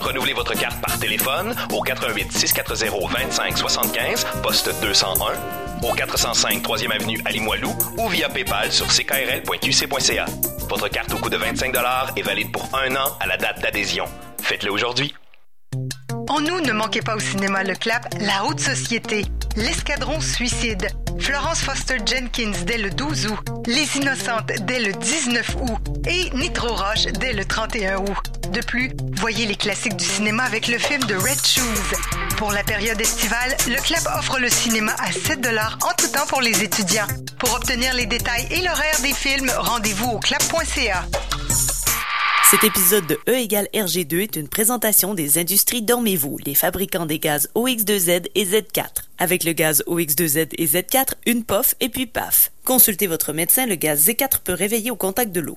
Renouvelez 0.00 0.34
votre 0.34 0.54
carte 0.54 0.80
par 0.80 0.98
téléphone 0.98 1.54
au 1.72 1.80
88 1.80 2.30
640 2.30 3.10
25 3.10 3.58
75 3.58 4.26
poste 4.42 4.70
201 4.82 5.63
au 5.84 5.92
405 5.92 6.62
3e 6.62 6.90
avenue 6.90 7.20
à 7.24 7.30
ou 7.98 8.08
via 8.08 8.28
PayPal 8.28 8.72
sur 8.72 8.86
ckrl.qc.ca. 8.86 10.24
Votre 10.68 10.88
carte 10.88 11.12
au 11.12 11.18
coût 11.18 11.30
de 11.30 11.36
25 11.36 11.72
est 12.16 12.22
valide 12.22 12.50
pour 12.52 12.68
un 12.74 12.94
an 12.96 13.16
à 13.20 13.26
la 13.26 13.36
date 13.36 13.60
d'adhésion. 13.60 14.06
Faites-le 14.40 14.72
aujourd'hui. 14.72 15.14
En 16.28 16.40
nous, 16.40 16.60
ne 16.60 16.72
manquez 16.72 17.02
pas 17.02 17.16
au 17.16 17.20
cinéma 17.20 17.62
Le 17.64 17.74
Clap 17.74 18.06
La 18.20 18.44
Haute 18.44 18.60
Société, 18.60 19.24
L'Escadron 19.56 20.20
Suicide, 20.20 20.88
Florence 21.18 21.60
Foster 21.60 21.98
Jenkins 22.04 22.52
dès 22.64 22.78
le 22.78 22.90
12 22.90 23.26
août, 23.26 23.38
Les 23.66 23.96
Innocentes 23.96 24.52
dès 24.62 24.80
le 24.80 24.92
19 24.92 25.56
août 25.60 25.78
et 26.08 26.30
Nitro 26.36 26.68
Roche 26.68 27.06
dès 27.20 27.32
le 27.32 27.44
31 27.44 27.98
août. 27.98 28.16
De 28.50 28.60
plus, 28.60 28.92
voyez 29.16 29.46
les 29.46 29.56
classiques 29.56 29.96
du 29.96 30.04
cinéma 30.04 30.44
avec 30.44 30.68
le 30.68 30.78
film 30.78 31.02
de 31.04 31.14
Red 31.14 31.44
Shoes. 31.44 31.96
Pour 32.36 32.52
la 32.52 32.62
période 32.62 33.00
estivale, 33.00 33.56
le 33.66 33.80
club 33.82 34.02
offre 34.16 34.38
le 34.38 34.48
cinéma 34.48 34.94
à 34.98 35.12
7 35.12 35.46
en 35.46 35.94
tout 35.96 36.08
temps 36.08 36.26
pour 36.28 36.40
les 36.40 36.62
étudiants. 36.62 37.06
Pour 37.38 37.54
obtenir 37.54 37.94
les 37.94 38.06
détails 38.06 38.46
et 38.50 38.62
l'horaire 38.62 39.00
des 39.02 39.12
films, 39.12 39.50
rendez-vous 39.58 40.10
au 40.10 40.18
club.ca. 40.18 41.04
Cet 42.50 42.62
épisode 42.62 43.06
de 43.06 43.18
E 43.26 43.34
égale 43.36 43.68
RG2 43.72 44.20
est 44.20 44.36
une 44.36 44.48
présentation 44.48 45.14
des 45.14 45.38
industries 45.38 45.80
Dormez-vous, 45.80 46.36
les 46.44 46.54
fabricants 46.54 47.06
des 47.06 47.18
gaz 47.18 47.48
OX2Z 47.54 48.26
et 48.34 48.44
Z4. 48.44 49.04
Avec 49.16 49.44
le 49.44 49.52
gaz 49.52 49.82
OX2Z 49.86 50.48
et 50.58 50.66
Z4, 50.66 51.14
une 51.24 51.42
pof 51.42 51.74
et 51.80 51.88
puis 51.88 52.06
paf. 52.06 52.52
Consultez 52.64 53.06
votre 53.06 53.32
médecin, 53.32 53.64
le 53.64 53.76
gaz 53.76 54.06
Z4 54.06 54.40
peut 54.44 54.52
réveiller 54.52 54.90
au 54.90 54.96
contact 54.96 55.32
de 55.32 55.40
l'eau. 55.40 55.56